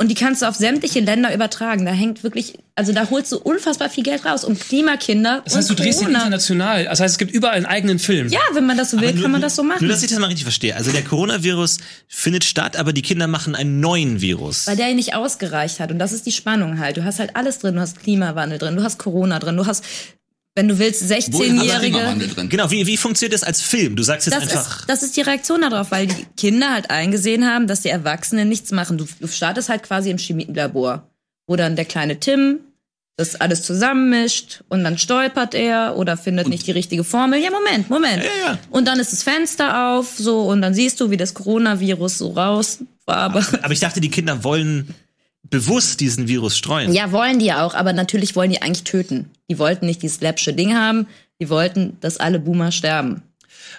Und 0.00 0.06
die 0.06 0.14
kannst 0.14 0.42
du 0.42 0.46
auf 0.46 0.54
sämtliche 0.54 1.00
Länder 1.00 1.34
übertragen. 1.34 1.84
Da 1.84 1.90
hängt 1.90 2.22
wirklich, 2.22 2.56
also 2.76 2.92
da 2.92 3.10
holst 3.10 3.32
du 3.32 3.38
unfassbar 3.38 3.90
viel 3.90 4.04
Geld 4.04 4.24
raus. 4.24 4.44
Und 4.44 4.60
Klimakinder. 4.60 5.42
Das 5.44 5.56
heißt, 5.56 5.68
du 5.70 5.72
und 5.72 5.80
drehst 5.80 5.98
ihn 5.98 6.04
Corona. 6.04 6.18
international. 6.20 6.84
Das 6.84 7.00
heißt, 7.00 7.14
es 7.14 7.18
gibt 7.18 7.32
überall 7.32 7.56
einen 7.56 7.66
eigenen 7.66 7.98
Film. 7.98 8.28
Ja, 8.28 8.38
wenn 8.52 8.64
man 8.64 8.76
das 8.76 8.92
so 8.92 9.00
will, 9.00 9.08
Aber 9.08 9.20
kann 9.22 9.32
man 9.32 9.40
das 9.40 9.56
so 9.56 9.64
machen. 9.64 9.84
Nur, 9.84 9.92
dass 9.92 10.04
ich 10.04 10.10
das 10.10 10.20
mal 10.20 10.28
richtig 10.28 10.44
verstehe. 10.44 10.76
Also 10.76 10.92
der 10.92 11.02
Coronavirus 11.02 11.78
findet 12.06 12.44
statt, 12.44 12.76
aber 12.76 12.92
die 12.92 13.02
Kinder 13.02 13.26
machen 13.26 13.56
einen 13.56 13.80
neuen 13.80 14.20
Virus. 14.20 14.68
weil 14.68 14.76
der 14.76 14.94
nicht 14.94 15.16
ausgereicht 15.16 15.80
hat. 15.80 15.90
Und 15.90 15.98
das 15.98 16.12
ist 16.12 16.26
die 16.26 16.32
Spannung 16.32 16.78
halt. 16.78 16.96
Du 16.96 17.02
hast 17.02 17.18
halt 17.18 17.34
alles 17.34 17.58
drin. 17.58 17.74
Du 17.74 17.80
hast 17.80 17.98
Klimawandel 17.98 18.58
drin, 18.58 18.76
du 18.76 18.84
hast 18.84 18.98
Corona 19.00 19.40
drin, 19.40 19.56
du 19.56 19.66
hast, 19.66 19.82
wenn 20.58 20.66
du 20.66 20.76
willst, 20.80 21.08
Wo 21.08 21.14
ist 21.14 21.28
der 21.28 21.38
16-Jährige. 21.38 21.78
Klimawandel 21.78 22.28
drin? 22.28 22.48
Genau, 22.48 22.68
wie, 22.72 22.84
wie 22.84 22.96
funktioniert 22.96 23.32
das 23.32 23.44
als 23.44 23.62
Film? 23.62 23.94
Du 23.94 24.02
sagst 24.02 24.26
jetzt 24.26 24.34
Das 24.34 24.42
einfach. 24.42 24.80
ist, 24.80 24.90
das 24.90 25.02
ist 25.04 25.16
die 25.16 25.20
Reaktion 25.20 25.60
darauf, 25.60 25.92
weil 25.92 26.08
die 26.08 26.26
Kinder 26.36 26.72
halt 26.72 26.90
eingesehen 26.90 27.46
haben, 27.46 27.68
dass 27.68 27.82
die 27.82 27.90
Erwachsenen 27.90 28.48
nichts 28.48 28.72
machen. 28.72 28.98
Du, 28.98 29.06
du 29.20 29.28
startest 29.28 29.68
halt 29.68 29.84
quasi 29.84 30.10
im 30.10 30.18
Chemielabor, 30.18 31.08
wo 31.46 31.54
dann 31.54 31.76
der 31.76 31.84
kleine 31.84 32.18
Tim 32.18 32.58
das 33.16 33.36
alles 33.36 33.62
zusammenmischt 33.62 34.62
und 34.68 34.82
dann 34.82 34.98
stolpert 34.98 35.54
er 35.54 35.96
oder 35.96 36.16
findet 36.16 36.48
nicht 36.48 36.66
die 36.66 36.72
richtige 36.72 37.04
Formel. 37.04 37.40
Ja, 37.40 37.50
Moment, 37.50 37.88
Moment. 37.88 38.22
Ja, 38.24 38.50
ja. 38.52 38.58
Und 38.70 38.86
dann 38.86 38.98
ist 38.98 39.12
das 39.12 39.22
Fenster 39.22 39.90
auf, 39.92 40.14
so, 40.18 40.42
und 40.42 40.60
dann 40.60 40.74
siehst 40.74 41.00
du, 41.00 41.10
wie 41.10 41.16
das 41.16 41.34
Coronavirus 41.34 42.18
so 42.18 42.30
raus 42.32 42.78
war. 43.06 43.16
Aber 43.18 43.44
aber 43.62 43.72
ich 43.72 43.80
dachte, 43.80 44.00
die 44.00 44.10
Kinder 44.10 44.42
wollen 44.44 44.94
bewusst 45.50 46.00
diesen 46.00 46.28
Virus 46.28 46.56
streuen. 46.56 46.92
ja, 46.92 47.12
wollen 47.12 47.38
die 47.38 47.46
ja 47.46 47.64
auch, 47.64 47.74
aber 47.74 47.92
natürlich 47.92 48.36
wollen 48.36 48.50
die 48.50 48.62
eigentlich 48.62 48.84
töten. 48.84 49.30
Die 49.50 49.58
wollten 49.58 49.86
nicht 49.86 50.02
dieses 50.02 50.20
läppsche 50.20 50.52
Ding 50.52 50.74
haben, 50.74 51.06
die 51.40 51.48
wollten, 51.48 51.96
dass 52.00 52.18
alle 52.18 52.38
Boomer 52.38 52.72
sterben. 52.72 53.22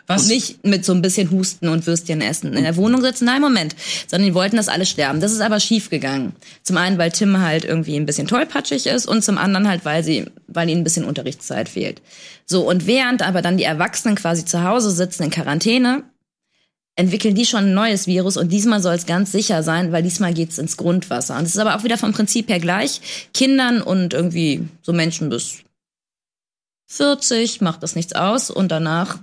Was? 0.08 0.24
Und 0.24 0.30
nicht 0.30 0.66
mit 0.66 0.86
so 0.86 0.94
ein 0.94 1.02
bisschen 1.02 1.30
Husten 1.32 1.68
und 1.68 1.86
Würstchen 1.86 2.22
essen 2.22 2.54
in 2.54 2.64
der 2.64 2.76
Wohnung 2.78 3.02
sitzen. 3.02 3.26
Nein, 3.26 3.42
Moment. 3.42 3.76
Sondern 4.08 4.28
die 4.28 4.34
wollten, 4.34 4.58
dass 4.58 4.68
alle 4.68 4.86
sterben. 4.86 5.20
Das 5.20 5.32
ist 5.32 5.42
aber 5.42 5.60
schief 5.60 5.90
gegangen. 5.90 6.34
Zum 6.64 6.78
einen, 6.78 6.98
weil 6.98 7.12
Tim 7.12 7.40
halt 7.40 7.66
irgendwie 7.66 7.96
ein 7.96 8.06
bisschen 8.06 8.28
tollpatschig 8.28 8.88
ist 8.88 9.08
und 9.08 9.24
zum 9.24 9.38
anderen 9.38 9.68
halt, 9.68 9.86
weil 9.86 10.04
sie, 10.04 10.26
weil 10.48 10.70
ihnen 10.70 10.82
ein 10.82 10.84
bisschen 10.84 11.06
Unterrichtszeit 11.06 11.70
fehlt. 11.70 12.02
So, 12.46 12.68
und 12.68 12.88
während 12.88 13.22
aber 13.22 13.42
dann 13.42 13.58
die 13.58 13.64
Erwachsenen 13.64 14.16
quasi 14.16 14.46
zu 14.46 14.64
Hause 14.64 14.92
sitzen 14.92 15.24
in 15.24 15.30
Quarantäne, 15.30 16.04
entwickeln 17.00 17.34
die 17.34 17.46
schon 17.46 17.64
ein 17.64 17.74
neues 17.74 18.08
Virus 18.08 18.36
und 18.36 18.52
diesmal 18.52 18.82
soll 18.82 18.94
es 18.94 19.06
ganz 19.06 19.32
sicher 19.32 19.64
sein, 19.64 19.94
weil 19.94 20.04
diesmal 20.04 20.34
geht's 20.34 20.58
ins 20.58 20.76
Grundwasser. 20.76 21.38
Und 21.38 21.44
es 21.44 21.56
ist 21.56 21.60
aber 21.60 21.78
auch 21.78 21.86
wieder 21.86 21.98
vom 21.98 22.12
Prinzip 22.12 22.50
her 22.50 22.60
gleich. 22.60 23.30
Kindern 23.34 23.82
und 23.82 24.14
irgendwie 24.14 24.68
so 24.82 24.92
Menschen 24.92 25.30
bis 25.30 25.60
40 26.88 27.62
macht 27.62 27.84
das 27.84 27.96
nichts 27.96 28.14
aus 28.14 28.52
und 28.52 28.70
danach 28.70 29.20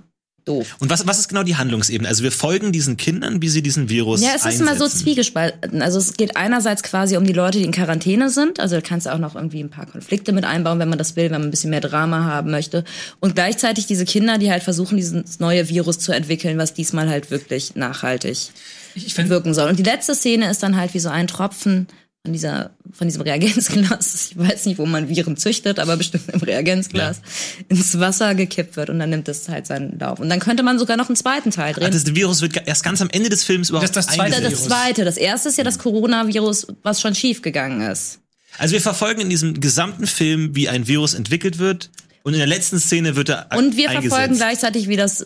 doof. 0.47 0.75
Und 0.79 0.89
was, 0.89 1.05
was 1.07 1.19
ist 1.19 1.27
genau 1.27 1.43
die 1.43 1.55
Handlungsebene? 1.55 2.07
Also 2.07 2.23
wir 2.23 2.31
folgen 2.31 2.71
diesen 2.71 2.97
Kindern, 2.97 3.41
wie 3.41 3.49
sie 3.49 3.61
diesen 3.61 3.89
Virus 3.89 4.21
Ja, 4.21 4.29
es 4.29 4.37
ist 4.37 4.45
einsetzen. 4.45 4.67
immer 4.67 4.75
so 4.77 4.87
zwiegespalten. 4.87 5.81
Also 5.81 5.99
es 5.99 6.13
geht 6.13 6.37
einerseits 6.37 6.83
quasi 6.83 7.17
um 7.17 7.25
die 7.25 7.33
Leute, 7.33 7.57
die 7.59 7.65
in 7.65 7.71
Quarantäne 7.71 8.29
sind. 8.29 8.59
Also 8.59 8.75
da 8.75 8.81
kannst 8.81 9.05
du 9.05 9.13
auch 9.13 9.19
noch 9.19 9.35
irgendwie 9.35 9.61
ein 9.61 9.69
paar 9.69 9.85
Konflikte 9.85 10.31
mit 10.31 10.45
einbauen, 10.45 10.79
wenn 10.79 10.89
man 10.89 10.97
das 10.97 11.15
will, 11.15 11.25
wenn 11.25 11.33
man 11.33 11.43
ein 11.43 11.51
bisschen 11.51 11.69
mehr 11.69 11.81
Drama 11.81 12.23
haben 12.25 12.51
möchte. 12.51 12.83
Und 13.19 13.35
gleichzeitig 13.35 13.85
diese 13.85 14.05
Kinder, 14.05 14.37
die 14.37 14.51
halt 14.51 14.63
versuchen, 14.63 14.97
dieses 14.97 15.39
neue 15.39 15.69
Virus 15.69 15.99
zu 15.99 16.11
entwickeln, 16.11 16.57
was 16.57 16.73
diesmal 16.73 17.09
halt 17.09 17.31
wirklich 17.31 17.75
nachhaltig 17.75 18.49
Ich 18.95 19.17
wirken 19.17 19.53
soll. 19.53 19.69
Und 19.69 19.79
die 19.79 19.83
letzte 19.83 20.15
Szene 20.15 20.49
ist 20.49 20.63
dann 20.63 20.75
halt 20.75 20.93
wie 20.93 20.99
so 20.99 21.09
ein 21.09 21.27
Tropfen 21.27 21.87
von 22.27 22.33
dieser, 22.33 22.71
von 22.91 23.07
diesem 23.07 23.21
Reagenzglas. 23.21 24.31
Ich 24.31 24.37
weiß 24.37 24.65
nicht, 24.65 24.77
wo 24.77 24.85
man 24.85 25.07
Viren 25.07 25.37
züchtet, 25.37 25.79
aber 25.79 25.95
bestimmt 25.95 26.27
im 26.27 26.41
Reagenzglas 26.41 27.21
ins 27.69 27.97
Wasser 27.99 28.35
gekippt 28.35 28.75
wird 28.75 28.89
und 28.89 28.99
dann 28.99 29.09
nimmt 29.09 29.29
es 29.29 29.47
halt 29.47 29.65
seinen 29.65 29.97
Lauf. 29.97 30.19
Und 30.19 30.27
dann 30.27 30.41
könnte 30.41 30.61
man 30.61 30.77
sogar 30.77 30.97
noch 30.97 31.07
einen 31.07 31.15
zweiten 31.15 31.51
Teil 31.51 31.73
drehen. 31.73 31.87
Ah, 31.87 31.89
das 31.89 32.05
Virus 32.13 32.41
wird 32.41 32.67
erst 32.67 32.83
ganz 32.83 33.01
am 33.01 33.09
Ende 33.09 33.29
des 33.29 33.45
Films 33.45 33.69
überhaupt 33.69 33.95
Das 33.95 34.07
das 34.07 34.15
zweite 34.15 34.41
Das, 34.41 34.51
das 34.51 34.63
zweite. 34.65 35.05
Das 35.05 35.15
erste 35.15 35.47
ist 35.47 35.57
ja 35.57 35.63
das 35.63 35.79
Coronavirus, 35.79 36.67
was 36.83 36.99
schon 36.99 37.15
schief 37.15 37.41
gegangen 37.41 37.79
ist. 37.79 38.19
Also 38.57 38.73
wir 38.73 38.81
verfolgen 38.81 39.21
in 39.21 39.29
diesem 39.29 39.61
gesamten 39.61 40.05
Film, 40.05 40.53
wie 40.53 40.67
ein 40.67 40.85
Virus 40.87 41.13
entwickelt 41.13 41.59
wird. 41.59 41.89
Und 42.23 42.33
in 42.33 42.39
der 42.39 42.47
letzten 42.47 42.77
Szene 42.79 43.15
wird 43.15 43.29
er 43.29 43.47
Und 43.55 43.77
wir 43.77 43.89
eingesetzt. 43.89 44.13
verfolgen 44.13 44.35
gleichzeitig, 44.35 44.89
wie 44.89 44.97
das 44.97 45.23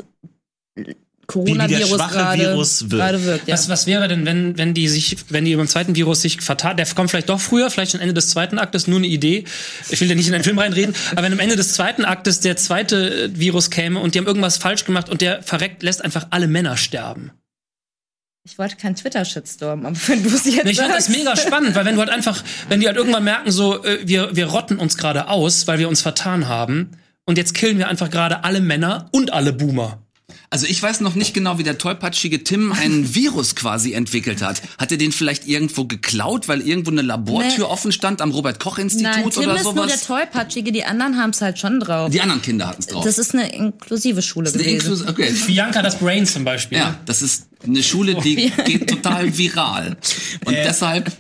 Coronavirus 1.28 1.89
schwache 1.89 2.13
gerade 2.13 2.41
Virus 2.41 2.89
wirkt. 2.89 3.26
wirkt. 3.26 3.47
Ja. 3.47 3.53
was, 3.53 3.69
was 3.69 3.88
wäre 3.88 4.07
denn, 4.07 4.26
wenn, 4.26 4.57
wenn 4.57 4.74
die 4.74 4.88
sich, 4.88 5.17
wenn 5.30 5.45
die 5.45 5.55
beim 5.55 5.67
zweiten 5.67 5.95
Virus 5.95 6.22
sich 6.22 6.41
vertat, 6.41 6.78
der 6.78 6.86
kommt 6.88 7.09
vielleicht 7.09 7.30
doch 7.30 7.39
früher, 7.39 7.69
vielleicht 7.69 7.95
am 7.95 8.01
Ende 8.01 8.13
des 8.13 8.30
zweiten 8.30 8.59
Aktes, 8.59 8.88
nur 8.88 8.99
eine 8.99 9.07
Idee. 9.07 9.45
Ich 9.89 10.01
will 10.01 10.07
da 10.07 10.15
nicht 10.15 10.28
in 10.28 10.34
den 10.34 10.43
Film 10.43 10.59
reinreden, 10.59 10.95
aber 11.11 11.24
wenn 11.24 11.34
am 11.34 11.39
Ende 11.39 11.55
des 11.55 11.74
zweiten 11.74 12.05
Aktes 12.05 12.39
der 12.39 12.57
zweite 12.57 13.26
äh, 13.26 13.39
Virus 13.39 13.69
käme 13.69 13.99
und 13.99 14.15
die 14.15 14.19
haben 14.19 14.28
irgendwas 14.28 14.57
falsch 14.57 14.86
gemacht 14.86 15.09
und 15.09 15.22
der 15.22 15.41
verreckt, 15.43 15.84
lässt 15.84 16.03
einfach 16.03 16.28
alle 16.32 16.47
Männer 16.47 16.78
sterben. 16.78 17.32
Ich 18.43 18.57
wollte 18.57 18.76
keinen 18.76 18.95
Twitter-Shitstorm, 18.95 19.86
aber 19.86 19.95
wenn 20.07 20.24
du 20.24 20.30
es 20.30 20.45
jetzt 20.45 20.65
Nee, 20.65 20.72
Ich 20.72 20.80
fand 20.80 20.93
das 20.93 21.09
mega 21.09 21.36
spannend, 21.36 21.76
weil 21.76 21.86
wenn 21.86 21.95
du 21.95 22.01
halt 22.01 22.09
einfach, 22.09 22.43
wenn 22.69 22.80
die 22.80 22.88
halt 22.88 22.97
irgendwann 22.97 23.24
merken, 23.24 23.51
so, 23.51 23.84
äh, 23.84 23.99
wir, 24.03 24.36
wir 24.36 24.47
rotten 24.47 24.78
uns 24.78 24.97
gerade 24.97 25.28
aus, 25.28 25.67
weil 25.67 25.80
wir 25.80 25.88
uns 25.88 26.01
vertan 26.01 26.47
haben, 26.47 26.91
und 27.26 27.38
jetzt 27.38 27.53
killen 27.53 27.78
wir 27.78 27.88
einfach 27.88 28.09
gerade 28.09 28.43
alle 28.43 28.61
Männer 28.61 29.07
und 29.11 29.32
alle 29.32 29.53
Boomer. 29.53 30.01
Also 30.53 30.65
ich 30.67 30.83
weiß 30.83 30.99
noch 30.99 31.15
nicht 31.15 31.33
genau, 31.33 31.57
wie 31.59 31.63
der 31.63 31.77
tollpatschige 31.77 32.43
Tim 32.43 32.73
einen 32.73 33.15
Virus 33.15 33.55
quasi 33.55 33.93
entwickelt 33.93 34.41
hat. 34.41 34.61
Hat 34.77 34.91
er 34.91 34.97
den 34.97 35.13
vielleicht 35.13 35.47
irgendwo 35.47 35.85
geklaut, 35.85 36.49
weil 36.49 36.59
irgendwo 36.67 36.91
eine 36.91 37.01
Labortür 37.03 37.51
Nee. 37.65 37.71
offen 37.71 37.93
stand 37.93 38.21
am 38.21 38.31
Robert-Koch-Institut 38.31 39.03
Nein, 39.03 39.29
Tim 39.29 39.43
oder 39.43 39.55
ist 39.55 39.63
nur 39.63 39.73
der 39.75 39.83
sowas? 39.85 40.05
Tollpatschige, 40.05 40.73
die 40.73 40.83
anderen 40.83 41.17
haben 41.17 41.29
es 41.29 41.39
halt 41.39 41.57
schon 41.57 41.79
drauf. 41.79 42.11
Die 42.11 42.19
anderen 42.19 42.41
Kinder 42.41 42.67
hatten 42.67 42.81
es 42.81 42.87
drauf. 42.87 43.05
Das 43.05 43.17
ist 43.17 43.33
eine 43.33 43.49
inklusive 43.55 44.21
Schule 44.21 44.49
Eine 44.49 44.57
gewesen. 44.61 44.93
Inklus- 44.93 45.07
okay. 45.09 45.33
Bianca 45.47 45.81
das 45.81 45.97
Brain 45.97 46.25
zum 46.25 46.43
Beispiel. 46.43 46.79
Ja, 46.79 46.99
das 47.05 47.21
ist 47.21 47.47
eine 47.63 47.81
Schule, 47.81 48.15
die 48.15 48.51
geht 48.65 48.89
total 48.89 49.37
viral. 49.37 49.95
Und 50.43 50.53
Äh. 50.53 50.63
deshalb, 50.65 51.11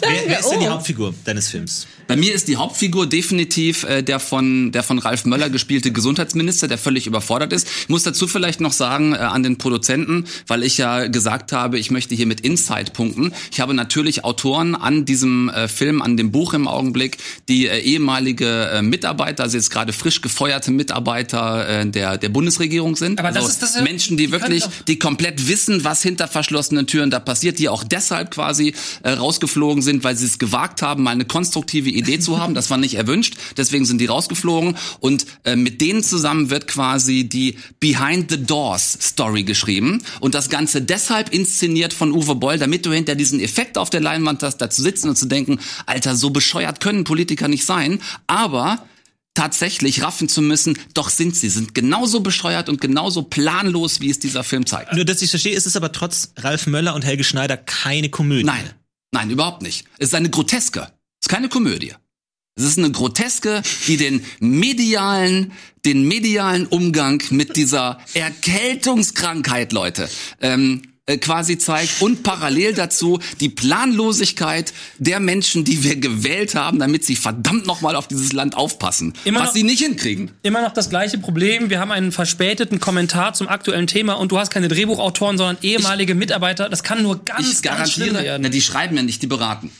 Wer, 0.00 0.10
wer 0.26 0.40
ist 0.40 0.48
denn 0.50 0.58
die 0.60 0.66
Oh. 0.66 0.70
Hauptfigur 0.70 1.14
deines 1.24 1.48
Films? 1.48 1.86
bei 2.06 2.16
mir 2.16 2.34
ist 2.34 2.48
die 2.48 2.56
Hauptfigur 2.56 3.06
definitiv 3.06 3.84
äh, 3.84 4.02
der 4.02 4.18
von 4.20 4.72
der 4.72 4.82
von 4.82 4.98
Ralf 4.98 5.24
Möller 5.24 5.48
gespielte 5.48 5.90
Gesundheitsminister, 5.90 6.68
der 6.68 6.76
völlig 6.76 7.06
überfordert 7.06 7.52
ist. 7.54 7.66
Ich 7.82 7.88
muss 7.88 8.02
dazu 8.02 8.26
vielleicht 8.26 8.60
noch 8.64 8.72
sagen 8.72 9.12
äh, 9.12 9.18
an 9.18 9.44
den 9.44 9.56
Produzenten, 9.58 10.24
weil 10.48 10.64
ich 10.64 10.78
ja 10.78 11.06
gesagt 11.06 11.52
habe, 11.52 11.78
ich 11.78 11.92
möchte 11.92 12.16
hier 12.16 12.26
mit 12.26 12.40
Insight 12.40 12.92
punkten. 12.92 13.32
Ich 13.52 13.60
habe 13.60 13.72
natürlich 13.72 14.24
Autoren 14.24 14.74
an 14.74 15.04
diesem 15.04 15.48
äh, 15.50 15.68
Film, 15.68 16.02
an 16.02 16.16
dem 16.16 16.32
Buch 16.32 16.54
im 16.54 16.66
Augenblick, 16.66 17.18
die 17.48 17.68
äh, 17.68 17.78
ehemalige 17.78 18.70
äh, 18.72 18.82
Mitarbeiter, 18.82 19.44
also 19.44 19.56
jetzt 19.56 19.70
gerade 19.70 19.92
frisch 19.92 20.20
gefeuerte 20.22 20.72
Mitarbeiter 20.72 21.68
äh, 21.68 21.86
der 21.86 22.18
der 22.18 22.30
Bundesregierung 22.30 22.96
sind. 22.96 23.20
Aber 23.20 23.28
das 23.28 23.44
also 23.44 23.48
ist 23.50 23.62
das 23.62 23.76
ja- 23.76 23.82
Menschen, 23.82 24.16
die 24.16 24.24
die 24.24 24.32
wirklich, 24.32 24.64
die 24.88 24.98
komplett 24.98 25.48
wissen, 25.48 25.84
was 25.84 26.02
hinter 26.02 26.28
verschlossenen 26.28 26.86
Türen 26.86 27.10
da 27.10 27.20
passiert, 27.20 27.58
die 27.58 27.68
auch 27.68 27.84
deshalb 27.84 28.30
quasi 28.30 28.74
äh, 29.02 29.10
rausgeflogen 29.10 29.82
sind, 29.82 30.04
weil 30.04 30.16
sie 30.16 30.26
es 30.26 30.38
gewagt 30.38 30.82
haben, 30.82 31.02
mal 31.02 31.10
eine 31.10 31.24
konstruktive 31.24 31.90
Idee 31.90 32.18
zu 32.18 32.38
haben. 32.38 32.54
Das 32.54 32.70
war 32.70 32.78
nicht 32.78 32.94
erwünscht, 32.94 33.34
deswegen 33.56 33.84
sind 33.84 34.00
die 34.00 34.06
rausgeflogen. 34.06 34.76
Und 35.00 35.26
äh, 35.44 35.56
mit 35.56 35.80
denen 35.80 36.02
zusammen 36.02 36.50
wird 36.50 36.66
quasi 36.66 37.24
die 37.24 37.56
Behind 37.80 38.30
the 38.30 38.42
Doors 38.54 38.96
Story 39.00 39.42
geschrieben. 39.42 40.00
Und 40.20 40.36
das 40.36 40.48
Ganze 40.48 40.80
deshalb 40.80 41.34
inszeniert 41.34 41.92
von 41.92 42.12
Uwe 42.12 42.36
Boll, 42.36 42.56
damit 42.56 42.86
du 42.86 42.92
hinter 42.92 43.16
diesen 43.16 43.40
Effekt 43.40 43.76
auf 43.76 43.90
der 43.90 44.00
Leinwand 44.00 44.44
hast, 44.44 44.58
da 44.58 44.70
zu 44.70 44.80
sitzen 44.80 45.08
und 45.08 45.16
zu 45.16 45.26
denken, 45.26 45.58
Alter, 45.86 46.14
so 46.14 46.30
bescheuert 46.30 46.78
können 46.78 47.02
Politiker 47.02 47.48
nicht 47.48 47.66
sein. 47.66 48.00
Aber 48.28 48.86
tatsächlich 49.34 50.02
raffen 50.02 50.28
zu 50.28 50.40
müssen, 50.40 50.78
doch 50.94 51.08
sind 51.08 51.34
sie, 51.34 51.48
sind 51.48 51.74
genauso 51.74 52.20
bescheuert 52.20 52.68
und 52.68 52.80
genauso 52.80 53.22
planlos, 53.22 54.00
wie 54.00 54.10
es 54.10 54.20
dieser 54.20 54.44
Film 54.44 54.66
zeigt. 54.66 54.92
Nur, 54.92 55.04
dass 55.04 55.20
ich 55.20 55.30
verstehe, 55.30 55.56
ist 55.56 55.66
es 55.66 55.74
aber 55.74 55.90
trotz 55.90 56.30
Ralf 56.36 56.68
Möller 56.68 56.94
und 56.94 57.04
Helge 57.04 57.24
Schneider 57.24 57.56
keine 57.56 58.08
Komödie. 58.08 58.44
Nein, 58.44 58.70
nein, 59.10 59.30
überhaupt 59.30 59.62
nicht. 59.62 59.84
Es 59.98 60.10
ist 60.10 60.14
eine 60.14 60.30
Groteske. 60.30 60.82
Es 61.20 61.26
ist 61.26 61.28
keine 61.28 61.48
Komödie. 61.48 61.94
Es 62.56 62.62
ist 62.62 62.78
eine 62.78 62.92
Groteske, 62.92 63.62
die 63.88 63.96
den 63.96 64.24
medialen, 64.38 65.50
den 65.84 66.06
medialen 66.06 66.66
Umgang 66.66 67.20
mit 67.30 67.56
dieser 67.56 67.98
Erkältungskrankheit, 68.14 69.72
Leute, 69.72 70.08
ähm, 70.40 70.82
äh, 71.06 71.18
quasi 71.18 71.58
zeigt 71.58 72.00
und 72.00 72.22
parallel 72.22 72.72
dazu 72.72 73.18
die 73.40 73.48
Planlosigkeit 73.48 74.72
der 74.98 75.18
Menschen, 75.18 75.64
die 75.64 75.82
wir 75.82 75.96
gewählt 75.96 76.54
haben, 76.54 76.78
damit 76.78 77.04
sie 77.04 77.16
verdammt 77.16 77.66
nochmal 77.66 77.96
auf 77.96 78.06
dieses 78.06 78.32
Land 78.32 78.56
aufpassen, 78.56 79.14
Immer 79.24 79.40
was 79.40 79.48
noch- 79.48 79.54
sie 79.54 79.64
nicht 79.64 79.80
hinkriegen. 79.82 80.30
Immer 80.44 80.62
noch 80.62 80.72
das 80.72 80.88
gleiche 80.90 81.18
Problem. 81.18 81.70
Wir 81.70 81.80
haben 81.80 81.90
einen 81.90 82.12
verspäteten 82.12 82.78
Kommentar 82.78 83.34
zum 83.34 83.48
aktuellen 83.48 83.88
Thema 83.88 84.12
und 84.12 84.30
du 84.30 84.38
hast 84.38 84.50
keine 84.52 84.68
Drehbuchautoren, 84.68 85.38
sondern 85.38 85.58
ehemalige 85.60 86.14
Mitarbeiter. 86.14 86.68
Das 86.68 86.84
kann 86.84 87.02
nur 87.02 87.24
ganz, 87.24 87.50
Ich 87.50 87.62
ganz 87.62 87.90
schlimm 87.90 88.14
werden. 88.14 88.42
na, 88.42 88.48
die 88.48 88.62
schreiben 88.62 88.96
ja 88.96 89.02
nicht, 89.02 89.22
die 89.22 89.26
beraten. 89.26 89.72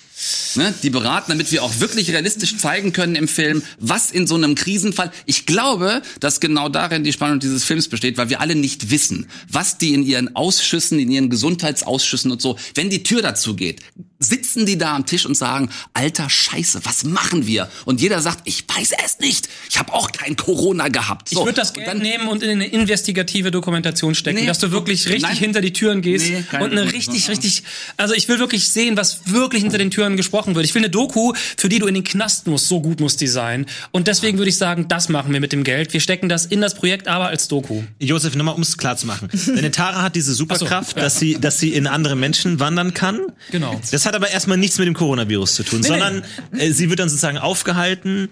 Ne, 0.55 0.73
die 0.83 0.91
beraten, 0.91 1.33
damit 1.33 1.51
wir 1.53 1.63
auch 1.63 1.81
wirklich 1.81 2.11
realistisch 2.11 2.57
zeigen 2.57 2.93
können 2.93 3.15
im 3.17 3.29
Film, 3.29 3.63
was 3.81 4.11
in 4.11 4.27
so 4.27 4.37
einem 4.37 4.55
Krisenfall. 4.55 5.11
Ich 5.27 5.47
glaube, 5.47 6.01
dass 6.21 6.41
genau 6.41 6.69
darin 6.69 7.03
die 7.05 7.13
Spannung 7.13 7.41
dieses 7.41 7.65
Films 7.65 7.89
besteht, 7.89 8.17
weil 8.17 8.31
wir 8.31 8.41
alle 8.41 8.55
nicht 8.55 8.91
wissen, 8.91 9.27
was 9.51 9.79
die 9.79 9.93
in 9.95 10.03
ihren 10.05 10.35
Ausschüssen, 10.37 10.99
in 10.99 11.11
ihren 11.11 11.29
Gesundheitsausschüssen 11.31 12.31
und 12.31 12.41
so, 12.41 12.57
wenn 12.75 12.89
die 12.91 13.03
Tür 13.03 13.21
dazu 13.23 13.55
geht, 13.57 13.81
sitzen 14.21 14.65
die 14.65 14.79
da 14.79 14.95
am 14.95 15.05
Tisch 15.05 15.27
und 15.27 15.37
sagen, 15.37 15.69
alter 15.93 16.31
Scheiße, 16.31 16.81
was 16.85 17.05
machen 17.05 17.47
wir? 17.47 17.69
Und 17.85 18.01
jeder 18.01 18.23
sagt, 18.23 18.41
ich 18.45 18.65
weiß 18.67 18.93
es 19.05 19.19
nicht. 19.19 19.49
Ich 19.69 19.79
habe 19.79 19.93
auch 19.93 20.13
kein 20.13 20.37
Corona 20.37 20.89
gehabt. 20.89 21.31
Ich 21.33 21.37
So, 21.39 21.45
würde 21.45 21.57
das 21.61 21.75
Geld 21.75 21.87
dann- 21.89 21.99
nehmen 21.99 22.29
und 22.29 22.43
in 22.43 22.51
eine 22.51 22.67
investigative 22.67 23.51
Dokumentation 23.51 24.15
stecken, 24.15 24.41
Nee, 24.41 24.47
dass 24.47 24.61
du 24.61 24.71
wirklich 24.71 25.05
richtig 25.07 25.23
nein. 25.23 25.37
hinter 25.37 25.61
die 25.61 25.73
Türen 25.75 26.01
gehst 26.01 26.27
Nee, 26.29 26.45
und 26.61 26.71
eine 26.73 26.91
richtig, 26.93 27.29
richtig, 27.29 27.65
also 27.99 28.15
ich 28.15 28.29
will 28.29 28.39
wirklich 28.39 28.69
sehen, 28.69 28.97
was 28.97 29.27
wirklich 29.27 29.63
hinter 29.63 29.79
den 29.79 29.91
Türen 29.91 30.14
gesprochen 30.17 30.55
wird. 30.55 30.65
Ich 30.65 30.75
will 30.75 30.83
eine 30.83 30.91
Doku, 30.91 31.33
für 31.57 31.69
die 31.69 31.79
du 31.79 31.87
in 31.87 31.95
den 31.95 32.05
Knast 32.05 32.47
musst, 32.47 32.69
so 32.69 32.81
gut 32.81 33.01
muss 33.01 33.17
die 33.17 33.27
sein. 33.27 33.67
Und 33.91 34.07
deswegen 34.07 34.39
würde 34.39 34.49
ich 34.49 34.57
sagen, 34.57 34.87
das 34.89 35.09
machen 35.09 35.33
wir 35.33 35.41
mit 35.41 35.53
dem 35.53 35.65
Geld. 35.65 35.93
Wir 35.93 36.01
stecken 36.01 36.29
das 36.29 36.47
in 36.47 36.61
das 36.61 36.75
Projekt, 36.75 37.09
aber 37.09 37.27
als 37.27 37.49
Doku. 37.49 37.83
Josef, 37.99 38.35
nochmal, 38.35 38.55
um 38.55 38.63
es 38.63 38.77
klar 38.79 38.97
zu 38.97 39.07
machen. 39.07 39.29
Deine 39.47 39.71
Tara 39.71 40.03
hat 40.03 40.17
diese 40.17 40.35
Superkraft, 40.35 40.97
dass 40.97 41.19
sie, 41.19 41.39
dass 41.41 41.59
sie 41.59 41.75
in 41.75 41.87
andere 41.87 42.17
Menschen 42.17 42.61
wandern 42.61 42.95
kann. 42.95 43.21
Genau. 43.51 43.81
Das 43.91 44.07
hat 44.07 44.15
aber 44.15 44.31
erstmal 44.31 44.59
nichts 44.59 44.79
mit 44.79 44.87
dem 44.87 44.95
Coronavirus 44.95 45.55
zu 45.55 45.63
tun, 45.63 45.83
sondern 45.83 46.23
äh, 46.57 46.71
sie 46.71 46.91
wird 46.91 47.01
dann 47.01 47.09
sozusagen 47.09 47.39
aufgehalten 47.39 48.29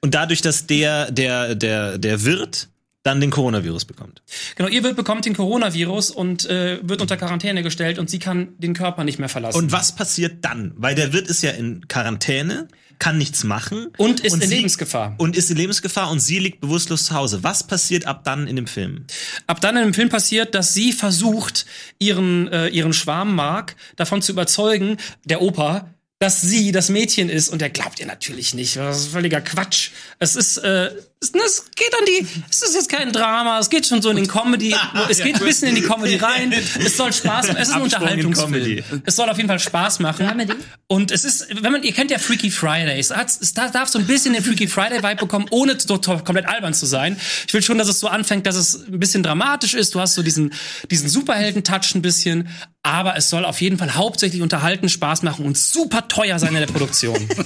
und 0.00 0.14
dadurch, 0.14 0.40
dass 0.40 0.66
der, 0.66 1.10
der, 1.10 1.54
der, 1.54 1.98
der 1.98 2.24
Wirt 2.24 2.68
dann 3.02 3.20
den 3.20 3.30
Coronavirus 3.30 3.86
bekommt. 3.86 4.22
Genau, 4.56 4.68
ihr 4.68 4.82
Wirt 4.84 4.96
bekommt 4.96 5.24
den 5.24 5.34
Coronavirus 5.34 6.10
und 6.10 6.44
äh, 6.50 6.78
wird 6.82 7.00
unter 7.00 7.16
Quarantäne 7.16 7.62
gestellt 7.62 7.98
und 7.98 8.10
sie 8.10 8.18
kann 8.18 8.48
den 8.58 8.74
Körper 8.74 9.04
nicht 9.04 9.18
mehr 9.18 9.28
verlassen. 9.30 9.56
Und 9.58 9.72
was 9.72 9.94
passiert 9.94 10.44
dann? 10.44 10.72
Weil 10.76 10.94
der 10.94 11.12
Wirt 11.12 11.26
ist 11.28 11.42
ja 11.42 11.50
in 11.52 11.88
Quarantäne, 11.88 12.68
kann 12.98 13.16
nichts 13.16 13.42
machen. 13.44 13.86
Und 13.96 14.20
ist 14.20 14.34
in 14.34 14.40
sie- 14.42 14.54
Lebensgefahr. 14.56 15.14
Und 15.16 15.34
ist 15.34 15.50
in 15.50 15.56
Lebensgefahr 15.56 16.10
und 16.10 16.20
sie 16.20 16.38
liegt 16.38 16.60
bewusstlos 16.60 17.04
zu 17.06 17.14
Hause. 17.14 17.42
Was 17.42 17.66
passiert 17.66 18.04
ab 18.06 18.24
dann 18.24 18.46
in 18.46 18.56
dem 18.56 18.66
Film? 18.66 19.06
Ab 19.46 19.62
dann 19.62 19.78
in 19.78 19.84
dem 19.84 19.94
Film 19.94 20.10
passiert, 20.10 20.54
dass 20.54 20.74
sie 20.74 20.92
versucht, 20.92 21.64
ihren, 21.98 22.48
äh, 22.48 22.68
ihren 22.68 22.92
Schwarm 22.92 23.34
Mark 23.34 23.76
davon 23.96 24.20
zu 24.20 24.32
überzeugen, 24.32 24.98
der 25.24 25.40
Opa, 25.40 25.88
dass 26.18 26.42
sie 26.42 26.70
das 26.70 26.90
Mädchen 26.90 27.30
ist. 27.30 27.48
Und 27.48 27.62
er 27.62 27.70
glaubt 27.70 27.98
ihr 27.98 28.04
natürlich 28.06 28.52
nicht. 28.52 28.76
Das 28.76 28.98
ist 29.00 29.06
völliger 29.08 29.40
Quatsch. 29.40 29.88
Es 30.18 30.36
ist, 30.36 30.58
äh, 30.58 30.90
es, 31.22 31.32
es 31.34 31.64
geht 31.74 31.94
an 31.98 32.06
die, 32.06 32.26
es 32.48 32.62
ist 32.62 32.74
jetzt 32.74 32.88
kein 32.88 33.12
Drama, 33.12 33.58
es 33.58 33.68
geht 33.68 33.86
schon 33.86 34.00
so 34.00 34.08
in 34.08 34.16
den 34.16 34.26
Comedy, 34.26 34.74
es 35.10 35.22
geht 35.22 35.36
ein 35.36 35.44
bisschen 35.44 35.68
in 35.68 35.74
die 35.74 35.82
Comedy 35.82 36.16
rein. 36.16 36.52
Es 36.52 36.96
soll 36.96 37.12
Spaß 37.12 37.48
machen, 37.48 37.58
es 37.60 37.68
ist 37.68 37.74
ein 37.74 37.82
Unterhaltungsfilm. 37.82 38.52
Comedy. 38.52 38.84
Es 39.04 39.16
soll 39.16 39.28
auf 39.28 39.36
jeden 39.36 39.48
Fall 39.48 39.58
Spaß 39.58 40.00
machen. 40.00 40.26
Dramedy? 40.26 40.54
Und 40.86 41.10
es 41.10 41.24
ist, 41.24 41.48
wenn 41.62 41.72
man, 41.72 41.82
ihr 41.82 41.92
kennt 41.92 42.10
ja 42.10 42.18
Freaky 42.18 42.50
Fridays, 42.50 43.10
es 43.10 43.52
darf 43.52 43.88
so 43.88 43.98
ein 43.98 44.06
bisschen 44.06 44.32
den 44.32 44.42
Freaky 44.42 44.66
Friday 44.66 45.02
Vibe 45.02 45.16
bekommen, 45.16 45.46
ohne 45.50 45.78
so 45.78 45.98
komplett 45.98 46.48
albern 46.48 46.72
zu 46.72 46.86
sein. 46.86 47.18
Ich 47.46 47.52
will 47.52 47.62
schon, 47.62 47.76
dass 47.76 47.88
es 47.88 48.00
so 48.00 48.08
anfängt, 48.08 48.46
dass 48.46 48.56
es 48.56 48.86
ein 48.86 48.98
bisschen 48.98 49.22
dramatisch 49.22 49.74
ist. 49.74 49.94
Du 49.94 50.00
hast 50.00 50.14
so 50.14 50.22
diesen, 50.22 50.54
diesen 50.90 51.08
Superhelden-Touch 51.08 51.94
ein 51.94 52.02
bisschen. 52.02 52.48
Aber 52.82 53.14
es 53.16 53.28
soll 53.28 53.44
auf 53.44 53.60
jeden 53.60 53.76
Fall 53.76 53.94
hauptsächlich 53.94 54.40
unterhalten, 54.40 54.88
Spaß 54.88 55.22
machen 55.22 55.44
und 55.44 55.58
super 55.58 56.08
teuer 56.08 56.38
sein 56.38 56.54
in 56.54 56.60
der 56.60 56.66
Produktion. 56.66 57.28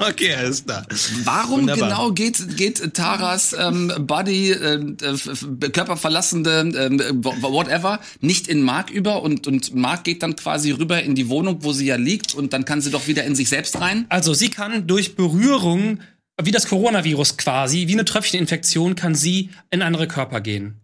Okay, 0.00 0.34
alles 0.34 0.64
klar. 0.64 0.86
Warum 1.24 1.62
Wunderbar. 1.62 1.88
genau 1.88 2.12
geht, 2.12 2.56
geht 2.56 2.94
Taras 3.18 3.56
ähm, 3.58 3.92
Body, 4.00 4.52
ähm, 4.52 4.96
äh, 5.02 5.68
körperverlassende, 5.70 6.60
ähm, 6.60 7.00
whatever, 7.22 8.00
nicht 8.20 8.48
in 8.48 8.62
Mark 8.62 8.90
über 8.90 9.22
und, 9.22 9.46
und 9.46 9.74
Mark 9.74 10.04
geht 10.04 10.22
dann 10.22 10.36
quasi 10.36 10.70
rüber 10.70 11.02
in 11.02 11.14
die 11.14 11.28
Wohnung, 11.28 11.58
wo 11.60 11.72
sie 11.72 11.86
ja 11.86 11.96
liegt 11.96 12.34
und 12.34 12.52
dann 12.52 12.64
kann 12.64 12.80
sie 12.80 12.90
doch 12.90 13.06
wieder 13.06 13.24
in 13.24 13.34
sich 13.34 13.48
selbst 13.48 13.80
rein? 13.80 14.06
Also 14.08 14.34
sie 14.34 14.50
kann 14.50 14.86
durch 14.86 15.16
Berührung, 15.16 16.00
wie 16.40 16.52
das 16.52 16.68
Coronavirus 16.68 17.36
quasi, 17.36 17.88
wie 17.88 17.94
eine 17.94 18.04
Tröpfcheninfektion, 18.04 18.94
kann 18.94 19.14
sie 19.14 19.50
in 19.70 19.82
andere 19.82 20.06
Körper 20.08 20.40
gehen. 20.40 20.76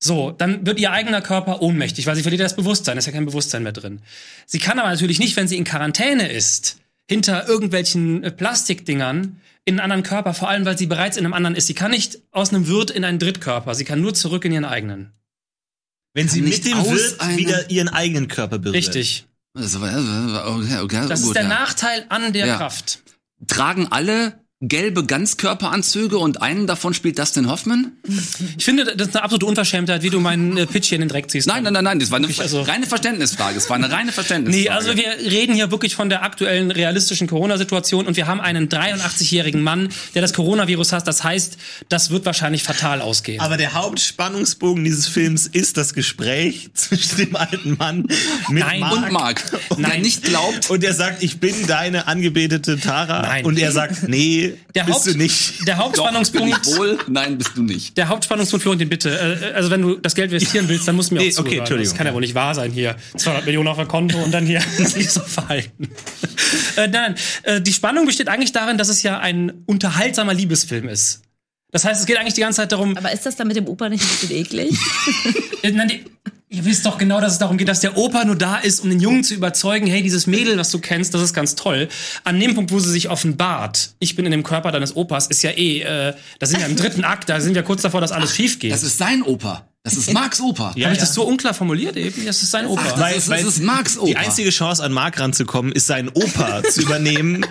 So, 0.00 0.30
dann 0.30 0.64
wird 0.64 0.78
ihr 0.78 0.92
eigener 0.92 1.20
Körper 1.20 1.60
ohnmächtig, 1.60 2.06
weil 2.06 2.14
sie 2.14 2.22
verliert 2.22 2.42
das 2.42 2.54
Bewusstsein, 2.54 2.96
ist 2.98 3.06
ja 3.06 3.12
kein 3.12 3.26
Bewusstsein 3.26 3.64
mehr 3.64 3.72
drin. 3.72 4.00
Sie 4.46 4.60
kann 4.60 4.78
aber 4.78 4.88
natürlich 4.88 5.18
nicht, 5.18 5.36
wenn 5.36 5.48
sie 5.48 5.56
in 5.56 5.64
Quarantäne 5.64 6.30
ist, 6.30 6.78
hinter 7.08 7.48
irgendwelchen 7.48 8.22
äh, 8.22 8.30
Plastikdingern 8.30 9.40
in 9.68 9.74
einen 9.74 9.80
anderen 9.92 10.02
Körper, 10.02 10.34
vor 10.34 10.48
allem 10.48 10.64
weil 10.64 10.76
sie 10.78 10.86
bereits 10.86 11.16
in 11.16 11.24
einem 11.24 11.34
anderen 11.34 11.54
ist. 11.54 11.66
Sie 11.66 11.74
kann 11.74 11.90
nicht 11.92 12.18
aus 12.32 12.50
einem 12.50 12.66
Wirt 12.66 12.90
in 12.90 13.04
einen 13.04 13.18
Drittkörper, 13.18 13.74
sie 13.74 13.84
kann 13.84 14.00
nur 14.00 14.14
zurück 14.14 14.44
in 14.44 14.52
ihren 14.52 14.64
eigenen. 14.64 15.12
Wenn 16.14 16.28
sie 16.28 16.40
nicht 16.40 16.64
mit 16.64 16.72
dem 16.74 16.84
Wirt 16.84 17.20
einem- 17.20 17.36
wieder 17.36 17.70
ihren 17.70 17.88
eigenen 17.88 18.28
Körper 18.28 18.58
berührt. 18.58 18.74
Richtig. 18.76 19.26
Okay, 19.54 20.78
okay, 20.80 21.06
Das 21.08 21.20
gut, 21.20 21.28
ist 21.30 21.34
der 21.36 21.42
ja. 21.44 21.48
Nachteil 21.48 22.04
an 22.08 22.32
der 22.32 22.46
Ja. 22.46 22.56
Kraft. 22.56 23.02
Tragen 23.46 23.86
alle 23.90 24.40
gelbe 24.60 25.04
Ganzkörperanzüge 25.04 26.18
und 26.18 26.42
einen 26.42 26.66
davon 26.66 26.92
spielt 26.92 27.16
Dustin 27.16 27.48
Hoffman? 27.48 27.92
Ich 28.56 28.64
finde, 28.64 28.84
das 28.96 29.08
ist 29.08 29.14
eine 29.14 29.22
absolute 29.22 29.46
Unverschämtheit, 29.46 30.02
wie 30.02 30.10
du 30.10 30.18
meinen 30.18 30.56
äh, 30.56 30.66
Pitch 30.66 30.88
hier 30.88 30.96
in 30.96 31.02
den 31.02 31.08
Dreck 31.08 31.30
ziehst. 31.30 31.46
Nein, 31.46 31.62
nein, 31.62 31.72
nein, 31.74 31.84
nein, 31.84 32.00
das 32.00 32.10
war 32.10 32.16
eine 32.16 32.26
also- 32.36 32.62
reine 32.62 32.86
Verständnisfrage. 32.86 33.56
Es 33.56 33.70
war 33.70 33.76
eine 33.76 33.88
reine 33.88 34.10
Verständnisfrage. 34.10 34.64
Nee, 34.64 34.68
also 34.68 34.96
wir 34.96 35.30
reden 35.30 35.54
hier 35.54 35.70
wirklich 35.70 35.94
von 35.94 36.08
der 36.08 36.24
aktuellen 36.24 36.72
realistischen 36.72 37.28
Corona-Situation 37.28 38.06
und 38.08 38.16
wir 38.16 38.26
haben 38.26 38.40
einen 38.40 38.68
83-jährigen 38.68 39.62
Mann, 39.62 39.90
der 40.16 40.22
das 40.22 40.32
Coronavirus 40.32 40.90
hat. 40.92 41.06
Das 41.06 41.22
heißt, 41.22 41.56
das 41.88 42.10
wird 42.10 42.26
wahrscheinlich 42.26 42.64
fatal 42.64 43.00
ausgehen. 43.00 43.40
Aber 43.40 43.58
der 43.58 43.74
Hauptspannungsbogen 43.74 44.82
dieses 44.82 45.06
Films 45.06 45.46
ist 45.46 45.76
das 45.76 45.94
Gespräch 45.94 46.70
zwischen 46.74 47.16
dem 47.18 47.36
alten 47.36 47.76
Mann 47.78 48.06
mit 48.48 48.64
Nein. 48.64 48.80
Mark. 48.80 48.96
und 48.96 49.12
Mark, 49.12 49.44
der 49.70 49.78
Nein. 49.78 50.02
nicht 50.02 50.24
glaubt, 50.24 50.68
Und 50.68 50.82
er 50.82 50.94
sagt, 50.94 51.22
ich 51.22 51.38
bin 51.38 51.54
deine 51.68 52.08
angebetete 52.08 52.76
Tara. 52.80 53.22
Nein. 53.22 53.44
Und 53.44 53.56
er 53.56 53.70
sagt, 53.70 54.08
nee, 54.08 54.47
der, 54.74 54.84
bist 54.84 54.98
Haupt, 54.98 55.06
du 55.06 55.18
nicht. 55.18 55.66
der 55.66 55.76
doch, 55.76 55.82
bin 55.82 55.84
Hauptspannungspunkt, 55.84 56.66
ich 56.66 56.76
wohl, 56.76 56.98
nein, 57.08 57.38
bist 57.38 57.50
du 57.56 57.62
nicht. 57.62 57.96
der 57.96 58.08
Hauptspannungspunkt, 58.08 58.62
Florentin, 58.62 58.88
bitte. 58.88 59.10
Äh, 59.10 59.54
also 59.54 59.70
wenn 59.70 59.82
du 59.82 59.96
das 59.96 60.14
Geld 60.14 60.32
investieren 60.32 60.68
willst, 60.68 60.86
dann 60.88 60.96
musst 60.96 61.10
du 61.10 61.14
mir 61.14 61.20
Nee, 61.22 61.28
auch 61.28 61.32
zuhören. 61.32 61.46
okay, 61.48 61.58
Entschuldigung. 61.58 61.90
Das 61.92 61.98
kann 61.98 62.06
ja 62.06 62.14
wohl 62.14 62.20
nicht 62.20 62.34
wahr 62.34 62.54
sein 62.54 62.70
hier. 62.70 62.96
200 63.16 63.44
Millionen 63.46 63.68
auf 63.68 63.76
der 63.76 63.86
Konto 63.86 64.18
und 64.22 64.32
dann 64.32 64.46
hier 64.46 64.60
sich 64.78 65.10
so 65.10 65.20
verhalten. 65.20 65.88
äh, 66.76 66.88
nein, 66.88 67.14
äh, 67.44 67.60
die 67.60 67.72
Spannung 67.72 68.06
besteht 68.06 68.28
eigentlich 68.28 68.52
darin, 68.52 68.78
dass 68.78 68.88
es 68.88 69.02
ja 69.02 69.18
ein 69.18 69.52
unterhaltsamer 69.66 70.34
Liebesfilm 70.34 70.88
ist. 70.88 71.22
Das 71.70 71.84
heißt, 71.84 72.00
es 72.00 72.06
geht 72.06 72.16
eigentlich 72.16 72.34
die 72.34 72.40
ganze 72.40 72.56
Zeit 72.62 72.72
darum, 72.72 72.96
Aber 72.96 73.12
ist 73.12 73.26
das 73.26 73.36
dann 73.36 73.46
mit 73.46 73.56
dem 73.56 73.66
Opa 73.68 73.88
nicht 73.90 74.02
ein 74.02 74.08
bisschen 74.08 74.30
eklig? 74.36 74.78
Äh, 75.62 75.72
nein, 75.72 75.88
die, 75.88 76.04
ihr 76.50 76.64
wisst 76.64 76.86
doch 76.86 76.98
genau, 76.98 77.20
dass 77.20 77.32
es 77.34 77.38
darum 77.38 77.58
geht, 77.58 77.68
dass 77.68 77.80
der 77.80 77.96
Opa 77.96 78.24
nur 78.24 78.36
da 78.36 78.56
ist, 78.56 78.80
um 78.80 78.88
den 78.88 79.00
Jungen 79.00 79.22
zu 79.24 79.34
überzeugen, 79.34 79.86
hey, 79.86 80.02
dieses 80.02 80.26
Mädel, 80.26 80.56
was 80.58 80.70
du 80.70 80.78
kennst, 80.78 81.12
das 81.14 81.22
ist 81.22 81.34
ganz 81.34 81.54
toll. 81.54 81.88
An 82.24 82.40
dem 82.40 82.54
Punkt, 82.54 82.72
wo 82.72 82.78
sie 82.78 82.90
sich 82.90 83.10
offenbart, 83.10 83.94
ich 83.98 84.16
bin 84.16 84.24
in 84.24 84.30
dem 84.32 84.42
Körper 84.42 84.72
deines 84.72 84.96
Opas, 84.96 85.26
ist 85.26 85.42
ja 85.42 85.50
eh, 85.50 85.80
äh, 85.80 86.14
da 86.38 86.46
sind 86.46 86.60
wir 86.60 86.66
im 86.66 86.76
dritten 86.76 87.04
Akt, 87.04 87.28
da 87.28 87.40
sind 87.40 87.54
wir 87.54 87.62
kurz 87.62 87.82
davor, 87.82 88.00
dass 88.00 88.12
alles 88.12 88.34
schief 88.34 88.58
geht. 88.58 88.72
Das 88.72 88.82
ist 88.82 88.98
sein 88.98 89.22
Opa. 89.22 89.68
Das 89.84 89.96
ist 89.96 90.12
Marks 90.12 90.40
Opa. 90.40 90.72
Ja, 90.74 90.86
Habe 90.86 90.94
ich 90.94 91.00
ja. 91.00 91.06
das 91.06 91.14
so 91.14 91.24
unklar 91.24 91.54
formuliert 91.54 91.96
eben? 91.96 92.26
Das 92.26 92.42
ist 92.42 92.50
sein 92.50 92.66
Opa. 92.66 92.82
Das, 92.82 92.98
Weil- 92.98 93.16
ist, 93.16 93.28
weil 93.28 93.42
das 93.42 93.54
ist 93.56 93.62
Marks 93.62 93.96
Opa. 93.96 94.06
Die 94.06 94.16
einzige 94.16 94.50
Chance, 94.50 94.82
an 94.82 94.92
Mark 94.92 95.18
ranzukommen, 95.18 95.72
ist 95.72 95.86
seinen 95.86 96.08
Opa 96.10 96.62
zu 96.64 96.82
übernehmen, 96.82 97.46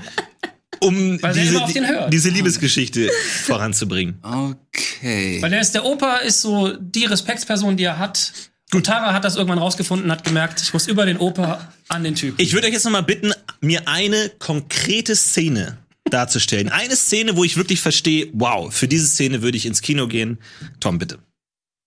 um 0.80 1.20
diese, 1.34 2.10
diese 2.12 2.30
Liebesgeschichte 2.30 3.10
voranzubringen. 3.44 4.20
Okay. 4.22 5.42
Weil 5.42 5.50
der 5.50 5.62
ist 5.62 5.74
der 5.74 5.86
Opa, 5.86 6.18
ist 6.18 6.42
so 6.42 6.76
die 6.80 7.06
Respektsperson, 7.06 7.78
die 7.78 7.86
er 7.86 7.98
hat. 7.98 8.34
Und 8.74 8.86
Tara 8.86 9.14
hat 9.14 9.24
das 9.24 9.36
irgendwann 9.36 9.60
rausgefunden, 9.60 10.12
hat 10.12 10.24
gemerkt, 10.24 10.62
ich 10.62 10.74
muss 10.74 10.88
über 10.88 11.06
den 11.06 11.18
Opa 11.18 11.72
an 11.88 12.04
den 12.04 12.16
Typen. 12.16 12.42
Ich 12.42 12.54
würde 12.54 12.68
euch 12.68 12.74
jetzt 12.74 12.84
nochmal 12.84 13.04
bitten, 13.04 13.32
mir 13.62 13.88
eine 13.88 14.30
konkrete 14.40 15.16
Szene 15.16 15.78
darzustellen. 16.06 16.70
Eine 16.70 16.96
Szene, 16.96 17.38
wo 17.38 17.44
ich 17.44 17.56
wirklich 17.56 17.80
verstehe, 17.80 18.30
wow, 18.34 18.74
für 18.74 18.88
diese 18.88 19.08
Szene 19.08 19.42
würde 19.42 19.58
ich 19.58 19.66
ins 19.66 19.82
Kino 19.82 20.08
gehen. 20.08 20.38
Tom, 20.80 21.00
bitte. 21.00 21.20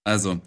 Also, 0.04 0.40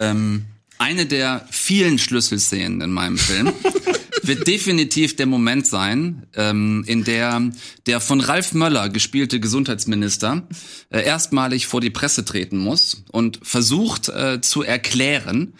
ähm, 0.00 0.46
eine 0.78 1.06
der 1.06 1.46
vielen 1.50 1.98
Schlüsselszenen 1.98 2.80
in 2.80 2.90
meinem 2.90 3.18
Film 3.18 3.52
wird 4.22 4.46
definitiv 4.46 5.16
der 5.16 5.26
Moment 5.26 5.66
sein, 5.66 6.26
ähm, 6.34 6.84
in 6.86 7.04
der 7.04 7.50
der 7.86 8.00
von 8.00 8.20
Ralf 8.20 8.52
Möller 8.52 8.88
gespielte 8.88 9.40
Gesundheitsminister 9.40 10.46
äh, 10.90 11.02
erstmalig 11.04 11.66
vor 11.66 11.80
die 11.80 11.90
Presse 11.90 12.24
treten 12.24 12.58
muss 12.58 13.04
und 13.10 13.40
versucht 13.42 14.08
äh, 14.08 14.40
zu 14.40 14.62
erklären, 14.62 15.54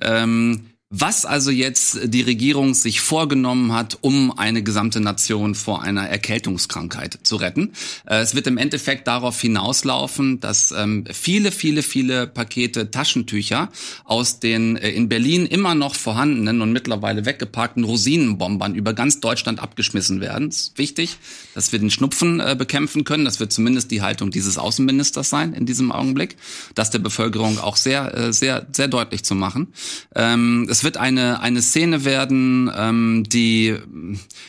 ähm, 0.00 0.70
was 0.88 1.26
also 1.26 1.50
jetzt 1.50 1.98
die 2.04 2.22
Regierung 2.22 2.72
sich 2.74 3.00
vorgenommen 3.00 3.72
hat, 3.72 3.98
um 4.02 4.38
eine 4.38 4.62
gesamte 4.62 5.00
Nation 5.00 5.56
vor 5.56 5.82
einer 5.82 6.08
Erkältungskrankheit 6.08 7.18
zu 7.24 7.36
retten. 7.36 7.72
Äh, 8.06 8.20
es 8.20 8.36
wird 8.36 8.46
im 8.46 8.56
Endeffekt 8.56 9.08
darauf 9.08 9.40
hinauslaufen, 9.40 10.38
dass 10.38 10.70
ähm, 10.70 11.04
viele, 11.12 11.50
viele, 11.50 11.82
viele 11.82 12.28
Pakete 12.28 12.92
Taschentücher 12.92 13.68
aus 14.04 14.38
den 14.38 14.76
äh, 14.76 14.90
in 14.90 15.08
Berlin 15.08 15.46
immer 15.46 15.74
noch 15.74 15.96
vorhandenen 15.96 16.62
und 16.62 16.70
mittlerweile 16.70 17.26
weggeparkten 17.26 17.82
Rosinenbombern 17.82 18.76
über 18.76 18.94
ganz 18.94 19.18
Deutschland 19.18 19.58
abgeschmissen 19.58 20.20
werden. 20.20 20.50
Das 20.50 20.58
ist 20.58 20.78
wichtig, 20.78 21.16
dass 21.54 21.72
wir 21.72 21.80
den 21.80 21.90
Schnupfen 21.90 22.38
äh, 22.38 22.54
bekämpfen 22.56 23.02
können. 23.02 23.24
Das 23.24 23.40
wird 23.40 23.52
zumindest 23.52 23.90
die 23.90 24.02
Haltung 24.02 24.30
dieses 24.30 24.56
Außenministers 24.56 25.30
sein 25.30 25.52
in 25.52 25.66
diesem 25.66 25.90
Augenblick, 25.90 26.36
das 26.76 26.92
der 26.92 27.00
Bevölkerung 27.00 27.58
auch 27.58 27.76
sehr, 27.76 28.32
sehr, 28.32 28.66
sehr 28.72 28.88
deutlich 28.88 29.24
zu 29.24 29.34
machen. 29.34 29.72
Ähm, 30.14 30.68
es 30.76 30.84
wird 30.84 30.98
eine, 30.98 31.40
eine 31.40 31.62
Szene 31.62 32.04
werden, 32.04 32.70
ähm, 32.76 33.24
die, 33.26 33.74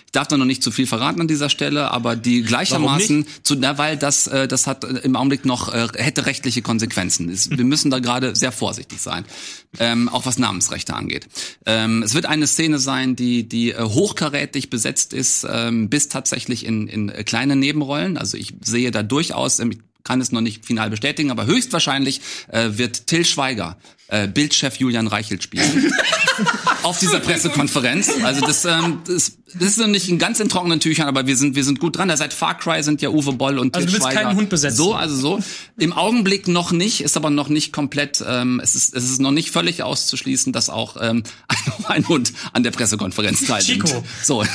ich 0.05 0.11
darf 0.11 0.27
da 0.27 0.35
noch 0.35 0.43
nicht 0.43 0.61
zu 0.61 0.71
viel 0.71 0.85
verraten 0.85 1.21
an 1.21 1.29
dieser 1.29 1.49
Stelle, 1.49 1.89
aber 1.91 2.17
die 2.17 2.41
gleichermaßen, 2.41 3.25
zu, 3.43 3.55
na, 3.55 3.77
weil 3.77 3.95
das, 3.95 4.27
äh, 4.27 4.45
das 4.45 4.67
hat 4.67 4.83
äh, 4.83 4.87
im 5.03 5.15
Augenblick 5.15 5.45
noch, 5.45 5.73
äh, 5.73 5.87
hätte 5.95 6.25
rechtliche 6.25 6.61
Konsequenzen. 6.61 7.29
Es, 7.29 7.49
wir 7.49 7.63
müssen 7.63 7.91
da 7.91 7.99
gerade 7.99 8.35
sehr 8.35 8.51
vorsichtig 8.51 8.99
sein, 8.99 9.23
ähm, 9.79 10.09
auch 10.09 10.25
was 10.25 10.37
Namensrechte 10.37 10.93
angeht. 10.95 11.29
Ähm, 11.65 12.03
es 12.03 12.13
wird 12.13 12.25
eine 12.25 12.45
Szene 12.45 12.77
sein, 12.77 13.15
die, 13.15 13.47
die 13.47 13.71
äh, 13.71 13.81
hochkarätig 13.81 14.69
besetzt 14.69 15.13
ist, 15.13 15.47
ähm, 15.49 15.87
bis 15.87 16.09
tatsächlich 16.09 16.65
in, 16.65 16.89
in 16.89 17.07
äh, 17.07 17.23
kleine 17.23 17.55
Nebenrollen. 17.55 18.17
Also 18.17 18.35
ich 18.35 18.53
sehe 18.59 18.91
da 18.91 19.01
durchaus, 19.01 19.59
ähm, 19.59 19.71
ich 19.71 19.79
kann 20.03 20.19
es 20.19 20.33
noch 20.33 20.41
nicht 20.41 20.65
final 20.65 20.89
bestätigen, 20.89 21.31
aber 21.31 21.45
höchstwahrscheinlich 21.45 22.19
äh, 22.49 22.71
wird 22.71 23.07
Till 23.07 23.23
Schweiger 23.23 23.77
äh, 24.09 24.27
Bildchef 24.27 24.77
Julian 24.77 25.07
Reichelt 25.07 25.43
spielen. 25.43 25.93
auf 26.83 26.99
dieser 26.99 27.19
Pressekonferenz. 27.19 28.09
Also 28.23 28.41
das, 28.41 28.63
ähm, 28.65 28.99
das, 29.05 29.33
das 29.53 29.69
ist 29.69 29.77
noch 29.79 29.87
nicht 29.87 30.07
in 30.07 30.19
ganz 30.19 30.39
in 30.39 30.49
trockenen 30.49 30.79
Tüchern, 30.79 31.07
aber 31.07 31.27
wir 31.27 31.35
sind, 31.35 31.55
wir 31.55 31.63
sind 31.63 31.79
gut 31.79 31.97
dran. 31.97 32.07
Da 32.07 32.17
seit 32.17 32.33
Far 32.33 32.57
Cry 32.57 32.83
sind 32.83 33.01
ja 33.01 33.09
Uwe 33.09 33.33
Boll 33.33 33.59
und 33.59 33.75
Also 33.75 33.85
Til 33.85 33.87
du 33.87 33.93
willst 33.93 34.13
Schweiger. 34.13 34.27
keinen 34.27 34.37
Hund 34.37 34.49
besetzen? 34.49 34.77
So, 34.77 34.93
also 34.93 35.15
so. 35.15 35.39
Im 35.77 35.93
Augenblick 35.93 36.47
noch 36.47 36.71
nicht, 36.71 37.01
ist 37.01 37.17
aber 37.17 37.29
noch 37.29 37.49
nicht 37.49 37.73
komplett, 37.73 38.23
ähm, 38.25 38.61
es, 38.63 38.75
ist, 38.75 38.95
es 38.95 39.03
ist 39.03 39.19
noch 39.19 39.31
nicht 39.31 39.51
völlig 39.51 39.83
auszuschließen, 39.83 40.53
dass 40.53 40.69
auch 40.69 40.97
ähm, 41.01 41.23
ein, 41.47 41.85
ein 41.87 42.07
Hund 42.07 42.33
an 42.53 42.63
der 42.63 42.71
Pressekonferenz 42.71 43.45
teilnimmt. 43.45 43.85
Chico. 43.87 44.03
So, 44.23 44.45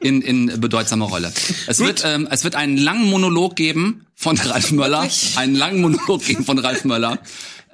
in, 0.00 0.22
in 0.22 0.60
bedeutsamer 0.60 1.06
Rolle. 1.06 1.32
Es 1.66 1.78
wird, 1.80 2.02
ähm, 2.04 2.28
es 2.30 2.44
wird 2.44 2.54
einen 2.54 2.76
langen 2.76 3.08
Monolog 3.08 3.56
geben 3.56 4.06
von 4.14 4.38
Ralf 4.38 4.70
Möller, 4.70 5.08
einen 5.36 5.56
langen 5.56 5.80
Monolog 5.80 6.24
geben 6.24 6.44
von 6.44 6.58
Ralf 6.58 6.84
Möller, 6.84 7.18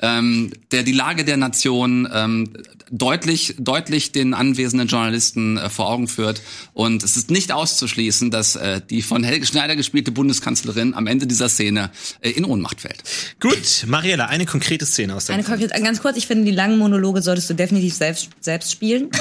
ähm, 0.00 0.52
der 0.72 0.82
die 0.82 0.92
Lage 0.92 1.24
der 1.24 1.36
Nation 1.36 2.08
ähm, 2.12 2.50
deutlich, 2.90 3.54
deutlich 3.58 4.12
den 4.12 4.34
anwesenden 4.34 4.88
Journalisten 4.88 5.56
äh, 5.56 5.68
vor 5.68 5.88
Augen 5.88 6.08
führt. 6.08 6.40
Und 6.72 7.02
es 7.02 7.16
ist 7.16 7.30
nicht 7.30 7.52
auszuschließen, 7.52 8.30
dass 8.30 8.56
äh, 8.56 8.80
die 8.88 9.02
von 9.02 9.24
Helge 9.24 9.46
Schneider 9.46 9.76
gespielte 9.76 10.12
Bundeskanzlerin 10.12 10.94
am 10.94 11.06
Ende 11.06 11.26
dieser 11.26 11.48
Szene 11.48 11.90
äh, 12.20 12.30
in 12.30 12.44
Ohnmacht 12.44 12.80
fällt. 12.80 13.02
Gut, 13.40 13.84
Mariella, 13.86 14.26
eine 14.26 14.46
konkrete 14.46 14.86
Szene 14.86 15.14
aus 15.14 15.28
Eine 15.28 15.42
deinem 15.42 15.58
konkrete, 15.58 15.82
ganz 15.82 16.00
kurz, 16.00 16.16
ich 16.16 16.26
finde, 16.26 16.44
die 16.44 16.52
langen 16.52 16.78
Monologe 16.78 17.22
solltest 17.22 17.50
du 17.50 17.54
definitiv 17.54 17.94
selbst, 17.94 18.30
selbst 18.40 18.72
spielen. 18.72 19.10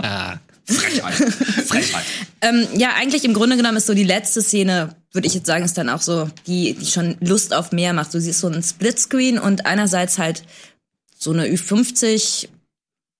Frechheit. 0.68 1.14
Frechheit. 1.14 2.04
ähm, 2.40 2.66
ja, 2.74 2.94
eigentlich 2.96 3.24
im 3.24 3.34
Grunde 3.34 3.56
genommen 3.56 3.76
ist 3.76 3.86
so 3.86 3.94
die 3.94 4.04
letzte 4.04 4.42
Szene, 4.42 4.96
würde 5.12 5.28
ich 5.28 5.34
jetzt 5.34 5.46
sagen, 5.46 5.64
ist 5.64 5.78
dann 5.78 5.88
auch 5.88 6.02
so, 6.02 6.28
die, 6.46 6.74
die 6.74 6.86
schon 6.86 7.16
Lust 7.20 7.54
auf 7.54 7.72
mehr 7.72 7.92
macht. 7.92 8.12
Du 8.14 8.20
siehst 8.20 8.40
so 8.40 8.48
einen 8.48 8.62
Splitscreen 8.62 9.38
und 9.38 9.66
einerseits 9.66 10.18
halt 10.18 10.42
so 11.18 11.32
eine 11.32 11.46
Ü50 11.46 12.48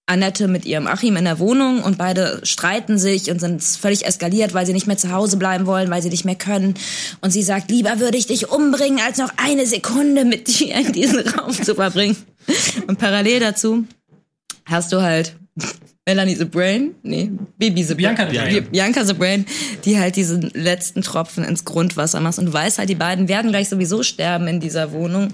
Annette 0.09 0.47
mit 0.47 0.65
ihrem 0.65 0.87
Achim 0.87 1.17
in 1.17 1.25
der 1.25 1.41
Wohnung 1.41 1.83
und 1.83 1.99
beide 1.99 2.41
streiten 2.45 2.97
sich 2.97 3.29
und 3.29 3.41
sind 3.41 3.63
völlig 3.63 4.07
eskaliert, 4.07 4.55
weil 4.55 4.65
sie 4.65 4.73
nicht 4.73 4.87
mehr 4.87 4.97
zu 4.97 5.11
Hause 5.11 5.37
bleiben 5.37 5.67
wollen, 5.67 5.91
weil 5.91 6.01
sie 6.01 6.11
nicht 6.11 6.25
mehr 6.25 6.37
können. 6.37 6.75
Und 7.21 7.33
sie 7.33 7.43
sagt, 7.43 7.73
lieber 7.73 7.99
würde 7.99 8.17
ich 8.17 8.29
dich 8.29 8.49
umbringen, 8.49 9.01
als 9.01 9.19
noch 9.19 9.33
eine 9.37 9.67
Sekunde 9.67 10.25
mit 10.25 10.47
dir 10.47 10.77
in 10.77 10.93
diesen 10.93 11.27
Raum 11.29 11.51
zu 11.53 11.75
verbringen. 11.75 12.17
Und 12.87 12.99
parallel 12.99 13.41
dazu 13.41 13.85
hast 14.65 14.93
du 14.93 15.03
halt 15.03 15.35
Melanie 16.07 16.37
the 16.37 16.45
Brain, 16.45 16.95
nee, 17.03 17.31
Bibi 17.59 17.83
the 17.83 17.95
Bianca 17.97 18.27
the 18.31 18.39
Brain, 18.39 18.53
Brain. 18.53 18.71
Bianca 18.71 19.05
the 19.05 19.13
Brain, 19.13 19.45
die 19.85 19.99
halt 19.99 20.15
diesen 20.15 20.43
letzten 20.55 21.03
Tropfen 21.03 21.45
ins 21.45 21.65
Grundwasser 21.65 22.21
macht 22.21 22.39
und 22.39 22.47
du 22.47 22.53
weißt 22.53 22.79
halt, 22.79 22.89
die 22.89 22.95
beiden 22.95 23.27
werden 23.27 23.51
gleich 23.51 23.69
sowieso 23.69 24.05
sterben 24.05 24.47
in 24.47 24.61
dieser 24.61 24.93
Wohnung 24.93 25.33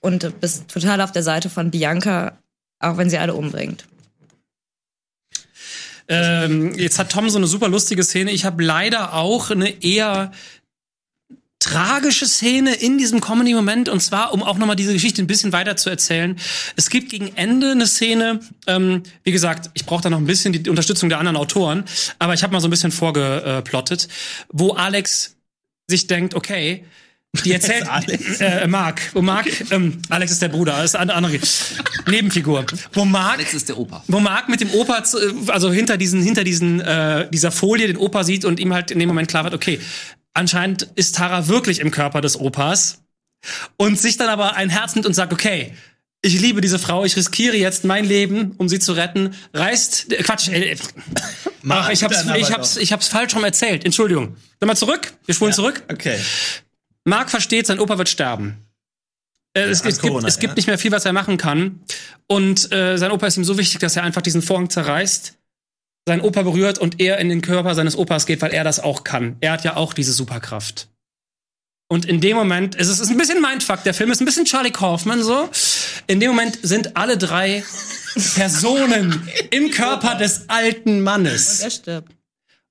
und 0.00 0.22
du 0.22 0.30
bist 0.30 0.68
total 0.68 1.00
auf 1.00 1.12
der 1.12 1.22
Seite 1.22 1.48
von 1.48 1.70
Bianca, 1.70 2.38
auch 2.78 2.98
wenn 2.98 3.08
sie 3.08 3.16
alle 3.16 3.34
umbringt. 3.34 3.86
Ähm, 6.08 6.74
jetzt 6.74 6.98
hat 6.98 7.10
Tom 7.10 7.30
so 7.30 7.38
eine 7.38 7.46
super 7.46 7.68
lustige 7.68 8.04
Szene. 8.04 8.32
Ich 8.32 8.44
habe 8.44 8.62
leider 8.62 9.14
auch 9.14 9.50
eine 9.50 9.82
eher 9.82 10.32
tragische 11.64 12.26
Szene 12.26 12.74
in 12.74 12.98
diesem 12.98 13.20
Comedy-Moment 13.20 13.88
und 13.88 14.00
zwar, 14.00 14.32
um 14.32 14.42
auch 14.42 14.58
nochmal 14.58 14.76
diese 14.76 14.92
Geschichte 14.92 15.22
ein 15.22 15.26
bisschen 15.26 15.52
weiter 15.52 15.76
zu 15.76 15.90
erzählen. 15.90 16.36
Es 16.76 16.90
gibt 16.90 17.10
gegen 17.10 17.34
Ende 17.36 17.70
eine 17.72 17.86
Szene, 17.86 18.40
ähm, 18.66 19.02
wie 19.24 19.32
gesagt, 19.32 19.70
ich 19.74 19.84
brauche 19.86 20.02
da 20.02 20.10
noch 20.10 20.18
ein 20.18 20.26
bisschen 20.26 20.52
die 20.52 20.68
Unterstützung 20.70 21.08
der 21.08 21.18
anderen 21.18 21.36
Autoren, 21.36 21.84
aber 22.18 22.34
ich 22.34 22.42
habe 22.42 22.52
mal 22.52 22.60
so 22.60 22.68
ein 22.68 22.70
bisschen 22.70 22.92
vorgeplottet, 22.92 24.08
wo 24.52 24.72
Alex 24.72 25.36
sich 25.88 26.06
denkt, 26.06 26.34
okay, 26.34 26.84
die 27.44 27.52
erzählt, 27.52 27.88
Alex? 27.88 28.40
äh, 28.40 28.66
Mark, 28.68 29.00
wo 29.12 29.20
Mark, 29.22 29.46
ähm, 29.72 30.00
Alex 30.08 30.32
ist 30.32 30.42
der 30.42 30.48
Bruder, 30.48 30.84
ist 30.84 30.94
eine 30.96 31.14
andere 31.14 31.38
Nebenfigur, 32.08 32.64
wo 32.92 33.04
Mark 33.04 33.34
Alex 33.38 33.54
ist 33.54 33.68
der 33.68 33.78
Opa. 33.78 34.04
wo 34.06 34.20
Mark 34.20 34.48
mit 34.48 34.60
dem 34.60 34.70
Opa, 34.70 35.02
zu- 35.04 35.18
also 35.48 35.72
hinter 35.72 35.96
diesen, 35.96 36.22
hinter 36.22 36.44
diesen, 36.44 36.80
äh, 36.80 37.28
dieser 37.30 37.50
Folie 37.50 37.86
den 37.88 37.96
Opa 37.96 38.22
sieht 38.24 38.44
und 38.44 38.60
ihm 38.60 38.72
halt 38.72 38.90
in 38.90 38.98
dem 38.98 39.08
Moment 39.08 39.28
klar 39.28 39.44
wird, 39.44 39.54
okay, 39.54 39.80
anscheinend 40.34 40.88
ist 40.94 41.16
Tara 41.16 41.48
wirklich 41.48 41.80
im 41.80 41.90
Körper 41.90 42.20
des 42.20 42.38
Opas 42.38 43.02
und 43.76 43.98
sich 43.98 44.16
dann 44.16 44.28
aber 44.28 44.56
ein 44.56 44.68
Herz 44.68 44.94
nimmt 44.94 45.06
und 45.06 45.14
sagt, 45.14 45.32
okay, 45.32 45.72
ich 46.22 46.40
liebe 46.40 46.60
diese 46.60 46.78
Frau, 46.78 47.04
ich 47.04 47.16
riskiere 47.16 47.56
jetzt 47.56 47.84
mein 47.84 48.04
Leben, 48.04 48.52
um 48.56 48.68
sie 48.68 48.78
zu 48.78 48.92
retten, 48.92 49.34
reißt, 49.52 50.12
äh, 50.12 50.22
Quatsch, 50.22 50.48
äh, 50.48 50.76
ach, 51.68 51.90
ich 51.90 52.02
hab's, 52.02 52.24
ich 52.36 52.52
hab's, 52.52 52.76
ich 52.76 52.92
hab's 52.92 53.08
falsch 53.08 53.34
rum 53.34 53.44
erzählt, 53.44 53.84
Entschuldigung. 53.84 54.36
Nochmal 54.60 54.76
zurück, 54.76 55.12
wir 55.26 55.34
spulen 55.34 55.52
zurück. 55.52 55.82
Okay. 55.90 56.18
Mark 57.04 57.30
versteht, 57.30 57.66
sein 57.66 57.78
Opa 57.78 57.98
wird 57.98 58.08
sterben. 58.08 58.56
Äh, 59.52 59.64
es, 59.64 59.82
an 59.82 59.88
es, 59.88 59.98
gibt, 60.00 60.12
Corona, 60.12 60.26
es 60.26 60.38
gibt 60.38 60.52
ja. 60.52 60.54
nicht 60.56 60.66
mehr 60.66 60.78
viel, 60.78 60.92
was 60.92 61.04
er 61.04 61.12
machen 61.12 61.36
kann. 61.36 61.80
Und 62.26 62.72
äh, 62.72 62.96
sein 62.96 63.12
Opa 63.12 63.26
ist 63.26 63.36
ihm 63.36 63.44
so 63.44 63.58
wichtig, 63.58 63.80
dass 63.80 63.94
er 63.94 64.02
einfach 64.02 64.22
diesen 64.22 64.40
Vorhang 64.40 64.70
zerreißt, 64.70 65.34
seinen 66.06 66.20
Opa 66.20 66.42
berührt 66.42 66.78
und 66.78 67.00
er 67.00 67.18
in 67.18 67.28
den 67.28 67.40
Körper 67.40 67.74
seines 67.74 67.96
Opas 67.96 68.26
geht, 68.26 68.42
weil 68.42 68.52
er 68.52 68.64
das 68.64 68.80
auch 68.80 69.04
kann. 69.04 69.36
Er 69.40 69.52
hat 69.52 69.64
ja 69.64 69.76
auch 69.76 69.94
diese 69.94 70.12
Superkraft. 70.12 70.88
Und 71.88 72.06
in 72.06 72.20
dem 72.20 72.36
Moment, 72.36 72.76
es 72.76 72.88
ist, 72.88 72.94
es 72.94 73.00
ist 73.02 73.10
ein 73.10 73.18
bisschen 73.18 73.40
Mindfuck, 73.40 73.82
der 73.84 73.94
Film 73.94 74.10
ist 74.10 74.20
ein 74.20 74.24
bisschen 74.24 74.44
Charlie 74.46 74.70
Kaufman 74.70 75.22
so. 75.22 75.48
In 76.06 76.20
dem 76.20 76.30
Moment 76.30 76.58
sind 76.62 76.96
alle 76.96 77.16
drei 77.18 77.62
Personen 78.34 79.28
im 79.50 79.70
Körper 79.70 80.16
des 80.16 80.48
alten 80.48 81.02
Mannes. 81.02 81.60
Er 81.60 81.70
stirbt. 81.70 82.12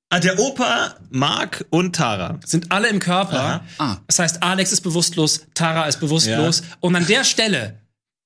Ah, 0.10 0.20
der 0.20 0.38
Opa, 0.38 0.96
Mark 1.10 1.66
und 1.72 1.96
Tara. 1.96 2.40
sind 2.46 2.72
alle 2.72 2.88
im 2.88 3.00
Körper. 3.00 3.64
Ah. 3.80 3.98
Das 4.06 4.20
heißt, 4.20 4.44
Alex 4.44 4.72
ist 4.72 4.82
bewusstlos, 4.82 5.48
Tara 5.56 5.86
ist 5.86 6.00
bewusstlos. 6.00 6.62
Und 6.82 6.96
an 6.96 7.08
der 7.08 7.24
Stelle 7.24 7.80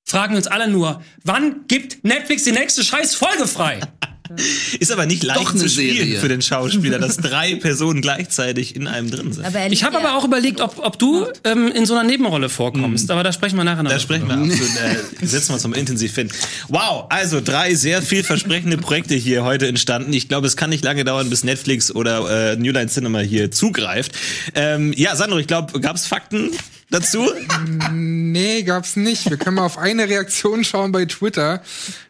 fragen 0.03 0.33
wir 0.33 0.37
uns 0.37 0.47
alle 0.47 0.67
nur, 0.67 1.01
wann 1.23 1.65
gibt 1.67 2.03
Netflix 2.03 2.43
die 2.43 2.51
nächste 2.51 2.83
scheiß 2.83 3.15
Folge 3.15 3.47
frei? 3.47 3.79
Ist 4.79 4.91
aber 4.91 5.05
nicht 5.05 5.23
leicht 5.23 5.57
zu 5.57 5.69
spielen 5.69 5.97
Serie. 5.97 6.19
für 6.19 6.27
den 6.27 6.41
Schauspieler, 6.41 6.99
dass 6.99 7.17
drei 7.17 7.55
Personen 7.61 8.01
gleichzeitig 8.01 8.75
in 8.75 8.87
einem 8.87 9.09
drin 9.09 9.33
sind. 9.33 9.45
Aber 9.45 9.67
Ich 9.71 9.83
habe 9.83 9.97
aber 9.97 10.15
auch 10.15 10.25
überlegt, 10.25 10.61
ob, 10.61 10.79
ob 10.79 10.99
du 10.99 11.27
ähm, 11.43 11.71
in 11.73 11.85
so 11.85 11.93
einer 11.93 12.07
Nebenrolle 12.07 12.49
vorkommst. 12.49 13.09
Aber 13.11 13.23
da 13.23 13.31
sprechen 13.31 13.57
wir 13.57 13.63
nachher 13.63 13.83
noch. 13.83 13.91
Da 13.91 13.99
sprechen 13.99 14.27
wir 14.27 14.35
absolut, 14.35 15.21
äh, 15.21 15.25
setzen 15.25 15.49
wir 15.49 15.53
uns 15.55 15.67
mal 15.67 15.77
intensiv 15.77 16.15
hin. 16.15 16.29
Wow, 16.67 17.05
also 17.09 17.41
drei 17.41 17.73
sehr 17.75 18.01
vielversprechende 18.01 18.77
Projekte 18.77 19.15
hier 19.15 19.43
heute 19.43 19.67
entstanden. 19.67 20.13
Ich 20.13 20.27
glaube, 20.27 20.47
es 20.47 20.57
kann 20.57 20.69
nicht 20.69 20.83
lange 20.83 21.03
dauern, 21.03 21.29
bis 21.29 21.43
Netflix 21.43 21.93
oder 21.93 22.51
äh, 22.51 22.55
New 22.57 22.71
Line 22.71 22.87
Cinema 22.87 23.19
hier 23.19 23.51
zugreift. 23.51 24.13
Ähm, 24.55 24.93
ja, 24.95 25.15
Sandro, 25.15 25.37
ich 25.39 25.47
glaube, 25.47 25.79
gab 25.79 25.95
es 25.95 26.05
Fakten 26.05 26.51
dazu? 26.89 27.29
Nee, 27.91 28.63
gab's 28.63 28.95
nicht. 28.95 29.29
Wir 29.29 29.37
können 29.37 29.55
mal 29.55 29.65
auf 29.65 29.77
eine 29.77 30.07
Reaktion 30.07 30.63
schauen 30.63 30.91
bei 30.91 31.05
Twitter. 31.05 31.61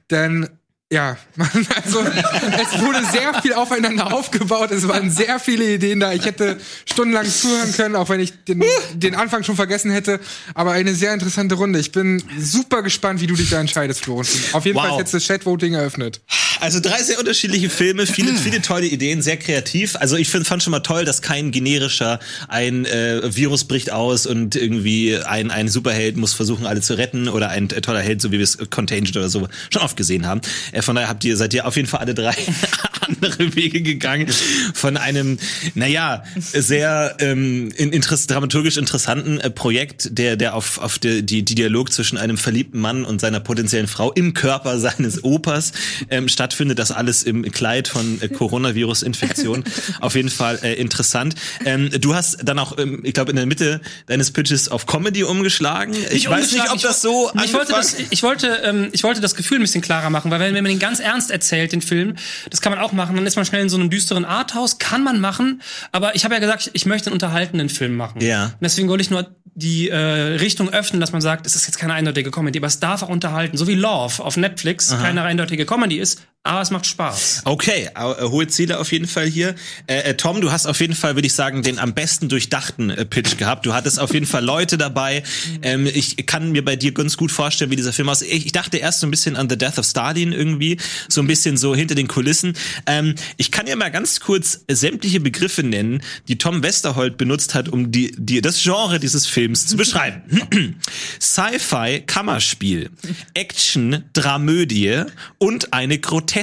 Denn 0.10 0.48
Ja, 0.89 1.18
man, 1.35 1.49
also 1.84 1.99
es 1.99 2.81
wurde 2.81 2.99
sehr 3.11 3.41
viel 3.41 3.53
aufeinander 3.53 4.14
aufgebaut. 4.14 4.72
Es 4.72 4.88
waren 4.88 5.11
sehr 5.11 5.38
viele 5.38 5.73
Ideen 5.73 5.99
da. 5.99 6.14
Ich 6.14 6.23
hätte 6.23 6.57
stundenlang 6.85 7.30
zuhören 7.30 7.73
können, 7.73 7.95
auch 7.97 8.07
wenn 8.07 8.22
ich 8.22 8.31
den, 8.45 8.64
den 8.93 9.14
Anfang 9.15 9.43
schon 9.43 9.57
vergessen 9.57 9.91
hätte. 9.91 10.22
Aber 10.53 10.72
eine 10.72 10.95
sehr 10.95 11.14
interessante 11.14 11.55
Runde. 11.55 11.80
Ich 11.80 11.91
bin 11.91 12.23
super 12.39 12.84
gespannt, 12.84 13.19
wie 13.19 13.27
du 13.27 13.35
dich 13.35 13.49
da 13.49 13.59
entscheidest, 13.59 14.05
Florentin. 14.05 14.39
Auf 14.53 14.65
jeden 14.65 14.77
Wow. 14.77 14.84
Fall 14.85 14.91
ist 14.93 14.99
jetzt 14.99 15.14
das 15.15 15.23
Chat-Voting 15.26 15.73
eröffnet. 15.73 16.22
Also 16.59 16.80
drei 16.80 17.03
sehr 17.03 17.19
unterschiedliche 17.19 17.69
Filme, 17.69 18.07
viele, 18.07 18.34
viele 18.34 18.61
tolle 18.61 18.88
Ideen, 18.88 19.22
sehr 19.22 19.38
kreativ. 19.38 19.95
Also 19.97 20.15
ich 20.15 20.30
find, 20.30 20.47
fand 20.47 20.64
schon 20.64 20.72
mal 20.72 20.80
toll, 20.80 21.05
dass 21.05 21.22
kein 21.22 21.51
generischer 21.51 22.19
ein 22.47 22.85
äh, 22.85 23.35
Virus 23.35 23.65
bricht 23.65 23.91
aus 23.91 24.26
und 24.26 24.55
irgendwie 24.55 25.18
ein, 25.18 25.51
ein 25.51 25.68
Superheld 25.68 26.18
muss 26.18 26.34
versuchen, 26.34 26.65
alle 26.65 26.81
zu 26.81 26.97
retten 26.97 27.27
oder 27.27 27.49
ein 27.49 27.69
äh, 27.69 27.81
toller 27.81 27.99
Held, 28.01 28.22
so 28.22 28.31
wie 28.31 28.38
wir 28.38 28.43
es 28.43 28.57
Contagion 28.69 29.18
oder 29.18 29.30
so 29.30 29.47
schon 29.69 29.81
oft 29.84 29.97
gesehen 29.97 30.26
haben. 30.26 30.41
Äh, 30.77 30.81
von 30.81 30.95
daher 30.95 31.09
habt 31.09 31.23
ihr, 31.25 31.35
seid 31.35 31.53
ihr 31.53 31.65
auf 31.65 31.75
jeden 31.75 31.87
Fall 31.87 32.01
alle 32.01 32.13
drei 32.13 32.35
andere 33.01 33.55
Wege 33.55 33.81
gegangen. 33.81 34.27
Von 34.73 34.97
einem, 34.97 35.39
naja, 35.75 36.23
sehr 36.37 37.15
ähm, 37.19 37.71
in, 37.75 37.91
interess 37.91 38.27
dramaturgisch 38.27 38.77
interessanten 38.77 39.39
äh, 39.39 39.49
Projekt, 39.49 40.17
der, 40.17 40.35
der 40.35 40.55
auf, 40.55 40.77
auf 40.77 40.99
die, 40.99 41.23
die, 41.23 41.43
die 41.43 41.55
Dialog 41.55 41.91
zwischen 41.91 42.17
einem 42.17 42.37
verliebten 42.37 42.79
Mann 42.79 43.05
und 43.05 43.21
seiner 43.21 43.39
potenziellen 43.39 43.87
Frau 43.87 44.11
im 44.11 44.33
Körper 44.33 44.79
seines 44.79 45.23
Opas 45.23 45.71
ähm, 46.09 46.27
stattfindet. 46.27 46.79
Das 46.79 46.91
alles 46.91 47.23
im 47.23 47.43
Kleid 47.51 47.87
von 47.87 48.21
äh, 48.21 48.27
Coronavirus-Infektion. 48.27 49.63
auf 49.99 50.15
jeden 50.15 50.29
Fall 50.29 50.59
äh, 50.61 50.73
interessant. 50.73 51.35
Ähm, 51.65 51.89
du 51.99 52.13
hast 52.13 52.39
dann 52.43 52.59
auch, 52.59 52.77
ähm, 52.77 53.01
ich 53.03 53.13
glaube, 53.13 53.31
in 53.31 53.37
der 53.37 53.45
Mitte 53.45 53.81
deines 54.05 54.31
Pitches 54.31 54.69
auf 54.69 54.85
Comedy 54.85 55.23
umgeschlagen. 55.23 55.95
Ich 56.11 56.29
weiß 56.29 56.51
nicht, 56.51 56.71
ob 56.71 56.81
das 56.81 57.01
so 57.01 57.31
ich 57.43 57.53
wollte 57.53 57.71
das, 57.71 57.95
ich 58.09 58.23
wollte, 58.23 58.61
ähm, 58.63 58.89
ich 58.91 59.03
wollte 59.03 59.21
das 59.21 59.35
Gefühl 59.35 59.59
ein 59.59 59.61
bisschen 59.61 59.81
klarer 59.81 60.09
machen, 60.09 60.31
weil 60.31 60.39
wenn, 60.39 60.53
wenn 60.53 60.65
man 60.68 60.76
den 60.76 60.80
ganz 60.80 60.99
ernst 60.99 61.31
erzählt, 61.31 61.72
den 61.72 61.81
Film, 61.81 62.15
das 62.49 62.61
kann 62.61 62.72
man 62.72 62.81
auch 62.81 62.91
machen, 62.91 63.15
dann 63.15 63.26
ist 63.26 63.35
man 63.35 63.45
schnell 63.45 63.61
in 63.61 63.69
so 63.69 63.77
einem 63.77 63.89
düsteren 63.89 64.26
Arthouse, 64.26 64.77
kann 64.80 65.03
man 65.03 65.19
machen, 65.19 65.61
aber 65.91 66.15
ich 66.15 66.23
habe 66.26 66.34
ja 66.34 66.39
gesagt, 66.39 66.69
ich 66.73 66.85
möchte 66.85 67.07
einen 67.07 67.14
unterhaltenden 67.14 67.69
Film 67.69 67.95
machen. 67.95 68.22
Ja. 68.22 68.45
Und 68.45 68.61
deswegen 68.61 68.89
wollte 68.89 69.02
ich 69.02 69.10
nur 69.10 69.35
die 69.56 69.89
äh, 69.89 69.98
Richtung 69.98 70.69
öffnen, 70.69 71.02
dass 71.02 71.11
man 71.11 71.22
sagt, 71.22 71.48
es 71.48 71.56
ist 71.56 71.65
jetzt 71.65 71.80
keine 71.80 71.94
eindeutige 71.94 72.30
Comedy, 72.30 72.60
aber 72.60 72.68
es 72.68 72.80
darf 72.80 73.02
auch 73.02 73.10
unterhalten, 73.10 73.57
so 73.57 73.68
wie 73.68 73.73
Love 73.73 74.23
auf 74.23 74.38
Netflix 74.38 74.89
keine 74.89 75.23
eindeutige 75.23 75.65
Comedy 75.65 75.98
ist, 75.98 76.22
aber 76.48 76.61
es 76.61 76.72
macht 76.72 76.86
Spaß. 76.86 77.41
Okay, 77.44 77.90
äh, 77.94 78.24
hohe 78.24 78.48
Ziele 78.48 78.80
auf 78.80 78.91
jeden 78.94 79.07
Fall 79.07 79.26
hier. 79.26 79.53
Äh, 79.88 79.99
äh, 79.99 80.14
Tom, 80.15 80.40
du 80.40 80.52
hast 80.52 80.65
auf 80.65 80.80
jeden 80.80 80.95
Fall, 80.95 81.15
würde 81.15 81.28
ich 81.28 81.34
sagen, 81.34 81.61
den 81.61 81.78
am 81.78 81.94
besten 81.94 82.30
durchdachten 82.30 82.90
äh, 82.90 83.06
Pitch 83.06 83.38
gehabt. 83.38 83.65
Du 83.65 83.74
hattest 83.74 83.99
auf 83.99 84.14
jeden 84.14 84.26
Fall 84.26 84.45
Leute 84.45 84.78
dabei. 84.78 85.24
Ähm, 85.61 85.88
ich 85.88 86.26
kann 86.26 86.53
mir 86.53 86.64
bei 86.64 86.78
dir 86.78 86.94
ganz 86.94 87.18
gut 87.18 87.34
vorstellen, 87.34 87.69
wie 87.69 87.76
dieser 87.76 87.91
Film 87.91 88.07
aussieht. 88.07 88.30
Ich, 88.32 88.45
ich 88.45 88.52
dachte 88.53 88.78
erst 88.78 89.02
so 89.02 89.07
ein 89.07 89.11
bisschen 89.11 89.36
an 89.36 89.49
The 89.49 89.57
Death 89.57 89.78
of 89.78 89.86
Stalin 89.86 90.32
irgendwie, 90.32 90.78
so 91.10 91.19
ein 91.22 91.28
bisschen 91.28 91.57
so 91.57 91.76
hinter 91.76 91.95
den 91.95 92.07
Kulissen. 92.07 92.53
Ähm, 92.86 93.15
ich 93.36 93.52
kann 93.52 93.68
ja 93.68 93.76
mal 93.76 93.91
ganz 93.91 94.22
kurz 94.22 94.61
sämtliche 94.72 95.19
Begriffe 95.19 95.64
nennen, 95.64 96.02
die 96.30 96.38
Tom 96.38 96.64
Westerholt 96.64 97.18
benutzt 97.18 97.56
hat, 97.56 97.68
um 97.68 97.91
die, 97.91 98.14
die, 98.18 98.40
das 98.40 98.64
Genre 98.64 99.02
dieses 99.02 99.28
Films 99.28 99.68
zu 99.68 99.76
beschreiben. 99.76 100.22
Sci-Fi, 101.19 102.03
Kammerspiel, 102.07 102.90
Action, 103.34 104.06
Dramödie 104.14 105.03
und 105.40 105.74
eine 105.74 105.99
Groteske. 105.99 106.36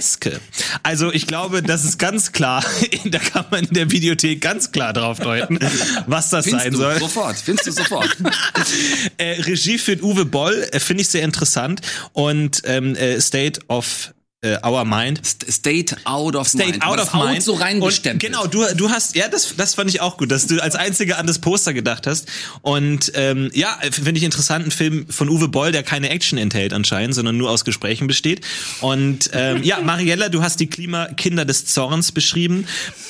Also 0.83 1.13
ich 1.13 1.27
glaube, 1.27 1.63
das 1.63 1.85
ist 1.85 1.99
ganz 1.99 2.33
klar, 2.33 2.65
da 3.05 3.19
kann 3.19 3.47
man 3.51 3.65
in 3.65 3.75
der 3.75 3.91
Videothek 3.91 4.41
ganz 4.41 4.73
klar 4.73 4.93
drauf 4.93 5.19
deuten, 5.21 5.59
was 6.07 6.31
das 6.31 6.45
Findest 6.45 6.65
sein 6.65 6.73
du 6.73 6.79
soll. 6.79 6.99
sofort, 6.99 7.37
findest 7.37 7.67
du 7.67 7.73
sofort. 7.73 8.17
Äh, 9.19 9.43
Regie 9.43 9.79
führt 9.79 10.03
Uwe 10.03 10.25
Boll, 10.25 10.67
äh, 10.73 10.81
finde 10.81 11.03
ich 11.03 11.09
sehr 11.09 11.23
interessant. 11.23 11.81
Und 12.13 12.63
ähm, 12.65 12.97
äh, 12.97 13.21
State 13.21 13.61
of 13.69 14.13
äh, 14.45 14.59
Our 14.65 14.85
Mind. 14.85 15.21
St- 15.25 15.51
State 15.51 15.97
out 16.05 16.37
of 16.37 16.47
State 16.47 16.73
mind. 16.73 16.85
out 16.85 17.01
of 17.01 17.15
Out 17.15 17.25
mind. 17.27 17.43
so 17.43 17.55
reingestempelt. 17.55 18.21
genau, 18.21 18.47
du, 18.47 18.65
du 18.77 18.91
hast, 18.91 19.17
ja, 19.17 19.29
das, 19.29 19.55
das 19.57 19.75
fand 19.75 19.91
ich 19.91 20.01
auch 20.01 20.17
gut, 20.17 20.31
dass 20.31 20.47
du 20.47 20.63
als 20.63 20.75
Einziger 20.75 21.19
an 21.19 21.27
das 21.27 21.39
Poster 21.39 21.73
gedacht 21.75 22.07
hast. 22.07 22.29
Und 22.63 23.13
ähm, 23.15 23.51
ja, 23.55 23.79
finde 23.91 24.19
ich 24.19 24.23
interessant, 24.25 24.67
ein 24.67 24.71
Film 24.71 25.07
von 25.09 25.29
Uwe 25.29 25.49
Boll, 25.49 25.73
der 25.73 25.83
keine 25.83 26.11
Action 26.11 26.39
enthält 26.39 26.73
anscheinend, 26.73 27.15
sondern 27.15 27.37
nur 27.37 27.51
aus 27.51 27.65
Gesprächen 27.65 28.07
besteht. 28.07 28.43
Und 28.81 29.31
ähm, 29.33 29.63
ja, 29.63 29.81
Mariella, 29.81 30.29
du 30.29 30.43
hast 30.43 30.61
die 30.61 30.67
Klimakinder 30.67 31.45
des 31.45 31.67
Zorns 31.67 32.13
beschrieben, 32.13 32.67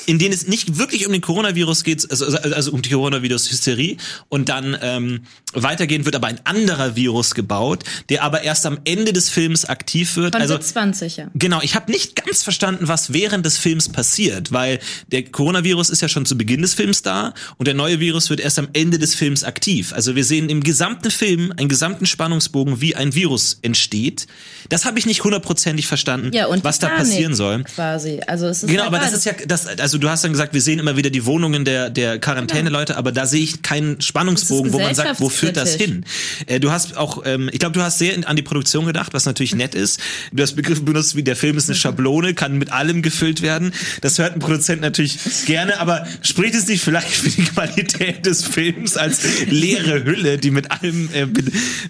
in 0.06 0.18
denen 0.18 0.32
es 0.32 0.46
nicht 0.46 0.78
wirklich 0.78 1.06
um 1.06 1.12
den 1.12 1.20
Coronavirus 1.20 1.84
geht, 1.84 2.10
also, 2.10 2.26
also 2.26 2.38
also 2.54 2.72
um 2.72 2.82
die 2.82 2.90
Coronavirus-Hysterie. 2.90 3.96
Und 4.28 4.48
dann 4.48 4.76
ähm, 4.80 5.20
weitergehend 5.52 6.04
wird 6.04 6.16
aber 6.16 6.28
ein 6.28 6.40
anderer 6.44 6.96
Virus 6.96 7.34
gebaut, 7.34 7.84
der 8.08 8.22
aber 8.22 8.42
erst 8.42 8.66
am 8.66 8.78
Ende 8.84 9.12
des 9.12 9.28
Films 9.28 9.64
aktiv 9.64 10.16
wird. 10.16 10.34
Von 10.34 10.42
also 10.42 10.56
20, 10.58 11.16
ja. 11.16 11.23
Genau, 11.34 11.60
ich 11.62 11.74
habe 11.74 11.90
nicht 11.90 12.16
ganz 12.16 12.42
verstanden, 12.42 12.88
was 12.88 13.12
während 13.12 13.44
des 13.46 13.58
Films 13.58 13.88
passiert, 13.88 14.52
weil 14.52 14.78
der 15.10 15.24
Coronavirus 15.24 15.90
ist 15.90 16.02
ja 16.02 16.08
schon 16.08 16.26
zu 16.26 16.36
Beginn 16.36 16.62
des 16.62 16.74
Films 16.74 17.02
da 17.02 17.34
und 17.56 17.66
der 17.66 17.74
neue 17.74 18.00
Virus 18.00 18.30
wird 18.30 18.40
erst 18.40 18.58
am 18.58 18.68
Ende 18.72 18.98
des 18.98 19.14
Films 19.14 19.44
aktiv. 19.44 19.92
Also 19.92 20.16
wir 20.16 20.24
sehen 20.24 20.48
im 20.48 20.62
gesamten 20.62 21.10
Film 21.10 21.52
einen 21.56 21.68
gesamten 21.68 22.06
Spannungsbogen, 22.06 22.80
wie 22.80 22.94
ein 22.94 23.14
Virus 23.14 23.58
entsteht. 23.62 24.26
Das 24.68 24.84
habe 24.84 24.98
ich 24.98 25.06
nicht 25.06 25.22
hundertprozentig 25.24 25.86
verstanden, 25.86 26.30
Ja, 26.32 26.46
was 26.62 26.78
da 26.78 26.88
passieren 26.88 27.34
soll. 27.34 27.64
Quasi. 27.64 28.20
Also 28.26 28.46
es 28.46 28.62
ist 28.62 28.68
Genau, 28.70 28.84
halt 28.84 28.94
aber 28.94 28.98
das 28.98 29.12
ist 29.12 29.24
ja, 29.26 29.32
das, 29.46 29.66
also 29.66 29.98
du 29.98 30.08
hast 30.08 30.24
dann 30.24 30.32
gesagt, 30.32 30.54
wir 30.54 30.62
sehen 30.62 30.78
immer 30.78 30.96
wieder 30.96 31.10
die 31.10 31.26
Wohnungen 31.26 31.64
der, 31.64 31.90
der 31.90 32.18
Quarantäne-Leute, 32.18 32.96
aber 32.96 33.12
da 33.12 33.26
sehe 33.26 33.42
ich 33.42 33.62
keinen 33.62 34.00
Spannungsbogen, 34.00 34.72
wo 34.72 34.78
man 34.78 34.94
sagt, 34.94 35.20
wo 35.20 35.28
führt 35.28 35.56
das 35.56 35.74
hin? 35.74 36.04
Äh, 36.46 36.60
du 36.60 36.70
hast 36.70 36.96
auch, 36.96 37.22
ähm, 37.24 37.50
ich 37.52 37.58
glaube, 37.58 37.74
du 37.74 37.82
hast 37.82 37.98
sehr 37.98 38.14
an 38.28 38.36
die 38.36 38.42
Produktion 38.42 38.86
gedacht, 38.86 39.12
was 39.12 39.26
natürlich 39.26 39.54
nett 39.54 39.74
ist. 39.74 40.00
Du 40.32 40.42
hast 40.42 40.54
Begriffe 40.54 40.82
benutzt, 40.82 41.03
wie 41.14 41.22
der 41.22 41.36
Film 41.36 41.56
ist 41.56 41.68
eine 41.68 41.76
Schablone, 41.76 42.34
kann 42.34 42.56
mit 42.58 42.72
allem 42.72 43.02
gefüllt 43.02 43.42
werden. 43.42 43.72
Das 44.00 44.18
hört 44.18 44.34
ein 44.34 44.40
Produzent 44.40 44.80
natürlich 44.80 45.18
gerne, 45.46 45.78
aber 45.80 46.06
spricht 46.22 46.54
es 46.54 46.66
nicht 46.66 46.82
vielleicht 46.82 47.10
für 47.10 47.30
die 47.30 47.44
Qualität 47.44 48.26
des 48.26 48.44
Films 48.44 48.96
als 48.96 49.20
leere 49.46 50.04
Hülle, 50.04 50.38
die 50.38 50.50
mit 50.50 50.70
allem, 50.70 51.08
äh, 51.12 51.26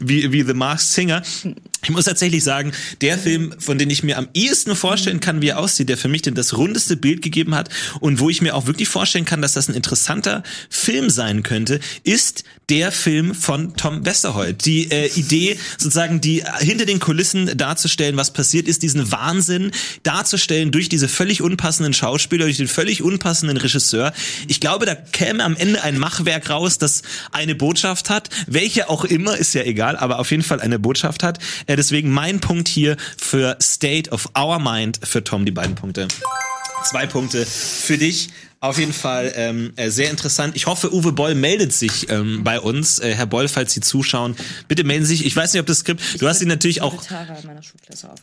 wie, 0.01 0.33
wie 0.33 0.43
The 0.43 0.55
Masked 0.55 0.93
Singer? 0.93 1.23
Ich 1.85 1.91
muss 1.91 2.07
tatsächlich 2.07 2.43
sagen, 2.43 2.73
der 3.03 3.19
Film, 3.19 3.55
von 3.59 3.77
dem 3.77 3.91
ich 3.91 4.03
mir 4.03 4.17
am 4.17 4.29
ehesten 4.33 4.75
vorstellen 4.75 5.21
kann, 5.21 5.43
wie 5.43 5.49
er 5.49 5.59
aussieht, 5.59 5.91
der 5.91 5.99
für 5.99 6.09
mich 6.09 6.23
denn 6.23 6.35
das 6.35 6.57
rundeste 6.57 6.97
Bild 6.97 7.21
gegeben 7.21 7.55
hat 7.55 7.69
und 8.01 8.21
wo 8.21 8.31
ich 8.31 8.41
mir 8.41 8.55
auch 8.55 8.67
wirklich 8.67 8.89
vorstellen 8.89 9.27
kann, 9.27 9.43
dass 9.43 9.53
das 9.53 9.69
ein 9.69 9.75
interessanter 9.75 10.43
Film 10.71 11.11
sein 11.11 11.43
könnte, 11.43 11.81
ist 12.03 12.45
der 12.71 12.93
Film 12.93 13.35
von 13.35 13.77
Tom 13.77 14.05
Westerholt. 14.05 14.65
Die 14.65 14.91
äh, 14.91 15.09
Idee, 15.15 15.59
sozusagen 15.79 16.21
die 16.21 16.43
hinter 16.61 16.87
den 16.87 17.01
Kulissen 17.01 17.57
darzustellen, 17.57 18.17
was 18.17 18.33
passiert 18.33 18.69
ist, 18.69 18.83
diesen 18.83 19.13
Wahnsinn 19.13 19.71
darzustellen 20.03 20.71
durch 20.71 20.89
diese 20.89 21.09
völlig 21.09 21.43
unpassenden 21.43 21.93
Schauspieler, 21.93 22.45
durch 22.45 22.57
den 22.57 22.69
völlig 22.69 23.03
unpassenden 23.03 23.57
Regisseur. 23.57 24.13
Ich 24.49 24.61
glaube, 24.61 24.87
da 24.87 24.95
käme 24.95 25.45
am 25.45 25.57
Ende 25.57 25.83
ein 25.83 25.99
Machwerk 25.99 26.51
raus, 26.51 26.79
das 26.79 27.03
eine 27.33 27.55
Botschaft 27.55 28.11
hat, 28.11 28.31
welche 28.47 28.89
auch 28.89 29.05
immer, 29.05 29.37
ist 29.37 29.55
ja 29.55 29.63
egal, 29.63 29.97
aber 29.97 30.19
auf 30.19 30.31
jeden 30.31 30.43
Fall 30.43 30.61
eine 30.61 30.79
Botschaft 30.79 31.23
hat. 31.23 31.39
Äh, 31.67 31.77
deswegen 31.77 32.11
mein 32.11 32.41
Punkt 32.41 32.69
hier 32.69 32.97
für 33.17 33.57
State 33.61 34.11
of 34.11 34.29
Our 34.39 34.59
Mind 34.59 35.01
für 35.03 35.23
Tom, 35.23 35.45
die 35.45 35.53
beiden 35.53 35.75
Punkte. 35.75 36.09
Zwei 36.85 37.07
Punkte 37.07 37.47
für 37.47 37.97
dich. 37.97 38.29
Auf 38.65 38.79
jeden 38.79 38.95
Fall 38.95 39.31
ähm, 39.37 39.75
äh, 39.77 39.91
sehr 39.91 40.09
interessant. 40.09 40.57
Ich 40.57 40.65
hoffe, 40.65 40.91
Uwe 40.91 41.13
Boll 41.13 41.35
meldet 41.35 41.75
sich 41.75 42.09
ähm, 42.09 42.45
bei 42.45 42.59
uns. 42.59 42.99
Äh, 42.99 43.13
Herr 43.15 43.27
Boll, 43.27 43.47
falls 43.47 43.75
Sie 43.75 43.83
zuschauen, 43.83 44.37
bitte 44.69 44.85
melden 44.85 45.05
Sie 45.05 45.17
sich. 45.17 45.27
Ich 45.27 45.37
weiß 45.37 45.53
nicht, 45.53 45.61
ob 45.61 45.67
das 45.67 45.81
Skript. 45.81 46.01
Du 46.19 46.27
hast 46.27 46.41
ihn 46.41 46.49
natürlich 46.49 46.81
auch 46.81 46.95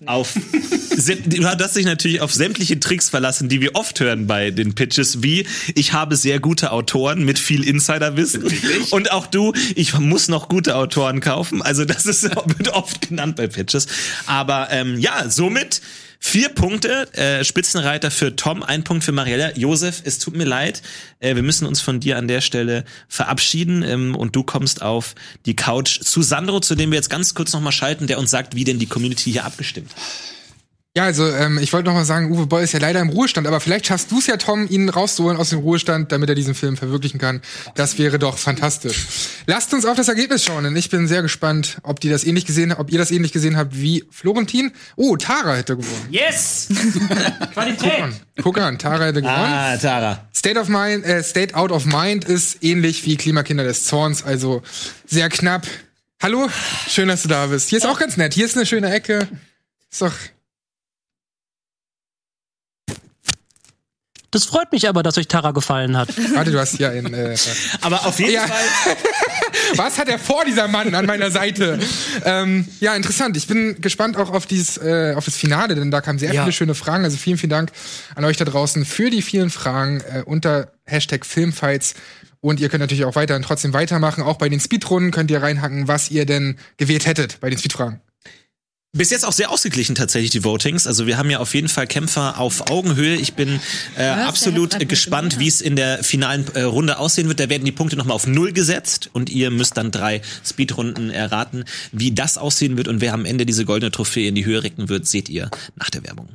auf 0.07 0.33
du 1.27 1.45
hast 1.45 1.75
dich 1.75 1.85
natürlich 1.85 2.21
auf 2.21 2.33
sämtliche 2.33 2.79
Tricks 2.79 3.07
verlassen, 3.07 3.49
die 3.49 3.61
wir 3.61 3.75
oft 3.75 3.99
hören 3.99 4.25
bei 4.25 4.49
den 4.49 4.73
Pitches, 4.73 5.21
wie 5.21 5.45
ich 5.75 5.93
habe 5.93 6.15
sehr 6.15 6.39
gute 6.39 6.71
Autoren 6.71 7.23
mit 7.23 7.37
viel 7.37 7.63
Insiderwissen 7.63 8.43
und 8.89 9.11
auch 9.11 9.27
du, 9.27 9.53
ich 9.75 9.93
muss 9.99 10.27
noch 10.27 10.49
gute 10.49 10.75
Autoren 10.75 11.19
kaufen. 11.19 11.61
Also 11.61 11.85
das 11.85 12.07
ist 12.07 12.23
wird 12.57 12.69
oft 12.69 13.09
genannt 13.09 13.35
bei 13.35 13.45
Pitches. 13.45 13.85
Aber 14.25 14.69
ähm, 14.71 14.97
ja, 14.97 15.29
somit 15.29 15.81
Vier 16.23 16.49
Punkte, 16.49 17.11
äh, 17.13 17.43
Spitzenreiter 17.43 18.11
für 18.11 18.35
Tom, 18.35 18.61
ein 18.61 18.83
Punkt 18.83 19.03
für 19.03 19.11
Mariella. 19.11 19.57
Josef, 19.57 20.03
es 20.05 20.19
tut 20.19 20.35
mir 20.35 20.45
leid, 20.45 20.83
äh, 21.19 21.35
wir 21.35 21.41
müssen 21.41 21.65
uns 21.65 21.81
von 21.81 21.99
dir 21.99 22.17
an 22.17 22.27
der 22.27 22.41
Stelle 22.41 22.85
verabschieden 23.09 23.81
ähm, 23.81 24.15
und 24.15 24.35
du 24.35 24.43
kommst 24.43 24.83
auf 24.83 25.15
die 25.47 25.55
Couch 25.55 25.99
zu 25.99 26.21
Sandro, 26.21 26.59
zu 26.59 26.75
dem 26.75 26.91
wir 26.91 26.97
jetzt 26.97 27.09
ganz 27.09 27.33
kurz 27.33 27.53
nochmal 27.53 27.71
schalten, 27.71 28.05
der 28.05 28.19
uns 28.19 28.29
sagt, 28.29 28.55
wie 28.55 28.63
denn 28.63 28.77
die 28.77 28.85
Community 28.85 29.31
hier 29.31 29.45
abgestimmt 29.45 29.89
hat. 29.95 30.01
Ja, 30.93 31.05
also 31.05 31.25
ähm, 31.25 31.57
ich 31.57 31.71
wollte 31.71 31.87
noch 31.87 31.95
mal 31.95 32.03
sagen, 32.03 32.31
Uwe 32.31 32.47
Boll 32.47 32.63
ist 32.63 32.73
ja 32.73 32.79
leider 32.79 32.99
im 32.99 33.07
Ruhestand, 33.07 33.47
aber 33.47 33.61
vielleicht 33.61 33.87
schaffst 33.87 34.11
du 34.11 34.19
es 34.19 34.27
ja, 34.27 34.35
Tom, 34.35 34.67
ihn 34.67 34.89
rauszuholen 34.89 35.37
aus 35.37 35.51
dem 35.51 35.59
Ruhestand, 35.59 36.11
damit 36.11 36.27
er 36.27 36.35
diesen 36.35 36.53
Film 36.53 36.75
verwirklichen 36.75 37.17
kann. 37.17 37.41
Das 37.75 37.97
wäre 37.97 38.19
doch 38.19 38.37
fantastisch. 38.37 39.05
Lasst 39.45 39.73
uns 39.73 39.85
auf 39.85 39.95
das 39.95 40.09
Ergebnis 40.09 40.43
schauen, 40.43 40.65
denn 40.65 40.75
ich 40.75 40.89
bin 40.89 41.07
sehr 41.07 41.21
gespannt, 41.21 41.77
ob 41.83 42.01
die 42.01 42.09
das 42.09 42.25
ähnlich 42.25 42.45
gesehen, 42.45 42.73
ob 42.73 42.91
ihr 42.91 42.97
das 42.97 43.09
ähnlich 43.09 43.31
gesehen 43.31 43.55
habt 43.55 43.79
wie 43.79 44.03
Florentin. 44.11 44.73
Oh, 44.97 45.15
Tara 45.15 45.55
hätte 45.55 45.77
gewonnen. 45.77 46.07
Yes! 46.09 46.67
Qualität! 47.53 48.11
Guck 48.41 48.57
an, 48.57 48.77
Tara 48.77 49.05
hätte 49.05 49.21
gewonnen. 49.21 49.37
Ah, 49.37 49.77
Tara. 49.77 50.27
State 50.35 50.59
of 50.59 50.67
Mind, 50.67 51.05
äh, 51.05 51.23
State 51.23 51.55
Out 51.55 51.71
of 51.71 51.85
Mind 51.85 52.25
ist 52.25 52.61
ähnlich 52.65 53.05
wie 53.05 53.15
Klimakinder 53.15 53.63
des 53.63 53.85
Zorns, 53.85 54.23
also 54.23 54.61
sehr 55.07 55.29
knapp. 55.29 55.65
Hallo, 56.21 56.49
schön, 56.89 57.07
dass 57.07 57.21
du 57.21 57.29
da 57.29 57.45
bist. 57.45 57.69
Hier 57.69 57.77
ist 57.77 57.85
auch 57.85 57.97
ganz 57.97 58.17
nett. 58.17 58.33
Hier 58.33 58.45
ist 58.45 58.57
eine 58.57 58.65
schöne 58.65 58.91
Ecke. 58.93 59.29
Ist 59.89 60.01
doch 60.01 60.13
Das 64.31 64.45
freut 64.45 64.71
mich 64.71 64.87
aber, 64.87 65.03
dass 65.03 65.17
euch 65.17 65.27
Tara 65.27 65.51
gefallen 65.51 65.97
hat. 65.97 66.09
Warte, 66.35 66.51
du 66.51 66.59
hast 66.59 66.77
hier 66.77 66.89
ein. 66.91 67.13
Äh, 67.13 67.35
Aber 67.81 68.05
auf 68.05 68.17
jeden 68.19 68.31
Ja. 68.31 68.47
Fall. 68.47 68.95
was 69.75 69.97
hat 69.99 70.07
er 70.07 70.17
vor, 70.19 70.45
dieser 70.45 70.67
Mann 70.69 70.95
an 70.95 71.05
meiner 71.05 71.31
Seite? 71.31 71.79
ähm, 72.23 72.65
ja, 72.79 72.95
interessant. 72.95 73.35
Ich 73.37 73.47
bin 73.47 73.81
gespannt 73.81 74.15
auch 74.17 74.31
auf 74.31 74.45
dieses, 74.45 74.77
äh, 74.77 75.13
auf 75.17 75.25
das 75.25 75.35
Finale, 75.35 75.75
denn 75.75 75.91
da 75.91 75.99
kamen 76.01 76.17
sehr 76.17 76.33
Ja. 76.33 76.43
viele 76.43 76.53
schöne 76.53 76.75
Fragen. 76.75 77.03
Also 77.03 77.17
vielen, 77.17 77.37
vielen 77.37 77.49
Dank 77.49 77.71
an 78.15 78.23
euch 78.23 78.37
da 78.37 78.45
draußen 78.45 78.85
für 78.85 79.09
die 79.09 79.21
vielen 79.21 79.49
Fragen 79.49 80.01
äh, 80.01 80.23
unter 80.25 80.71
Hashtag 80.85 81.25
Filmfights. 81.25 81.93
Und 82.39 82.59
ihr 82.59 82.69
könnt 82.69 82.81
natürlich 82.81 83.05
auch 83.05 83.15
weiterhin 83.15 83.43
trotzdem 83.43 83.73
weitermachen. 83.73 84.23
Auch 84.23 84.37
bei 84.37 84.49
den 84.49 84.59
Speedrunden 84.59 85.11
könnt 85.11 85.29
ihr 85.29 85.43
reinhacken, 85.43 85.87
was 85.87 86.09
ihr 86.09 86.25
denn 86.25 86.57
gewählt 86.77 87.05
hättet 87.05 87.39
bei 87.39 87.49
den 87.49 87.59
Speedfragen. 87.59 87.99
Bis 88.93 89.09
jetzt 89.09 89.25
auch 89.25 89.31
sehr 89.31 89.51
ausgeglichen 89.51 89.95
tatsächlich 89.95 90.31
die 90.31 90.43
Votings. 90.43 90.85
Also 90.85 91.07
wir 91.07 91.17
haben 91.17 91.29
ja 91.29 91.39
auf 91.39 91.53
jeden 91.53 91.69
Fall 91.69 91.87
Kämpfer 91.87 92.37
auf 92.37 92.69
Augenhöhe. 92.69 93.15
Ich 93.15 93.35
bin 93.35 93.61
äh, 93.97 94.03
absolut 94.03 94.77
gespannt, 94.89 95.39
wie 95.39 95.47
es 95.47 95.61
in 95.61 95.77
der 95.77 96.03
finalen 96.03 96.45
äh, 96.55 96.63
Runde 96.63 96.97
aussehen 96.97 97.29
wird. 97.29 97.39
Da 97.39 97.47
werden 97.47 97.63
die 97.63 97.71
Punkte 97.71 97.95
nochmal 97.95 98.15
auf 98.15 98.27
null 98.27 98.51
gesetzt 98.51 99.09
und 99.13 99.29
ihr 99.29 99.49
müsst 99.49 99.77
dann 99.77 99.91
drei 99.91 100.21
Speedrunden 100.45 101.09
erraten. 101.09 101.63
Wie 101.93 102.11
das 102.11 102.37
aussehen 102.37 102.75
wird 102.75 102.89
und 102.89 102.99
wer 102.99 103.13
am 103.13 103.23
Ende 103.23 103.45
diese 103.45 103.63
goldene 103.63 103.91
Trophäe 103.91 104.27
in 104.27 104.35
die 104.35 104.43
Höhe 104.43 104.61
recken 104.61 104.89
wird, 104.89 105.07
seht 105.07 105.29
ihr 105.29 105.49
nach 105.77 105.89
der 105.89 106.03
Werbung. 106.03 106.27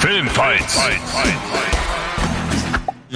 Filmfights. 0.00 0.78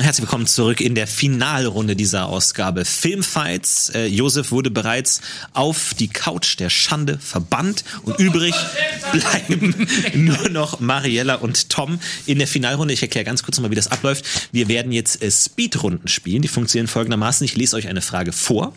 Herzlich 0.00 0.22
willkommen 0.22 0.46
zurück 0.46 0.80
in 0.80 0.94
der 0.94 1.06
Finalrunde 1.06 1.94
dieser 1.94 2.26
Ausgabe 2.26 2.86
Filmfights. 2.86 3.90
Äh, 3.90 4.06
Josef 4.06 4.50
wurde 4.50 4.70
bereits 4.70 5.20
auf 5.52 5.92
die 5.92 6.08
Couch 6.08 6.58
der 6.58 6.70
Schande 6.70 7.18
verbannt 7.18 7.84
und 8.04 8.18
übrig 8.18 8.54
bleiben 9.12 9.86
nur 10.14 10.48
noch 10.48 10.80
Mariella 10.80 11.34
und 11.34 11.68
Tom 11.68 12.00
in 12.24 12.38
der 12.38 12.48
Finalrunde. 12.48 12.94
Ich 12.94 13.02
erkläre 13.02 13.26
ganz 13.26 13.42
kurz 13.42 13.58
nochmal, 13.58 13.72
wie 13.72 13.76
das 13.76 13.88
abläuft. 13.88 14.24
Wir 14.52 14.68
werden 14.68 14.90
jetzt 14.90 15.22
äh, 15.22 15.30
Speedrunden 15.30 16.08
spielen. 16.08 16.40
Die 16.40 16.48
funktionieren 16.48 16.88
folgendermaßen. 16.88 17.44
Ich 17.44 17.56
lese 17.56 17.76
euch 17.76 17.86
eine 17.86 18.00
Frage 18.00 18.32
vor 18.32 18.72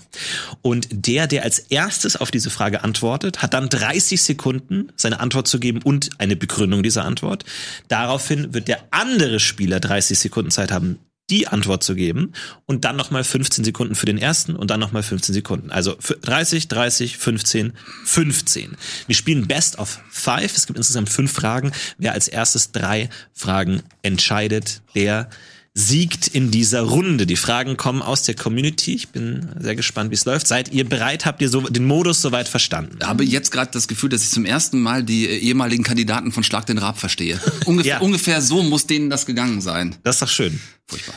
und 0.61 0.89
der, 0.91 1.27
der 1.27 1.43
als 1.43 1.59
erstes 1.59 2.17
auf 2.17 2.31
diese 2.31 2.49
Frage 2.49 2.83
antwortet, 2.83 3.41
hat 3.41 3.53
dann 3.53 3.69
30 3.69 4.21
Sekunden, 4.21 4.91
seine 4.97 5.21
Antwort 5.21 5.47
zu 5.47 5.61
geben 5.61 5.81
und 5.83 6.09
eine 6.17 6.35
Begründung 6.35 6.83
dieser 6.83 7.05
Antwort. 7.05 7.45
Daraufhin 7.87 8.53
wird 8.53 8.67
der 8.67 8.79
andere 8.91 9.39
Spieler 9.39 9.79
30 9.79 10.19
Sekunden 10.19 10.51
Zeit 10.51 10.71
haben, 10.71 10.99
die 11.29 11.47
Antwort 11.47 11.83
zu 11.83 11.95
geben 11.95 12.33
und 12.65 12.85
dann 12.85 12.95
nochmal 12.95 13.23
15 13.23 13.63
Sekunden 13.63 13.95
für 13.95 14.05
den 14.05 14.17
ersten 14.17 14.55
und 14.55 14.69
dann 14.69 14.79
nochmal 14.79 15.03
15 15.03 15.33
Sekunden. 15.33 15.71
Also 15.71 15.95
für 15.99 16.15
30, 16.15 16.67
30, 16.67 17.17
15, 17.17 17.73
15. 18.05 18.75
Wir 19.07 19.15
spielen 19.15 19.47
Best 19.47 19.79
of 19.79 19.99
Five. 20.09 20.55
Es 20.55 20.67
gibt 20.67 20.77
insgesamt 20.77 21.09
fünf 21.09 21.31
Fragen. 21.31 21.71
Wer 21.97 22.13
als 22.13 22.27
erstes 22.27 22.71
drei 22.71 23.09
Fragen 23.33 23.83
entscheidet, 24.01 24.81
der 24.95 25.29
siegt 25.75 26.27
in 26.27 26.51
dieser 26.51 26.81
Runde. 26.81 27.25
Die 27.25 27.35
Fragen 27.35 27.77
kommen 27.77 28.03
aus 28.03 28.21
der 28.23 28.35
Community. 28.35 28.93
Ich 28.93 29.09
bin 29.09 29.49
sehr 29.59 29.75
gespannt, 29.75 30.11
wie 30.11 30.15
es 30.15 30.25
läuft. 30.25 30.45
Seid 30.47 30.71
ihr 30.71 30.87
bereit? 30.87 31.25
Habt 31.25 31.41
ihr 31.41 31.49
so 31.49 31.61
den 31.61 31.85
Modus 31.85 32.21
soweit 32.21 32.47
verstanden? 32.47 32.99
habe 33.03 33.23
jetzt 33.23 33.49
gerade 33.51 33.71
das 33.71 33.87
Gefühl, 33.87 34.09
dass 34.09 34.21
ich 34.23 34.29
zum 34.29 34.45
ersten 34.45 34.79
Mal 34.79 35.03
die 35.03 35.27
äh, 35.27 35.35
ehemaligen 35.37 35.83
Kandidaten 35.83 36.31
von 36.31 36.43
Schlag 36.43 36.67
den 36.67 36.77
Raab 36.77 36.99
verstehe. 36.99 37.39
Ungefähr, 37.65 37.93
Ja. 37.95 38.01
ungefähr 38.01 38.41
so 38.41 38.61
muss 38.61 38.85
denen 38.85 39.09
das 39.09 39.25
gegangen 39.25 39.61
sein. 39.61 39.95
Das 40.03 40.17
ist 40.17 40.21
doch 40.21 40.29
schön. 40.29 40.59
Furchtbar. 40.87 41.15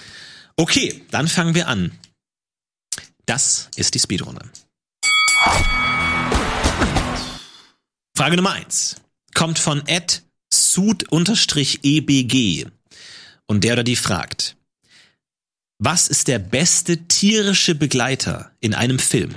Okay, 0.56 1.02
dann 1.10 1.28
fangen 1.28 1.54
wir 1.54 1.68
an. 1.68 1.92
Das 3.26 3.68
ist 3.76 3.94
die 3.94 3.98
Speedrunde. 3.98 4.40
Frage 8.16 8.36
Nummer 8.36 8.52
eins 8.52 8.96
kommt 9.34 9.58
von 9.58 9.86
Ed 9.86 10.22
Sud-EBG. 10.50 11.26
Und 13.47 13.64
der 13.64 13.74
oder 13.74 13.85
die 13.85 13.97
fragt, 13.97 14.56
was 15.78 16.09
ist 16.09 16.28
der 16.28 16.39
beste 16.39 16.97
tierische 17.06 17.74
Begleiter 17.74 18.51
in 18.60 18.74
einem 18.74 18.98
Film? 18.98 19.35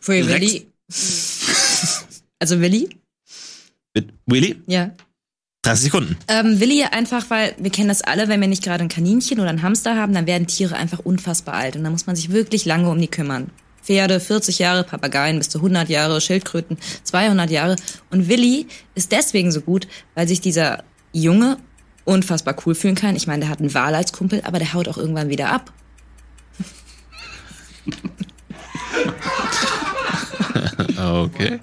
Free? 0.00 0.26
Willy. 0.26 0.66
also 2.38 2.60
Willy? 2.60 2.88
Mit 3.94 4.12
Willy? 4.26 4.62
Ja. 4.66 4.92
30 5.62 5.84
Sekunden. 5.84 6.16
Ähm, 6.28 6.60
Willi 6.60 6.84
einfach, 6.84 7.28
weil 7.30 7.54
wir 7.58 7.70
kennen 7.70 7.88
das 7.88 8.02
alle, 8.02 8.28
wenn 8.28 8.40
wir 8.40 8.48
nicht 8.48 8.62
gerade 8.62 8.82
ein 8.82 8.88
Kaninchen 8.88 9.40
oder 9.40 9.50
ein 9.50 9.62
Hamster 9.62 9.96
haben, 9.96 10.14
dann 10.14 10.26
werden 10.26 10.46
Tiere 10.46 10.76
einfach 10.76 11.00
unfassbar 11.00 11.54
alt 11.54 11.76
und 11.76 11.84
da 11.84 11.90
muss 11.90 12.06
man 12.06 12.16
sich 12.16 12.30
wirklich 12.30 12.64
lange 12.64 12.88
um 12.88 12.98
die 12.98 13.08
kümmern. 13.08 13.50
Pferde 13.88 14.20
40 14.20 14.58
Jahre, 14.58 14.84
Papageien 14.84 15.38
bis 15.38 15.48
zu 15.48 15.60
100 15.60 15.88
Jahre, 15.88 16.20
Schildkröten 16.20 16.76
200 17.04 17.50
Jahre 17.50 17.74
und 18.10 18.28
Willi 18.28 18.66
ist 18.94 19.12
deswegen 19.12 19.50
so 19.50 19.62
gut, 19.62 19.88
weil 20.14 20.28
sich 20.28 20.42
dieser 20.42 20.84
Junge 21.14 21.56
unfassbar 22.04 22.54
cool 22.66 22.74
fühlen 22.74 22.96
kann. 22.96 23.16
Ich 23.16 23.26
meine, 23.26 23.40
der 23.40 23.48
hat 23.48 23.60
einen 23.60 23.72
Wal 23.72 23.94
als 23.94 24.12
Kumpel, 24.12 24.42
aber 24.44 24.58
der 24.58 24.74
haut 24.74 24.88
auch 24.88 24.98
irgendwann 24.98 25.30
wieder 25.30 25.50
ab. 25.50 25.72
Okay. 31.00 31.60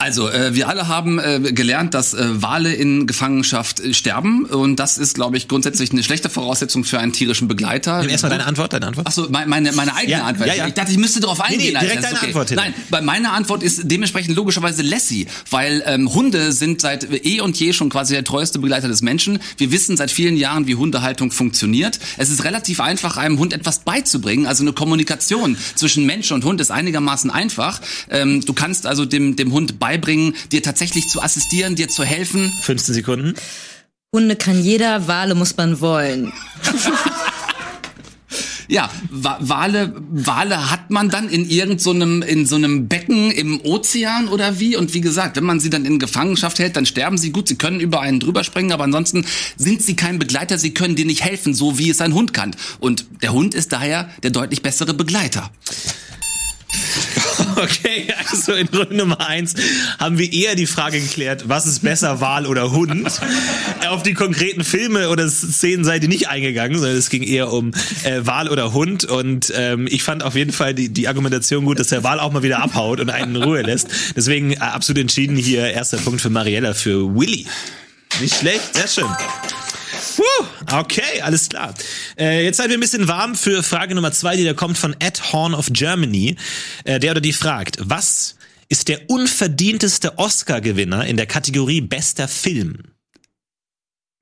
Also, 0.00 0.30
äh, 0.30 0.54
wir 0.54 0.68
alle 0.68 0.86
haben 0.86 1.18
äh, 1.18 1.40
gelernt, 1.52 1.92
dass 1.92 2.14
äh, 2.14 2.40
Wale 2.40 2.72
in 2.72 3.08
Gefangenschaft 3.08 3.80
äh, 3.80 3.92
sterben. 3.92 4.44
Und 4.44 4.76
das 4.76 4.96
ist, 4.96 5.14
glaube 5.16 5.36
ich, 5.36 5.48
grundsätzlich 5.48 5.90
eine 5.90 6.04
schlechte 6.04 6.30
Voraussetzung 6.30 6.84
für 6.84 7.00
einen 7.00 7.12
tierischen 7.12 7.48
Begleiter. 7.48 8.08
Erstmal 8.08 8.30
deine 8.30 8.46
Antwort, 8.46 8.72
deine 8.72 8.86
Antwort. 8.86 9.06
Ach 9.08 9.12
so, 9.12 9.26
mein- 9.28 9.48
meine, 9.48 9.72
meine 9.72 9.96
eigene 9.96 10.18
Ja, 10.18 10.24
Antwort. 10.24 10.46
ja, 10.48 10.54
ja. 10.54 10.66
Ich 10.68 10.74
dachte, 10.74 10.92
ich 10.92 10.98
müsste 10.98 11.18
darauf 11.18 11.40
eingehen. 11.40 11.72
nee, 11.72 11.76
als 11.76 11.80
direkt 11.86 12.02
erstes. 12.04 12.20
deine 12.20 12.28
Antwort, 12.28 12.48
Tim. 12.48 12.56
Nein, 12.58 12.74
bei 12.90 13.00
meiner 13.00 13.32
Antwort 13.32 13.64
ist 13.64 13.80
dementsprechend 13.84 14.36
logischerweise 14.36 14.82
Lassie, 14.82 15.26
weil 15.50 15.82
ähm, 15.84 16.14
Hunde 16.14 16.52
sind 16.52 16.80
seit 16.80 17.08
eh 17.26 17.40
und 17.40 17.58
je 17.58 17.72
schon 17.72 17.88
quasi 17.90 18.14
der 18.14 18.22
treueste 18.22 18.60
Begleiter 18.60 18.86
des 18.86 19.02
Menschen. 19.02 19.40
Wir 19.56 19.72
wissen 19.72 19.96
seit 19.96 20.12
vielen 20.12 20.36
Jahren, 20.36 20.68
wie 20.68 20.76
Hundehaltung 20.76 21.32
funktioniert. 21.32 21.98
Es 22.18 22.30
ist 22.30 22.44
relativ 22.44 22.78
einfach, 22.78 23.16
einem 23.16 23.40
Hund 23.40 23.52
etwas 23.52 23.80
beizubringen. 23.80 24.46
Also 24.46 24.62
eine 24.62 24.72
Kommunikation 24.72 25.56
zwischen 25.74 26.06
Mensch 26.06 26.30
und 26.30 26.44
Hund 26.44 26.60
ist 26.60 26.70
einigermaßen 26.70 27.32
einfach. 27.32 27.80
Ähm, 28.10 28.42
du 28.46 28.52
kannst 28.52 28.86
also 28.86 29.04
dem, 29.04 29.34
dem 29.34 29.50
Hund 29.52 29.80
beibringen, 29.80 29.87
dir 29.96 30.62
tatsächlich 30.62 31.08
zu 31.08 31.22
assistieren, 31.22 31.74
dir 31.76 31.88
zu 31.88 32.04
helfen. 32.04 32.50
15 32.62 32.94
Sekunden. 32.94 33.34
Hunde 34.14 34.36
kann 34.36 34.62
jeder, 34.62 35.06
Wale 35.08 35.34
muss 35.34 35.56
man 35.56 35.80
wollen. 35.80 36.32
Ja, 38.70 38.90
Wa- 39.10 39.38
Wale, 39.40 39.94
Wale 40.10 40.70
hat 40.70 40.90
man 40.90 41.08
dann 41.08 41.30
in 41.30 41.48
irgendeinem 41.48 42.20
so 42.20 42.26
in 42.26 42.44
so 42.44 42.56
einem 42.56 42.86
Becken 42.86 43.30
im 43.30 43.62
Ozean 43.62 44.28
oder 44.28 44.60
wie? 44.60 44.76
Und 44.76 44.92
wie 44.92 45.00
gesagt, 45.00 45.36
wenn 45.36 45.44
man 45.44 45.58
sie 45.58 45.70
dann 45.70 45.86
in 45.86 45.98
Gefangenschaft 45.98 46.58
hält, 46.58 46.76
dann 46.76 46.84
sterben 46.84 47.16
sie. 47.16 47.30
Gut, 47.30 47.48
sie 47.48 47.54
können 47.56 47.80
über 47.80 48.02
einen 48.02 48.20
drüber 48.20 48.44
springen, 48.44 48.72
aber 48.72 48.84
ansonsten 48.84 49.24
sind 49.56 49.80
sie 49.80 49.96
kein 49.96 50.18
Begleiter. 50.18 50.58
Sie 50.58 50.74
können 50.74 50.96
dir 50.96 51.06
nicht 51.06 51.24
helfen, 51.24 51.54
so 51.54 51.78
wie 51.78 51.88
es 51.88 52.02
ein 52.02 52.12
Hund 52.12 52.34
kann. 52.34 52.54
Und 52.78 53.06
der 53.22 53.32
Hund 53.32 53.54
ist 53.54 53.72
daher 53.72 54.10
der 54.22 54.32
deutlich 54.32 54.60
bessere 54.60 54.92
Begleiter. 54.92 55.50
Okay, 57.58 58.06
also 58.30 58.52
in 58.52 58.68
Runde 58.68 58.94
Nummer 58.94 59.26
eins 59.26 59.54
haben 59.98 60.16
wir 60.16 60.32
eher 60.32 60.54
die 60.54 60.66
Frage 60.66 61.00
geklärt, 61.00 61.48
was 61.48 61.66
ist 61.66 61.80
besser, 61.80 62.20
Wal 62.20 62.46
oder 62.46 62.70
Hund? 62.70 63.20
Auf 63.88 64.04
die 64.04 64.14
konkreten 64.14 64.62
Filme 64.62 65.08
oder 65.08 65.28
Szenen 65.28 65.84
seid 65.84 66.04
ihr 66.04 66.08
nicht 66.08 66.28
eingegangen, 66.28 66.78
sondern 66.78 66.96
es 66.96 67.10
ging 67.10 67.24
eher 67.24 67.52
um 67.52 67.72
äh, 68.04 68.20
Wal 68.22 68.48
oder 68.48 68.72
Hund. 68.72 69.04
Und 69.04 69.52
ähm, 69.56 69.88
ich 69.90 70.04
fand 70.04 70.22
auf 70.22 70.36
jeden 70.36 70.52
Fall 70.52 70.72
die, 70.72 70.88
die 70.88 71.08
Argumentation 71.08 71.64
gut, 71.64 71.80
dass 71.80 71.88
der 71.88 72.04
Wal 72.04 72.20
auch 72.20 72.32
mal 72.32 72.44
wieder 72.44 72.62
abhaut 72.62 73.00
und 73.00 73.10
einen 73.10 73.34
in 73.34 73.42
Ruhe 73.42 73.62
lässt. 73.62 73.88
Deswegen 74.14 74.52
äh, 74.52 74.58
absolut 74.58 75.00
entschieden 75.00 75.36
hier 75.36 75.68
erster 75.70 75.98
Punkt 75.98 76.20
für 76.20 76.30
Mariella, 76.30 76.74
für 76.74 77.14
Willy. 77.16 77.46
Nicht 78.20 78.36
schlecht, 78.36 78.76
sehr 78.76 78.88
schön. 78.88 79.67
Puh, 80.18 80.46
okay, 80.72 81.20
alles 81.22 81.48
klar. 81.48 81.72
Äh, 82.18 82.42
jetzt 82.42 82.56
seid 82.56 82.70
wir 82.70 82.76
ein 82.76 82.80
bisschen 82.80 83.06
warm 83.06 83.36
für 83.36 83.62
Frage 83.62 83.94
Nummer 83.94 84.10
zwei, 84.10 84.36
die 84.36 84.42
da 84.42 84.52
kommt 84.52 84.76
von 84.76 84.96
Ed 84.98 85.32
Horn 85.32 85.54
of 85.54 85.68
Germany. 85.70 86.34
Äh, 86.82 86.98
der 86.98 87.12
oder 87.12 87.20
die 87.20 87.32
fragt, 87.32 87.76
was 87.82 88.34
ist 88.68 88.88
der 88.88 89.08
unverdienteste 89.08 90.18
Oscar-Gewinner 90.18 91.06
in 91.06 91.16
der 91.16 91.26
Kategorie 91.26 91.82
bester 91.82 92.26
Film? 92.26 92.82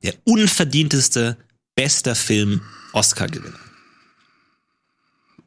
Der 0.03 0.13
unverdienteste 0.25 1.39
bester 1.75 2.15
Film 2.15 2.61
Oscar-Gewinner. 2.93 3.59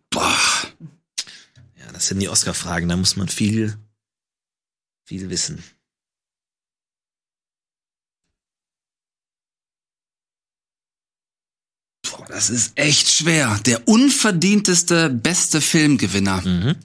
Boah. 0.10 0.36
Ja, 1.78 1.92
das 1.94 2.08
sind 2.08 2.22
die 2.22 2.30
Oscar-Fragen, 2.30 2.90
da 2.90 2.98
muss 2.98 3.16
man 3.16 3.28
viel, 3.28 3.78
viel 5.06 5.30
wissen. 5.30 5.64
Das 12.30 12.52
ist 12.52 12.74
echt 12.76 13.10
schwer. 13.10 13.60
Der 13.66 13.88
unverdienteste 13.88 15.10
beste 15.10 15.62
Filmgewinner. 15.62 16.42
Mhm. 16.42 16.76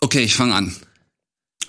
Okay, 0.00 0.20
ich 0.24 0.34
fange 0.34 0.54
an. 0.54 0.76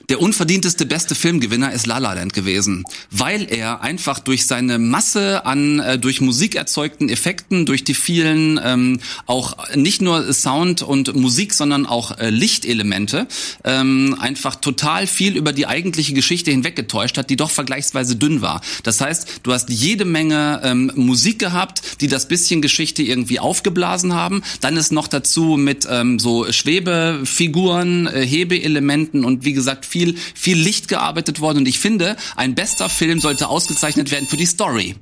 Der 0.09 0.21
unverdienteste 0.21 0.85
beste 0.85 1.15
Filmgewinner 1.15 1.71
ist 1.71 1.87
La 1.87 1.97
La 1.97 2.13
Land 2.13 2.33
gewesen, 2.33 2.83
weil 3.09 3.51
er 3.51 3.81
einfach 3.81 4.19
durch 4.19 4.45
seine 4.45 4.79
Masse 4.79 5.45
an 5.45 5.79
äh, 5.79 5.97
durch 5.97 6.21
Musik 6.21 6.55
erzeugten 6.55 7.09
Effekten, 7.09 7.65
durch 7.65 7.83
die 7.83 7.93
vielen 7.93 8.59
ähm, 8.63 8.99
auch 9.25 9.57
nicht 9.75 10.01
nur 10.01 10.33
Sound 10.33 10.81
und 10.81 11.15
Musik, 11.15 11.53
sondern 11.53 11.85
auch 11.85 12.17
äh, 12.17 12.29
Lichtelemente 12.29 13.27
ähm, 13.63 14.15
einfach 14.19 14.55
total 14.55 15.07
viel 15.07 15.35
über 15.37 15.53
die 15.53 15.67
eigentliche 15.67 16.13
Geschichte 16.13 16.51
hinweggetäuscht 16.51 17.17
hat, 17.17 17.29
die 17.29 17.35
doch 17.35 17.51
vergleichsweise 17.51 18.15
dünn 18.15 18.41
war. 18.41 18.61
Das 18.83 19.01
heißt, 19.01 19.41
du 19.43 19.53
hast 19.53 19.69
jede 19.69 20.05
Menge 20.05 20.61
ähm, 20.63 20.91
Musik 20.95 21.39
gehabt, 21.39 22.01
die 22.01 22.07
das 22.07 22.27
bisschen 22.27 22.61
Geschichte 22.61 23.03
irgendwie 23.03 23.39
aufgeblasen 23.39 24.13
haben. 24.13 24.43
Dann 24.61 24.77
ist 24.77 24.91
noch 24.91 25.07
dazu 25.07 25.57
mit 25.57 25.87
ähm, 25.89 26.19
so 26.19 26.51
Schwebefiguren, 26.51 28.07
äh, 28.07 28.25
Hebeelementen 28.25 29.25
und 29.25 29.45
wie 29.45 29.53
gesagt 29.53 29.85
viel 29.91 30.17
viel 30.17 30.57
Licht 30.57 30.87
gearbeitet 30.87 31.39
worden. 31.41 31.59
Und 31.59 31.67
ich 31.67 31.79
finde, 31.79 32.15
ein 32.35 32.55
bester 32.55 32.89
Film 32.89 33.19
sollte 33.21 33.47
ausgezeichnet 33.47 34.11
werden 34.11 34.27
für 34.27 34.37
die 34.37 34.45
Story. 34.45 34.95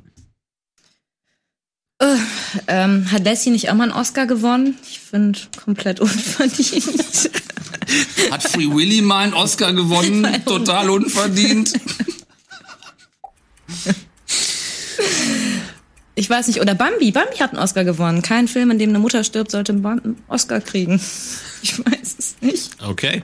Ähm, 2.67 3.11
hat 3.11 3.25
Lassie 3.25 3.49
nicht 3.49 3.69
auch 3.69 3.75
mal 3.75 3.83
einen 3.83 3.91
Oscar 3.91 4.25
gewonnen? 4.25 4.77
Ich 4.89 4.99
finde 4.99 5.37
komplett 5.63 5.99
unverdient. 5.99 7.29
Hat 8.31 8.43
Free 8.43 8.69
Willy 8.69 9.01
mal 9.01 9.23
einen 9.23 9.33
Oscar 9.33 9.73
gewonnen? 9.73 10.25
Total 10.45 10.89
unverdient. 10.89 11.73
Ich 16.15 16.29
weiß 16.29 16.47
nicht, 16.47 16.61
oder 16.61 16.75
Bambi. 16.75 17.11
Bambi 17.11 17.37
hat 17.37 17.51
einen 17.51 17.59
Oscar 17.59 17.83
gewonnen. 17.83 18.21
Kein 18.21 18.47
Film, 18.47 18.71
in 18.71 18.79
dem 18.79 18.89
eine 18.89 18.99
Mutter 18.99 19.23
stirbt, 19.23 19.51
sollte 19.51 19.71
einen 19.71 20.17
Oscar 20.27 20.61
kriegen. 20.61 21.01
Ich 21.61 21.77
weiß 21.77 22.15
es 22.17 22.35
nicht. 22.41 22.71
Okay. 22.81 23.23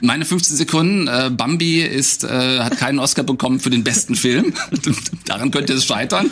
Meine 0.00 0.24
15 0.24 0.56
Sekunden. 0.56 1.08
Äh, 1.08 1.30
Bambi 1.30 1.82
ist, 1.82 2.24
äh, 2.24 2.60
hat 2.60 2.78
keinen 2.78 2.98
Oscar 2.98 3.22
bekommen 3.22 3.60
für 3.60 3.70
den 3.70 3.84
besten 3.84 4.14
Film. 4.14 4.54
Daran 5.24 5.50
könnte 5.50 5.72
es 5.72 5.84
scheitern. 5.84 6.30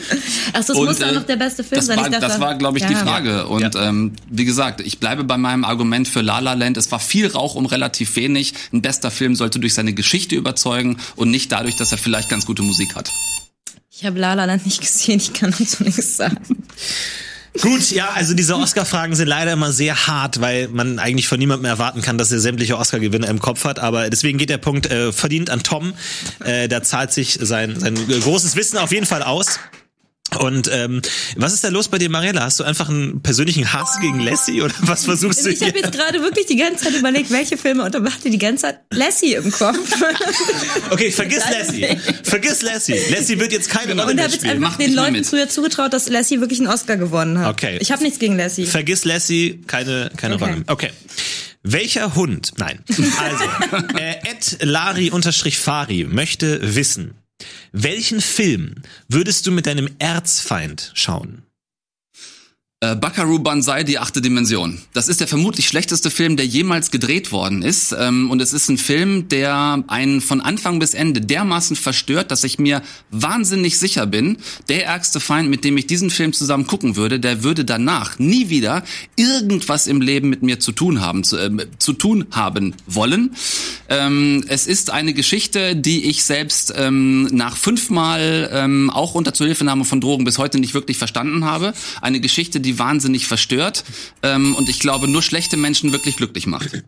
Ach, 0.53 0.65
das 0.65 0.71
Und, 0.71 0.87
muss 0.87 0.99
doch 0.99 1.09
äh, 1.09 1.15
noch 1.15 1.25
der 1.25 1.37
beste 1.37 1.65
Film 1.65 1.79
das 1.79 1.87
sein. 1.87 1.99
War, 1.99 2.07
ich 2.07 2.13
dachte, 2.13 2.27
das 2.27 2.41
war, 2.41 2.55
glaube 2.57 2.79
ich, 2.79 2.85
ja. 2.85 2.91
die 2.91 2.95
Frage. 2.95 3.47
Und 3.47 3.75
ähm, 3.77 4.13
wie 4.31 4.45
gesagt, 4.45 4.81
ich 4.81 4.99
bleibe 4.99 5.25
bei 5.25 5.37
meinem 5.37 5.65
Argument 5.65 6.07
für 6.07 6.23
La 6.23 6.39
La 6.39 6.55
Land. 6.55 6.77
Es 6.77 6.91
war 6.93 7.01
viel 7.01 7.27
Rauch 7.27 7.55
um 7.55 7.67
relativ 7.67 8.17
wenig. 8.17 8.55
Ein 8.73 8.83
bester 8.83 9.11
Film 9.11 9.35
sollte 9.35 9.59
durch 9.59 9.75
seine 9.75 9.93
Geschichte 9.93 10.37
überzeugen 10.37 10.99
und 11.17 11.31
nicht 11.31 11.51
dadurch, 11.53 11.77
dass 11.77 11.93
er 11.93 11.99
vielleicht 11.99 12.29
ganz 12.29 12.47
gute 12.47 12.63
Musik 12.63 12.95
hat. 12.95 13.11
Ich 13.91 14.05
habe 14.05 14.19
La 14.19 14.35
La 14.35 14.45
Land 14.45 14.67
nicht 14.67 14.81
gesehen, 14.81 15.19
ich 15.19 15.33
kann 15.33 15.55
dazu 15.59 15.83
nichts 15.83 16.17
sagen. 16.17 16.39
Gut, 17.61 17.91
ja, 17.91 18.11
also 18.15 18.35
diese 18.35 18.57
Oscar-Fragen 18.57 19.15
sind 19.15 19.29
leider 19.29 19.53
immer 19.53 19.73
sehr 19.73 20.07
hart, 20.07 20.41
weil 20.41 20.69
man 20.69 20.99
eigentlich 20.99 21.29
von 21.29 21.39
niemandem 21.39 21.67
erwarten 21.67 22.03
kann, 22.03 22.19
dass 22.19 22.33
er 22.33 22.41
sämtliche 22.41 22.79
Oscar-Gewinner 22.79 23.29
im 23.29 23.41
Kopf 23.41 23.65
hat. 23.65 23.79
Aber 23.79 24.11
deswegen 24.11 24.39
geht 24.39 24.51
der 24.51 24.59
Punkt 24.59 24.87
äh, 24.91 25.13
verdient 25.13 25.51
an 25.51 25.63
Tom. 25.63 25.95
Äh, 26.45 26.69
da 26.69 26.83
zahlt 26.83 27.13
sich 27.13 27.39
sein, 27.41 27.79
sein 27.79 27.95
großes 27.95 28.57
Wissen 28.57 28.79
auf 28.79 28.93
jeden 28.93 29.07
Fall 29.07 29.23
aus. 29.23 29.59
Und 30.41 30.71
ähm, 30.73 31.03
was 31.37 31.53
ist 31.55 31.65
da 31.65 31.69
los 31.69 31.89
bei 31.89 31.99
dir, 31.99 32.11
Mariella? 32.11 32.43
Hast 32.43 32.61
du 32.61 32.65
einfach 32.65 32.89
einen 32.89 33.21
persönlichen 33.23 33.73
Hass 33.73 33.99
gegen 34.01 34.21
Lassie 34.21 34.63
oder 34.63 34.75
was 34.81 35.05
versuchst 35.05 35.45
du 35.45 35.49
Also 35.51 35.63
Ich 35.63 35.69
habe 35.69 35.79
jetzt 35.79 35.93
gerade 35.93 36.21
wirklich 36.21 36.47
die 36.47 36.57
ganze 36.57 36.85
Zeit 36.85 36.95
überlegt, 36.95 37.31
welche 37.31 37.57
Filme 37.57 37.85
und 37.85 37.95
hatte 37.95 38.31
die 38.31 38.39
ganze 38.39 38.63
Zeit 38.63 38.81
Lassie 38.93 39.35
im 39.35 39.51
Kopf. 39.51 39.77
Okay, 40.91 41.11
vergiss 41.11 41.43
Lassie. 41.51 41.87
Vergiss 42.23 42.63
Lassie. 42.63 42.99
Lassie 43.11 43.39
wird 43.39 43.53
jetzt 43.53 43.69
keine 43.71 43.93
Rolle 43.93 44.07
Und 44.11 44.17
mehr 44.17 44.25
habe 44.25 44.35
jetzt 44.35 44.45
einfach 44.45 44.77
den 44.77 44.95
Leuten 44.95 45.13
mit. 45.13 45.27
früher 45.27 45.49
zugetraut, 45.49 45.93
dass 45.93 46.09
Lassie 46.09 46.41
wirklich 46.41 46.61
einen 46.61 46.69
Oscar 46.69 46.97
gewonnen 46.97 47.39
hat. 47.39 47.53
Okay. 47.53 47.79
Ich 47.81 47.91
habe 47.93 48.03
nichts 48.03 48.19
gegen 48.19 48.37
Lassie. 48.37 48.67
Vergiss 48.67 49.05
Lassie, 49.05 49.63
keine, 49.67 50.11
keine 50.17 50.37
Okay. 50.37 50.45
Rolle. 50.45 50.65
Okay. 50.67 50.91
Welcher 51.63 52.15
Hund, 52.15 52.53
nein, 52.59 52.79
also, 52.89 53.87
äh, 53.99 54.15
Ed 54.31 54.59
Lari 54.61 55.11
unterstrich 55.11 55.59
Fari 55.59 56.05
möchte 56.09 56.61
wissen, 56.77 57.15
welchen 57.73 58.21
Film 58.21 58.77
würdest 59.09 59.47
du 59.47 59.53
mit 59.53 59.67
deinem 59.67 59.91
Erzfeind 59.99 60.93
schauen? 60.95 61.46
Äh, 62.83 62.95
Buckaroo 62.95 63.39
Banzai, 63.39 63.85
die 63.85 63.99
achte 63.99 64.21
Dimension. 64.21 64.79
Das 64.93 65.09
ist 65.09 65.21
der 65.21 65.27
vermutlich 65.27 65.67
schlechteste 65.67 66.11
Film, 66.11 66.37
der 66.37 66.45
jemals 66.45 66.91
gedreht 66.91 67.33
worden 67.33 67.63
ist. 67.63 67.97
Ähm, 67.99 68.31
und 68.31 68.43
es 68.43 68.53
ist 68.53 68.69
ein 68.69 68.77
Film, 68.77 69.29
der 69.29 69.83
einen 69.87 70.21
von 70.21 70.43
Anfang 70.43 70.79
bis 70.79 70.93
Ende 70.93 71.23
dermaßen 71.23 71.75
verstört, 71.75 72.31
dass 72.31 72.45
ich 72.45 72.59
mir 72.59 72.83
wahnsinnig 73.11 73.79
sicher 73.79 74.05
bin, 74.05 74.37
der 74.69 74.85
ärgste 74.85 75.21
Feind, 75.21 75.49
mit 75.49 75.65
dem 75.65 75.79
ich 75.79 75.87
diesen 75.87 76.11
Film 76.11 76.35
zusammen 76.35 76.67
gucken 76.67 76.97
würde, 76.97 77.19
der 77.19 77.43
würde 77.43 77.65
danach 77.65 78.19
nie 78.19 78.51
wieder 78.51 78.85
irgendwas 79.17 79.87
im 79.87 80.03
Leben 80.03 80.29
mit 80.29 80.43
mir 80.43 80.61
zu 80.61 80.73
tun 80.73 81.01
haben, 81.01 81.25
zu, 81.25 81.39
äh, 81.39 81.69
zu 81.79 81.95
tun 81.95 82.27
haben 82.31 82.75
wollen. 82.87 83.35
Ähm, 83.89 84.45
es 84.49 84.67
ist 84.67 84.91
eine 84.91 85.15
Geschichte, 85.15 85.77
die 85.77 86.05
ich 86.11 86.27
selbst 86.27 86.75
ähm, 86.77 87.23
nach 87.33 87.57
fünfmal 87.57 88.51
ähm, 88.53 88.91
auch 88.91 89.15
unter 89.15 89.33
Zuhilfenahme 89.33 89.87
von 89.87 90.03
Drogen 90.03 90.27
bis 90.27 90.37
heute 90.37 90.59
nicht 90.59 90.75
wirklich 90.75 90.99
verstanden 90.99 91.47
habe. 91.47 91.73
Eine 92.03 92.21
Geschichte, 92.21 92.66
die 92.67 92.79
wahnsinnig 92.79 93.27
verstört 93.27 93.85
ähm, 94.23 94.55
und 94.55 94.69
ich 94.69 94.81
glaube 94.81 95.09
nur 95.09 95.23
schlechte 95.23 95.57
Menschen 95.57 95.93
wirklich 95.93 96.17
glücklich 96.17 96.47
macht. 96.47 96.83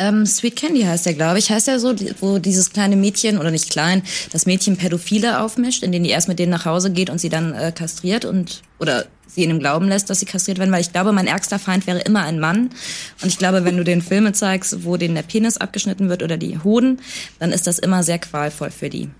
Ähm, 0.00 0.24
Sweet 0.24 0.56
Candy 0.56 0.82
heißt 0.82 1.04
der, 1.04 1.12
glaube 1.12 1.38
ich. 1.38 1.50
Heißt 1.50 1.68
der 1.68 1.78
so, 1.78 1.94
wo 2.20 2.38
dieses 2.38 2.72
kleine 2.72 2.96
Mädchen, 2.96 3.36
oder 3.36 3.50
nicht 3.50 3.68
klein, 3.68 4.02
das 4.32 4.46
Mädchen 4.46 4.78
Pädophile 4.78 5.40
aufmischt, 5.40 5.82
in 5.82 5.92
denen 5.92 6.04
die 6.04 6.10
erst 6.10 6.26
mit 6.26 6.38
denen 6.38 6.50
nach 6.50 6.64
Hause 6.64 6.90
geht 6.90 7.10
und 7.10 7.18
sie 7.18 7.28
dann 7.28 7.52
äh, 7.52 7.70
kastriert 7.70 8.24
und, 8.24 8.62
oder 8.78 9.04
sie 9.26 9.44
in 9.44 9.50
dem 9.50 9.58
Glauben 9.58 9.88
lässt, 9.88 10.08
dass 10.08 10.20
sie 10.20 10.26
kastriert 10.26 10.58
werden, 10.58 10.72
weil 10.72 10.80
ich 10.80 10.92
glaube, 10.92 11.12
mein 11.12 11.26
ärgster 11.26 11.58
Feind 11.58 11.86
wäre 11.86 12.00
immer 12.00 12.22
ein 12.22 12.40
Mann. 12.40 12.70
Und 13.20 13.28
ich 13.28 13.36
glaube, 13.36 13.66
wenn 13.66 13.76
du 13.76 13.84
den 13.84 14.00
Filme 14.00 14.32
zeigst, 14.32 14.84
wo 14.84 14.96
denen 14.96 15.14
der 15.14 15.22
Penis 15.22 15.58
abgeschnitten 15.58 16.08
wird 16.08 16.22
oder 16.22 16.38
die 16.38 16.58
Hoden, 16.64 17.00
dann 17.38 17.52
ist 17.52 17.66
das 17.66 17.78
immer 17.78 18.02
sehr 18.02 18.18
qualvoll 18.18 18.70
für 18.70 18.88
die. 18.88 19.10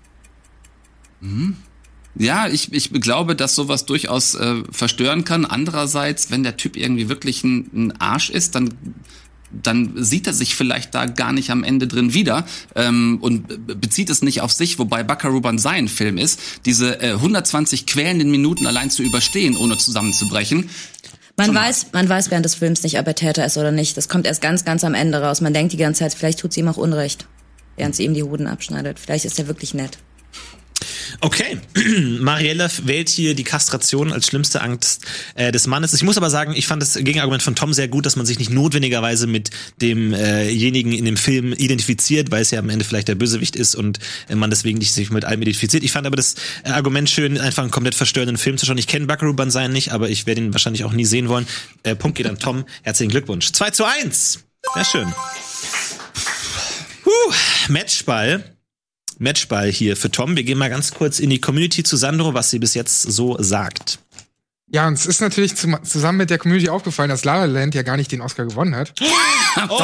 Ja, 2.15 2.47
ich, 2.47 2.73
ich 2.73 2.91
glaube, 2.91 3.35
dass 3.35 3.55
sowas 3.55 3.85
durchaus 3.85 4.35
äh, 4.35 4.63
verstören 4.69 5.23
kann. 5.23 5.45
Andererseits, 5.45 6.29
wenn 6.29 6.43
der 6.43 6.57
Typ 6.57 6.75
irgendwie 6.75 7.07
wirklich 7.09 7.43
ein, 7.43 7.69
ein 7.73 8.01
Arsch 8.01 8.29
ist, 8.29 8.55
dann 8.55 8.69
dann 9.63 10.01
sieht 10.01 10.27
er 10.27 10.33
sich 10.33 10.55
vielleicht 10.55 10.95
da 10.95 11.07
gar 11.07 11.33
nicht 11.33 11.49
am 11.49 11.65
Ende 11.65 11.85
drin 11.85 12.13
wieder 12.13 12.45
ähm, 12.73 13.17
und 13.19 13.47
be- 13.67 13.75
bezieht 13.75 14.09
es 14.09 14.21
nicht 14.21 14.39
auf 14.39 14.53
sich, 14.53 14.79
wobei 14.79 15.03
Buckaroo 15.03 15.41
Banzai 15.41 15.71
ein 15.71 15.89
Film 15.89 16.17
ist, 16.17 16.39
diese 16.65 17.01
äh, 17.01 17.11
120 17.15 17.85
quälenden 17.85 18.31
Minuten 18.31 18.65
allein 18.65 18.89
zu 18.89 19.03
überstehen, 19.03 19.57
ohne 19.57 19.77
zusammenzubrechen. 19.77 20.69
Man 21.35 21.53
weiß, 21.53 21.87
man 21.91 22.07
weiß 22.07 22.31
während 22.31 22.45
des 22.45 22.55
Films 22.55 22.83
nicht, 22.83 22.97
ob 22.97 23.07
er 23.07 23.15
Täter 23.15 23.45
ist 23.45 23.57
oder 23.57 23.73
nicht. 23.73 23.97
Das 23.97 24.07
kommt 24.07 24.25
erst 24.25 24.41
ganz, 24.41 24.63
ganz 24.63 24.85
am 24.85 24.93
Ende 24.93 25.21
raus. 25.21 25.41
Man 25.41 25.53
denkt 25.53 25.73
die 25.73 25.77
ganze 25.77 25.99
Zeit, 25.99 26.13
vielleicht 26.13 26.39
tut 26.39 26.53
sie 26.53 26.61
ihm 26.61 26.69
auch 26.69 26.77
Unrecht, 26.77 27.25
während 27.75 27.93
sie 27.93 28.05
ihm 28.05 28.13
die 28.13 28.23
Hoden 28.23 28.47
abschneidet. 28.47 28.99
Vielleicht 28.99 29.25
ist 29.25 29.37
er 29.37 29.47
wirklich 29.47 29.73
nett. 29.73 29.97
Okay, 31.19 31.59
Mariella 32.19 32.69
wählt 32.83 33.09
hier 33.09 33.35
die 33.35 33.43
Kastration 33.43 34.11
als 34.11 34.27
schlimmste 34.27 34.61
Angst 34.61 35.05
äh, 35.35 35.51
des 35.51 35.67
Mannes. 35.67 35.93
Ich 35.93 36.03
muss 36.03 36.17
aber 36.17 36.29
sagen, 36.29 36.53
ich 36.55 36.67
fand 36.67 36.81
das 36.81 36.95
Gegenargument 36.95 37.43
von 37.43 37.55
Tom 37.55 37.73
sehr 37.73 37.87
gut, 37.87 38.05
dass 38.05 38.15
man 38.15 38.25
sich 38.25 38.39
nicht 38.39 38.49
notwendigerweise 38.49 39.27
mit 39.27 39.51
demjenigen 39.81 40.91
in 40.93 41.05
dem 41.05 41.17
Film 41.17 41.53
identifiziert, 41.53 42.31
weil 42.31 42.41
es 42.41 42.51
ja 42.51 42.59
am 42.59 42.69
Ende 42.69 42.85
vielleicht 42.85 43.07
der 43.07 43.15
Bösewicht 43.15 43.55
ist 43.55 43.75
und 43.75 43.99
äh, 44.29 44.35
man 44.35 44.49
deswegen 44.49 44.79
nicht 44.79 44.93
sich 44.93 45.11
mit 45.11 45.25
allem 45.25 45.41
identifiziert. 45.41 45.83
Ich 45.83 45.91
fand 45.91 46.07
aber 46.07 46.15
das 46.15 46.35
äh, 46.63 46.69
Argument 46.69 47.09
schön, 47.09 47.39
einfach 47.39 47.63
einen 47.63 47.71
komplett 47.71 47.95
verstörenden 47.95 48.37
Film 48.37 48.57
zu 48.57 48.65
schauen. 48.65 48.77
Ich 48.77 48.87
kenne 48.87 49.05
Buckaroo 49.05 49.33
Banzai 49.33 49.67
nicht, 49.67 49.91
aber 49.91 50.09
ich 50.09 50.25
werde 50.25 50.41
ihn 50.41 50.53
wahrscheinlich 50.53 50.83
auch 50.83 50.93
nie 50.93 51.05
sehen 51.05 51.29
wollen. 51.29 51.47
Äh, 51.83 51.95
Punkt 51.95 52.17
geht 52.17 52.27
an 52.27 52.39
Tom. 52.39 52.65
Herzlichen 52.83 53.11
Glückwunsch. 53.11 53.51
2 53.51 53.71
zu 53.71 53.85
1. 53.85 54.39
Sehr 54.73 54.85
schön. 54.85 55.13
Huh, 57.05 57.33
Matchball. 57.69 58.43
Matchball 59.21 59.71
hier 59.71 59.95
für 59.95 60.09
Tom. 60.11 60.35
Wir 60.35 60.43
gehen 60.43 60.57
mal 60.57 60.69
ganz 60.69 60.91
kurz 60.91 61.19
in 61.19 61.29
die 61.29 61.39
Community 61.39 61.83
zu 61.83 61.95
Sandro, 61.95 62.33
was 62.33 62.49
sie 62.49 62.59
bis 62.59 62.73
jetzt 62.73 63.03
so 63.03 63.37
sagt. 63.39 63.99
Ja, 64.73 64.87
uns 64.87 65.05
ist 65.05 65.19
natürlich 65.21 65.55
zum, 65.57 65.77
zusammen 65.83 66.17
mit 66.19 66.29
der 66.29 66.37
Community 66.37 66.69
aufgefallen, 66.69 67.09
dass 67.09 67.25
La 67.25 67.43
La 67.43 67.45
Land 67.45 67.75
ja 67.75 67.83
gar 67.83 67.97
nicht 67.97 68.11
den 68.11 68.21
Oscar 68.21 68.45
gewonnen 68.45 68.75
hat. 68.75 68.93
Oh, 69.69 69.77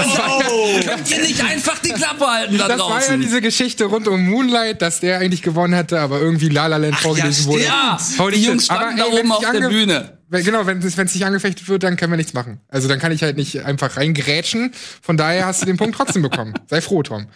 Könnt 0.81 1.11
ihr 1.11 1.22
nicht 1.23 1.43
einfach 1.43 1.77
die 1.80 1.89
Klappe 1.89 2.26
halten 2.26 2.57
da 2.57 2.69
Das 2.69 2.80
war 2.80 2.88
ja 2.88 2.99
draußen? 2.99 3.19
diese 3.22 3.41
Geschichte 3.41 3.84
rund 3.84 4.07
um 4.07 4.26
Moonlight, 4.26 4.81
dass 4.81 5.01
der 5.01 5.19
eigentlich 5.19 5.41
gewonnen 5.41 5.73
hätte, 5.73 5.99
aber 5.99 6.22
irgendwie 6.22 6.47
La 6.47 6.68
La 6.68 6.77
Land 6.77 6.95
vorgelesen 6.95 7.47
wurde. 7.47 7.65
ja, 7.65 7.99
Holy 8.18 8.38
die. 8.38 8.45
Jungs 8.45 8.64
standen 8.64 8.95
da 8.95 9.03
ey, 9.03 9.11
wenn 9.11 9.19
oben 9.19 9.31
auf 9.34 9.41
nicht 9.41 9.53
der 9.61 9.68
Bühne. 9.68 10.18
Wenn- 10.30 10.45
Genau, 10.45 10.65
wenn 10.68 10.77
es 10.81 10.95
nicht 10.97 11.26
angefechtet 11.26 11.68
wird, 11.68 11.84
dann 11.84 11.97
können 11.97 12.14
wir 12.14 12.18
nichts 12.18 12.34
machen. 12.34 12.61
Also 12.69 12.88
dann 12.88 12.99
kann 12.99 13.11
ich 13.11 13.23
halt 13.23 13.35
nicht 13.35 13.65
einfach 13.65 13.97
reingrätschen. 13.97 14.72
Von 15.01 15.18
daher 15.18 15.45
hast 15.45 15.64
du 15.64 15.65
den 15.65 15.76
Punkt 15.76 15.97
trotzdem 15.97 16.22
bekommen. 16.22 16.53
Sei 16.69 16.80
froh, 16.80 17.03
Tom. 17.03 17.27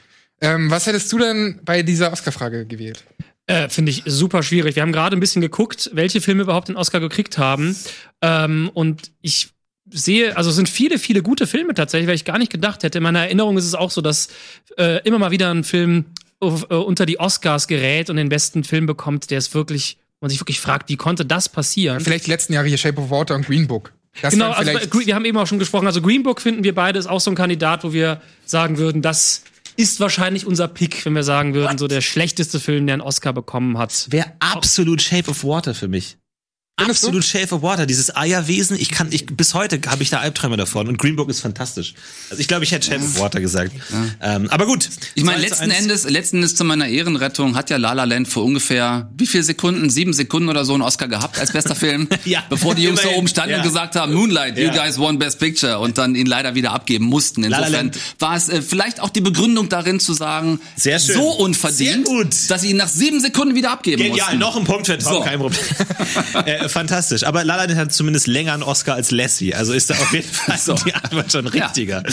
Ähm, 0.41 0.71
was 0.71 0.87
hättest 0.87 1.11
du 1.11 1.19
denn 1.19 1.59
bei 1.63 1.83
dieser 1.83 2.11
Oscar-Frage 2.11 2.65
gewählt? 2.65 3.03
Äh, 3.47 3.69
Finde 3.69 3.91
ich 3.91 4.03
super 4.05 4.43
schwierig. 4.43 4.75
Wir 4.75 4.83
haben 4.83 4.91
gerade 4.91 5.15
ein 5.15 5.19
bisschen 5.19 5.41
geguckt, 5.41 5.89
welche 5.93 6.21
Filme 6.21 6.43
überhaupt 6.43 6.67
den 6.67 6.75
Oscar 6.75 6.99
gekriegt 6.99 7.37
haben. 7.37 7.75
Ähm, 8.21 8.69
und 8.73 9.11
ich 9.21 9.49
sehe, 9.89 10.37
also 10.37 10.49
es 10.49 10.55
sind 10.55 10.69
viele, 10.69 10.99
viele 10.99 11.21
gute 11.21 11.47
Filme 11.47 11.73
tatsächlich, 11.73 12.07
weil 12.07 12.15
ich 12.15 12.25
gar 12.25 12.37
nicht 12.37 12.51
gedacht 12.51 12.83
hätte. 12.83 12.99
In 12.99 13.03
meiner 13.03 13.21
Erinnerung 13.21 13.57
ist 13.57 13.65
es 13.65 13.75
auch 13.75 13.91
so, 13.91 14.01
dass 14.01 14.29
äh, 14.77 15.01
immer 15.07 15.19
mal 15.19 15.31
wieder 15.31 15.53
ein 15.53 15.63
Film 15.63 16.05
äh, 16.41 16.45
unter 16.45 17.05
die 17.05 17.19
Oscars 17.19 17.67
gerät 17.67 18.09
und 18.09 18.15
den 18.15 18.29
besten 18.29 18.63
Film 18.63 18.85
bekommt, 18.85 19.31
der 19.31 19.37
ist 19.37 19.53
wirklich, 19.53 19.97
man 20.21 20.29
sich 20.29 20.39
wirklich 20.39 20.59
fragt, 20.59 20.89
wie 20.89 20.97
konnte 20.97 21.25
das 21.25 21.49
passieren? 21.49 21.99
Vielleicht 21.99 22.27
die 22.27 22.31
letzten 22.31 22.53
Jahre 22.53 22.67
hier 22.67 22.77
Shape 22.77 22.99
of 23.01 23.09
Water 23.09 23.35
und 23.35 23.45
Green 23.45 23.67
Book. 23.67 23.91
Das 24.21 24.33
Genau, 24.33 24.51
also 24.51 24.71
wir 24.71 25.15
haben 25.15 25.25
eben 25.25 25.37
auch 25.37 25.47
schon 25.47 25.59
gesprochen, 25.59 25.87
also 25.87 26.01
Green 26.01 26.23
Book 26.23 26.41
finden 26.41 26.63
wir 26.63 26.75
beide 26.75 26.99
ist 26.99 27.07
auch 27.07 27.21
so 27.21 27.31
ein 27.31 27.35
Kandidat, 27.35 27.83
wo 27.83 27.93
wir 27.93 28.21
sagen 28.45 28.77
würden, 28.77 29.01
das 29.01 29.43
ist 29.81 29.99
wahrscheinlich 29.99 30.45
unser 30.45 30.67
Pick, 30.67 31.05
wenn 31.05 31.13
wir 31.13 31.23
sagen 31.23 31.53
würden, 31.53 31.77
so 31.77 31.87
der 31.87 32.01
schlechteste 32.01 32.59
Film, 32.59 32.85
der 32.85 32.93
einen 32.93 33.01
Oscar 33.01 33.33
bekommen 33.33 33.77
hat. 33.77 34.07
Wäre 34.09 34.33
absolut 34.39 35.01
Shape 35.01 35.29
of 35.29 35.43
Water 35.43 35.73
für 35.73 35.87
mich. 35.87 36.17
Absolut 36.89 37.23
Shape 37.23 37.53
of 37.55 37.61
Water, 37.61 37.85
dieses 37.85 38.15
Eierwesen, 38.15 38.77
ich 38.79 38.89
kann, 38.89 39.07
ich, 39.11 39.25
bis 39.27 39.53
heute 39.53 39.79
habe 39.87 40.03
ich 40.03 40.09
da 40.09 40.19
Albträume 40.19 40.57
davon 40.57 40.87
und 40.87 40.97
Green 40.97 41.15
Book 41.15 41.29
ist 41.29 41.39
fantastisch. 41.41 41.93
Also 42.29 42.41
ich 42.41 42.47
glaube, 42.47 42.63
ich 42.63 42.71
hätte 42.71 42.87
Shape 42.87 43.03
of 43.03 43.19
Water 43.19 43.39
gesagt. 43.41 43.71
Ähm, 44.21 44.49
aber 44.49 44.65
gut. 44.65 44.89
Ich 45.15 45.23
meine, 45.23 45.39
2 45.41 45.43
zu 45.43 45.49
letzten 45.49 45.71
1. 45.71 45.81
Endes, 45.81 46.09
letzten 46.09 46.35
Endes 46.37 46.55
zu 46.55 46.63
meiner 46.63 46.87
Ehrenrettung 46.87 47.55
hat 47.55 47.69
ja 47.69 47.77
La 47.77 47.93
La 47.93 48.03
Land 48.05 48.27
vor 48.27 48.43
ungefähr 48.43 49.09
wie 49.17 49.27
viel 49.27 49.43
Sekunden, 49.43 49.89
sieben 49.89 50.13
Sekunden 50.13 50.49
oder 50.49 50.65
so 50.65 50.73
einen 50.73 50.81
Oscar 50.83 51.07
gehabt 51.07 51.39
als 51.39 51.51
bester 51.51 51.75
Film, 51.75 52.07
Ja, 52.25 52.43
bevor 52.49 52.75
die 52.75 52.83
Jungs 52.83 53.01
da 53.01 53.09
oben 53.09 53.27
standen 53.27 53.51
Ja. 53.51 53.57
und 53.57 53.63
gesagt 53.63 53.95
haben, 53.95 54.13
Moonlight, 54.13 54.57
you 54.57 54.65
Ja. 54.65 54.83
guys 54.85 54.97
won 54.97 55.19
Best 55.19 55.39
Picture 55.39 55.79
und 55.79 55.97
dann 55.97 56.15
ihn 56.15 56.25
leider 56.25 56.55
wieder 56.55 56.71
abgeben 56.71 57.05
mussten. 57.05 57.43
La 57.43 57.49
La 57.49 57.57
Insofern 57.67 57.85
Land. 57.87 57.99
war 58.19 58.35
es 58.35 58.49
äh, 58.49 58.61
vielleicht 58.61 58.99
auch 58.99 59.09
die 59.09 59.21
Begründung 59.21 59.69
darin 59.69 59.99
zu 59.99 60.13
sagen, 60.13 60.59
Sehr 60.75 60.99
schön. 60.99 61.15
so 61.15 61.29
unverdient, 61.31 62.07
dass 62.49 62.61
sie 62.61 62.69
ihn 62.71 62.77
nach 62.77 62.87
sieben 62.87 63.19
Sekunden 63.19 63.55
wieder 63.55 63.71
abgeben 63.71 64.01
Genial, 64.03 64.17
mussten. 64.27 64.39
noch 64.39 64.55
ein 64.57 64.63
Punkt 64.63 64.87
für 64.87 64.97
Tom, 64.97 65.13
So. 65.13 65.21
kein 65.21 65.39
Problem. 65.39 65.61
äh, 66.45 66.69
fantastisch. 66.71 67.23
Aber 67.23 67.43
La 67.43 67.55
La 67.55 67.65
Land 67.65 67.75
hat 67.75 67.93
zumindest 67.93 68.27
länger 68.27 68.53
einen 68.53 68.63
Oscar 68.63 68.95
als 68.95 69.11
Lassie. 69.11 69.53
Also 69.53 69.73
ist 69.73 69.89
da 69.89 69.95
auf 69.95 70.13
jeden 70.13 70.27
Fall 70.31 70.57
die 70.85 70.93
Antwort 70.93 71.31
schon 71.31 71.47
richtiger. 71.47 72.03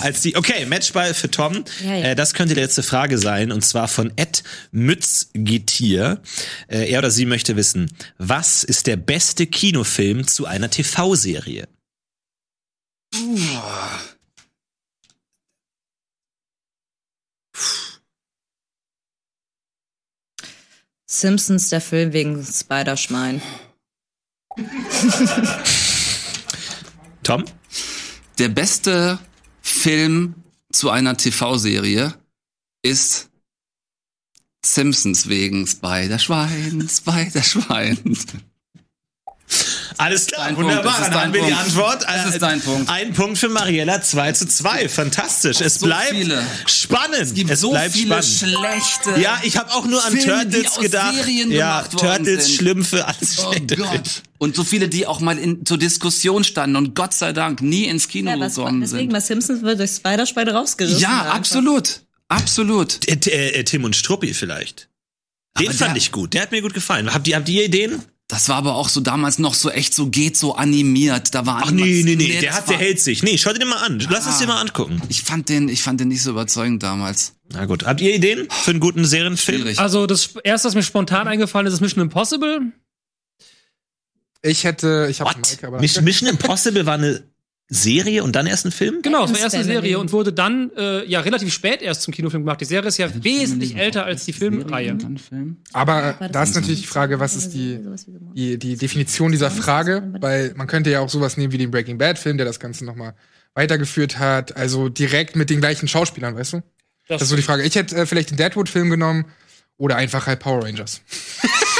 Als 0.00 0.22
die. 0.22 0.36
Okay, 0.36 0.66
Matchball 0.66 1.14
für 1.14 1.30
Tom. 1.30 1.64
Ja, 1.84 1.94
ja. 1.94 2.04
Äh, 2.06 2.14
das 2.14 2.34
könnte 2.34 2.54
die 2.54 2.60
letzte 2.60 2.82
Frage 2.82 3.18
sein. 3.18 3.52
Und 3.52 3.64
zwar 3.64 3.88
von 3.88 4.12
Ed 4.16 4.42
Mützgetier. 4.72 6.20
Äh, 6.68 6.90
er 6.90 6.98
oder 7.00 7.10
sie 7.10 7.26
möchte 7.26 7.56
wissen, 7.56 7.90
was 8.18 8.64
ist 8.64 8.86
der 8.86 8.96
beste 8.96 9.46
Kinofilm 9.46 10.26
zu 10.26 10.46
einer 10.46 10.70
TV-Serie? 10.70 11.68
Simpsons, 21.06 21.68
der 21.68 21.80
Film 21.80 22.12
wegen 22.12 22.44
Spider-Schwein. 22.44 23.40
Tom? 27.22 27.44
Der 28.38 28.48
beste 28.48 29.18
Film 29.62 30.34
zu 30.72 30.90
einer 30.90 31.16
TV-Serie 31.16 32.14
ist 32.82 33.28
Simpsons 34.64 35.28
wegen 35.28 35.66
Spider-Schwein, 35.66 36.88
Spider-Schwein. 36.88 38.16
Alles 39.96 40.26
klar, 40.26 40.46
Dein 40.46 40.56
wunderbar. 40.56 41.00
Dann 41.00 41.14
haben 41.14 41.32
wir 41.34 41.42
die 41.42 41.48
Punkt. 41.50 41.64
Antwort. 41.66 42.02
Das 42.04 42.26
ist 42.26 42.34
Äh, 42.34 42.38
dein 42.40 42.60
Punkt. 42.60 42.90
Ein 42.90 43.12
Punkt 43.12 43.38
für 43.38 43.48
Mariella, 43.48 44.02
2 44.02 44.32
zu 44.32 44.46
2. 44.48 44.88
Fantastisch. 44.88 45.60
Es 45.60 45.74
So 45.76 45.86
bleibt 45.86 46.10
viele. 46.10 46.42
spannend. 46.66 47.16
Es, 47.20 47.34
gibt 47.34 47.56
so 47.56 47.70
bleibt 47.70 47.94
viele 47.94 48.22
spannend. 48.22 48.84
schlechte. 49.04 49.20
Ja, 49.20 49.38
ich 49.44 49.56
habe 49.56 49.70
auch 49.72 49.84
nur 49.86 50.04
an 50.04 50.12
Filme, 50.16 50.46
die 50.46 50.52
Turtles 50.52 50.72
aus 50.72 50.80
gedacht. 50.80 51.14
Serien 51.14 51.50
Ja, 51.52 51.78
gemacht 51.82 51.94
worden 52.02 52.24
Turtles, 52.24 52.46
sind. 52.46 52.56
Schlümpfe, 52.56 53.06
alles 53.06 53.38
Oh 53.38 53.50
schlechte 53.52 53.76
Filme. 53.76 53.90
Gott. 53.92 54.22
Und 54.38 54.56
so 54.56 54.64
viele, 54.64 54.88
die 54.88 55.06
auch 55.06 55.20
mal 55.20 55.38
in, 55.38 55.64
zur 55.64 55.78
Diskussion 55.78 56.44
standen 56.44 56.76
und 56.76 56.94
Gott 56.94 57.14
sei 57.14 57.32
Dank 57.32 57.62
nie 57.62 57.84
ins 57.84 58.08
Kino 58.08 58.30
Ja, 58.32 58.40
was, 58.40 58.56
gekommen 58.56 58.80
deswegen, 58.80 59.04
sind. 59.04 59.12
weil 59.12 59.20
Simpsons 59.22 59.62
wird 59.62 59.78
durch 59.78 59.92
Spider-Schwein 59.92 60.48
rausgerissen. 60.48 60.98
Ja, 61.00 61.22
einfach. 61.22 61.34
absolut. 61.36 62.00
Absolut. 62.28 63.06
Äh, 63.08 63.14
äh, 63.30 63.60
äh, 63.60 63.64
Tim 63.64 63.84
und 63.84 63.94
Struppi 63.96 64.34
vielleicht. 64.34 64.88
Den 65.58 65.68
Aber 65.68 65.76
fand 65.76 65.90
der- 65.92 65.96
ich 65.98 66.10
gut. 66.10 66.34
Der 66.34 66.42
hat 66.42 66.50
mir 66.50 66.62
gut 66.62 66.74
gefallen. 66.74 67.14
Habt 67.14 67.28
ihr, 67.28 67.36
habt 67.36 67.48
ihr 67.48 67.64
Ideen? 67.64 68.02
Das 68.34 68.48
war 68.48 68.56
aber 68.56 68.74
auch 68.74 68.88
so 68.88 69.00
damals 69.00 69.38
noch 69.38 69.54
so 69.54 69.70
echt 69.70 69.94
so 69.94 70.08
geht 70.08 70.36
so 70.36 70.56
animiert. 70.56 71.36
Da 71.36 71.46
war 71.46 71.62
Ach 71.66 71.70
nee, 71.70 72.02
nee, 72.04 72.16
nee. 72.16 72.40
Der 72.40 72.52
hat, 72.52 72.68
der 72.68 72.78
hält 72.78 72.98
sich. 73.00 73.22
Nee, 73.22 73.38
schau 73.38 73.52
dir 73.52 73.60
den 73.60 73.68
mal 73.68 73.76
an. 73.76 74.04
Lass 74.10 74.26
es 74.26 74.34
Ah. 74.34 74.38
dir 74.40 74.46
mal 74.48 74.60
angucken. 74.60 75.00
Ich 75.08 75.22
fand 75.22 75.48
den, 75.48 75.68
ich 75.68 75.84
fand 75.84 76.00
den 76.00 76.08
nicht 76.08 76.20
so 76.20 76.30
überzeugend 76.30 76.82
damals. 76.82 77.34
Na 77.52 77.64
gut. 77.66 77.84
Habt 77.86 78.00
ihr 78.00 78.12
Ideen 78.12 78.48
für 78.50 78.72
einen 78.72 78.80
guten 78.80 79.04
Serienfilm? 79.04 79.60
Schwierig. 79.60 79.78
Also 79.78 80.08
das 80.08 80.30
erste, 80.42 80.66
was 80.66 80.74
mir 80.74 80.82
spontan 80.82 81.28
eingefallen 81.28 81.68
ist, 81.68 81.74
ist 81.74 81.80
Mission 81.80 82.02
Impossible. 82.02 82.72
Ich 84.42 84.64
hätte, 84.64 85.06
ich 85.08 85.20
habe? 85.20 85.30
Mike, 85.36 85.64
aber 85.68 85.78
Mission, 85.80 86.02
Mission 86.02 86.28
Impossible 86.28 86.86
war 86.86 86.94
eine 86.94 87.22
Serie 87.74 88.22
und 88.22 88.36
dann 88.36 88.46
erst 88.46 88.64
ein 88.66 88.72
Film? 88.72 89.02
Genau, 89.02 89.22
das 89.22 89.32
war 89.32 89.40
erst 89.40 89.54
eine. 89.54 89.64
Serie 89.64 89.98
und 89.98 90.12
wurde 90.12 90.32
dann 90.32 90.70
äh, 90.76 91.06
ja 91.06 91.20
relativ 91.20 91.52
spät 91.52 91.82
erst 91.82 92.02
zum 92.02 92.14
Kinofilm 92.14 92.44
gemacht. 92.44 92.60
Die 92.60 92.64
Serie 92.64 92.88
ist 92.88 92.98
ja 92.98 93.08
wesentlich 93.22 93.76
älter 93.76 94.04
als 94.04 94.24
die 94.24 94.32
Filmreihe. 94.32 94.96
Aber 95.72 96.16
das 96.18 96.30
da 96.30 96.42
ist 96.42 96.54
natürlich 96.54 96.82
die 96.82 96.86
Frage, 96.86 97.20
was 97.20 97.34
ist 97.34 97.50
die, 97.50 97.80
die, 98.34 98.58
die 98.58 98.76
Definition 98.76 99.32
dieser 99.32 99.50
Frage, 99.50 100.14
weil 100.20 100.52
man 100.56 100.66
könnte 100.66 100.90
ja 100.90 101.00
auch 101.00 101.08
sowas 101.08 101.36
nehmen 101.36 101.52
wie 101.52 101.58
den 101.58 101.70
Breaking 101.70 101.98
Bad 101.98 102.18
Film, 102.18 102.36
der 102.36 102.46
das 102.46 102.60
Ganze 102.60 102.84
nochmal 102.84 103.14
weitergeführt 103.54 104.18
hat, 104.18 104.56
also 104.56 104.88
direkt 104.88 105.36
mit 105.36 105.50
den 105.50 105.60
gleichen 105.60 105.88
Schauspielern, 105.88 106.36
weißt 106.36 106.54
du? 106.54 106.62
Das 107.08 107.22
ist 107.22 107.28
so 107.28 107.36
die 107.36 107.42
Frage. 107.42 107.62
Ich 107.62 107.74
hätte 107.74 107.96
äh, 107.96 108.06
vielleicht 108.06 108.30
den 108.30 108.36
Deadwood 108.36 108.68
Film 108.68 108.90
genommen 108.90 109.26
oder 109.76 109.96
einfach 109.96 110.26
halt 110.26 110.40
Power 110.40 110.64
Rangers. 110.64 111.02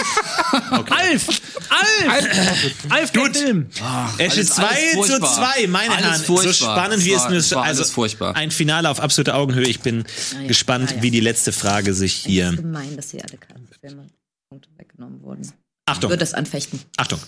Alf! 0.82 1.28
Alf! 1.70 2.90
Alf, 2.90 3.10
der 3.12 3.32
Film! 3.34 3.66
Es 3.70 3.80
Alles- 3.80 4.36
ist 4.36 4.54
2 4.54 4.62
alles 4.64 4.90
zu 4.92 4.96
furchtbar. 5.20 5.54
2, 5.54 5.66
meine 5.68 5.94
Alles 5.94 6.04
Herren. 6.06 6.20
So 6.24 6.36
furchtbar. 6.36 6.52
spannend 6.78 7.04
wie 7.04 7.10
Es 7.12 7.16
es 7.16 7.22
war- 7.22 7.30
nur 7.30 7.38
es 7.38 7.52
alles 7.52 7.78
also 7.80 7.92
furchtbar. 7.92 8.36
Ein 8.36 8.50
Finale 8.50 8.90
auf 8.90 9.00
absoluter 9.00 9.34
Augenhöhe. 9.36 9.66
Ich 9.68 9.80
bin 9.80 10.04
ja. 10.32 10.46
gespannt, 10.46 10.90
Ah, 10.92 10.96
ja. 10.96 11.02
wie 11.02 11.10
die 11.10 11.20
letzte 11.20 11.52
Frage 11.52 11.94
sich 11.94 12.20
Es 12.20 12.24
hier. 12.26 12.50
ist 12.50 12.56
gemein, 12.56 12.96
dass 12.96 13.10
hier 13.10 13.22
alle 13.24 13.38
Filme 13.80 14.06
Punkte 14.50 14.68
weggenommen 14.76 15.22
wurden. 15.22 15.42
Ich 15.42 15.52
Achtung, 15.86 16.10
würde 16.10 16.20
das 16.20 16.34
anfechten. 16.34 16.80
Achtung. 16.96 17.20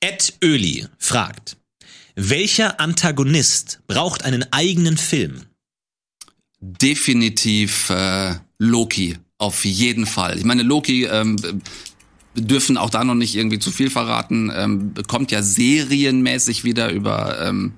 Ed 0.00 0.34
Öli 0.42 0.86
fragt: 0.98 1.56
Welcher 2.14 2.80
Antagonist 2.80 3.80
braucht 3.86 4.24
einen 4.24 4.50
eigenen 4.52 4.96
Film? 4.96 5.42
Definitiv 6.60 7.90
äh, 7.90 8.34
Loki. 8.58 9.18
Auf 9.38 9.64
jeden 9.64 10.04
Fall. 10.04 10.36
Ich 10.36 10.44
meine, 10.44 10.62
Loki, 10.62 11.04
ähm, 11.06 11.36
dürfen 12.40 12.76
auch 12.76 12.90
da 12.90 13.04
noch 13.04 13.14
nicht 13.14 13.36
irgendwie 13.36 13.58
zu 13.58 13.70
viel 13.70 13.90
verraten, 13.90 14.52
ähm, 14.54 14.94
kommt 15.06 15.30
ja 15.30 15.42
serienmäßig 15.42 16.64
wieder 16.64 16.90
über, 16.90 17.38
ähm, 17.42 17.72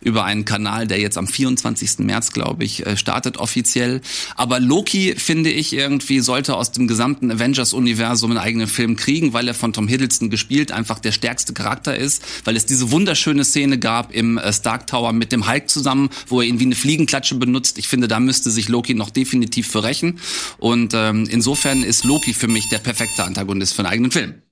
über 0.00 0.24
einen 0.24 0.44
Kanal, 0.44 0.86
der 0.86 1.00
jetzt 1.00 1.16
am 1.16 1.26
24. 1.26 2.04
März, 2.04 2.32
glaube 2.32 2.64
ich, 2.64 2.86
äh, 2.86 2.96
startet 2.96 3.36
offiziell. 3.36 4.00
Aber 4.36 4.60
Loki, 4.60 5.14
finde 5.16 5.50
ich, 5.50 5.72
irgendwie 5.72 6.20
sollte 6.20 6.56
aus 6.56 6.72
dem 6.72 6.88
gesamten 6.88 7.30
Avengers-Universum 7.30 8.32
einen 8.32 8.40
eigenen 8.40 8.68
Film 8.68 8.96
kriegen, 8.96 9.32
weil 9.32 9.48
er 9.48 9.54
von 9.54 9.72
Tom 9.72 9.88
Hiddleston 9.88 10.30
gespielt 10.30 10.72
einfach 10.72 10.98
der 10.98 11.12
stärkste 11.12 11.52
Charakter 11.52 11.96
ist, 11.96 12.22
weil 12.44 12.56
es 12.56 12.66
diese 12.66 12.90
wunderschöne 12.90 13.44
Szene 13.44 13.78
gab 13.78 14.12
im 14.12 14.38
äh, 14.38 14.52
Stark 14.52 14.86
Tower 14.86 15.12
mit 15.12 15.32
dem 15.32 15.48
Hulk 15.48 15.68
zusammen, 15.68 16.10
wo 16.26 16.40
er 16.40 16.46
ihn 16.46 16.60
wie 16.60 16.64
eine 16.64 16.74
Fliegenklatsche 16.74 17.36
benutzt. 17.36 17.78
Ich 17.78 17.88
finde, 17.88 18.08
da 18.08 18.20
müsste 18.20 18.50
sich 18.50 18.68
Loki 18.68 18.94
noch 18.94 19.10
definitiv 19.10 19.68
für 19.68 19.84
rächen. 19.84 20.18
Und 20.58 20.92
ähm, 20.94 21.26
insofern 21.30 21.82
ist 21.82 22.04
Loki 22.04 22.34
für 22.34 22.48
mich 22.48 22.68
der 22.68 22.78
perfekte 22.78 23.24
Antagonist 23.24 23.74
für 23.74 23.80
einen 23.80 23.91
eigenen 23.92 24.10
Film. 24.10 24.42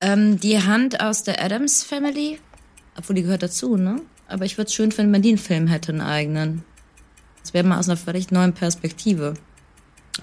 Ähm, 0.00 0.40
die 0.40 0.62
Hand 0.62 1.00
aus 1.00 1.22
der 1.22 1.42
Adams 1.42 1.84
Family, 1.84 2.38
obwohl 2.96 3.16
die 3.16 3.22
gehört 3.22 3.42
dazu, 3.42 3.76
ne? 3.76 4.00
Aber 4.26 4.44
ich 4.44 4.56
würde 4.56 4.68
es 4.68 4.74
schön 4.74 4.92
finden, 4.92 5.12
wenn 5.12 5.22
die 5.22 5.30
einen 5.30 5.38
Film 5.38 5.66
hätte, 5.66 5.92
einen 5.92 6.00
eigenen. 6.00 6.64
Das 7.42 7.52
wäre 7.52 7.66
mal 7.66 7.78
aus 7.78 7.88
einer 7.88 7.96
völlig 7.96 8.30
neuen 8.30 8.54
Perspektive. 8.54 9.34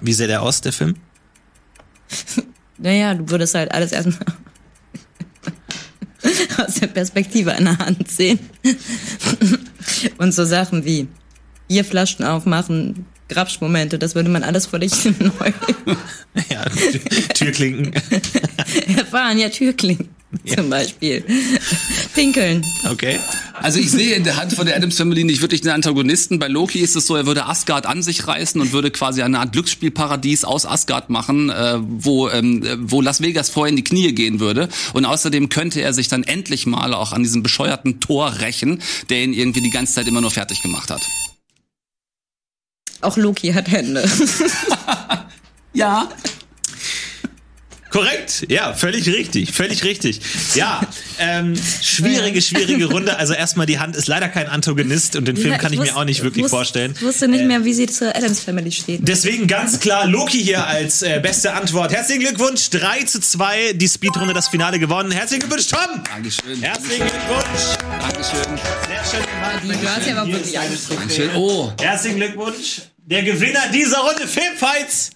Wie 0.00 0.12
sähe 0.12 0.26
der 0.26 0.42
aus, 0.42 0.60
der 0.60 0.72
Film? 0.72 0.96
Naja, 2.82 3.12
du 3.12 3.28
würdest 3.28 3.54
halt 3.54 3.72
alles 3.72 3.92
erstmal 3.92 4.24
aus 6.66 6.76
der 6.76 6.86
Perspektive 6.86 7.52
einer 7.52 7.76
Hand 7.76 8.10
sehen. 8.10 8.38
Und 10.16 10.32
so 10.32 10.46
Sachen 10.46 10.86
wie 10.86 11.06
Bierflaschen 11.68 12.24
aufmachen, 12.24 13.04
Grabschmomente, 13.30 13.98
das 13.98 14.14
würde 14.14 14.28
man 14.28 14.42
alles 14.42 14.66
völlig 14.66 14.92
neu 15.18 15.52
Ja, 16.50 16.64
Türklinken. 17.34 17.92
erfahren. 18.96 19.38
Ja, 19.38 19.48
Türklingen 19.48 20.08
zum 20.46 20.70
Beispiel. 20.70 21.24
Pinkeln. 22.14 22.64
Okay. 22.88 23.18
Also 23.54 23.80
ich 23.80 23.90
sehe 23.90 24.14
in 24.14 24.24
der 24.24 24.36
Hand 24.36 24.52
von 24.52 24.64
der 24.64 24.76
Adams 24.76 24.96
Family 24.96 25.24
nicht 25.24 25.42
wirklich 25.42 25.60
den 25.60 25.72
Antagonisten. 25.72 26.38
Bei 26.38 26.46
Loki 26.46 26.78
ist 26.78 26.94
es 26.94 27.06
so, 27.06 27.16
er 27.16 27.26
würde 27.26 27.46
Asgard 27.46 27.86
an 27.86 28.02
sich 28.02 28.26
reißen 28.26 28.60
und 28.60 28.72
würde 28.72 28.90
quasi 28.90 29.22
eine 29.22 29.40
Art 29.40 29.52
Glücksspielparadies 29.52 30.44
aus 30.44 30.66
Asgard 30.66 31.10
machen, 31.10 31.50
äh, 31.50 31.78
wo, 31.80 32.28
ähm, 32.28 32.62
äh, 32.64 32.76
wo 32.80 33.00
Las 33.00 33.20
Vegas 33.20 33.50
vorher 33.50 33.70
in 33.70 33.76
die 33.76 33.84
Knie 33.84 34.12
gehen 34.12 34.38
würde. 34.40 34.68
Und 34.92 35.04
außerdem 35.04 35.48
könnte 35.48 35.80
er 35.80 35.92
sich 35.92 36.08
dann 36.08 36.22
endlich 36.22 36.64
mal 36.66 36.94
auch 36.94 37.12
an 37.12 37.22
diesem 37.22 37.42
bescheuerten 37.42 37.98
Tor 38.00 38.38
rächen, 38.40 38.80
der 39.08 39.24
ihn 39.24 39.32
irgendwie 39.34 39.62
die 39.62 39.70
ganze 39.70 39.94
Zeit 39.94 40.06
immer 40.06 40.20
nur 40.20 40.30
fertig 40.30 40.62
gemacht 40.62 40.90
hat. 40.90 41.02
Auch 43.00 43.16
Loki 43.16 43.52
hat 43.52 43.70
Hände. 43.70 44.08
Ja. 45.72 46.08
Korrekt, 47.90 48.46
ja, 48.48 48.72
völlig 48.72 49.06
richtig, 49.08 49.52
völlig 49.52 49.82
richtig. 49.84 50.20
Ja, 50.54 50.80
ähm, 51.18 51.54
schwierige, 51.82 52.40
schwierige 52.40 52.84
Runde. 52.90 53.16
Also 53.16 53.32
erstmal, 53.34 53.66
die 53.66 53.78
Hand 53.80 53.96
ist 53.96 54.06
leider 54.06 54.28
kein 54.28 54.46
Antagonist 54.48 55.16
und 55.16 55.26
den 55.26 55.36
Film 55.36 55.50
Ja, 55.52 55.58
kann 55.58 55.72
ich, 55.72 55.78
mir 55.80 55.86
wusste- 55.86 55.96
auch 55.98 56.04
nicht 56.04 56.22
wirklich 56.22 56.44
wusste- 56.44 56.56
vorstellen. 56.56 56.92
Ich 56.96 57.02
wusste 57.02 57.26
nicht 57.26 57.44
mehr, 57.44 57.64
wie 57.64 57.74
sie 57.74 57.86
zur 57.86 58.14
Adams 58.14 58.40
Family 58.40 58.70
steht. 58.70 59.00
Deswegen 59.02 59.46
ganz 59.48 59.80
klar 59.80 60.06
Loki 60.06 60.40
hier 60.42 60.64
als 60.66 61.02
äh, 61.02 61.18
beste 61.20 61.52
Antwort. 61.52 61.92
Herzlichen 61.92 62.20
Glückwunsch, 62.22 62.70
3 62.70 63.02
zu 63.02 63.20
2, 63.20 63.72
die 63.72 63.88
Speedrunde, 63.88 64.34
das 64.34 64.48
Finale 64.48 64.78
gewonnen. 64.78 65.10
Herzlichen 65.10 65.40
Glückwunsch, 65.48 65.66
Tom! 65.68 66.04
Dankeschön. 66.04 66.62
Herzlichen 66.62 67.06
Glückwunsch! 67.08 67.76
Dankeschön. 68.00 68.58
Sehr 68.86 69.04
schön 69.10 69.26
gemacht. 69.26 69.82
Du 69.82 69.88
hast 69.88 70.06
ja 70.06 70.16
aber 70.16 70.32
wirklich. 70.32 70.52
Dankeschön. 70.54 71.30
Oh. 71.34 71.72
Herzlichen 71.80 72.16
Glückwunsch. 72.18 72.82
der 72.98 73.24
Gewinner 73.24 73.62
dieser 73.74 73.98
Runde 73.98 74.28
Filmfights. 74.28 75.10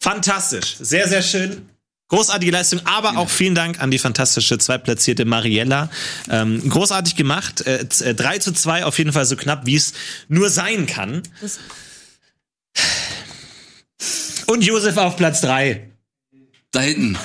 Fantastisch. 0.00 0.76
Sehr, 0.80 1.08
sehr 1.08 1.22
schön. 1.22 1.68
Großartige 2.12 2.52
Leistung, 2.52 2.80
aber 2.84 3.16
auch 3.16 3.30
vielen 3.30 3.54
Dank 3.54 3.80
an 3.80 3.90
die 3.90 3.98
fantastische 3.98 4.58
zweitplatzierte 4.58 5.24
Mariella. 5.24 5.88
Ähm, 6.28 6.68
großartig 6.68 7.16
gemacht. 7.16 7.66
Äh, 7.66 7.88
z- 7.88 8.06
äh, 8.06 8.14
3 8.14 8.38
zu 8.38 8.52
2 8.52 8.84
auf 8.84 8.98
jeden 8.98 9.14
Fall 9.14 9.24
so 9.24 9.34
knapp, 9.34 9.64
wie 9.64 9.76
es 9.76 9.94
nur 10.28 10.50
sein 10.50 10.84
kann. 10.86 11.22
Das- 11.40 11.58
Und 14.46 14.62
Josef 14.62 14.98
auf 14.98 15.16
Platz 15.16 15.40
3. 15.40 15.88
Da 16.72 16.80
hinten. 16.80 17.18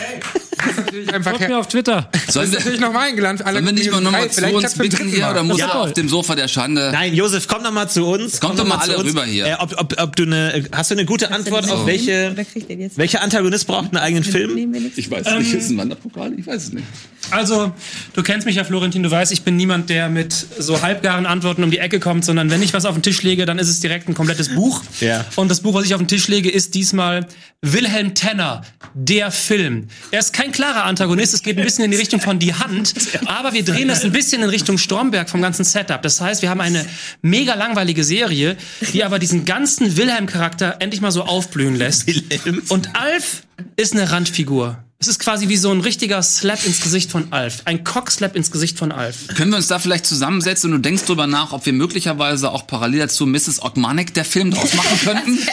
Natürlich 0.75 1.13
einfach 1.13 1.31
Folgt 1.31 1.47
mir 1.47 1.57
auf 1.57 1.67
Twitter. 1.69 2.09
Sollen 2.27 2.51
wir, 2.51 2.59
natürlich 2.59 2.81
noch 2.81 2.91
mal 2.91 3.07
eingeladen. 3.07 3.41
Alle 3.43 3.53
sollen 3.53 3.65
wir 3.65 3.71
nicht 3.71 3.91
mal 3.91 4.01
nochmal 4.01 4.29
zu 4.29 4.41
Vielleicht 4.41 4.55
uns 4.55 4.73
bitten 4.75 5.07
hier 5.07 5.29
oder 5.29 5.41
muss 5.43 5.59
Ja. 5.59 5.67
er 5.67 5.81
auf 5.83 5.93
dem 5.93 6.09
Sofa 6.09 6.35
der 6.35 6.49
Schande? 6.49 6.89
Nein, 6.91 7.13
Josef, 7.13 7.47
komm 7.47 7.63
noch 7.63 7.71
mal 7.71 7.87
zu 7.87 8.05
uns. 8.05 8.41
Kommt 8.41 8.57
Komm 8.57 8.67
doch 8.69 8.75
mal 8.75 8.81
alle 8.83 9.01
rüber 9.01 9.23
hier. 9.23 9.45
Äh, 9.45 9.55
ob, 9.59 9.79
ob, 9.79 10.01
ob 10.01 10.15
du 10.17 10.23
eine, 10.23 10.65
hast 10.73 10.91
du 10.91 10.95
eine 10.95 11.05
gute 11.05 11.31
Antwort 11.31 11.69
auf 11.71 11.85
welche, 11.85 12.35
den 12.67 12.81
jetzt? 12.81 12.97
welcher 12.97 13.21
Antagonist 13.21 13.67
braucht 13.67 13.85
einen 13.85 13.97
eigenen 13.97 14.25
Film? 14.25 14.75
Ich 14.97 15.09
weiß 15.09 15.25
nicht, 15.39 15.53
ist 15.53 15.69
ein 15.69 15.77
Wanderpokal? 15.77 16.33
Ich 16.37 16.45
weiß 16.45 16.63
es 16.63 16.73
nicht. 16.73 16.85
Also, 17.31 17.73
du 18.13 18.23
kennst 18.23 18.45
mich 18.45 18.55
ja, 18.55 18.63
Florentin, 18.63 19.03
du 19.03 19.11
weißt, 19.11 19.31
ich 19.31 19.43
bin 19.43 19.55
niemand, 19.55 19.89
der 19.89 20.09
mit 20.09 20.33
so 20.33 20.81
halbgaren 20.81 21.25
Antworten 21.25 21.63
um 21.63 21.71
die 21.71 21.79
Ecke 21.79 21.99
kommt, 21.99 22.25
sondern 22.25 22.49
wenn 22.49 22.61
ich 22.61 22.73
was 22.73 22.85
auf 22.85 22.95
den 22.95 23.03
Tisch 23.03 23.21
lege, 23.23 23.45
dann 23.45 23.59
ist 23.59 23.67
es 23.67 23.79
direkt 23.79 24.07
ein 24.07 24.13
komplettes 24.13 24.53
Buch. 24.55 24.81
Ja. 24.99 25.25
Und 25.35 25.49
das 25.49 25.61
Buch, 25.61 25.73
was 25.73 25.85
ich 25.85 25.93
auf 25.93 26.01
den 26.01 26.07
Tisch 26.07 26.27
lege, 26.27 26.49
ist 26.49 26.75
diesmal 26.75 27.27
Wilhelm 27.61 28.13
Tenner, 28.13 28.61
der 28.93 29.31
Film. 29.31 29.87
Er 30.11 30.19
ist 30.19 30.31
kein 30.31 30.51
klarer 30.51 30.85
Antagonist, 30.85 31.33
es 31.33 31.43
geht 31.43 31.57
ein 31.57 31.63
bisschen 31.63 31.83
in 31.83 31.91
die 31.91 31.97
Richtung 31.97 32.21
von 32.21 32.39
Die 32.39 32.53
Hand, 32.53 32.93
aber 33.25 33.53
wir 33.53 33.63
drehen 33.63 33.87
das 33.87 34.03
ein 34.03 34.11
bisschen 34.11 34.43
in 34.43 34.49
Richtung 34.49 34.77
Stromberg 34.77 35.29
vom 35.29 35.41
ganzen 35.41 35.65
Setup. 35.65 36.01
Das 36.01 36.21
heißt, 36.21 36.41
wir 36.41 36.49
haben 36.49 36.61
eine 36.61 36.85
mega 37.21 37.55
langweilige 37.55 38.03
Serie, 38.03 38.57
die 38.93 39.03
aber 39.03 39.19
diesen 39.19 39.45
ganzen 39.45 39.97
Wilhelm-Charakter 39.97 40.77
endlich 40.79 41.01
mal 41.01 41.11
so 41.11 41.23
aufblühen 41.23 41.75
lässt. 41.75 42.07
Wilhelm. 42.07 42.61
Und 42.69 42.95
Alf 42.95 43.43
ist 43.75 43.93
eine 43.93 44.11
Randfigur. 44.11 44.83
Es 44.99 45.07
ist 45.07 45.19
quasi 45.19 45.47
wie 45.47 45.57
so 45.57 45.71
ein 45.71 45.81
richtiger 45.81 46.23
Slap 46.23 46.65
ins 46.65 46.81
Gesicht 46.81 47.11
von 47.11 47.31
Alf. 47.31 47.61
Ein 47.65 47.83
Cockslap 47.83 48.35
ins 48.35 48.49
Gesicht 48.49 48.79
von 48.79 48.91
Alf. 48.91 49.27
Können 49.35 49.51
wir 49.51 49.57
uns 49.57 49.67
da 49.67 49.77
vielleicht 49.77 50.07
zusammensetzen 50.07 50.73
und 50.73 50.77
du 50.77 50.81
denkst 50.81 51.03
drüber 51.05 51.27
nach, 51.27 51.51
ob 51.53 51.67
wir 51.67 51.73
möglicherweise 51.73 52.49
auch 52.51 52.65
parallel 52.65 53.01
dazu 53.01 53.27
Mrs. 53.27 53.61
Ogmanik 53.61 54.15
der 54.15 54.25
Film 54.25 54.49
draus 54.49 54.73
machen 54.73 54.99
könnten? 55.03 55.39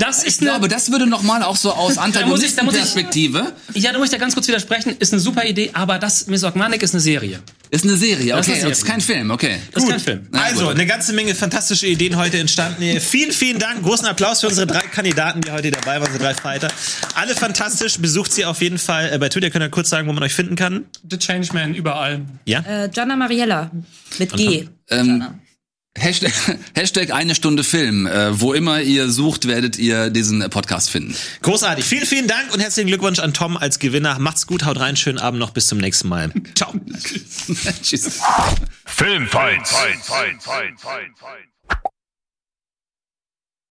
Das 0.00 0.24
ist 0.24 0.26
Ich 0.26 0.38
glaube, 0.38 0.64
eine, 0.64 0.68
das 0.68 0.90
würde 0.90 1.06
noch 1.06 1.22
mal 1.22 1.44
auch 1.44 1.54
so 1.54 1.72
aus 1.72 1.98
Antagonistenperspektive. 1.98 3.52
ja, 3.74 3.92
da 3.92 3.98
muss 3.98 4.06
ich 4.08 4.12
da 4.12 4.18
ganz 4.18 4.34
kurz 4.34 4.48
widersprechen. 4.48 4.96
Ist 4.98 5.12
eine 5.12 5.20
super 5.20 5.44
Idee, 5.44 5.70
aber 5.72 6.00
das 6.00 6.26
Miss 6.26 6.42
Ogmanik 6.42 6.82
ist 6.82 6.94
eine 6.94 7.00
Serie. 7.00 7.40
Ist 7.70 7.84
eine 7.84 7.96
Serie, 7.96 8.32
Das 8.34 8.46
ist 8.46 8.52
okay. 8.52 8.60
Das 8.62 8.70
ist 8.72 8.78
Serie. 8.80 8.92
kein 8.92 9.00
Film, 9.00 9.30
okay. 9.30 9.56
Das 9.72 9.82
ist 9.84 9.90
kein 9.90 10.00
Film. 10.00 10.26
Na 10.30 10.42
Also, 10.44 10.64
gut. 10.64 10.74
eine 10.74 10.86
ganze 10.86 11.12
Menge 11.12 11.34
fantastische 11.34 11.86
Ideen 11.86 12.16
heute 12.16 12.38
entstanden. 12.38 12.82
hier. 12.82 13.00
Vielen, 13.00 13.32
vielen 13.32 13.58
Dank. 13.58 13.82
Großen 13.82 14.06
Applaus 14.06 14.40
für 14.40 14.48
unsere 14.48 14.66
drei 14.66 14.80
Kandidaten, 14.80 15.40
die 15.42 15.50
heute 15.50 15.70
dabei 15.70 16.00
waren, 16.00 16.06
unsere 16.10 16.24
drei 16.24 16.34
Fighter. 16.34 16.68
Alle 17.14 17.34
fantastisch. 17.34 17.98
Besucht 17.98 18.32
sie 18.32 18.44
auf 18.44 18.60
jeden 18.62 18.78
Fall 18.78 19.10
äh, 19.12 19.18
bei 19.18 19.28
Twitter. 19.28 19.50
Könnt 19.50 19.64
ihr 19.64 19.68
kurz 19.70 19.90
sagen, 19.90 20.08
wo 20.08 20.12
man 20.12 20.22
euch 20.22 20.34
finden 20.34 20.56
kann? 20.56 20.84
The 21.10 21.18
Changeman 21.18 21.74
überall. 21.74 22.22
Ja? 22.44 22.60
Äh, 22.60 22.88
Gianna 22.88 23.16
Mariella 23.16 23.70
mit 24.18 24.32
G. 24.32 24.68
Ähm. 24.90 25.24
Hashtag, 25.98 26.32
Hashtag 26.74 27.12
eine 27.12 27.34
Stunde 27.34 27.64
Film. 27.64 28.06
Äh, 28.06 28.40
wo 28.40 28.52
immer 28.52 28.80
ihr 28.80 29.10
sucht, 29.10 29.46
werdet 29.48 29.78
ihr 29.78 30.10
diesen 30.10 30.48
Podcast 30.50 30.90
finden. 30.90 31.14
Großartig. 31.42 31.84
Vielen, 31.84 32.06
vielen 32.06 32.28
Dank 32.28 32.52
und 32.52 32.60
herzlichen 32.60 32.88
Glückwunsch 32.88 33.18
an 33.18 33.34
Tom 33.34 33.56
als 33.56 33.78
Gewinner. 33.78 34.18
Macht's 34.18 34.46
gut, 34.46 34.64
haut 34.64 34.78
rein, 34.78 34.96
schönen 34.96 35.18
Abend 35.18 35.40
noch. 35.40 35.50
Bis 35.50 35.66
zum 35.66 35.78
nächsten 35.78 36.08
Mal. 36.08 36.32
Ciao. 36.54 36.72
Tschüss. 37.82 38.20
Filmfights. 38.86 39.74